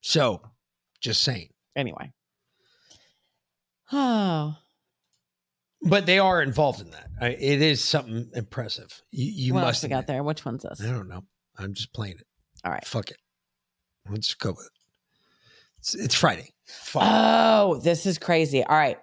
So, 0.00 0.40
just 1.00 1.22
saying. 1.22 1.48
Anyway. 1.76 2.12
Oh. 3.92 4.56
But 5.80 6.06
they 6.06 6.18
are 6.18 6.42
involved 6.42 6.80
in 6.80 6.90
that. 6.90 7.06
I- 7.20 7.36
It 7.38 7.62
is 7.62 7.82
something 7.82 8.30
impressive. 8.34 9.00
You, 9.12 9.30
you 9.30 9.54
what 9.54 9.60
must 9.60 9.76
else 9.76 9.82
we 9.84 9.88
got 9.90 10.08
there? 10.08 10.24
Which 10.24 10.44
one's 10.44 10.64
this? 10.64 10.80
I 10.80 10.90
don't 10.90 11.08
know. 11.08 11.22
I'm 11.56 11.72
just 11.72 11.92
playing 11.92 12.16
it. 12.18 12.26
All 12.64 12.72
right. 12.72 12.84
Fuck 12.84 13.12
it. 13.12 13.16
Let's 14.10 14.26
just 14.26 14.40
go 14.40 14.50
with 14.50 14.66
it. 14.66 14.72
It's, 15.78 15.94
it's 15.94 16.14
Friday. 16.16 16.52
Oh, 16.96 17.78
this 17.78 18.06
is 18.06 18.18
crazy. 18.18 18.64
All 18.64 18.76
right. 18.76 18.98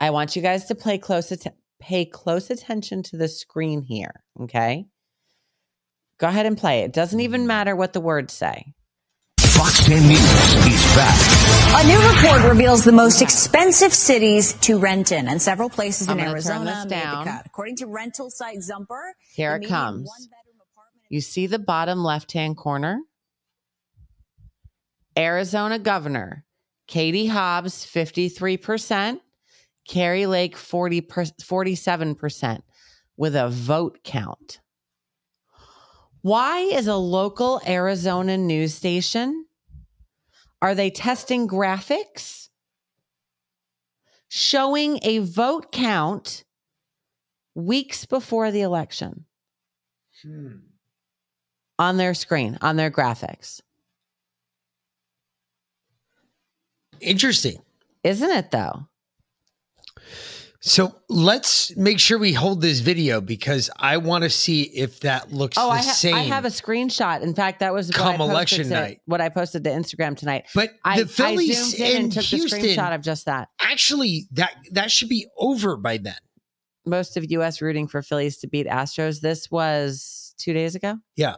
I 0.00 0.10
want 0.10 0.34
you 0.34 0.42
guys 0.42 0.64
to 0.66 0.74
play 0.74 0.98
close 0.98 1.30
atten- 1.30 1.54
pay 1.80 2.04
close 2.04 2.50
attention 2.50 3.02
to 3.04 3.16
the 3.16 3.28
screen 3.28 3.82
here, 3.82 4.24
okay? 4.40 4.86
Go 6.18 6.28
ahead 6.28 6.46
and 6.46 6.56
play 6.56 6.80
it. 6.80 6.92
Doesn't 6.92 7.20
even 7.20 7.42
hmm. 7.42 7.46
matter 7.46 7.76
what 7.76 7.92
the 7.92 8.00
words 8.00 8.32
say. 8.32 8.74
Fox 9.40 9.84
10 9.84 10.06
News 10.06 10.18
is 10.18 10.96
back. 10.96 11.35
A 11.78 11.86
new 11.86 12.08
report 12.08 12.50
reveals 12.50 12.84
the 12.84 12.92
most 12.92 13.20
expensive 13.20 13.92
cities 13.92 14.54
to 14.60 14.78
rent 14.78 15.12
in, 15.12 15.28
and 15.28 15.42
several 15.42 15.68
places 15.68 16.08
I'm 16.08 16.18
in 16.18 16.26
Arizona 16.26 16.86
made 16.88 17.02
the 17.02 17.24
cut. 17.24 17.42
According 17.44 17.76
to 17.76 17.86
rental 17.86 18.30
site 18.30 18.62
Zumper, 18.62 19.12
Here 19.34 19.56
it 19.56 19.68
comes. 19.68 20.10
You 21.10 21.20
see 21.20 21.46
the 21.46 21.58
bottom 21.58 22.02
left 22.02 22.32
hand 22.32 22.56
corner? 22.56 23.00
Arizona 25.18 25.78
governor 25.78 26.46
Katie 26.86 27.26
Hobbs, 27.26 27.84
53%, 27.84 29.20
Kari 29.86 30.24
Lake, 30.24 30.56
40 30.56 31.00
per, 31.02 31.24
47%, 31.24 32.62
with 33.18 33.36
a 33.36 33.50
vote 33.50 33.98
count. 34.02 34.60
Why 36.22 36.60
is 36.60 36.86
a 36.86 36.96
local 36.96 37.60
Arizona 37.66 38.38
news 38.38 38.72
station? 38.72 39.44
Are 40.66 40.74
they 40.74 40.90
testing 40.90 41.46
graphics? 41.46 42.48
Showing 44.26 44.98
a 45.04 45.18
vote 45.18 45.70
count 45.70 46.42
weeks 47.54 48.04
before 48.04 48.50
the 48.50 48.62
election 48.62 49.26
hmm. 50.22 50.56
on 51.78 51.98
their 51.98 52.14
screen, 52.14 52.58
on 52.62 52.74
their 52.74 52.90
graphics. 52.90 53.60
Interesting. 57.00 57.62
Isn't 58.02 58.30
it 58.32 58.50
though? 58.50 58.88
So 60.66 60.96
let's 61.08 61.76
make 61.76 62.00
sure 62.00 62.18
we 62.18 62.32
hold 62.32 62.60
this 62.60 62.80
video 62.80 63.20
because 63.20 63.70
I 63.78 63.98
want 63.98 64.24
to 64.24 64.30
see 64.30 64.62
if 64.62 64.98
that 65.00 65.32
looks 65.32 65.56
Oh, 65.56 65.66
the 65.68 65.74
I, 65.74 65.76
ha- 65.76 65.82
same. 65.92 66.14
I 66.16 66.22
have 66.22 66.44
a 66.44 66.48
screenshot. 66.48 67.22
In 67.22 67.34
fact, 67.36 67.60
that 67.60 67.72
was 67.72 67.86
what 67.88 67.96
Come 67.96 68.14
I 68.14 68.16
posted 68.16 68.30
election 68.32 68.62
to- 68.64 68.70
night. 68.70 69.00
What 69.06 69.20
I 69.20 69.28
posted 69.28 69.62
to 69.62 69.70
Instagram 69.70 70.16
tonight. 70.16 70.46
But 70.56 70.70
I, 70.84 71.02
the 71.02 71.06
Phillies 71.08 71.50
I 71.56 71.62
zoomed 71.76 71.90
in 71.90 72.02
and 72.02 72.12
took 72.12 72.24
Houston- 72.24 72.60
the 72.60 72.66
screenshot 72.74 72.94
of 72.96 73.00
just 73.02 73.26
that. 73.26 73.48
Actually, 73.60 74.26
that 74.32 74.56
that 74.72 74.90
should 74.90 75.08
be 75.08 75.28
over 75.38 75.76
by 75.76 75.98
then. 75.98 76.16
Most 76.84 77.16
of 77.16 77.30
U.S. 77.30 77.62
rooting 77.62 77.86
for 77.86 78.02
Phillies 78.02 78.38
to 78.38 78.48
beat 78.48 78.66
Astros. 78.66 79.20
This 79.20 79.48
was 79.50 80.34
two 80.36 80.52
days 80.52 80.74
ago. 80.74 80.96
Yeah. 81.14 81.36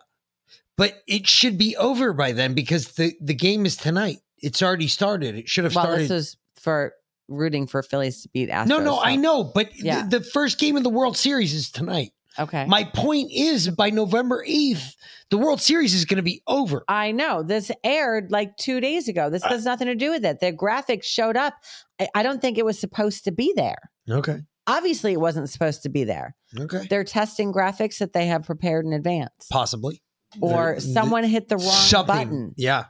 But 0.78 1.02
it 1.06 1.26
should 1.26 1.58
be 1.58 1.76
over 1.76 2.14
by 2.14 2.32
then 2.32 2.54
because 2.54 2.92
the, 2.92 3.12
the 3.20 3.34
game 3.34 3.66
is 3.66 3.76
tonight. 3.76 4.18
It's 4.38 4.62
already 4.62 4.88
started. 4.88 5.34
It 5.34 5.48
should 5.50 5.64
have 5.64 5.74
Well, 5.74 5.84
started. 5.84 6.04
this 6.04 6.10
was 6.10 6.36
for 6.60 6.94
rooting 7.28 7.66
for 7.66 7.82
Phillies 7.82 8.22
to 8.22 8.28
beat 8.30 8.48
Astros. 8.50 8.66
no, 8.68 8.80
no, 8.80 9.00
I 9.00 9.16
know. 9.16 9.44
But 9.44 9.70
th- 9.72 10.04
the 10.08 10.20
first 10.20 10.58
game 10.58 10.76
of 10.76 10.82
the 10.82 10.90
World 10.90 11.16
Series 11.16 11.54
is 11.54 11.70
tonight. 11.70 12.12
Okay. 12.38 12.66
My 12.66 12.84
point 12.84 13.30
is 13.34 13.68
by 13.68 13.90
November 13.90 14.44
8th, 14.48 14.94
the 15.30 15.38
World 15.38 15.60
Series 15.60 15.92
is 15.92 16.04
going 16.04 16.18
to 16.18 16.22
be 16.22 16.40
over. 16.46 16.84
I 16.88 17.10
know 17.10 17.42
this 17.42 17.70
aired 17.82 18.30
like 18.30 18.56
two 18.56 18.80
days 18.80 19.08
ago. 19.08 19.28
This 19.28 19.42
uh, 19.44 19.48
has 19.48 19.64
nothing 19.64 19.88
to 19.88 19.96
do 19.96 20.10
with 20.10 20.24
it. 20.24 20.38
The 20.40 20.52
graphics 20.52 21.04
showed 21.04 21.36
up. 21.36 21.54
I, 22.00 22.08
I 22.14 22.22
don't 22.22 22.40
think 22.40 22.56
it 22.56 22.64
was 22.64 22.78
supposed 22.78 23.24
to 23.24 23.32
be 23.32 23.52
there. 23.56 23.78
Okay. 24.08 24.38
Obviously, 24.68 25.12
it 25.14 25.20
wasn't 25.20 25.50
supposed 25.50 25.82
to 25.82 25.88
be 25.88 26.04
there. 26.04 26.36
Okay. 26.58 26.86
They're 26.88 27.02
testing 27.02 27.52
graphics 27.52 27.98
that 27.98 28.12
they 28.12 28.26
have 28.26 28.44
prepared 28.44 28.84
in 28.86 28.92
advance, 28.92 29.32
Possibly. 29.50 30.00
or 30.40 30.74
The- 30.76 30.80
someone 30.82 31.24
hit 31.24 31.48
the 31.48 31.56
wrong 31.56 31.66
Something. 31.66 32.14
button. 32.16 32.54
Yeah. 32.56 32.84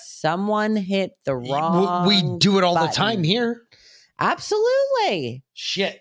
Someone 0.00 0.76
hit 0.76 1.12
the 1.24 1.36
wrong. 1.36 2.06
We 2.06 2.22
do 2.38 2.58
it 2.58 2.64
all 2.64 2.74
the 2.78 2.92
time 2.92 3.22
here. 3.22 3.62
Absolutely. 4.18 5.42
Shit. 5.54 6.00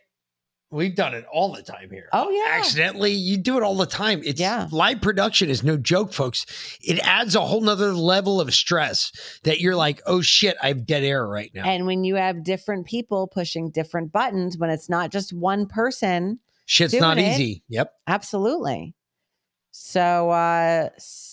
We've 0.70 0.96
done 0.96 1.14
it 1.14 1.26
all 1.32 1.54
the 1.54 1.62
time 1.64 1.90
here. 1.92 2.10
Oh 2.12 2.30
yeah. 2.30 2.58
Accidentally, 2.60 3.14
you 3.14 3.38
do 3.38 3.56
it 3.58 3.64
all 3.64 3.76
the 3.78 3.86
time. 3.86 4.22
It's 4.26 4.40
Yeah. 4.42 4.68
live 4.70 5.00
production 5.02 5.50
is 5.50 5.64
no 5.64 5.78
joke, 5.78 6.12
folks. 6.12 6.46
It 6.84 7.00
adds 7.08 7.36
a 7.36 7.42
whole 7.42 7.62
nother 7.62 7.94
level 7.94 8.42
of 8.42 8.54
stress 8.54 9.14
that 9.44 9.62
you're 9.62 9.78
like, 9.78 10.02
oh 10.06 10.20
shit, 10.22 10.58
I 10.62 10.68
have 10.68 10.86
dead 10.86 11.04
air 11.06 11.26
right 11.26 11.50
now. 11.54 11.64
And 11.64 11.86
when 11.86 12.04
you 12.04 12.16
have 12.16 12.44
different 12.44 12.86
people 12.86 13.28
pushing 13.28 13.70
different 13.70 14.12
buttons, 14.12 14.58
when 14.58 14.70
it's 14.70 14.90
not 14.90 15.10
just 15.10 15.32
one 15.32 15.68
person, 15.68 16.40
Shit's 16.66 16.94
not 16.96 17.18
it, 17.18 17.22
easy. 17.32 17.64
Yep. 17.70 17.94
Absolutely. 18.08 18.94
So 19.72 20.32
uh 20.32 20.90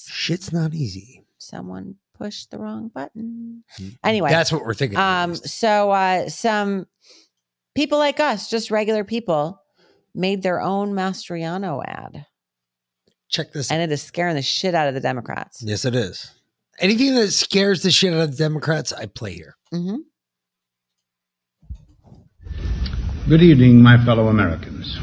Shit's 0.07 0.53
not 0.53 0.75
easy. 0.75 1.25
someone 1.39 1.97
pushed 2.25 2.51
the 2.51 2.59
wrong 2.59 2.91
button. 2.95 3.63
Anyway. 4.03 4.31
That's 4.31 4.51
what 4.51 4.63
we're 4.63 4.73
thinking. 4.73 4.99
Um, 4.99 5.35
so 5.35 5.91
uh, 5.91 6.31
some 6.31 6.87
people 7.75 7.99
like 7.99 8.19
us, 8.19 8.49
just 8.49 8.71
regular 8.71 9.05
people, 9.05 9.61
made 10.15 10.43
their 10.43 10.59
own 10.59 10.95
Mastriano 10.95 11.83
ad, 11.87 12.25
Check 13.29 13.53
this 13.53 13.71
out. 13.71 13.75
and 13.75 13.83
it 13.83 13.93
is 13.93 14.03
scaring 14.03 14.37
the 14.37 14.43
shit 14.43 14.75
out 14.75 14.89
of 14.89 14.95
the 14.95 15.01
Democrats. 15.01 15.63
Yes, 15.63 15.85
it 15.85 15.95
is. 15.95 16.31
Anything 16.79 17.15
that 17.15 17.31
scares 17.31 17.83
the 17.83 17.91
shit 17.91 18.15
out 18.15 18.21
of 18.21 18.31
the 18.31 18.39
Democrats, 18.39 18.91
I 18.91 19.05
play 19.05 19.35
here. 19.35 19.57
Mm-hmm. 19.75 19.97
Good 23.29 23.43
evening, 23.43 23.83
my 23.83 24.03
fellow 24.07 24.29
Americans. 24.29 24.99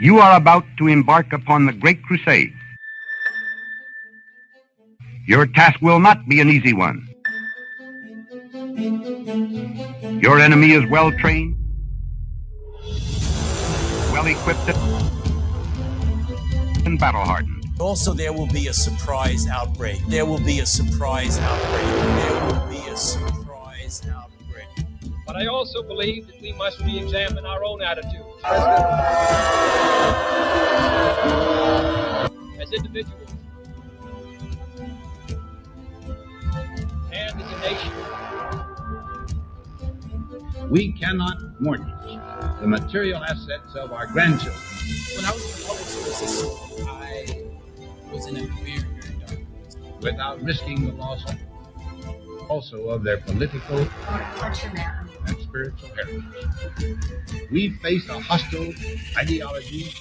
You 0.00 0.18
are 0.18 0.36
about 0.36 0.64
to 0.78 0.88
embark 0.88 1.32
upon 1.32 1.66
the 1.66 1.72
Great 1.72 2.02
Crusade. 2.02 2.52
Your 5.26 5.46
task 5.46 5.80
will 5.80 6.00
not 6.00 6.28
be 6.28 6.40
an 6.40 6.48
easy 6.48 6.72
one. 6.72 7.06
Your 10.20 10.38
enemy 10.38 10.72
is 10.72 10.88
well 10.90 11.12
trained, 11.12 11.56
well 14.12 14.26
equipped, 14.26 14.68
and 16.86 16.98
battle 16.98 17.22
hardened. 17.24 17.64
Also, 17.78 18.12
there 18.12 18.32
will 18.32 18.48
be 18.48 18.66
a 18.68 18.72
surprise 18.74 19.46
outbreak. 19.48 20.04
There 20.08 20.26
will 20.26 20.44
be 20.44 20.60
a 20.60 20.66
surprise 20.66 21.38
outbreak. 21.38 21.82
There 21.82 22.44
will 22.44 22.66
be 22.68 22.88
a 22.90 22.96
surprise 22.96 24.02
outbreak. 24.12 24.68
But 25.26 25.36
I 25.36 25.46
also 25.46 25.82
believe 25.82 26.26
that 26.26 26.40
we 26.42 26.52
must 26.52 26.80
re 26.80 26.98
examine 26.98 27.46
our 27.46 27.64
own 27.64 27.82
attitude. 27.82 28.26
As 32.60 32.72
individuals 32.72 33.19
nation. 37.72 37.92
We 40.68 40.92
cannot 40.92 41.60
mortgage 41.60 41.86
the 42.60 42.66
material 42.66 43.22
assets 43.24 43.74
of 43.74 43.92
our 43.92 44.06
grandchildren. 44.06 44.62
When 45.16 45.24
I 45.24 45.32
was 45.32 45.44
in 45.44 45.50
the 45.50 45.64
public 45.66 45.86
services, 45.86 46.44
I 46.86 48.12
was 48.12 48.26
in 48.26 48.36
a 48.36 48.46
very, 48.46 48.78
very 48.78 49.14
dark 49.18 49.40
place. 49.60 50.02
without 50.02 50.42
risking 50.42 50.86
the 50.86 50.92
loss 50.92 51.24
also 52.48 52.88
of 52.88 53.04
their 53.04 53.18
political 53.18 53.78
and 53.78 55.36
spiritual 55.40 55.88
heritage. 55.94 57.50
We 57.50 57.70
face 57.82 58.08
a 58.08 58.18
hostile 58.20 58.72
ideology, 59.16 59.92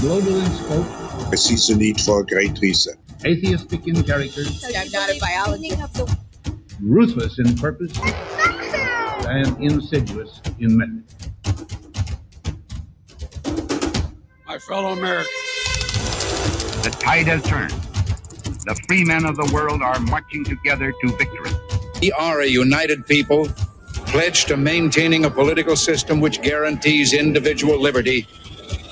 global 0.00 0.40
in 0.40 0.50
scope, 0.52 0.86
I 1.32 1.34
see 1.34 1.56
the 1.72 1.78
need 1.78 2.00
for 2.00 2.20
a 2.20 2.26
great 2.26 2.58
reset. 2.60 2.96
Atheistic 3.24 3.86
in 3.86 4.02
character, 4.04 4.42
I'm 4.76 4.90
not 4.90 5.10
a 5.10 5.18
biologist. 5.20 6.02
ruthless 6.80 7.38
in 7.38 7.56
purpose, 7.56 7.92
and 9.26 9.56
insidious 9.62 10.40
in 10.60 10.76
method. 10.76 11.04
My 14.46 14.58
fellow 14.58 14.92
Americans. 14.92 15.28
The 16.82 16.90
tide 17.00 17.26
has 17.26 17.42
turned. 17.42 17.72
The 18.64 18.80
free 18.86 19.04
men 19.04 19.24
of 19.24 19.36
the 19.36 19.50
world 19.52 19.82
are 19.82 19.98
marching 20.00 20.44
together 20.44 20.92
to 20.92 21.16
victory. 21.16 21.50
We 22.00 22.12
are 22.12 22.40
a 22.42 22.46
united 22.46 23.06
people 23.06 23.48
pledged 24.06 24.48
to 24.48 24.56
maintaining 24.56 25.24
a 25.24 25.30
political 25.30 25.76
system 25.76 26.20
which 26.20 26.40
guarantees 26.40 27.12
individual 27.12 27.80
liberty 27.80 28.26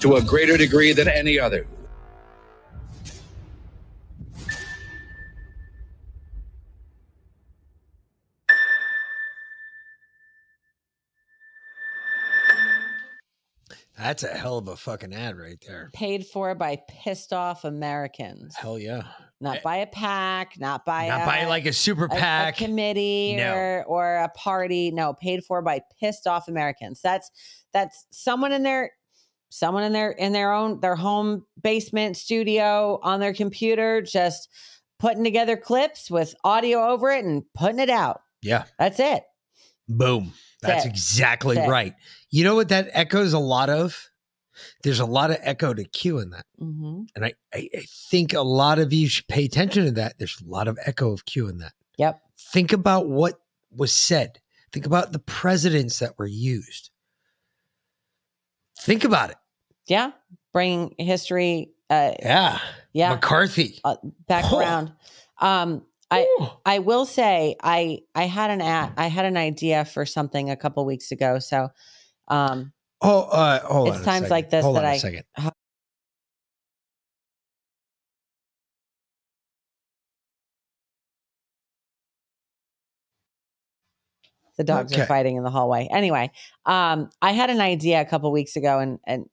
to 0.01 0.17
a 0.17 0.23
greater 0.23 0.57
degree 0.57 0.93
than 0.93 1.09
any 1.09 1.39
other. 1.39 1.67
That's 14.07 14.23
a 14.23 14.29
hell 14.29 14.59
of 14.59 14.69
a 14.69 14.77
fucking 14.77 15.13
ad 15.13 15.37
right 15.37 15.59
there. 15.67 15.91
Paid 15.93 16.27
for 16.27 16.55
by 16.55 16.79
pissed 16.89 17.33
off 17.33 17.65
Americans, 17.65 18.55
Hell 18.55 18.79
yeah. 18.79 19.03
not 19.41 19.63
by 19.65 19.77
a 19.79 19.87
PAC, 19.87 20.53
not 20.59 20.85
by 20.85 21.09
Not 21.09 21.23
a, 21.23 21.27
by 21.27 21.45
like 21.47 21.67
a 21.67 21.73
super 21.73 22.07
a- 22.11 22.49
a 22.49 22.53
committee 22.53 23.35
No. 23.37 23.53
or 23.53 23.85
or 23.87 24.17
a 24.19 24.29
party. 24.29 24.93
No, 24.93 25.13
paid 25.13 25.45
for 25.45 25.61
by 25.61 25.81
pissed 26.01 26.27
off 26.29 26.47
Americans. 26.47 27.01
That's 27.03 27.31
that's 27.73 28.07
someone 28.13 28.53
in 28.53 28.63
their 28.63 28.93
someone 29.49 29.83
in 29.83 29.93
their 29.93 30.13
in 30.13 30.33
their 30.33 30.53
own 30.53 30.79
their 30.79 30.95
home 30.97 31.45
basement 31.61 32.17
studio 32.17 33.01
on 33.03 33.19
their 33.19 33.35
computer 33.35 34.03
just 34.03 34.49
putting 35.01 35.25
together 35.25 35.57
clips 35.57 36.11
with 36.11 36.33
audio 36.45 36.79
over 36.91 37.11
it 37.11 37.25
and 37.25 37.43
putting 37.55 37.81
it 37.81 37.91
out. 37.91 38.21
Yeah. 38.41 38.65
That's 38.79 39.01
it. 39.01 39.25
Boom. 39.89 40.33
That's 40.63 40.85
it. 40.85 40.89
exactly 40.91 41.57
That's 41.57 41.67
it. 41.67 41.71
You 42.37 42.45
know 42.45 42.55
what 42.55 42.69
that 42.69 42.91
echoes 42.93 43.33
a 43.33 43.39
lot 43.39 43.71
of? 43.71 44.11
There's 44.83 45.01
a 45.01 45.07
lot 45.07 45.31
of 45.31 45.39
echo 45.41 45.73
to 45.73 45.85
Q 45.85 46.19
in 46.19 46.31
that. 46.31 46.45
Mm-hmm. 46.61 47.05
And 47.15 47.25
I, 47.25 47.33
I, 47.55 47.71
I 47.75 47.85
think 48.11 48.35
a 48.35 48.43
lot 48.43 48.79
of 48.79 48.93
you 48.93 49.09
should 49.09 49.27
pay 49.27 49.47
attention 49.47 49.87
to 49.87 49.91
that. 49.93 50.19
There's 50.19 50.39
a 50.43 50.47
lot 50.47 50.69
of 50.69 50.79
echo 50.85 51.13
of 51.13 51.25
Q 51.25 51.49
in 51.49 51.57
that. 51.59 51.73
Yep. 51.97 52.21
Think 52.39 52.75
about 52.75 53.09
what 53.09 53.41
was 53.71 53.91
said. 53.91 54.39
Think 54.71 54.85
about 54.85 55.13
the 55.13 55.19
presidents 55.19 55.99
that 56.01 56.19
were 56.19 56.27
used. 56.27 56.91
Think 58.81 59.05
about 59.05 59.31
it. 59.31 59.37
Yeah. 59.87 60.11
Bringing 60.53 60.95
history. 60.99 61.71
Uh, 61.89 62.13
Yeah. 62.21 62.59
yeah. 62.93 63.15
McCarthy. 63.15 63.81
uh, 63.83 63.97
back 64.29 64.53
around. 64.53 64.93
Um, 65.41 65.87
I 66.11 66.27
I 66.67 66.81
will 66.81 67.07
say 67.07 67.57
I 67.63 68.01
I 68.15 68.25
had 68.25 68.51
an 68.51 68.61
at, 68.61 68.93
I 68.99 69.07
had 69.07 69.25
an 69.25 69.39
idea 69.39 69.87
for 69.87 70.05
something 70.05 70.51
a 70.51 70.57
couple 70.57 70.85
weeks 70.85 71.11
ago. 71.11 71.39
So, 71.39 71.71
um, 72.29 72.73
Oh, 73.03 73.23
uh, 73.23 73.61
hold 73.61 73.95
it's 73.95 74.05
times 74.05 74.31
like 74.31 74.51
this 74.51 74.65
Hold 74.65 74.77
that 74.77 74.85
on 74.85 74.91
a 74.91 74.95
I 74.95 74.99
second. 74.99 75.25
the 84.57 84.65
dogs 84.65 84.93
Okay. 84.93 85.03
are 85.03 85.07
fighting 85.07 85.37
in 85.37 85.43
the 85.43 85.51
hallway. 85.51 85.89
Anyway, 85.91 86.31
um, 86.65 87.11
I 87.21 87.33
had 87.33 87.51
an 87.51 87.61
idea 87.61 88.01
a 88.01 88.05
couple 88.05 88.33
weeks 88.33 88.57
ago, 88.57 88.79
and 88.79 88.99
and 89.07 89.27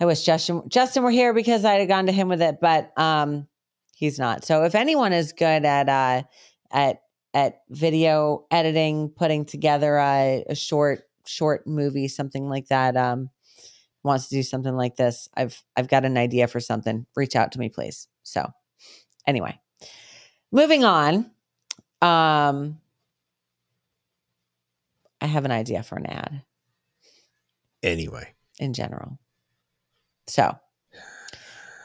I 0.00 0.06
wish 0.06 0.22
Justin 0.22 0.62
Justin 0.68 1.02
were 1.02 1.10
here 1.10 1.34
because 1.34 1.64
I'd 1.64 1.80
have 1.80 1.88
gone 1.88 2.06
to 2.06 2.12
him 2.12 2.28
with 2.28 2.42
it, 2.42 2.58
but 2.60 2.96
um, 2.98 3.46
he's 3.94 4.18
not. 4.18 4.44
So 4.44 4.64
if 4.64 4.74
anyone 4.74 5.12
is 5.12 5.32
good 5.32 5.64
at 5.64 5.88
uh, 5.88 6.22
at 6.70 7.01
at 7.34 7.62
video 7.70 8.46
editing, 8.50 9.08
putting 9.10 9.44
together 9.44 9.96
a, 9.96 10.44
a 10.48 10.54
short 10.54 11.04
short 11.24 11.66
movie, 11.66 12.08
something 12.08 12.48
like 12.48 12.66
that, 12.68 12.96
um, 12.96 13.30
wants 14.02 14.28
to 14.28 14.34
do 14.34 14.42
something 14.42 14.74
like 14.74 14.96
this, 14.96 15.28
I've 15.34 15.62
I've 15.76 15.88
got 15.88 16.04
an 16.04 16.16
idea 16.18 16.48
for 16.48 16.60
something. 16.60 17.06
Reach 17.16 17.36
out 17.36 17.52
to 17.52 17.58
me, 17.58 17.68
please. 17.68 18.08
So 18.22 18.50
anyway, 19.26 19.58
moving 20.50 20.84
on. 20.84 21.30
Um, 22.00 22.80
I 25.20 25.26
have 25.26 25.44
an 25.44 25.52
idea 25.52 25.84
for 25.84 25.96
an 25.96 26.06
ad 26.06 26.42
Anyway. 27.84 28.34
in 28.58 28.72
general. 28.72 29.18
So, 30.26 30.52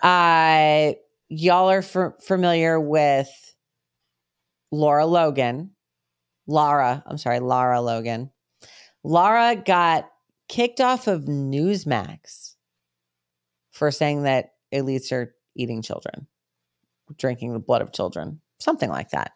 uh, 0.02 0.94
y'all 1.30 1.70
are 1.70 1.80
f- 1.80 2.14
familiar 2.22 2.80
with 2.80 3.30
Laura 4.72 5.06
Logan. 5.06 5.72
Laura, 6.48 7.04
I'm 7.06 7.18
sorry, 7.18 7.40
Laura 7.40 7.82
Logan. 7.82 8.32
Laura 9.04 9.56
got 9.56 10.10
kicked 10.48 10.82
off 10.82 11.08
of 11.08 11.24
Newsmax 11.24 12.56
for 13.72 13.92
saying 13.92 14.24
that 14.24 14.52
elites 14.74 15.12
are 15.12 15.36
eating 15.56 15.82
children, 15.82 16.28
drinking 17.18 17.54
the 17.54 17.60
blood 17.60 17.82
of 17.82 17.92
children, 17.92 18.42
something 18.60 18.90
like 18.90 19.10
that. 19.12 19.32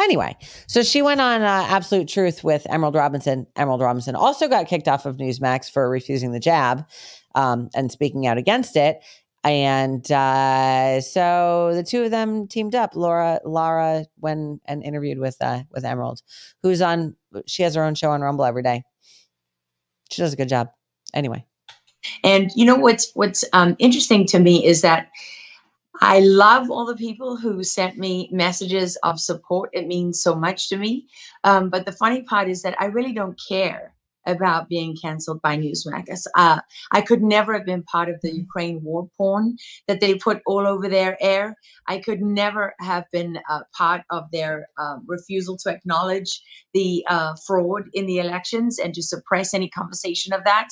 Anyway, 0.00 0.34
so 0.66 0.82
she 0.82 1.02
went 1.02 1.20
on 1.20 1.42
uh, 1.42 1.66
Absolute 1.68 2.08
Truth 2.08 2.42
with 2.42 2.66
Emerald 2.70 2.94
Robinson. 2.94 3.46
Emerald 3.56 3.82
Robinson 3.82 4.16
also 4.16 4.48
got 4.48 4.66
kicked 4.66 4.88
off 4.88 5.04
of 5.04 5.18
Newsmax 5.18 5.70
for 5.70 5.90
refusing 5.90 6.32
the 6.32 6.40
jab 6.40 6.86
um, 7.34 7.68
and 7.74 7.92
speaking 7.92 8.26
out 8.26 8.38
against 8.38 8.76
it. 8.76 9.00
And 9.42 10.10
uh, 10.12 11.00
so 11.00 11.70
the 11.74 11.82
two 11.82 12.02
of 12.04 12.10
them 12.10 12.46
teamed 12.46 12.74
up. 12.74 12.94
Laura, 12.94 13.40
Laura 13.44 14.04
went 14.18 14.60
and 14.66 14.82
interviewed 14.82 15.18
with 15.18 15.36
uh, 15.40 15.62
with 15.70 15.84
Emerald, 15.84 16.22
who's 16.62 16.82
on. 16.82 17.16
She 17.46 17.62
has 17.62 17.74
her 17.74 17.84
own 17.84 17.94
show 17.94 18.10
on 18.10 18.20
Rumble 18.20 18.44
every 18.44 18.62
day. 18.62 18.82
She 20.10 20.20
does 20.22 20.32
a 20.32 20.36
good 20.36 20.48
job. 20.48 20.68
Anyway, 21.14 21.46
And 22.24 22.50
you 22.54 22.64
know 22.66 22.76
what's 22.76 23.12
what's 23.14 23.44
um, 23.52 23.76
interesting 23.78 24.26
to 24.26 24.38
me 24.38 24.64
is 24.64 24.82
that 24.82 25.08
I 26.00 26.20
love 26.20 26.70
all 26.70 26.86
the 26.86 26.96
people 26.96 27.36
who 27.36 27.62
sent 27.62 27.98
me 27.98 28.28
messages 28.32 28.96
of 29.02 29.20
support. 29.20 29.70
It 29.72 29.86
means 29.86 30.22
so 30.22 30.34
much 30.34 30.68
to 30.70 30.76
me. 30.76 31.06
Um, 31.44 31.70
but 31.70 31.86
the 31.86 31.92
funny 31.92 32.22
part 32.22 32.48
is 32.48 32.62
that 32.62 32.80
I 32.80 32.86
really 32.86 33.12
don't 33.12 33.40
care 33.48 33.94
about 34.26 34.68
being 34.68 34.96
canceled 35.00 35.40
by 35.42 35.56
Newsmax. 35.56 36.26
Uh, 36.36 36.60
I 36.92 37.00
could 37.00 37.22
never 37.22 37.54
have 37.54 37.66
been 37.66 37.82
part 37.82 38.08
of 38.08 38.20
the 38.22 38.32
Ukraine 38.32 38.82
war 38.82 39.08
porn 39.16 39.56
that 39.88 40.00
they 40.00 40.14
put 40.14 40.42
all 40.46 40.66
over 40.66 40.88
their 40.88 41.16
air. 41.20 41.56
I 41.86 41.98
could 41.98 42.20
never 42.20 42.74
have 42.80 43.04
been 43.12 43.38
uh, 43.48 43.60
part 43.76 44.02
of 44.10 44.24
their 44.32 44.68
um, 44.78 45.04
refusal 45.06 45.56
to 45.58 45.70
acknowledge 45.70 46.42
the 46.74 47.04
uh, 47.08 47.34
fraud 47.46 47.84
in 47.94 48.06
the 48.06 48.18
elections 48.18 48.78
and 48.78 48.94
to 48.94 49.02
suppress 49.02 49.54
any 49.54 49.68
conversation 49.68 50.32
of 50.32 50.44
that. 50.44 50.68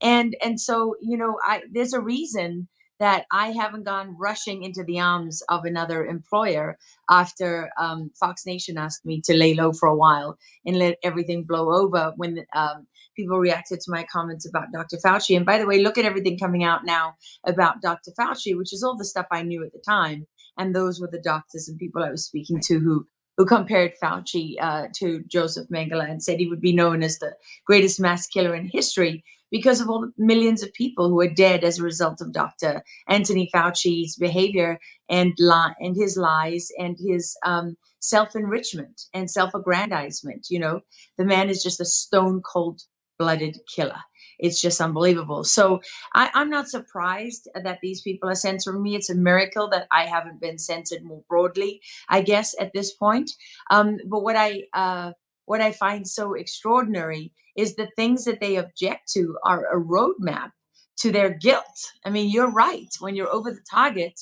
And 0.00 0.36
and 0.42 0.60
so 0.60 0.94
you 1.00 1.16
know, 1.16 1.36
I 1.44 1.62
there's 1.72 1.92
a 1.92 2.00
reason 2.00 2.68
that 3.00 3.26
I 3.32 3.52
haven't 3.52 3.84
gone 3.84 4.16
rushing 4.18 4.62
into 4.62 4.84
the 4.84 5.00
arms 5.00 5.42
of 5.48 5.64
another 5.64 6.04
employer 6.04 6.78
after 7.08 7.70
um, 7.78 8.10
Fox 8.18 8.46
Nation 8.46 8.78
asked 8.78 9.04
me 9.06 9.20
to 9.24 9.36
lay 9.36 9.54
low 9.54 9.72
for 9.72 9.88
a 9.88 9.96
while 9.96 10.38
and 10.66 10.78
let 10.78 10.98
everything 11.02 11.44
blow 11.44 11.72
over 11.72 12.12
when 12.16 12.44
um, 12.54 12.86
people 13.16 13.38
reacted 13.38 13.80
to 13.80 13.90
my 13.90 14.04
comments 14.10 14.48
about 14.48 14.72
Dr. 14.72 14.98
Fauci. 15.04 15.36
And 15.36 15.46
by 15.46 15.58
the 15.58 15.66
way, 15.66 15.80
look 15.80 15.98
at 15.98 16.04
everything 16.04 16.38
coming 16.38 16.64
out 16.64 16.84
now 16.84 17.14
about 17.44 17.82
Dr. 17.82 18.12
Fauci, 18.18 18.56
which 18.56 18.72
is 18.72 18.82
all 18.82 18.96
the 18.96 19.04
stuff 19.04 19.26
I 19.30 19.42
knew 19.42 19.64
at 19.64 19.72
the 19.72 19.82
time. 19.86 20.26
And 20.56 20.74
those 20.74 21.00
were 21.00 21.10
the 21.10 21.20
doctors 21.22 21.68
and 21.68 21.78
people 21.78 22.02
I 22.02 22.10
was 22.10 22.26
speaking 22.26 22.60
to 22.66 22.78
who 22.78 23.06
who 23.36 23.46
compared 23.46 23.92
Fauci 24.02 24.56
uh, 24.60 24.88
to 24.96 25.22
Joseph 25.28 25.68
Mengele 25.68 26.10
and 26.10 26.20
said 26.20 26.40
he 26.40 26.48
would 26.48 26.60
be 26.60 26.72
known 26.72 27.04
as 27.04 27.20
the 27.20 27.34
greatest 27.64 28.00
mass 28.00 28.26
killer 28.26 28.52
in 28.52 28.66
history 28.66 29.24
because 29.50 29.80
of 29.80 29.90
all 29.90 30.02
the 30.02 30.12
millions 30.18 30.62
of 30.62 30.72
people 30.74 31.08
who 31.08 31.20
are 31.20 31.28
dead 31.30 31.64
as 31.64 31.78
a 31.78 31.84
result 31.84 32.20
of 32.20 32.32
Dr. 32.32 32.82
Anthony 33.08 33.50
Fauci's 33.54 34.16
behavior 34.16 34.78
and 35.10 35.34
li- 35.38 35.74
and 35.80 35.96
his 35.96 36.16
lies 36.16 36.68
and 36.78 36.96
his 36.98 37.36
um, 37.44 37.76
self 38.00 38.36
enrichment 38.36 39.02
and 39.14 39.30
self 39.30 39.54
aggrandizement. 39.54 40.48
You 40.50 40.60
know, 40.60 40.80
the 41.18 41.24
man 41.24 41.50
is 41.50 41.62
just 41.62 41.80
a 41.80 41.84
stone 41.86 42.42
cold 42.42 42.80
blooded 43.18 43.58
killer. 43.74 44.00
It's 44.38 44.60
just 44.60 44.80
unbelievable. 44.80 45.44
So 45.44 45.80
I, 46.14 46.30
I'm 46.34 46.50
not 46.50 46.68
surprised 46.68 47.48
that 47.54 47.80
these 47.82 48.02
people 48.02 48.28
are 48.30 48.34
censoring 48.36 48.82
me. 48.82 48.96
It's 48.96 49.10
a 49.10 49.14
miracle 49.16 49.70
that 49.70 49.88
I 49.92 50.06
haven't 50.06 50.40
been 50.40 50.58
censored 50.58 51.04
more 51.04 51.22
broadly, 51.28 51.82
I 52.08 52.22
guess, 52.22 52.54
at 52.60 52.72
this 52.74 52.94
point. 52.94 53.30
Um, 53.70 53.98
but 54.06 54.22
what 54.22 54.36
I 54.36 54.64
uh, 54.74 55.12
what 55.48 55.62
I 55.62 55.72
find 55.72 56.06
so 56.06 56.34
extraordinary 56.34 57.32
is 57.56 57.74
the 57.74 57.88
things 57.96 58.26
that 58.26 58.38
they 58.38 58.56
object 58.56 59.10
to 59.14 59.38
are 59.42 59.64
a 59.64 59.82
roadmap 59.82 60.50
to 60.98 61.10
their 61.10 61.30
guilt. 61.30 61.64
I 62.04 62.10
mean, 62.10 62.30
you're 62.30 62.50
right. 62.50 62.88
When 63.00 63.16
you're 63.16 63.32
over 63.32 63.50
the 63.50 63.64
target, 63.70 64.20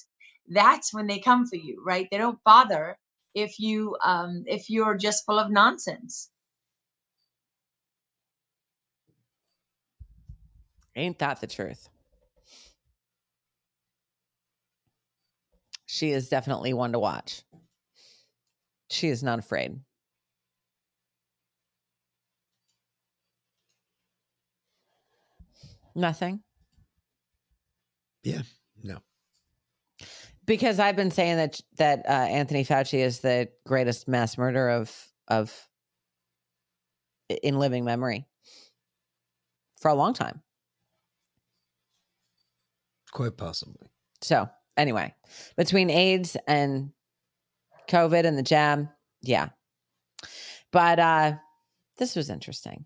that's 0.49 0.95
when 0.95 1.09
they 1.09 1.19
come 1.19 1.47
for 1.47 1.57
you, 1.57 1.83
right? 1.85 2.07
They 2.13 2.19
don't 2.19 2.39
bother 2.45 2.97
if 3.35 3.59
you 3.59 3.97
um, 4.05 4.45
if 4.47 4.71
you're 4.71 4.97
just 4.97 5.27
full 5.27 5.41
of 5.41 5.51
nonsense. 5.51 6.31
ain't 10.95 11.19
that 11.19 11.41
the 11.41 11.49
truth? 11.49 11.89
She 15.87 16.13
is 16.13 16.29
definitely 16.29 16.73
one 16.73 16.93
to 16.93 16.99
watch. 17.01 17.43
She 18.91 19.09
is 19.09 19.25
not 19.25 19.41
afraid. 19.41 19.81
Nothing. 25.97 26.41
Yeah. 28.23 28.43
No. 28.85 28.99
Because 30.45 30.79
I've 30.79 30.95
been 30.95 31.11
saying 31.11 31.37
that 31.39 31.61
that 31.79 32.05
uh, 32.07 32.13
Anthony 32.13 32.65
Fauci 32.65 32.99
is 32.99 33.21
the 33.21 33.49
greatest 33.67 34.07
mass 34.07 34.37
murderer 34.37 34.71
of 34.71 34.95
of 35.27 35.69
in 37.43 37.59
living 37.59 37.85
memory 37.85 38.27
for 39.81 39.89
a 39.89 39.95
long 39.95 40.13
time. 40.13 40.43
Quite 43.13 43.39
possibly. 43.39 43.89
So 44.21 44.49
anyway, 44.77 45.15
between 45.57 45.89
AIDS 45.89 46.37
and 46.47 46.91
COVID 47.89 48.27
and 48.27 48.37
the 48.37 48.43
jab, 48.43 48.89
yeah. 49.23 49.49
But 50.73 50.99
uh 50.99 51.33
this 51.97 52.15
was 52.15 52.29
interesting. 52.29 52.85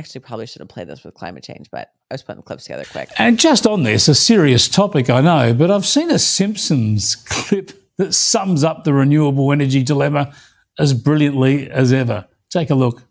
Actually, 0.00 0.22
probably 0.22 0.46
should 0.46 0.60
have 0.60 0.68
played 0.70 0.88
this 0.88 1.04
with 1.04 1.12
climate 1.12 1.44
change, 1.44 1.70
but 1.70 1.92
I 2.10 2.14
was 2.14 2.22
putting 2.22 2.38
the 2.38 2.42
clips 2.42 2.64
together 2.64 2.84
quick. 2.90 3.10
And 3.18 3.38
just 3.38 3.66
on 3.66 3.82
this, 3.82 4.08
a 4.08 4.14
serious 4.14 4.66
topic, 4.66 5.10
I 5.10 5.20
know, 5.20 5.52
but 5.52 5.70
I've 5.70 5.84
seen 5.84 6.10
a 6.10 6.18
Simpsons 6.18 7.16
clip 7.28 7.72
that 7.98 8.14
sums 8.14 8.64
up 8.64 8.84
the 8.84 8.94
renewable 8.94 9.52
energy 9.52 9.82
dilemma 9.82 10.32
as 10.78 10.94
brilliantly 10.94 11.70
as 11.70 11.92
ever. 11.92 12.26
Take 12.48 12.70
a 12.70 12.74
look. 12.74 13.02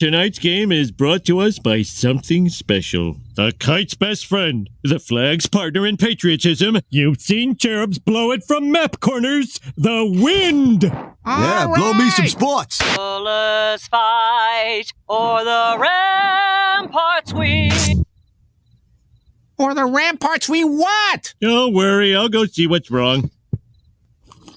Tonight's 0.00 0.40
game 0.40 0.72
is 0.72 0.90
brought 0.90 1.24
to 1.24 1.38
us 1.38 1.60
by 1.60 1.82
something 1.82 2.48
special. 2.48 3.16
The 3.36 3.52
kite's 3.60 3.94
best 3.94 4.26
friend, 4.26 4.68
the 4.82 4.98
flag's 4.98 5.46
partner 5.46 5.86
in 5.86 5.96
patriotism. 5.96 6.78
You've 6.90 7.20
seen 7.20 7.54
cherubs 7.56 8.00
blow 8.00 8.32
it 8.32 8.42
from 8.42 8.72
map 8.72 8.98
corners. 8.98 9.60
The 9.76 10.04
wind. 10.04 10.82
Yeah, 10.82 11.66
blow 11.72 11.94
me 11.94 12.10
some 12.10 12.26
sports. 12.26 12.80
Let's 12.98 13.86
fight 13.86 14.86
or 15.06 15.44
the 15.44 15.76
ramparts 15.78 17.32
we. 17.32 17.70
Or 19.58 19.74
the 19.74 19.86
ramparts 19.86 20.48
we 20.48 20.64
what? 20.64 21.34
Don't 21.40 21.72
worry, 21.72 22.16
I'll 22.16 22.28
go 22.28 22.46
see 22.46 22.66
what's 22.66 22.90
wrong. 22.90 23.30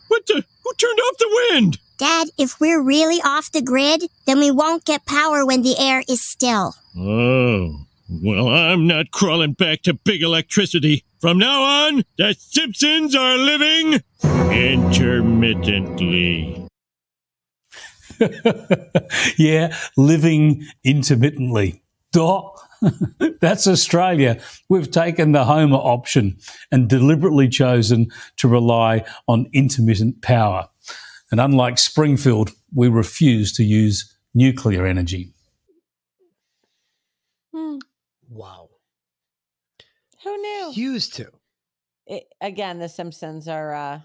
What 0.07 0.25
the? 0.25 0.43
Who 0.63 0.73
turned 0.79 0.99
off 0.99 1.17
the 1.19 1.49
wind? 1.51 1.77
Dad, 1.97 2.27
if 2.37 2.59
we're 2.59 2.81
really 2.81 3.21
off 3.23 3.51
the 3.51 3.61
grid, 3.61 4.03
then 4.25 4.39
we 4.39 4.51
won't 4.51 4.83
get 4.85 5.05
power 5.05 5.45
when 5.45 5.61
the 5.63 5.77
air 5.79 6.03
is 6.07 6.21
still. 6.21 6.75
Oh, 6.95 7.75
well, 8.09 8.49
I'm 8.49 8.85
not 8.85 9.09
crawling 9.11 9.53
back 9.53 9.81
to 9.83 9.95
big 9.95 10.21
electricity. 10.21 11.03
From 11.19 11.39
now 11.39 11.63
on, 11.63 12.03
the 12.17 12.35
Simpsons 12.37 13.15
are 13.15 13.37
living 13.37 14.03
intermittently. 14.23 16.67
yeah, 19.37 19.75
living 19.97 20.65
intermittently. 20.83 21.81
Duh. 22.11 22.43
That's 23.41 23.67
Australia. 23.67 24.39
We've 24.69 24.91
taken 24.91 25.31
the 25.31 25.45
Homer 25.45 25.77
option 25.77 26.37
and 26.71 26.87
deliberately 26.87 27.49
chosen 27.49 28.11
to 28.37 28.47
rely 28.47 29.03
on 29.27 29.49
intermittent 29.51 30.21
power. 30.21 30.69
And 31.31 31.41
unlike 31.41 31.77
Springfield, 31.77 32.51
we 32.73 32.87
refuse 32.87 33.51
to 33.53 33.63
use 33.63 34.17
nuclear 34.33 34.85
energy. 34.85 35.33
Wow. 38.29 38.69
Who 40.23 40.37
knew? 40.37 40.71
Used 40.73 41.15
to. 41.15 41.31
It, 42.05 42.25
again, 42.39 42.79
the 42.79 42.87
Simpsons 42.87 43.47
are 43.47 43.73
uh, 43.73 43.99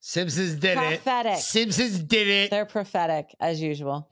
Simpsons 0.00 0.54
did 0.54 0.76
prophetic. 0.78 1.38
it. 1.38 1.40
Simpsons 1.40 1.98
did 1.98 2.28
it. 2.28 2.50
They're 2.50 2.64
prophetic 2.64 3.34
as 3.40 3.60
usual. 3.60 4.08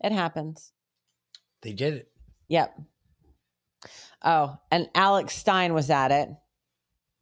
It 0.00 0.12
happens. 0.12 0.72
They 1.62 1.72
did 1.72 1.94
it. 1.94 2.08
Yep. 2.48 2.80
Oh, 4.24 4.58
and 4.70 4.88
Alex 4.94 5.36
Stein 5.36 5.72
was 5.72 5.90
at 5.90 6.10
it. 6.10 6.30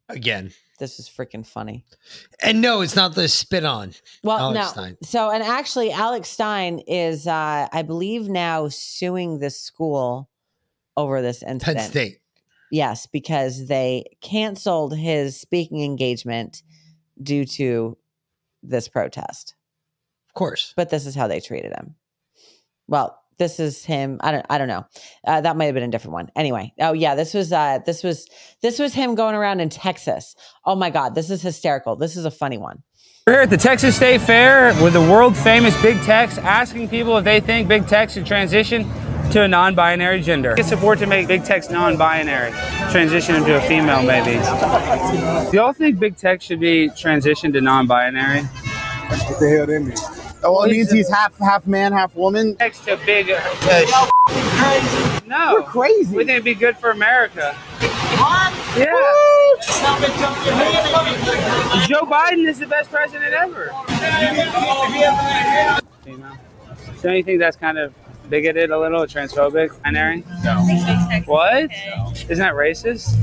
Again. 0.08 0.52
This 0.76 0.98
is 0.98 1.08
freaking 1.08 1.46
funny. 1.46 1.84
And 2.42 2.60
no, 2.60 2.80
it's 2.80 2.96
not 2.96 3.14
the 3.14 3.28
spit 3.28 3.64
on. 3.64 3.92
Well, 4.22 4.38
Alex 4.38 4.58
no. 4.58 4.66
Stein. 4.68 4.96
So, 5.02 5.30
and 5.30 5.42
actually, 5.42 5.90
Alex 5.90 6.28
Stein 6.28 6.80
is, 6.86 7.26
uh, 7.26 7.68
I 7.72 7.82
believe, 7.82 8.28
now 8.28 8.68
suing 8.68 9.38
this 9.38 9.60
school 9.60 10.28
over 10.96 11.22
this 11.22 11.42
incident. 11.42 11.78
Penn 11.78 11.90
State. 11.90 12.18
Yes, 12.70 13.06
because 13.06 13.68
they 13.68 14.04
canceled 14.20 14.96
his 14.96 15.38
speaking 15.38 15.82
engagement 15.82 16.62
due 17.22 17.44
to 17.44 17.96
this 18.62 18.88
protest. 18.88 19.54
Of 20.28 20.34
course. 20.34 20.74
But 20.76 20.90
this 20.90 21.06
is 21.06 21.14
how 21.14 21.28
they 21.28 21.40
treated 21.40 21.72
him. 21.72 21.94
Well, 22.88 23.18
this 23.38 23.60
is 23.60 23.84
him. 23.84 24.18
I 24.22 24.32
don't. 24.32 24.46
I 24.48 24.58
don't 24.58 24.68
know. 24.68 24.86
Uh, 25.26 25.40
that 25.40 25.56
might 25.56 25.66
have 25.66 25.74
been 25.74 25.82
a 25.82 25.88
different 25.88 26.14
one. 26.14 26.30
Anyway. 26.36 26.72
Oh 26.80 26.92
yeah, 26.92 27.14
this 27.14 27.34
was. 27.34 27.52
Uh, 27.52 27.78
this 27.84 28.02
was. 28.02 28.28
This 28.62 28.78
was 28.78 28.94
him 28.94 29.14
going 29.14 29.34
around 29.34 29.60
in 29.60 29.68
Texas. 29.68 30.34
Oh 30.64 30.74
my 30.74 30.90
God, 30.90 31.14
this 31.14 31.30
is 31.30 31.42
hysterical. 31.42 31.96
This 31.96 32.16
is 32.16 32.24
a 32.24 32.30
funny 32.30 32.58
one. 32.58 32.82
We're 33.26 33.34
here 33.34 33.42
at 33.42 33.50
the 33.50 33.56
Texas 33.56 33.96
State 33.96 34.20
Fair 34.20 34.72
with 34.82 34.92
the 34.92 35.00
world 35.00 35.36
famous 35.36 35.80
Big 35.82 36.00
Tex, 36.02 36.38
asking 36.38 36.88
people 36.88 37.16
if 37.18 37.24
they 37.24 37.40
think 37.40 37.66
Big 37.66 37.86
Tex 37.88 38.12
should 38.12 38.24
transition 38.24 38.88
to 39.32 39.42
a 39.42 39.48
non 39.48 39.74
binary 39.74 40.22
gender. 40.22 40.54
Get 40.54 40.66
support 40.66 40.98
to 41.00 41.06
make 41.06 41.26
Big 41.26 41.44
Tex 41.44 41.68
non 41.68 41.96
binary, 41.96 42.52
transition 42.92 43.34
into 43.34 43.56
a 43.56 43.60
female 43.62 44.02
maybe. 44.02 44.34
Do 45.50 45.56
y'all 45.56 45.72
think 45.72 45.98
Big 45.98 46.16
Tex 46.16 46.44
should 46.44 46.60
be 46.60 46.88
transitioned 46.90 47.52
to 47.54 47.60
non 47.60 47.86
binary? 47.86 48.42
What 48.42 49.40
the 49.40 49.48
hell 49.48 49.66
that 49.66 49.80
mean? 49.80 50.15
Oh, 50.42 50.62
it 50.64 50.70
means 50.70 50.90
he's 50.90 51.08
half 51.08 51.36
half 51.38 51.66
man, 51.66 51.92
half 51.92 52.14
woman. 52.14 52.56
Next 52.58 52.84
to 52.84 52.98
big. 53.04 53.30
Uh, 53.30 54.10
no. 55.26 55.54
We're 55.54 55.62
crazy. 55.62 56.16
We 56.16 56.24
think 56.24 56.30
it'd 56.30 56.44
be 56.44 56.54
good 56.54 56.76
for 56.76 56.90
America. 56.90 57.56
Yeah. 58.76 58.92
Joe 61.86 62.04
Biden 62.04 62.46
is 62.46 62.58
the 62.58 62.66
best 62.68 62.90
president 62.90 63.32
ever. 63.32 63.72
Female. 66.04 66.36
Don't 67.02 67.16
you 67.16 67.22
think 67.22 67.40
that's 67.40 67.56
kind 67.56 67.78
of 67.78 67.94
bigoted 68.28 68.70
a 68.70 68.78
little, 68.78 69.02
transphobic, 69.06 69.70
binary? 69.82 70.24
No. 70.44 70.56
What? 71.26 71.70
Isn't 72.28 72.38
that 72.38 72.54
racist? 72.54 73.14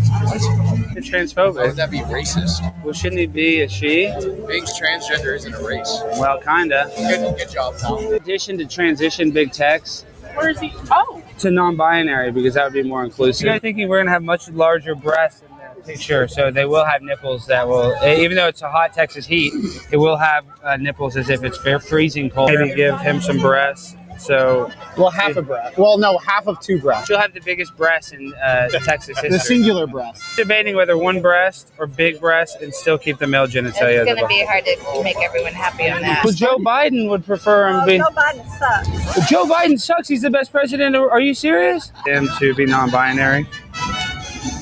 It's 0.96 1.10
transphobic. 1.10 1.56
How 1.58 1.68
would 1.68 1.76
that 1.76 1.92
be 1.92 2.00
racist? 2.00 2.62
Well, 2.84 2.94
shouldn't 2.94 3.20
he 3.20 3.28
be 3.28 3.62
a 3.62 3.70
she? 3.70 4.06
Being 4.48 4.64
transgender 4.64 5.36
isn't 5.36 5.54
a 5.54 5.64
race. 5.64 6.00
Well, 6.20 6.40
kinda. 6.40 6.92
Good, 6.96 7.38
good 7.38 7.50
job, 7.50 7.78
Tom. 7.78 7.98
In 8.00 8.14
addition 8.14 8.58
to 8.60 8.66
transition 8.66 9.32
Big 9.32 9.52
Tex 9.52 10.06
Where 10.36 10.50
is 10.50 10.60
he? 10.60 10.72
Oh. 10.92 11.22
to 11.40 11.52
non-binary 11.52 12.32
because 12.32 12.54
that 12.56 12.64
would 12.66 12.74
be 12.74 12.84
more 12.84 13.04
inclusive. 13.04 13.46
You 13.46 13.52
guys 13.52 13.62
thinking 13.62 13.88
we're 13.90 14.00
gonna 14.00 14.12
have 14.12 14.24
much 14.24 14.50
larger 14.50 14.96
breasts 14.96 15.42
in 15.42 15.48
the 15.76 15.82
picture, 15.88 16.28
so 16.28 16.52
they 16.52 16.66
will 16.66 16.86
have 16.86 17.02
nipples 17.02 17.48
that 17.48 17.68
will, 17.68 17.94
eh, 18.02 18.22
even 18.22 18.38
though 18.38 18.48
it's 18.48 18.62
a 18.62 18.70
hot 18.70 18.94
Texas 18.94 19.26
heat, 19.26 19.52
it 19.92 19.98
will 19.98 20.18
have 20.18 20.46
uh, 20.64 20.78
nipples 20.78 21.18
as 21.18 21.30
if 21.30 21.44
it's 21.44 21.58
fair 21.58 21.80
freezing 21.80 22.30
cold. 22.30 22.52
Maybe 22.54 22.74
give 22.76 23.00
him 23.00 23.20
some 23.22 23.40
breasts. 23.40 23.96
So, 24.24 24.72
Well, 24.98 25.10
half 25.10 25.36
a 25.36 25.42
breast. 25.42 25.78
Well, 25.78 25.98
no, 25.98 26.18
half 26.18 26.48
of 26.48 26.60
two 26.62 26.80
breasts. 26.80 27.08
she'll 27.08 27.20
have 27.20 27.34
the 27.34 27.42
biggest 27.42 27.76
breasts 27.76 28.12
in 28.14 28.34
uh, 28.36 28.68
Texas 28.84 29.18
history. 29.20 29.30
The 29.30 29.40
singular 29.40 29.86
breast. 29.86 30.24
Debating 30.38 30.76
whether 30.76 30.98
one 30.98 31.22
breast 31.22 31.72
or 31.78 31.88
big 31.88 32.20
breast 32.20 32.62
and 32.62 32.74
still 32.74 32.98
keep 32.98 33.18
the 33.20 33.28
male 33.28 33.48
genitalia. 33.48 33.98
It's 34.00 34.06
going 34.06 34.18
to 34.18 34.28
be 34.28 34.46
hard 34.46 34.64
to 34.66 35.04
make 35.04 35.18
everyone 35.22 35.54
happy 35.54 35.90
on 35.90 36.02
that. 36.02 36.24
Well, 36.24 36.34
Joe 36.34 36.58
Biden 36.58 37.10
would 37.10 37.26
prefer 37.26 37.70
him 37.70 37.86
being. 37.86 38.02
Joe 38.02 38.10
Biden 38.12 38.48
sucks. 38.58 39.18
Well, 39.18 39.28
Joe 39.28 39.46
Biden 39.46 39.80
sucks. 39.80 40.08
He's 40.08 40.22
the 40.22 40.30
best 40.30 40.52
president. 40.52 40.96
Are 40.96 41.20
you 41.20 41.34
serious? 41.34 41.92
Him 42.06 42.30
to 42.40 42.54
be 42.56 42.66
non-binary. 42.66 43.46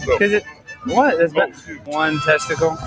Because 0.07 0.31
it. 0.33 0.43
What? 0.85 1.17
That's 1.19 1.33
be- 1.33 1.73
one 1.85 2.19
testicle. 2.21 2.71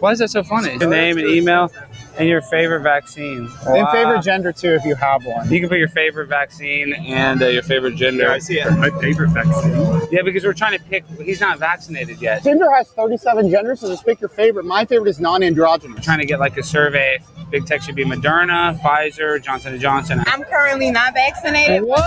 Why 0.00 0.10
is 0.12 0.18
that 0.18 0.30
so 0.30 0.42
funny? 0.42 0.76
Your 0.78 0.90
name 0.90 1.16
and 1.18 1.28
email 1.28 1.70
and 2.18 2.28
your 2.28 2.42
favorite 2.42 2.80
vaccine. 2.80 3.48
And 3.66 3.84
Wow. 3.84 3.92
favorite 3.92 4.22
gender 4.22 4.52
too, 4.52 4.74
if 4.74 4.84
you 4.84 4.94
have 4.94 5.24
one. 5.24 5.50
You 5.50 5.60
can 5.60 5.68
put 5.68 5.78
your 5.78 5.88
favorite 5.88 6.28
vaccine 6.28 6.92
and 6.92 7.42
uh, 7.42 7.46
your 7.46 7.62
favorite 7.62 7.96
gender. 7.96 8.24
Yeah, 8.24 8.32
I 8.32 8.38
see 8.38 8.58
it. 8.60 8.70
My 8.72 8.90
favorite 9.00 9.30
vaccine. 9.30 10.00
Yeah, 10.10 10.22
because 10.22 10.44
we're 10.44 10.52
trying 10.52 10.78
to 10.78 10.84
pick. 10.84 11.04
He's 11.20 11.40
not 11.40 11.58
vaccinated 11.58 12.20
yet. 12.20 12.42
Tinder 12.42 12.70
has 12.72 12.88
37 12.92 13.50
genders, 13.50 13.80
so 13.80 13.88
just 13.88 14.04
pick 14.04 14.20
your 14.20 14.28
favorite. 14.28 14.64
My 14.66 14.84
favorite 14.84 15.08
is 15.10 15.20
non-androgynous. 15.20 16.04
trying 16.04 16.18
to 16.18 16.26
get 16.26 16.38
like 16.40 16.56
a 16.58 16.62
survey. 16.62 17.18
Big 17.50 17.66
Tex 17.66 17.84
should 17.84 17.94
be 17.94 18.04
Moderna, 18.04 18.78
Pfizer, 18.80 19.42
Johnson 19.42 19.72
and 19.72 19.80
Johnson. 19.80 20.22
I'm 20.26 20.42
currently 20.44 20.90
not 20.90 21.12
vaccinated. 21.14 21.82
What? 21.82 22.00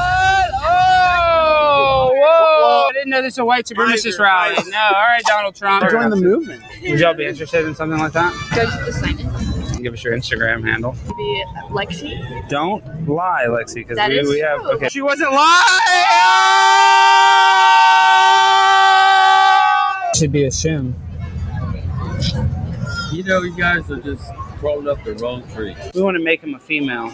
Oh, 0.68 2.11
whoa! 2.15 2.88
I 2.90 2.91
didn't 2.94 3.10
know 3.10 3.22
this 3.22 3.34
was 3.34 3.40
a 3.40 3.45
white 3.45 3.65
supremacist 3.65 4.19
rally. 4.19 4.56
No, 4.69 4.77
all 4.80 4.91
right, 4.94 5.22
Donald 5.27 5.56
Trump. 5.56 5.90
Join 5.90 6.10
the 6.10 6.15
movement. 6.15 6.64
Would 6.84 6.99
y'all 6.99 7.14
be 7.14 7.26
interested 7.26 7.65
in 7.65 7.76
something 7.76 7.99
like 7.99 8.14
that? 8.14 8.34
Judge 8.56 8.86
just 8.86 8.99
sign 8.99 9.19
it. 9.19 9.45
Give 9.86 9.94
us 9.94 10.03
your 10.03 10.18
Instagram 10.18 10.68
handle. 10.68 10.94
Be 11.16 11.44
uh, 11.48 11.68
Lexi. 11.68 12.49
Don't 12.49 13.07
lie, 13.07 13.45
Lexi, 13.48 13.88
because 13.88 13.99
we, 14.10 14.28
we 14.28 14.40
have. 14.40 14.60
true. 14.62 14.72
Okay. 14.72 14.90
She 14.90 15.03
wasn't 15.03 15.32
lying. 15.32 15.62
Should 20.16 20.32
be 20.32 20.45
a 20.45 20.49
shim. 20.49 20.95
You 23.14 23.24
know, 23.26 23.44
you 23.44 23.56
guys 23.56 23.91
are 23.91 23.99
just 23.99 24.34
crawling 24.57 24.88
up 24.88 25.03
the 25.03 25.14
wrong 25.18 25.48
tree. 25.49 25.76
We 25.94 26.02
want 26.02 26.18
to 26.18 26.24
make 26.24 26.41
him 26.41 26.56
a 26.56 26.60
female. 26.60 27.14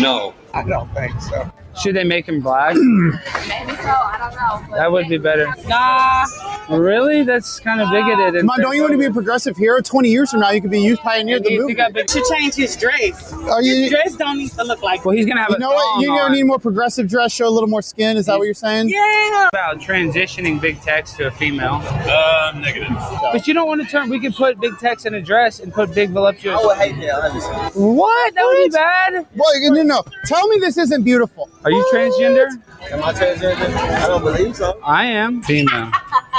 No. 0.00 0.32
I 0.54 0.62
don't 0.62 0.90
think 0.94 1.20
so. 1.20 1.52
Should 1.82 1.94
they 1.96 2.04
make 2.04 2.26
him 2.28 2.40
black? 2.40 2.74
Maybe 2.76 3.16
so. 3.16 3.88
I 3.88 4.30
don't 4.58 4.70
know. 4.70 4.76
that 4.76 4.90
would 4.90 5.08
be 5.08 5.18
better. 5.18 5.46
Nah. 5.68 6.26
Really? 6.68 7.22
That's 7.22 7.60
kind 7.60 7.80
of 7.80 7.90
bigoted. 7.90 8.40
Come 8.40 8.50
on, 8.50 8.60
don't 8.60 8.74
you 8.74 8.82
want 8.82 8.92
to 8.92 8.98
be 8.98 9.04
a 9.04 9.10
progressive 9.12 9.56
hero? 9.56 9.80
20 9.80 10.08
years 10.08 10.30
from 10.32 10.40
now, 10.40 10.50
you 10.50 10.60
could 10.60 10.70
be 10.70 10.78
a 10.78 10.80
youth 10.80 10.98
pioneer 10.98 11.36
of 11.36 11.44
the 11.44 11.56
movement. 11.58 12.10
should 12.10 12.24
change 12.24 12.54
his 12.54 12.74
dress. 12.76 13.32
Are 13.32 13.62
you- 13.62 13.82
his 13.82 13.90
dress 13.90 14.16
don't 14.16 14.38
need 14.38 14.50
to 14.52 14.64
look 14.64 14.82
like. 14.82 15.04
Well, 15.04 15.14
he's 15.14 15.26
gonna 15.26 15.40
have 15.42 15.50
You 15.50 15.56
a 15.56 15.58
know 15.60 15.70
what? 15.70 16.00
You're 16.02 16.10
gonna 16.16 16.24
on. 16.24 16.32
need 16.32 16.42
more 16.42 16.58
progressive 16.58 17.06
dress, 17.08 17.32
show 17.32 17.46
a 17.46 17.50
little 17.50 17.68
more 17.68 17.82
skin. 17.82 18.16
Is 18.16 18.26
that 18.26 18.38
what 18.38 18.44
you're 18.46 18.54
saying? 18.54 18.88
Yeah. 18.88 19.48
about 19.52 19.78
transitioning 19.80 20.60
Big 20.60 20.80
Tex 20.80 21.12
to 21.14 21.28
a 21.28 21.30
female. 21.30 21.74
Um, 21.74 22.60
negative. 22.60 22.88
But 23.32 23.46
you 23.46 23.54
don't 23.54 23.68
want 23.68 23.82
to 23.82 23.86
turn. 23.86 24.08
We 24.08 24.18
could 24.18 24.34
put 24.34 24.58
Big 24.58 24.76
Tex 24.78 25.04
in 25.04 25.14
a 25.14 25.20
dress 25.22 25.60
and 25.60 25.72
put 25.72 25.94
big 25.94 26.10
voluptuous. 26.10 26.58
I 26.60 26.64
would 26.66 26.76
hate 26.78 26.96
that. 27.00 27.70
What? 27.74 28.34
That 28.34 28.44
would 28.44 28.64
be 28.64 28.70
bad. 28.70 29.26
Well, 29.36 29.72
no, 29.72 29.82
no. 29.82 30.02
Tell 30.24 30.48
me 30.48 30.58
this 30.58 30.76
isn't 30.78 31.02
beautiful. 31.04 31.48
Are 31.66 31.72
you 31.72 31.84
transgender? 31.92 32.46
Am 32.92 33.02
I 33.02 33.12
transgender? 33.12 33.76
I 33.76 34.06
don't 34.06 34.22
believe 34.22 34.54
so. 34.54 34.78
I 34.84 35.06
am 35.06 35.42
female. 35.42 35.90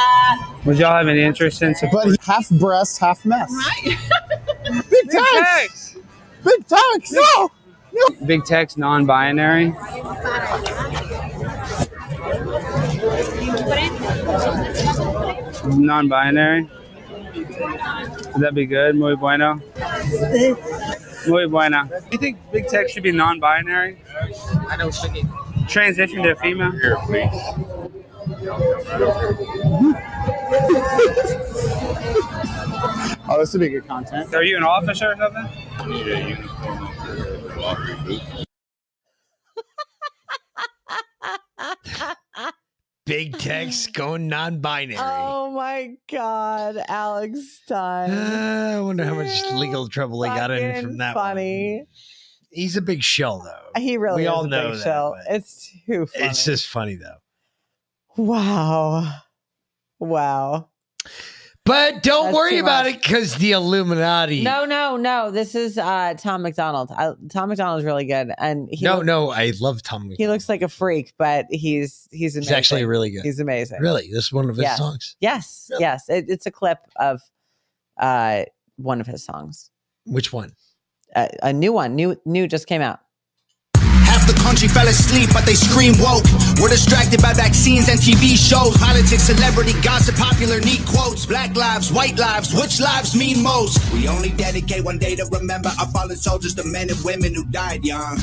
Would 0.66 0.78
y'all 0.78 0.96
have 0.96 1.10
any 1.10 1.22
interest 1.22 1.62
in 1.62 1.76
support? 1.76 2.06
But 2.06 2.24
half 2.24 2.50
breast, 2.50 2.98
half 3.00 3.26
mess. 3.26 3.52
Right. 3.52 3.98
Big 4.90 5.10
Tex. 5.10 5.98
Big 6.46 6.66
Tex. 6.66 7.12
No. 7.12 7.50
Big 8.26 8.46
Tex's 8.46 8.78
non-binary. 8.78 9.72
Non-binary. 15.76 16.70
Would 17.34 18.42
that 18.44 18.54
be 18.54 18.66
good? 18.66 18.96
Muy 18.96 19.18
bueno. 19.18 19.62
Muy 21.26 21.48
buena. 21.48 21.88
Do 21.90 21.96
you 22.12 22.18
think 22.18 22.38
Big 22.52 22.68
Tex 22.68 22.92
should 22.92 23.04
be 23.04 23.12
non-binary? 23.12 24.02
I 24.70 24.78
know 24.78 24.92
thinking. 24.92 25.30
Transition 25.68 26.24
to 26.24 26.32
a 26.32 26.36
female? 26.36 26.72
Here, 26.72 26.98
please. 27.06 27.32
Oh, 33.30 33.38
this 33.40 33.52
would 33.52 33.60
be 33.60 33.68
good 33.70 33.86
content. 33.86 34.34
Are 34.34 34.42
you 34.44 34.56
an 34.56 34.64
officer 34.64 35.12
or 35.12 35.16
something? 35.18 35.50
I 35.78 35.86
need 35.88 36.08
a 36.08 36.30
uniform 36.30 36.88
for 36.96 37.14
the 37.14 37.56
lottery 37.60 37.96
booth. 38.06 38.46
Big 43.08 43.38
Tex 43.38 43.88
going 43.94 44.28
non-binary. 44.28 44.98
Oh 45.00 45.52
my 45.52 45.96
God, 46.12 46.78
Alex 46.88 47.62
Stein. 47.64 48.12
Uh, 48.12 48.74
I 48.78 48.82
wonder 48.82 49.06
how 49.06 49.16
much 49.16 49.42
legal 49.54 49.88
trouble 49.88 50.22
he 50.24 50.30
got 50.30 50.52
in 50.52 50.84
from 50.84 50.98
that. 50.98 51.14
Funny. 51.16 51.78
One. 51.78 51.88
He's 52.52 52.78
a 52.78 52.82
big 52.82 53.02
shell, 53.04 53.40
though. 53.44 53.80
He 53.80 53.98
really 53.98 54.22
We 54.22 54.24
is 54.24 54.30
all 54.30 54.46
a 54.46 54.48
know 54.48 54.70
big 54.72 54.78
that, 54.80 54.84
show. 54.84 55.16
It's 55.30 55.72
too 55.86 56.06
funny. 56.06 56.26
It's 56.26 56.46
just 56.46 56.68
funny 56.68 56.96
though. 56.96 57.18
wow. 58.18 59.12
Wow. 60.00 60.70
But 61.68 62.02
don't 62.02 62.26
That's 62.26 62.36
worry 62.36 62.60
about 62.60 62.86
much. 62.86 62.96
it 62.96 63.02
because 63.04 63.36
the 63.36 63.52
Illuminati. 63.52 64.42
No, 64.42 64.64
no, 64.66 64.96
no. 64.98 65.32
This 65.32 65.54
is 65.54 65.78
uh 65.78 66.14
Tom 66.18 66.42
MacDonald. 66.42 66.92
I, 66.92 67.14
Tom 67.30 67.50
MacDonald's 67.50 67.84
really 67.86 68.06
good, 68.06 68.32
and 68.38 68.70
he 68.72 68.86
no, 68.86 68.98
look- 68.98 69.06
no, 69.06 69.30
I 69.32 69.52
love 69.60 69.84
Tom. 69.84 70.10
he 70.18 70.28
looks 70.28 70.48
like 70.50 70.62
a 70.62 70.70
freak, 70.70 71.14
but 71.18 71.46
he's 71.52 72.08
he's 72.12 72.36
amazing. 72.36 72.42
He's 72.50 72.58
actually 72.58 72.86
really 72.86 73.12
good. 73.12 73.24
He's 73.24 73.40
amazing. 73.40 73.82
Really, 73.82 74.08
this 74.12 74.26
is 74.28 74.34
one 74.34 74.50
of 74.50 74.56
his 74.56 74.64
Yes. 74.64 74.78
songs. 74.78 75.16
Yes, 75.20 75.70
yes. 75.80 76.08
It, 76.10 76.26
it's 76.30 76.46
a 76.46 76.52
clip 76.52 76.80
of 76.96 77.22
uh 78.00 78.44
one 78.78 79.02
of 79.02 79.08
his 79.08 79.24
songs. 79.24 79.70
Which 80.06 80.32
one? 80.32 80.54
Uh, 81.16 81.28
a 81.44 81.52
new 81.52 81.74
one. 81.74 81.96
New 81.96 82.16
new 82.26 82.48
just 82.48 82.68
came 82.68 82.82
out. 82.82 83.00
Half 83.76 84.26
the 84.28 84.40
country 84.42 84.68
fell 84.70 84.88
asleep, 84.88 85.30
but 85.34 85.46
they 85.46 85.54
scream 85.56 85.94
woke. 86.00 86.24
We're 86.60 86.70
distracted 86.70 87.22
by 87.22 87.34
vaccines 87.34 87.88
and 87.88 88.00
TV 88.00 88.36
shows. 88.36 88.76
Politics, 88.78 89.24
celebrity, 89.24 89.74
gossip, 89.84 90.16
popular, 90.16 90.60
neat 90.60 90.84
quotes. 90.88 91.24
Black 91.24 91.56
lives, 91.56 91.92
white 91.92 92.18
lives, 92.18 92.52
which 92.52 92.80
lives 92.80 93.16
mean 93.16 93.44
most? 93.44 93.78
We 93.94 94.08
only 94.08 94.32
dedicate 94.32 94.84
one 94.84 94.98
day 94.98 95.16
to 95.18 95.26
remember 95.32 95.70
our 95.80 95.86
fallen 95.92 96.18
soldiers, 96.18 96.56
the 96.56 96.64
men 96.64 96.90
and 96.90 97.00
women 97.06 97.36
who 97.36 97.46
died 97.46 97.86
young. 97.86 98.18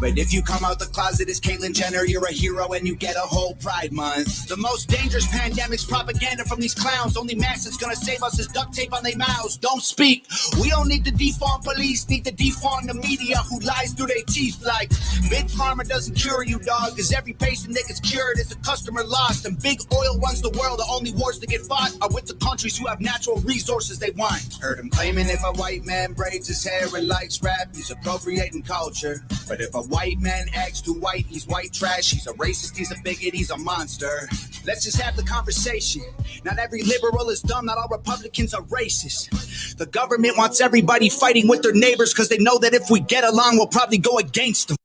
But 0.00 0.16
if 0.16 0.32
you 0.32 0.42
come 0.42 0.64
out 0.64 0.78
the 0.78 0.86
closet 0.86 1.28
as 1.28 1.40
Caitlyn 1.40 1.74
Jenner, 1.74 2.04
you're 2.04 2.24
a 2.26 2.32
hero 2.32 2.72
and 2.72 2.86
you 2.86 2.94
get 2.94 3.16
a 3.16 3.20
whole 3.20 3.54
Pride 3.56 3.92
Month. 3.92 4.46
The 4.46 4.56
most 4.56 4.88
dangerous 4.88 5.26
pandemic's 5.26 5.84
propaganda 5.84 6.44
from 6.44 6.60
these 6.60 6.74
clowns. 6.74 7.16
Only 7.16 7.34
mask 7.34 7.64
that's 7.64 7.76
gonna 7.76 7.96
save 7.96 8.22
us 8.22 8.38
is 8.38 8.46
duct 8.46 8.74
tape 8.74 8.92
on 8.92 9.02
their 9.02 9.16
mouths. 9.16 9.56
Don't 9.56 9.82
speak. 9.82 10.26
We 10.60 10.70
don't 10.70 10.88
need 10.88 11.04
to 11.06 11.12
defund 11.12 11.64
police, 11.64 12.08
need 12.08 12.24
to 12.26 12.32
defund 12.32 12.86
the 12.86 12.94
media 12.94 13.38
who 13.38 13.58
lies 13.60 13.92
through 13.94 14.08
their 14.08 14.22
teeth 14.26 14.62
like 14.64 14.90
Big 15.30 15.46
Pharma 15.46 15.86
doesn't 15.88 16.14
cure 16.14 16.44
you, 16.44 16.58
dog. 16.60 16.96
Cause 16.96 17.12
every 17.12 17.32
patient 17.32 17.55
that 17.64 17.84
gets 17.86 18.00
cured 18.00 18.38
is 18.38 18.52
a 18.52 18.56
customer 18.56 19.04
lost. 19.04 19.46
And 19.46 19.60
big 19.60 19.80
oil 19.92 20.18
runs 20.18 20.42
the 20.42 20.50
world. 20.50 20.78
The 20.78 20.86
only 20.90 21.12
wars 21.12 21.38
that 21.40 21.48
get 21.48 21.62
fought 21.62 21.96
are 22.00 22.10
with 22.10 22.26
the 22.26 22.34
countries 22.34 22.76
who 22.76 22.86
have 22.86 23.00
natural 23.00 23.38
resources 23.40 23.98
they 23.98 24.10
want. 24.10 24.58
Heard 24.60 24.78
him 24.78 24.90
claiming 24.90 25.28
if 25.28 25.42
a 25.44 25.52
white 25.52 25.84
man 25.84 26.12
braids 26.12 26.48
his 26.48 26.64
hair 26.64 26.86
and 26.94 27.08
likes 27.08 27.42
rap, 27.42 27.74
he's 27.74 27.90
appropriating 27.90 28.62
culture. 28.62 29.20
But 29.48 29.60
if 29.60 29.74
a 29.74 29.82
white 29.82 30.18
man 30.20 30.48
acts 30.54 30.80
too 30.80 30.94
white, 30.94 31.26
he's 31.26 31.46
white 31.46 31.72
trash. 31.72 32.10
He's 32.10 32.26
a 32.26 32.32
racist, 32.34 32.76
he's 32.76 32.92
a 32.92 32.96
bigot, 33.02 33.34
he's 33.34 33.50
a 33.50 33.58
monster. 33.58 34.28
Let's 34.66 34.84
just 34.84 35.00
have 35.00 35.16
the 35.16 35.22
conversation. 35.22 36.02
Not 36.44 36.58
every 36.58 36.82
liberal 36.82 37.30
is 37.30 37.40
dumb, 37.40 37.66
not 37.66 37.78
all 37.78 37.88
Republicans 37.88 38.54
are 38.54 38.62
racist. 38.62 39.76
The 39.76 39.86
government 39.86 40.36
wants 40.36 40.60
everybody 40.60 41.08
fighting 41.08 41.48
with 41.48 41.62
their 41.62 41.72
neighbors 41.72 42.12
because 42.12 42.28
they 42.28 42.38
know 42.38 42.58
that 42.58 42.74
if 42.74 42.90
we 42.90 43.00
get 43.00 43.24
along, 43.24 43.56
we'll 43.56 43.66
probably 43.66 43.98
go 43.98 44.18
against 44.18 44.68
them. 44.68 44.76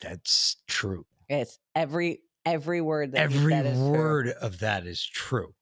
That's 0.00 0.56
true. 0.66 1.04
It's 1.28 1.58
every 1.74 2.20
every 2.44 2.80
word 2.80 3.12
that 3.12 3.20
Every 3.20 3.54
is 3.54 3.78
true. 3.78 3.90
word 3.90 4.28
of 4.40 4.58
that 4.60 4.86
is 4.86 5.04
true. 5.04 5.54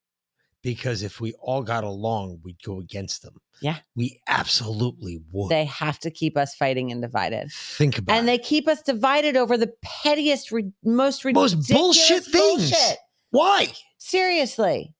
Because 0.61 1.03
if 1.03 1.21
we 1.21 1.33
all 1.41 1.61
got 1.61 1.83
along, 1.85 2.39
we'd 2.43 2.61
go 2.63 2.79
against 2.79 3.21
them. 3.21 3.35
Yeah. 3.61 3.77
We 3.95 4.19
absolutely 4.27 5.21
would. 5.31 5.49
They 5.49 5.63
have 5.65 5.99
to 5.99 6.11
keep 6.11 6.35
us 6.35 6.53
fighting 6.55 6.91
and 6.91 7.01
divided. 7.01 7.49
Think 7.51 7.97
about 7.97 8.17
and 8.17 8.27
they 8.27 8.37
keep 8.37 8.67
us 8.67 8.81
divided 8.81 9.37
over 9.37 9.57
the 9.57 9.71
pettiest, 9.81 10.51
re- 10.51 10.71
most 10.83 11.23
Most 11.25 11.53
ridiculous 11.55 11.65
bullshit 11.69 12.23
things. 12.25 12.71
bullshit. 12.71 12.97
Why? 13.31 13.67
Seriously. 13.99 14.93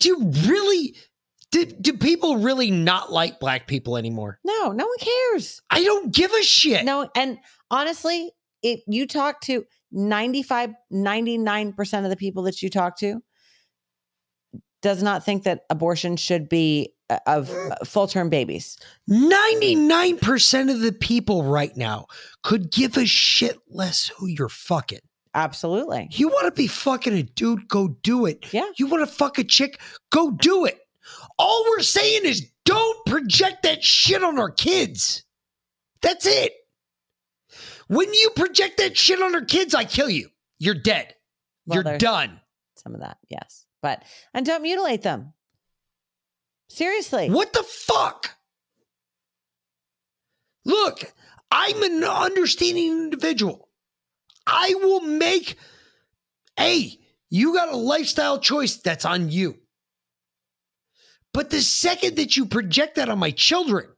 Do 0.00 0.08
you 0.08 0.30
really 0.46 0.96
do, 1.50 1.64
do 1.66 1.92
people 1.94 2.36
really 2.38 2.70
not 2.70 3.10
like 3.12 3.40
black 3.40 3.66
people 3.66 3.96
anymore? 3.96 4.38
No, 4.44 4.72
no 4.72 4.86
one 4.86 4.98
cares. 4.98 5.60
I 5.70 5.82
don't 5.82 6.12
give 6.14 6.32
a 6.32 6.42
shit. 6.42 6.84
No, 6.84 7.08
and 7.14 7.38
honestly, 7.70 8.32
if 8.62 8.80
you 8.86 9.06
talk 9.06 9.40
to 9.42 9.64
95, 9.92 10.70
99% 10.92 12.04
of 12.04 12.10
the 12.10 12.16
people 12.16 12.44
that 12.44 12.62
you 12.62 12.70
talk 12.70 12.98
to, 12.98 13.22
does 14.82 15.02
not 15.02 15.24
think 15.24 15.44
that 15.44 15.64
abortion 15.68 16.16
should 16.16 16.48
be 16.48 16.94
uh, 17.10 17.18
of 17.26 17.50
uh, 17.50 17.74
full 17.84 18.06
term 18.06 18.30
babies. 18.30 18.78
99% 19.08 20.70
of 20.70 20.80
the 20.80 20.92
people 20.92 21.44
right 21.44 21.76
now 21.76 22.06
could 22.42 22.70
give 22.70 22.96
a 22.96 23.06
shit 23.06 23.58
less 23.68 24.10
who 24.16 24.26
you're 24.26 24.48
fucking. 24.48 25.00
Absolutely. 25.34 26.08
You 26.10 26.28
want 26.28 26.46
to 26.46 26.52
be 26.52 26.66
fucking 26.66 27.12
a 27.12 27.22
dude, 27.22 27.68
go 27.68 27.88
do 28.02 28.26
it. 28.26 28.52
Yeah. 28.52 28.66
You 28.76 28.86
want 28.86 29.06
to 29.06 29.14
fuck 29.14 29.38
a 29.38 29.44
chick, 29.44 29.80
go 30.10 30.30
do 30.30 30.64
it. 30.64 30.78
All 31.38 31.64
we're 31.68 31.82
saying 31.82 32.22
is 32.24 32.50
don't 32.64 33.06
project 33.06 33.62
that 33.62 33.82
shit 33.82 34.22
on 34.22 34.38
our 34.38 34.50
kids. 34.50 35.24
That's 36.02 36.26
it. 36.26 36.52
When 37.90 38.14
you 38.14 38.30
project 38.36 38.76
that 38.76 38.96
shit 38.96 39.20
on 39.20 39.34
our 39.34 39.44
kids, 39.44 39.74
I 39.74 39.84
kill 39.84 40.08
you. 40.08 40.28
You're 40.60 40.76
dead. 40.76 41.12
Well, 41.66 41.82
You're 41.82 41.98
done. 41.98 42.40
Some 42.76 42.94
of 42.94 43.00
that, 43.00 43.18
yes. 43.28 43.66
But, 43.82 44.04
and 44.32 44.46
don't 44.46 44.62
mutilate 44.62 45.02
them. 45.02 45.32
Seriously. 46.68 47.30
What 47.30 47.52
the 47.52 47.64
fuck? 47.64 48.30
Look, 50.64 51.12
I'm 51.50 51.82
an 51.82 52.04
understanding 52.04 52.86
individual. 52.86 53.68
I 54.46 54.72
will 54.76 55.00
make, 55.00 55.56
a 56.60 56.96
you 57.28 57.54
got 57.54 57.72
a 57.72 57.76
lifestyle 57.76 58.38
choice 58.38 58.76
that's 58.76 59.04
on 59.04 59.30
you. 59.30 59.56
But 61.34 61.50
the 61.50 61.60
second 61.60 62.18
that 62.18 62.36
you 62.36 62.46
project 62.46 62.94
that 62.94 63.08
on 63.08 63.18
my 63.18 63.32
children, 63.32 63.88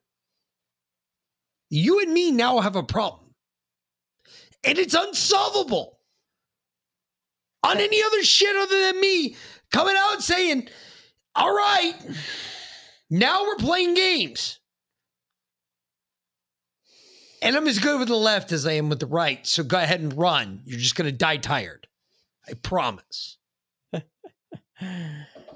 you 1.69 2.01
and 2.01 2.11
me 2.11 2.31
now 2.31 2.61
have 2.61 2.77
a 2.77 2.83
problem. 2.83 3.22
And 4.65 4.79
it's 4.79 4.95
unsolvable. 4.95 5.99
On 7.65 7.79
any 7.79 8.03
other 8.03 8.23
shit 8.23 8.57
other 8.57 8.81
than 8.81 9.01
me 9.01 9.37
coming 9.71 9.95
out 9.97 10.23
saying, 10.23 10.69
all 11.35 11.55
right, 11.55 11.95
now 13.09 13.45
we're 13.45 13.57
playing 13.57 13.95
games. 13.95 14.59
And 17.41 17.57
I'm 17.57 17.67
as 17.67 17.79
good 17.79 17.99
with 17.99 18.09
the 18.09 18.17
left 18.17 18.53
as 18.53 18.67
I 18.67 18.73
am 18.73 18.89
with 18.89 19.01
the 19.01 19.07
right. 19.07 19.45
So 19.47 19.65
go 19.65 19.77
ahead 19.79 20.01
and 20.01 20.17
run. 20.17 20.63
You're 20.65 20.79
just 20.79 20.95
going 20.95 21.11
to 21.11 21.17
die 21.17 21.39
tired. 21.39 21.87
I 22.49 22.55
promise. 22.55 23.39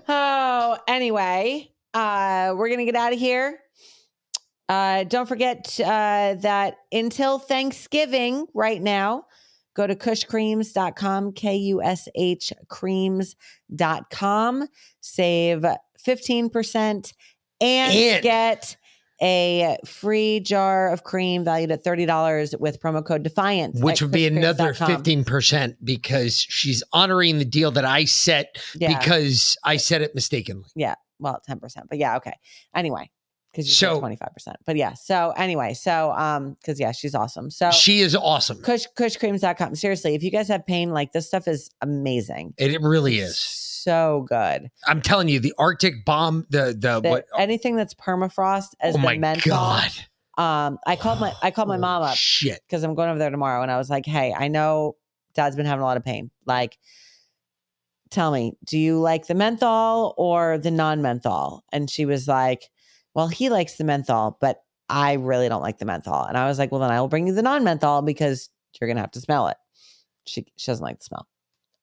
Oh, 0.08 0.78
anyway, 0.86 1.68
uh, 1.92 2.54
we're 2.56 2.68
gonna 2.68 2.84
get 2.84 2.94
out 2.94 3.12
of 3.12 3.18
here. 3.18 3.58
Uh, 4.68 5.04
don't 5.04 5.28
forget 5.28 5.78
uh, 5.80 6.34
that 6.40 6.78
until 6.90 7.38
Thanksgiving, 7.38 8.46
right 8.54 8.82
now, 8.82 9.24
go 9.74 9.86
to 9.86 9.94
kushcreams.com, 9.94 11.32
K 11.32 11.56
U 11.56 11.82
S 11.82 12.08
H 12.14 12.52
creams.com, 12.68 14.68
save 15.00 15.64
15% 16.06 17.12
and, 17.60 17.62
And- 17.94 18.22
get 18.22 18.76
a 19.22 19.78
free 19.86 20.40
jar 20.40 20.92
of 20.92 21.04
cream 21.04 21.42
valued 21.42 21.70
at 21.70 21.82
$30 21.82 22.60
with 22.60 22.78
promo 22.80 23.02
code 23.04 23.22
Defiant. 23.22 23.76
Which 23.80 24.02
would 24.02 24.10
be 24.10 24.26
another 24.26 24.74
15% 24.74 25.76
because 25.82 26.38
she's 26.38 26.82
honoring 26.92 27.38
the 27.38 27.46
deal 27.46 27.70
that 27.70 27.86
I 27.86 28.04
set 28.04 28.58
Yeah. 28.74 28.98
because 28.98 29.56
I 29.64 29.78
said 29.78 30.02
it 30.02 30.14
mistakenly. 30.14 30.68
Yeah. 30.74 30.96
Well, 31.18 31.40
10%. 31.48 31.60
But 31.88 31.96
yeah, 31.96 32.18
okay. 32.18 32.34
Anyway, 32.74 33.10
because 33.56 33.68
you 33.68 33.72
So- 33.88 34.00
25%. 34.00 34.54
But 34.66 34.76
yeah. 34.76 34.92
So 34.94 35.32
anyway, 35.36 35.72
so 35.72 36.12
um, 36.12 36.54
because 36.60 36.78
yeah, 36.78 36.92
she's 36.92 37.14
awesome. 37.14 37.50
So 37.50 37.70
She 37.70 38.00
is 38.00 38.14
awesome. 38.14 38.60
Kush 38.62 38.84
kushcreams.com. 38.98 39.74
Seriously, 39.74 40.14
if 40.14 40.22
you 40.22 40.30
guys 40.30 40.48
have 40.48 40.66
pain, 40.66 40.90
like 40.90 41.12
this 41.12 41.26
stuff 41.26 41.48
is 41.48 41.70
amazing. 41.80 42.52
It, 42.58 42.72
it 42.74 42.82
really 42.82 43.18
is. 43.18 43.38
So 43.38 44.26
good. 44.28 44.68
I'm 44.86 45.00
telling 45.00 45.28
you, 45.28 45.40
the 45.40 45.54
Arctic 45.58 46.04
bomb, 46.04 46.46
the 46.50 46.76
the 46.78 47.00
The- 47.00 47.08
what 47.08 47.26
anything 47.38 47.76
that's 47.76 47.94
permafrost 47.94 48.74
as 48.80 48.94
Oh 48.94 48.98
the 48.98 49.04
my 49.04 49.16
menthol. 49.16 49.50
God. 49.56 49.90
Um, 50.38 50.78
I 50.86 50.96
called 50.96 51.18
my 51.20 51.32
I 51.42 51.50
called 51.50 51.68
my 51.68 51.78
mom 51.78 52.02
up 52.02 52.14
Shit. 52.16 52.60
because 52.66 52.82
I'm 52.82 52.94
going 52.94 53.08
over 53.08 53.18
there 53.18 53.30
tomorrow, 53.30 53.62
and 53.62 53.70
I 53.70 53.78
was 53.78 53.88
like, 53.88 54.04
"Hey, 54.04 54.34
I 54.36 54.48
know 54.48 54.96
Dad's 55.34 55.56
been 55.56 55.64
having 55.64 55.80
a 55.80 55.84
lot 55.86 55.96
of 55.96 56.04
pain. 56.04 56.30
Like, 56.44 56.76
tell 58.10 58.30
me, 58.30 58.52
do 58.64 58.78
you 58.78 58.98
like 59.00 59.26
the 59.28 59.34
menthol 59.34 60.14
or 60.18 60.58
the 60.58 60.70
non-menthol?" 60.70 61.64
And 61.72 61.88
she 61.88 62.04
was 62.04 62.28
like, 62.28 62.64
"Well, 63.16 63.26
he 63.28 63.48
likes 63.48 63.74
the 63.74 63.84
menthol, 63.84 64.36
but 64.40 64.62
I 64.88 65.14
really 65.14 65.48
don't 65.48 65.62
like 65.62 65.78
the 65.78 65.84
menthol." 65.86 66.22
And 66.24 66.36
I 66.38 66.46
was 66.46 66.58
like, 66.58 66.70
"Well, 66.70 66.80
then 66.82 66.90
I 66.92 67.00
will 67.00 67.08
bring 67.08 67.26
you 67.26 67.32
the 67.34 67.42
non-menthol 67.42 68.02
because 68.02 68.48
you're 68.80 68.86
gonna 68.86 69.00
have 69.00 69.10
to 69.12 69.20
smell 69.20 69.48
it." 69.48 69.56
She 70.26 70.46
she 70.56 70.70
doesn't 70.70 70.84
like 70.84 70.98
the 70.98 71.04
smell. 71.04 71.26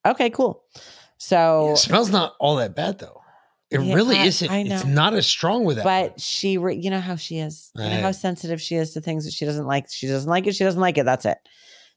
Okay, 0.06 0.30
cool. 0.30 0.64
So 1.18 1.72
It 1.72 1.78
smells 1.78 2.12
not 2.12 2.36
all 2.40 2.56
that 2.58 2.76
bad 2.76 3.00
though. 3.00 3.22
It 3.72 3.82
Yeah, 3.82 3.96
really 3.96 4.18
I- 4.18 4.26
isn't. 4.26 4.52
I 4.52 4.60
It's 4.60 4.86
not 4.86 5.14
as 5.16 5.26
strong 5.26 5.64
with 5.66 5.78
that. 5.78 5.84
but 5.84 6.22
she 6.22 6.58
re- 6.60 6.76
you 6.78 6.90
know 6.92 7.00
how 7.00 7.16
she 7.16 7.40
is 7.40 7.72
you 7.76 7.90
know 7.90 8.02
how 8.02 8.12
sensitive 8.12 8.62
she 8.62 8.76
is 8.76 8.94
to 8.94 9.02
things 9.02 9.26
that 9.26 9.34
she 9.34 9.46
doesn't 9.46 9.66
like 9.66 9.90
she 9.90 10.06
doesn't 10.08 10.30
like 10.30 10.46
it 10.46 10.54
she 10.56 10.64
doesn't 10.64 10.80
like 10.82 10.98
it 11.00 11.06
that's 11.06 11.26
it 11.26 11.38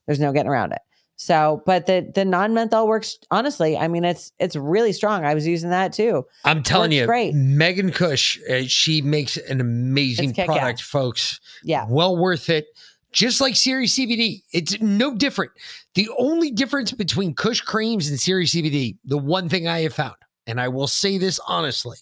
there's 0.06 0.18
no 0.20 0.32
getting 0.32 0.50
around 0.50 0.72
it 0.72 0.80
so 1.16 1.62
but 1.66 1.86
the 1.86 2.10
the 2.14 2.24
non-menthol 2.24 2.86
works 2.86 3.18
honestly 3.30 3.76
i 3.76 3.88
mean 3.88 4.04
it's 4.04 4.32
it's 4.38 4.54
really 4.54 4.92
strong 4.92 5.24
i 5.24 5.34
was 5.34 5.46
using 5.46 5.70
that 5.70 5.92
too 5.92 6.26
I'm 6.44 6.62
telling 6.62 6.92
you, 6.92 7.06
great. 7.06 7.34
Megan 7.34 7.90
Cush, 7.90 8.38
uh, 8.48 8.62
she 8.66 9.02
makes 9.02 9.36
an 9.36 9.60
amazing 9.60 10.34
product, 10.34 10.82
folks. 10.82 11.40
Yeah. 11.64 11.86
Well 11.88 12.16
worth 12.16 12.48
it. 12.50 12.66
Just 13.12 13.40
like 13.40 13.56
Serious 13.56 13.98
CBD, 13.98 14.42
it's 14.52 14.80
no 14.80 15.14
different. 15.14 15.52
The 15.94 16.08
only 16.18 16.50
difference 16.50 16.92
between 16.92 17.34
Kush 17.34 17.62
creams 17.62 18.08
and 18.08 18.20
Serious 18.20 18.54
CBD, 18.54 18.96
the 19.04 19.18
one 19.18 19.48
thing 19.48 19.66
I 19.66 19.80
have 19.80 19.94
found, 19.94 20.16
and 20.46 20.60
I 20.60 20.68
will 20.68 20.86
say 20.86 21.18
this 21.18 21.40
honestly, 21.48 21.96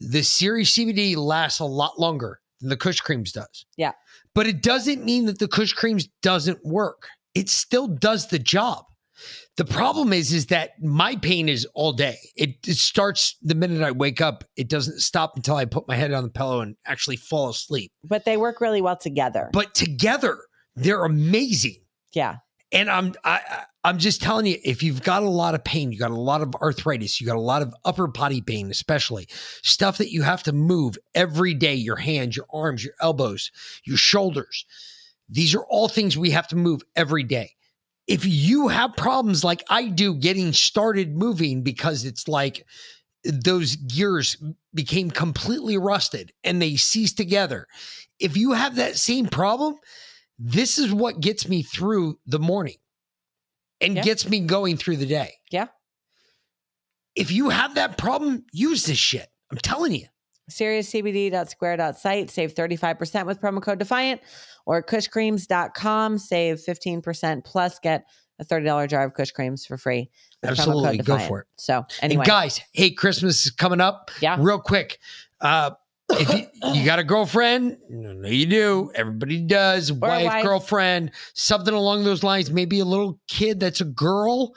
the 0.00 0.22
Serious 0.22 0.76
CBD 0.76 1.16
lasts 1.16 1.60
a 1.60 1.64
lot 1.64 1.98
longer 2.00 2.40
than 2.60 2.68
the 2.68 2.76
Kush 2.76 3.00
creams 3.00 3.32
does. 3.32 3.64
yeah 3.76 3.92
But 4.34 4.46
it 4.46 4.62
doesn't 4.62 5.04
mean 5.04 5.26
that 5.26 5.38
the 5.38 5.48
Kush 5.48 5.72
creams 5.72 6.08
doesn't 6.20 6.64
work. 6.64 7.08
It 7.34 7.48
still 7.48 7.88
does 7.88 8.28
the 8.28 8.38
job. 8.38 8.84
The 9.56 9.64
problem 9.64 10.12
is, 10.12 10.32
is 10.32 10.46
that 10.46 10.70
my 10.82 11.14
pain 11.16 11.48
is 11.48 11.64
all 11.74 11.92
day. 11.92 12.16
It, 12.36 12.56
it 12.66 12.76
starts 12.76 13.36
the 13.42 13.54
minute 13.54 13.82
I 13.82 13.92
wake 13.92 14.20
up. 14.20 14.42
It 14.56 14.68
doesn't 14.68 15.00
stop 15.00 15.36
until 15.36 15.54
I 15.56 15.64
put 15.66 15.86
my 15.86 15.94
head 15.94 16.12
on 16.12 16.24
the 16.24 16.30
pillow 16.30 16.60
and 16.60 16.74
actually 16.84 17.16
fall 17.16 17.48
asleep. 17.50 17.92
but 18.02 18.24
they 18.24 18.36
work 18.36 18.60
really 18.60 18.80
well 18.82 18.96
together 18.96 19.50
But 19.52 19.74
together, 19.74 20.38
they're 20.74 21.04
amazing. 21.04 21.76
yeah 22.12 22.36
And 22.72 22.90
I'm 22.90 23.14
I, 23.24 23.40
I- 23.48 23.64
I'm 23.86 23.98
just 23.98 24.22
telling 24.22 24.46
you, 24.46 24.56
if 24.64 24.82
you've 24.82 25.02
got 25.02 25.22
a 25.22 25.28
lot 25.28 25.54
of 25.54 25.62
pain, 25.62 25.92
you 25.92 25.98
got 25.98 26.10
a 26.10 26.14
lot 26.14 26.40
of 26.40 26.54
arthritis, 26.56 27.20
you 27.20 27.26
got 27.26 27.36
a 27.36 27.40
lot 27.40 27.60
of 27.60 27.74
upper 27.84 28.06
body 28.06 28.40
pain, 28.40 28.70
especially 28.70 29.28
stuff 29.62 29.98
that 29.98 30.10
you 30.10 30.22
have 30.22 30.42
to 30.44 30.52
move 30.54 30.96
every 31.14 31.52
day, 31.52 31.74
your 31.74 31.96
hands, 31.96 32.34
your 32.34 32.46
arms, 32.50 32.82
your 32.82 32.94
elbows, 33.02 33.50
your 33.84 33.98
shoulders. 33.98 34.64
These 35.28 35.54
are 35.54 35.64
all 35.64 35.88
things 35.88 36.16
we 36.16 36.30
have 36.30 36.48
to 36.48 36.56
move 36.56 36.82
every 36.96 37.22
day. 37.22 37.52
If 38.06 38.26
you 38.26 38.68
have 38.68 38.96
problems 38.96 39.42
like 39.44 39.64
I 39.70 39.88
do 39.88 40.14
getting 40.14 40.52
started 40.52 41.16
moving 41.16 41.62
because 41.62 42.04
it's 42.04 42.28
like 42.28 42.66
those 43.24 43.76
gears 43.76 44.36
became 44.74 45.10
completely 45.10 45.78
rusted 45.78 46.32
and 46.44 46.60
they 46.60 46.76
cease 46.76 47.14
together. 47.14 47.66
If 48.20 48.36
you 48.36 48.52
have 48.52 48.76
that 48.76 48.96
same 48.98 49.26
problem, 49.26 49.76
this 50.38 50.78
is 50.78 50.92
what 50.92 51.20
gets 51.20 51.48
me 51.48 51.62
through 51.62 52.18
the 52.26 52.38
morning 52.38 52.76
and 53.80 53.96
Yeah. 53.96 54.02
gets 54.02 54.28
me 54.28 54.40
going 54.40 54.76
through 54.76 54.98
the 54.98 55.06
day. 55.06 55.32
yeah 55.50 55.68
If 57.14 57.30
you 57.30 57.48
have 57.48 57.76
that 57.76 57.96
problem, 57.96 58.44
use 58.52 58.84
this 58.84 58.98
shit. 58.98 59.28
I'm 59.50 59.58
telling 59.58 59.94
you. 59.94 60.06
seriouscbd.square.site 60.50 62.30
save 62.30 62.54
35% 62.54 63.26
with 63.26 63.40
promo 63.40 63.62
code 63.62 63.78
defiant 63.78 64.20
or 64.66 64.82
kushcreams.com 64.82 66.18
save 66.18 66.56
15% 66.56 67.44
plus 67.44 67.78
get 67.78 68.04
a 68.38 68.44
$30 68.44 68.88
jar 68.88 69.04
of 69.04 69.14
kush 69.14 69.30
creams 69.30 69.64
for 69.64 69.76
free 69.76 70.10
with 70.42 70.50
promo 70.50 70.56
code 70.56 70.58
Absolutely. 70.58 70.98
Go 70.98 71.18
for 71.18 71.40
it. 71.40 71.46
so 71.56 71.86
anyway 72.02 72.22
And 72.22 72.26
guys, 72.26 72.60
hey, 72.72 72.90
Christmas 72.90 73.46
is 73.46 73.50
coming 73.50 73.80
up. 73.80 74.10
Yeah. 74.20 74.36
Real 74.38 74.58
quick. 74.58 74.98
Uh, 75.40 75.72
if 76.10 76.32
you, 76.34 76.70
you 76.74 76.84
got 76.84 76.98
a 76.98 77.04
girlfriend, 77.04 77.78
no, 77.88 78.28
you 78.28 78.46
do. 78.46 78.90
Everybody 78.94 79.40
does. 79.40 79.90
Wife, 79.90 80.26
wife. 80.26 80.44
girlfriend, 80.44 81.12
something 81.32 81.72
along 81.72 82.04
those 82.04 82.22
lines. 82.22 82.50
Maybe 82.50 82.80
a 82.80 82.84
little 82.84 83.18
kid 83.26 83.58
that's 83.58 83.80
a 83.80 83.86
girl 83.86 84.54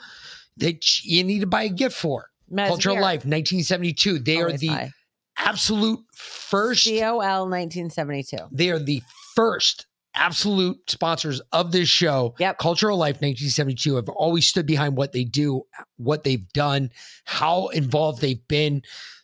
that 0.58 1.04
you 1.04 1.24
need 1.24 1.40
to 1.40 1.46
buy 1.46 1.62
a 1.62 1.68
gift 1.68 1.96
for. 1.96 2.28
Mez 2.52 2.68
Cultural 2.68 2.96
Life, 2.96 3.24
1972. 3.24 4.18
They 4.20 4.38
are 4.38 4.52
the 4.52 4.68
buy. 4.68 4.92
Absolute 5.38 6.00
first. 6.12 6.86
COL 6.86 7.48
1972 7.48 8.36
They 8.52 8.70
are 8.70 8.78
the 8.78 9.02
first 9.34 9.86
absolute 10.14 10.78
sponsors 10.90 11.40
of 11.52 11.70
this 11.72 11.88
show. 11.88 12.34
Yep. 12.38 12.58
Cultural 12.58 12.98
Life 12.98 13.16
1972 13.16 13.96
have 13.96 14.08
always 14.08 14.46
stood 14.48 14.66
behind 14.66 14.96
what 14.96 15.12
they 15.12 15.24
do, 15.24 15.62
what 15.96 16.24
they've 16.24 16.48
done, 16.52 16.90
how 17.24 17.68
involved 17.68 18.20
they've 18.20 18.46
been. 18.48 18.82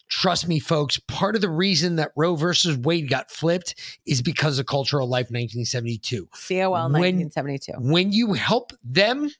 Trust 0.08 0.46
me, 0.46 0.60
folks, 0.60 1.00
part 1.08 1.34
of 1.34 1.40
the 1.40 1.48
reason 1.48 1.96
that 1.96 2.12
Roe 2.14 2.36
versus 2.36 2.76
Wade 2.78 3.08
got 3.08 3.30
flipped 3.30 3.74
is 4.06 4.22
because 4.22 4.58
of 4.58 4.66
Cultural 4.66 5.08
Life 5.08 5.30
1972. 5.30 6.28
COL 6.48 6.70
When- 6.70 6.92
1972 6.92 7.72
When 7.80 8.12
you 8.12 8.34
help 8.34 8.72
them, 8.84 9.30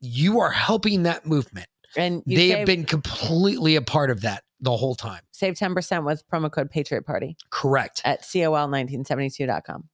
you 0.00 0.40
are 0.40 0.50
helping 0.50 1.04
that 1.04 1.26
movement. 1.26 1.68
and 1.96 2.22
They 2.26 2.48
have 2.48 2.66
been 2.66 2.84
completely 2.84 3.76
a 3.76 3.82
part 3.82 4.10
of 4.10 4.22
that 4.22 4.42
the 4.60 4.76
whole 4.76 4.94
time. 4.94 5.20
save 5.32 5.54
10% 5.54 6.04
with 6.04 6.22
promo 6.28 6.50
code 6.50 6.70
patriot 6.70 7.04
party 7.06 7.36
Correct. 7.50 8.00
at 8.04 8.22
col1972.com 8.22 9.84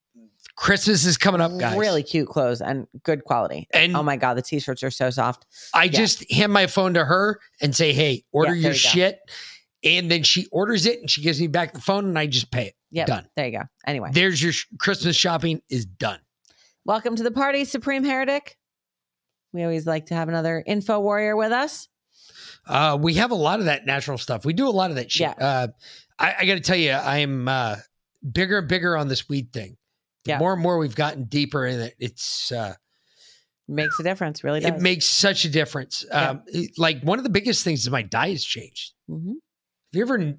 Christmas 0.54 1.06
is 1.06 1.16
coming 1.16 1.40
up, 1.40 1.56
guys. 1.58 1.78
really 1.78 2.02
cute 2.02 2.28
clothes 2.28 2.60
and 2.60 2.86
good 3.04 3.24
quality 3.24 3.66
And- 3.72 3.96
oh 3.96 4.02
my 4.02 4.16
god 4.16 4.34
the 4.34 4.42
t-shirts 4.42 4.82
are 4.82 4.90
so 4.90 5.08
soft 5.10 5.46
I 5.74 5.84
Yeah. 5.84 5.90
just 5.92 6.30
hand 6.32 6.52
my 6.52 6.66
phone 6.66 6.94
to 6.94 7.04
her 7.04 7.40
and 7.60 7.74
say, 7.74 7.92
"Hey, 7.92 8.24
order 8.32 8.54
Yeah, 8.54 8.68
your 8.68 8.72
you 8.72 8.82
go. 8.82 8.88
shit," 8.88 9.20
and 9.82 10.10
then 10.10 10.22
she 10.22 10.46
orders 10.52 10.84
it 10.86 11.00
and 11.00 11.08
she 11.10 11.22
gives 11.22 11.40
me 11.40 11.46
back 11.46 11.72
the 11.72 11.80
phone 11.80 12.04
and 12.06 12.18
I 12.18 12.26
just 12.26 12.50
pay 12.50 12.66
it. 12.66 12.74
Yeah, 12.90 13.06
Done. 13.06 13.26
There 13.36 13.46
you 13.46 13.58
go. 13.58 13.64
Anyway, 13.86 14.10
There's 14.12 14.42
your 14.42 14.52
sh- 14.52 14.66
Christmas 14.78 15.16
shopping 15.16 15.62
is 15.70 15.86
done. 15.86 16.20
welcome 16.84 17.16
to 17.16 17.22
the 17.22 17.30
party, 17.30 17.64
Supreme 17.64 18.04
Heretic. 18.04 18.56
We 19.54 19.62
always 19.62 19.86
like 19.86 20.06
to 20.06 20.14
have 20.14 20.28
another 20.28 20.62
info 20.66 21.00
warrior 21.00 21.34
with 21.36 21.52
us. 21.52 21.88
Uh, 22.66 22.96
we 23.00 23.14
have 23.14 23.30
a 23.30 23.34
lot 23.36 23.58
of 23.58 23.66
that 23.66 23.86
natural 23.86 24.18
stuff. 24.18 24.44
We 24.44 24.52
do 24.52 24.68
a 24.68 24.70
lot 24.70 24.90
of 24.90 24.96
that 24.96 25.10
shit. 25.10 25.34
Yeah. 25.38 25.44
Uh, 25.46 25.66
I, 26.18 26.34
I 26.40 26.44
got 26.46 26.54
to 26.54 26.60
tell 26.60 26.76
you, 26.76 26.92
I 26.92 27.18
am 27.18 27.48
uh, 27.48 27.76
bigger 28.30 28.58
and 28.58 28.68
bigger 28.68 28.96
on 28.96 29.08
this 29.08 29.28
weed 29.28 29.52
thing. 29.52 29.76
The 30.24 30.30
Yeah. 30.32 30.38
More 30.38 30.52
and 30.52 30.62
more 30.62 30.78
we've 30.78 30.94
gotten 30.94 31.24
deeper 31.24 31.66
in 31.66 31.80
it. 31.80 31.94
It's 31.98 32.52
uh, 32.52 32.74
Makes 33.68 33.98
a 34.00 34.02
difference, 34.02 34.44
really 34.44 34.60
does. 34.60 34.70
it 34.70 34.80
makes 34.80 35.06
such 35.06 35.44
a 35.44 35.48
difference. 35.48 36.04
Um, 36.10 36.42
it- 36.46 36.72
like 36.78 37.00
one 37.02 37.18
of 37.18 37.24
the 37.24 37.30
biggest 37.30 37.64
things 37.64 37.80
is 37.80 37.90
my 37.90 38.02
diet's 38.02 38.44
changed. 38.44 38.92
Mhm. 39.10 39.28
Have 39.28 39.98
you 39.98 40.02
ever 40.02 40.34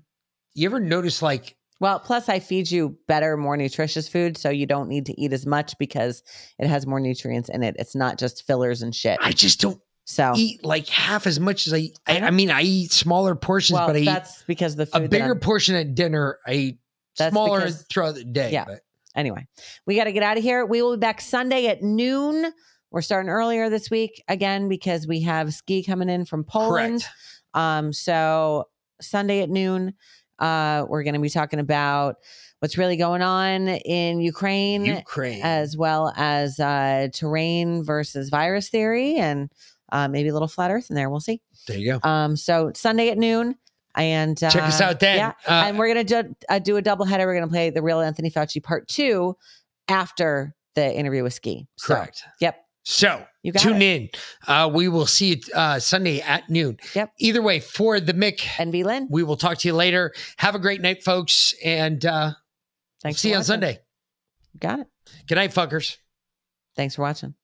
you 0.56 0.66
ever 0.68 0.80
notice 0.80 1.22
like 1.22 1.56
Well, 1.80 2.00
plus 2.00 2.30
I 2.30 2.40
feed 2.40 2.70
you 2.72 2.98
better, 3.08 3.36
more 3.38 3.58
nutritious 3.58 4.08
food, 4.08 4.38
so 4.38 4.50
you 4.50 4.66
don't 4.66 4.88
need 4.88 5.06
to 5.08 5.20
eat 5.20 5.34
as 5.34 5.46
much 5.46 5.78
because 5.80 6.22
it 6.60 6.68
has 6.68 6.86
more 6.86 7.00
nutrients 7.00 7.50
in 7.50 7.64
it. 7.64 7.76
It's 7.80 7.96
not 7.96 8.18
just 8.20 8.46
fillers 8.46 8.82
and 8.84 8.94
shit. 8.96 9.18
I 9.22 9.32
just 9.32 9.60
don't 9.60 9.82
so 10.06 10.34
eat 10.36 10.64
like 10.66 10.88
half 10.88 11.26
as 11.28 11.40
much 11.40 11.68
as 11.68 11.74
I. 11.74 11.90
I, 12.08 12.20
I 12.20 12.32
mean, 12.32 12.52
I 12.52 12.62
eat 12.64 12.92
smaller 12.92 13.36
portions, 13.36 13.78
well, 13.78 13.88
but 13.88 13.96
I 13.96 14.00
eat 14.00 14.06
that's 14.06 14.44
because 14.44 14.76
the 14.76 14.88
a 14.94 15.08
bigger 15.08 15.36
portion 15.36 15.76
at 15.76 15.96
dinner. 15.96 16.40
I 16.46 16.54
eat 16.54 16.78
That's 17.18 17.32
smaller 17.32 17.60
because- 17.62 17.86
throughout 17.92 18.16
the 18.16 18.24
day. 18.26 18.52
Yeah. 18.52 18.66
but- 18.66 18.80
Anyway, 19.16 19.46
we 19.86 19.96
got 19.96 20.06
to 20.06 20.12
get 20.12 20.24
out 20.24 20.38
of 20.38 20.44
here. 20.44 20.66
We 20.66 20.82
will 20.82 20.96
be 20.98 21.00
back 21.00 21.22
Sunday 21.22 21.68
at 21.68 21.84
noon. 21.84 22.52
We're 22.90 23.04
starting 23.04 23.30
earlier 23.30 23.70
this 23.70 23.92
week 23.92 24.24
again 24.28 24.70
because 24.70 25.06
we 25.06 25.22
have 25.22 25.54
ski 25.54 25.84
coming 25.84 26.10
in 26.10 26.26
from 26.26 26.44
Poland. 26.44 27.02
Correct. 27.02 27.14
Um, 27.54 27.94
so 27.94 28.70
Sunday 29.02 29.42
at 29.44 29.52
noon, 29.52 29.94
uh, 30.40 30.86
we're 30.90 31.04
going 31.04 31.14
to 31.14 31.20
be 31.20 31.30
talking 31.30 31.60
about 31.60 32.16
what's 32.58 32.76
really 32.80 32.98
going 32.98 33.22
on 33.22 33.68
in 33.68 34.20
Ukraine, 34.20 34.84
Ukraine. 34.86 35.42
as 35.44 35.78
well 35.78 36.12
as 36.18 36.60
uh, 36.60 37.10
terrain 37.14 37.84
versus 37.84 38.30
virus 38.30 38.70
theory, 38.70 39.18
and 39.18 39.52
uh, 39.94 40.10
maybe 40.10 40.28
a 40.28 40.34
little 40.34 40.48
flat 40.50 40.72
Earth 40.72 40.90
in 40.90 40.96
there. 40.98 41.10
We'll 41.10 41.22
see. 41.22 41.42
There 41.68 41.78
you 41.78 41.98
go. 42.02 42.10
Um, 42.10 42.36
so 42.36 42.72
Sunday 42.76 43.10
at 43.10 43.18
noon. 43.18 43.56
And 43.96 44.44
uh, 44.44 44.50
Check 44.50 44.64
us 44.64 44.82
out 44.82 45.00
then. 45.00 45.18
Yeah, 45.18 45.34
Uh, 45.48 45.66
and 45.68 45.78
we're 45.78 45.88
gonna 45.88 46.04
do, 46.04 46.36
uh, 46.50 46.58
do 46.58 46.78
a 46.78 46.82
double 46.82 47.06
header. 47.06 47.28
We're 47.28 47.36
gonna 47.36 47.48
play 47.48 47.70
the 47.70 47.84
real 47.84 48.00
Anthony 48.02 48.32
Fauci 48.32 48.62
part 48.62 48.88
two 48.88 49.38
after 49.88 50.56
the 50.74 50.92
interview 50.98 51.22
with 51.22 51.36
Ski. 51.36 51.68
So, 51.78 51.94
Correct. 51.94 52.24
Yep. 52.42 52.58
So 52.86 53.24
You 53.44 53.54
tune 53.54 53.84
it. 53.84 54.02
in. 54.02 54.10
Uh, 54.48 54.70
we 54.74 54.88
will 54.88 55.06
see 55.06 55.36
you 55.36 55.42
uh, 55.54 55.78
Sunday 55.80 56.22
at 56.22 56.50
noon. 56.50 56.78
Yep. 56.96 57.14
Either 57.20 57.44
way, 57.44 57.60
for 57.60 58.00
the 58.00 58.14
Mick 58.16 58.42
and 58.58 58.72
V 58.72 58.84
Lynn. 58.84 59.08
we 59.12 59.22
will 59.22 59.38
talk 59.38 59.60
to 59.60 59.68
you 59.68 59.76
later. 59.76 60.12
Have 60.38 60.56
a 60.56 60.60
great 60.60 60.82
night, 60.82 61.04
folks, 61.04 61.54
and 61.64 62.04
uh, 62.04 62.32
we'll 62.32 62.36
Thanks 63.04 63.20
see 63.22 63.30
you 63.30 63.36
on. 63.38 63.44
Sunday. 63.44 63.78
Got 64.60 64.80
it. 64.80 64.88
Good 65.28 65.36
night, 65.36 65.52
fuckers. 65.54 65.98
Thanks 66.76 66.96
for 66.96 67.04
watching. 67.04 67.36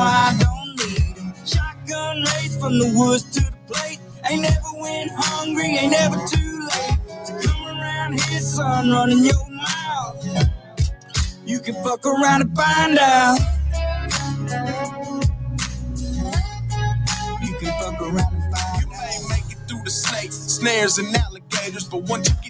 I 0.00 0.36
don't 0.40 0.76
need 0.78 1.16
them. 1.16 1.34
Shotgun 1.46 2.18
race 2.22 2.56
from 2.60 2.78
the 2.78 2.92
woods 2.96 3.24
to 3.32 3.40
the 3.40 3.56
plate. 3.72 3.98
Ain't 4.30 4.42
never 4.42 4.72
went 4.80 5.10
hungry, 5.14 5.76
ain't 5.78 5.92
never 5.92 6.16
too 6.26 6.68
late 6.72 7.26
to 7.26 7.48
come 7.48 7.66
around 7.68 8.20
here, 8.20 8.40
son, 8.40 8.90
running 8.90 9.24
your 9.24 9.50
mouth. 9.50 10.26
You 11.46 11.60
can 11.60 11.74
fuck 11.84 12.06
around 12.06 12.42
and 12.42 12.56
find 12.56 12.98
out. 12.98 13.38
You 17.42 17.54
can 17.58 17.72
fuck 17.82 18.00
around 18.02 18.34
and 18.34 18.54
find 18.56 18.56
out. 18.56 18.80
You 18.82 18.88
may 18.88 19.18
make 19.30 19.52
it 19.52 19.58
through 19.68 19.82
the 19.84 19.90
snakes, 19.90 20.36
snares, 20.36 20.98
and 20.98 21.14
alligators, 21.16 21.88
but 21.88 22.04
once 22.04 22.28
you 22.28 22.36
get 22.42 22.49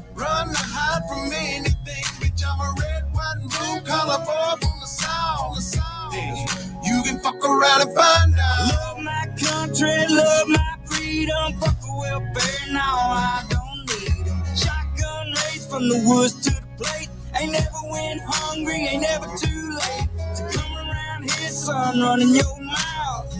run 0.21 0.49
or 0.49 0.55
hide 0.77 1.03
from 1.09 1.33
anything. 1.33 2.05
Bitch, 2.21 2.43
I'm 2.45 2.61
a 2.61 2.69
red, 2.81 3.03
white, 3.13 3.37
and 3.41 3.49
blue 3.49 3.81
collar 3.91 4.19
boy 4.25 4.57
from 4.61 4.79
the 4.81 4.87
south. 4.87 5.57
You 6.85 7.03
can 7.03 7.19
fuck 7.21 7.43
around 7.45 7.81
and 7.83 7.95
find 7.95 8.35
out. 8.39 8.69
Love 8.69 8.99
my 9.03 9.25
country, 9.39 10.05
love 10.09 10.47
my 10.49 10.77
freedom. 10.85 11.59
Fuck 11.61 11.77
a 11.89 11.97
welfare, 11.99 12.73
now 12.73 12.95
I 12.97 13.43
don't 13.49 13.85
need 13.89 14.17
need 14.19 14.27
'em. 14.31 14.43
Shotgun 14.55 15.27
raised 15.45 15.69
from 15.69 15.89
the 15.89 15.99
woods 16.07 16.35
to 16.45 16.51
the 16.51 16.67
plate. 16.83 17.09
Ain't 17.39 17.53
never 17.53 17.83
went 17.91 18.21
hungry, 18.27 18.87
ain't 18.87 19.03
never 19.03 19.27
too 19.37 19.63
late 19.81 20.09
to 20.37 20.43
come 20.57 20.73
around 20.77 21.31
here, 21.31 21.51
son, 21.51 22.01
running 22.01 22.35
your 22.35 22.57
mouth. 22.61 23.37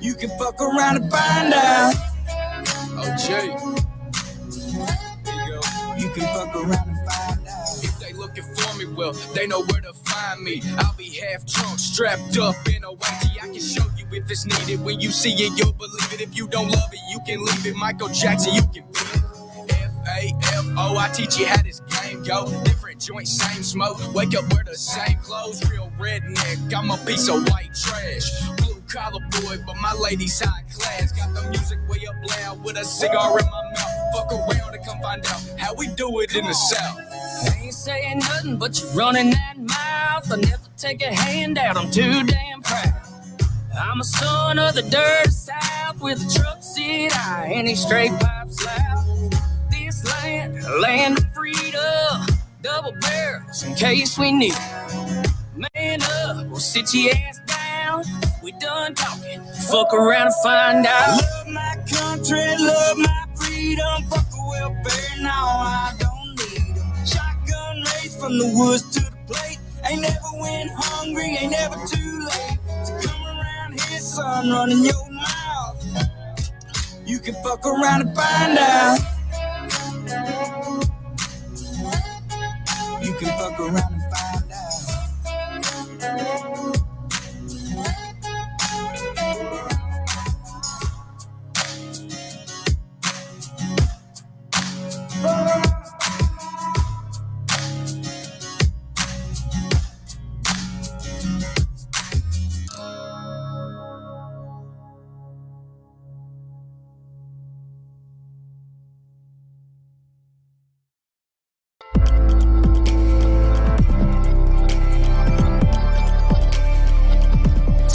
You 0.00 0.14
can 0.14 0.30
fuck 0.38 0.60
around 0.60 0.96
and 0.96 1.10
find 1.12 1.54
out. 1.54 1.94
Oh, 2.88 3.16
Jay. 3.18 3.75
Around 6.56 6.88
and 6.88 7.10
find 7.10 7.48
out. 7.48 7.84
If 7.84 7.98
they 8.00 8.12
looking 8.12 8.44
for 8.44 8.76
me, 8.78 8.86
well, 8.86 9.12
they 9.34 9.46
know 9.46 9.62
where 9.64 9.80
to 9.82 9.92
find 9.92 10.42
me. 10.42 10.62
I'll 10.78 10.94
be 10.96 11.10
half 11.10 11.46
drunk, 11.46 11.78
strapped 11.78 12.38
up 12.38 12.56
in 12.68 12.82
a 12.84 12.92
whitey. 12.94 13.36
I 13.42 13.48
can 13.48 13.60
show 13.60 13.84
you 13.96 14.06
if 14.12 14.30
it's 14.30 14.46
needed. 14.46 14.84
When 14.84 15.00
you 15.00 15.10
see 15.10 15.32
it, 15.32 15.58
you'll 15.58 15.72
believe 15.72 16.12
it. 16.14 16.20
If 16.20 16.36
you 16.36 16.48
don't 16.48 16.70
love 16.70 16.92
it, 16.92 17.00
you 17.10 17.20
can 17.26 17.44
leave 17.44 17.66
it. 17.66 17.76
Michael 17.76 18.08
Jackson, 18.08 18.54
you 18.54 18.62
can 18.62 18.84
be 18.92 19.00
it. 19.00 19.22
F-A-F-O, 19.70 20.96
I 20.96 21.08
teach 21.12 21.38
you 21.38 21.46
how 21.46 21.60
this 21.62 21.80
game 21.80 22.22
go. 22.22 22.50
Different 22.64 23.00
joints, 23.00 23.36
same 23.36 23.62
smoke. 23.62 23.98
Wake 24.14 24.34
up, 24.36 24.50
wear 24.52 24.64
the 24.64 24.74
same 24.76 25.18
clothes. 25.18 25.62
Real 25.70 25.92
redneck, 25.98 26.72
I'm 26.74 26.90
a 26.90 26.96
piece 27.04 27.28
of 27.28 27.46
white 27.50 27.74
trash. 27.74 28.30
Blue 28.58 28.80
collar 28.88 29.20
boy, 29.42 29.58
but 29.66 29.76
my 29.82 29.92
lady's 29.94 30.40
high 30.40 30.62
class. 30.72 31.12
Got 31.12 31.34
the 31.34 31.48
music 31.50 31.78
way 31.88 32.06
up 32.08 32.14
loud 32.30 32.64
with 32.64 32.76
a 32.76 32.84
cigar 32.84 33.38
in 33.38 33.44
my 33.46 33.62
mouth. 33.74 34.05
Fuck 34.14 34.32
around 34.32 34.74
and 34.74 34.84
come 34.84 35.00
find 35.00 35.26
out 35.26 35.42
how 35.58 35.74
we 35.74 35.88
do 35.88 36.20
it 36.20 36.34
in 36.34 36.44
the 36.44 36.54
South. 36.54 36.98
I 37.48 37.64
ain't 37.64 37.74
saying 37.74 38.18
nothing, 38.20 38.56
but 38.56 38.80
you're 38.80 38.90
running 38.92 39.30
that 39.30 39.56
mouth. 39.58 40.32
I 40.32 40.36
never 40.36 40.62
take 40.76 41.02
a 41.02 41.14
handout, 41.14 41.76
I'm 41.76 41.90
too 41.90 42.22
damn 42.24 42.62
proud. 42.62 42.94
I'm 43.78 44.00
a 44.00 44.04
son 44.04 44.58
of 44.58 44.74
the 44.74 44.82
dirty 44.82 45.30
south 45.30 46.00
with 46.00 46.24
a 46.24 46.38
truck 46.38 46.62
seat 46.62 47.10
eye 47.14 47.52
and 47.54 47.68
a 47.68 47.74
straight 47.76 48.12
pipe 48.12 48.48
slap. 48.50 48.98
This 49.70 50.04
land, 50.22 50.62
land 50.80 51.18
of 51.18 51.34
freedom, 51.34 52.26
double 52.62 52.94
barrels 53.00 53.64
in 53.64 53.74
case 53.74 54.18
we 54.18 54.32
need. 54.32 54.54
Man 55.74 56.02
up, 56.02 56.46
we'll 56.46 56.58
sit 56.58 56.94
your 56.94 57.12
ass 57.14 57.40
down. 57.46 58.04
We 58.42 58.52
done 58.52 58.94
talking, 58.94 59.42
fuck 59.70 59.92
around 59.92 60.28
and 60.28 60.34
find 60.42 60.86
out. 60.86 61.20
Love 61.20 61.48
my 61.48 61.76
country, 61.90 62.56
love 62.58 62.98
my 62.98 63.25
freedom. 63.56 64.02
Fuck 64.10 64.26
a 64.38 64.48
welfare, 64.48 65.16
now 65.20 65.46
I 65.60 65.92
don't 65.98 66.30
need 66.38 66.76
'em. 66.78 67.06
Shotgun 67.06 67.76
raised 67.92 68.18
from 68.20 68.38
the 68.38 68.48
woods 68.54 68.82
to 68.94 69.00
the 69.00 69.16
plate. 69.26 69.58
Ain't 69.88 70.02
never 70.02 70.32
went 70.40 70.70
hungry, 70.74 71.36
ain't 71.40 71.52
never 71.52 71.76
too 71.86 72.26
late 72.30 72.58
to 72.86 72.92
come 73.08 73.22
around 73.26 73.80
here, 73.80 74.00
son, 74.00 74.50
running 74.50 74.84
your 74.84 75.10
mouth. 75.10 75.84
You 77.06 77.20
can 77.20 77.36
fuck 77.44 77.66
around 77.66 78.02
and 78.02 78.16
find 78.16 78.58
out. 78.58 79.00
You 83.02 83.12
can 83.14 83.28
fuck 83.38 83.58
around 83.60 83.92
and 83.98 84.06
find 84.14 84.52
out. 84.52 84.90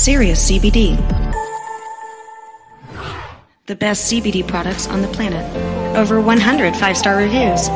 Serious 0.01 0.49
CBD. 0.49 0.97
The 3.67 3.75
best 3.75 4.11
CBD 4.11 4.47
products 4.47 4.87
on 4.87 5.03
the 5.03 5.07
planet. 5.09 5.45
Over 5.95 6.19
100 6.19 6.75
five 6.75 6.97
star 6.97 7.17
reviews. 7.17 7.67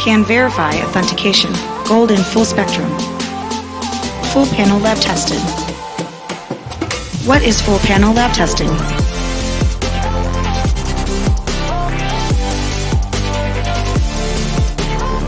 Can 0.00 0.24
verify 0.24 0.76
authentication. 0.76 1.50
Gold 1.88 2.12
in 2.12 2.22
full 2.22 2.44
spectrum. 2.44 2.88
Full 4.30 4.46
panel 4.54 4.78
lab 4.78 4.98
tested. 4.98 5.40
What 7.26 7.42
is 7.42 7.60
full 7.60 7.80
panel 7.80 8.14
lab 8.14 8.32
testing? 8.32 8.68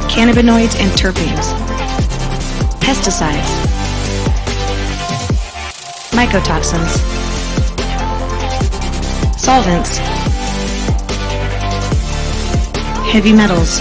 Cannabinoids 0.09 0.79
and 0.79 0.93
terpenes. 0.93 1.53
Pesticides. 2.79 3.64
Mycotoxins. 6.15 6.95
Solvents. 9.37 9.99
Heavy 13.11 13.33
metals. 13.33 13.81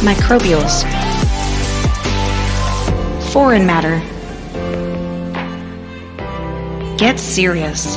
Microbials. 0.00 0.84
Foreign 3.30 3.66
matter. 3.66 4.00
Get 6.96 7.20
serious. 7.20 7.96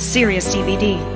Serious 0.00 0.54
CBD. 0.54 1.15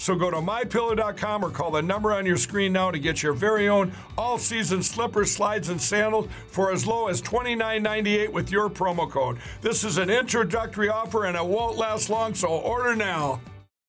So 0.00 0.14
go 0.14 0.30
to 0.30 0.38
mypillow.com 0.38 1.44
or 1.44 1.50
call 1.50 1.70
the 1.72 1.82
number 1.82 2.14
on 2.14 2.24
your 2.24 2.38
screen 2.38 2.72
now 2.72 2.90
to 2.90 2.98
get 2.98 3.22
your 3.22 3.34
very 3.34 3.68
own 3.68 3.92
all 4.16 4.38
season 4.38 4.82
slippers, 4.82 5.30
slides, 5.30 5.68
and 5.68 5.80
sandals 5.80 6.26
for 6.46 6.72
as 6.72 6.86
low 6.86 7.08
as 7.08 7.20
$29.98 7.20 8.32
with 8.32 8.50
your 8.50 8.70
promo 8.70 9.08
code. 9.08 9.36
This 9.60 9.84
is 9.84 9.98
an 9.98 10.08
introductory 10.08 10.88
offer 10.88 11.26
and 11.26 11.36
it 11.36 11.44
won't 11.44 11.76
last 11.76 12.08
long, 12.08 12.34
so 12.34 12.48
order 12.48 12.96
now. 12.96 13.42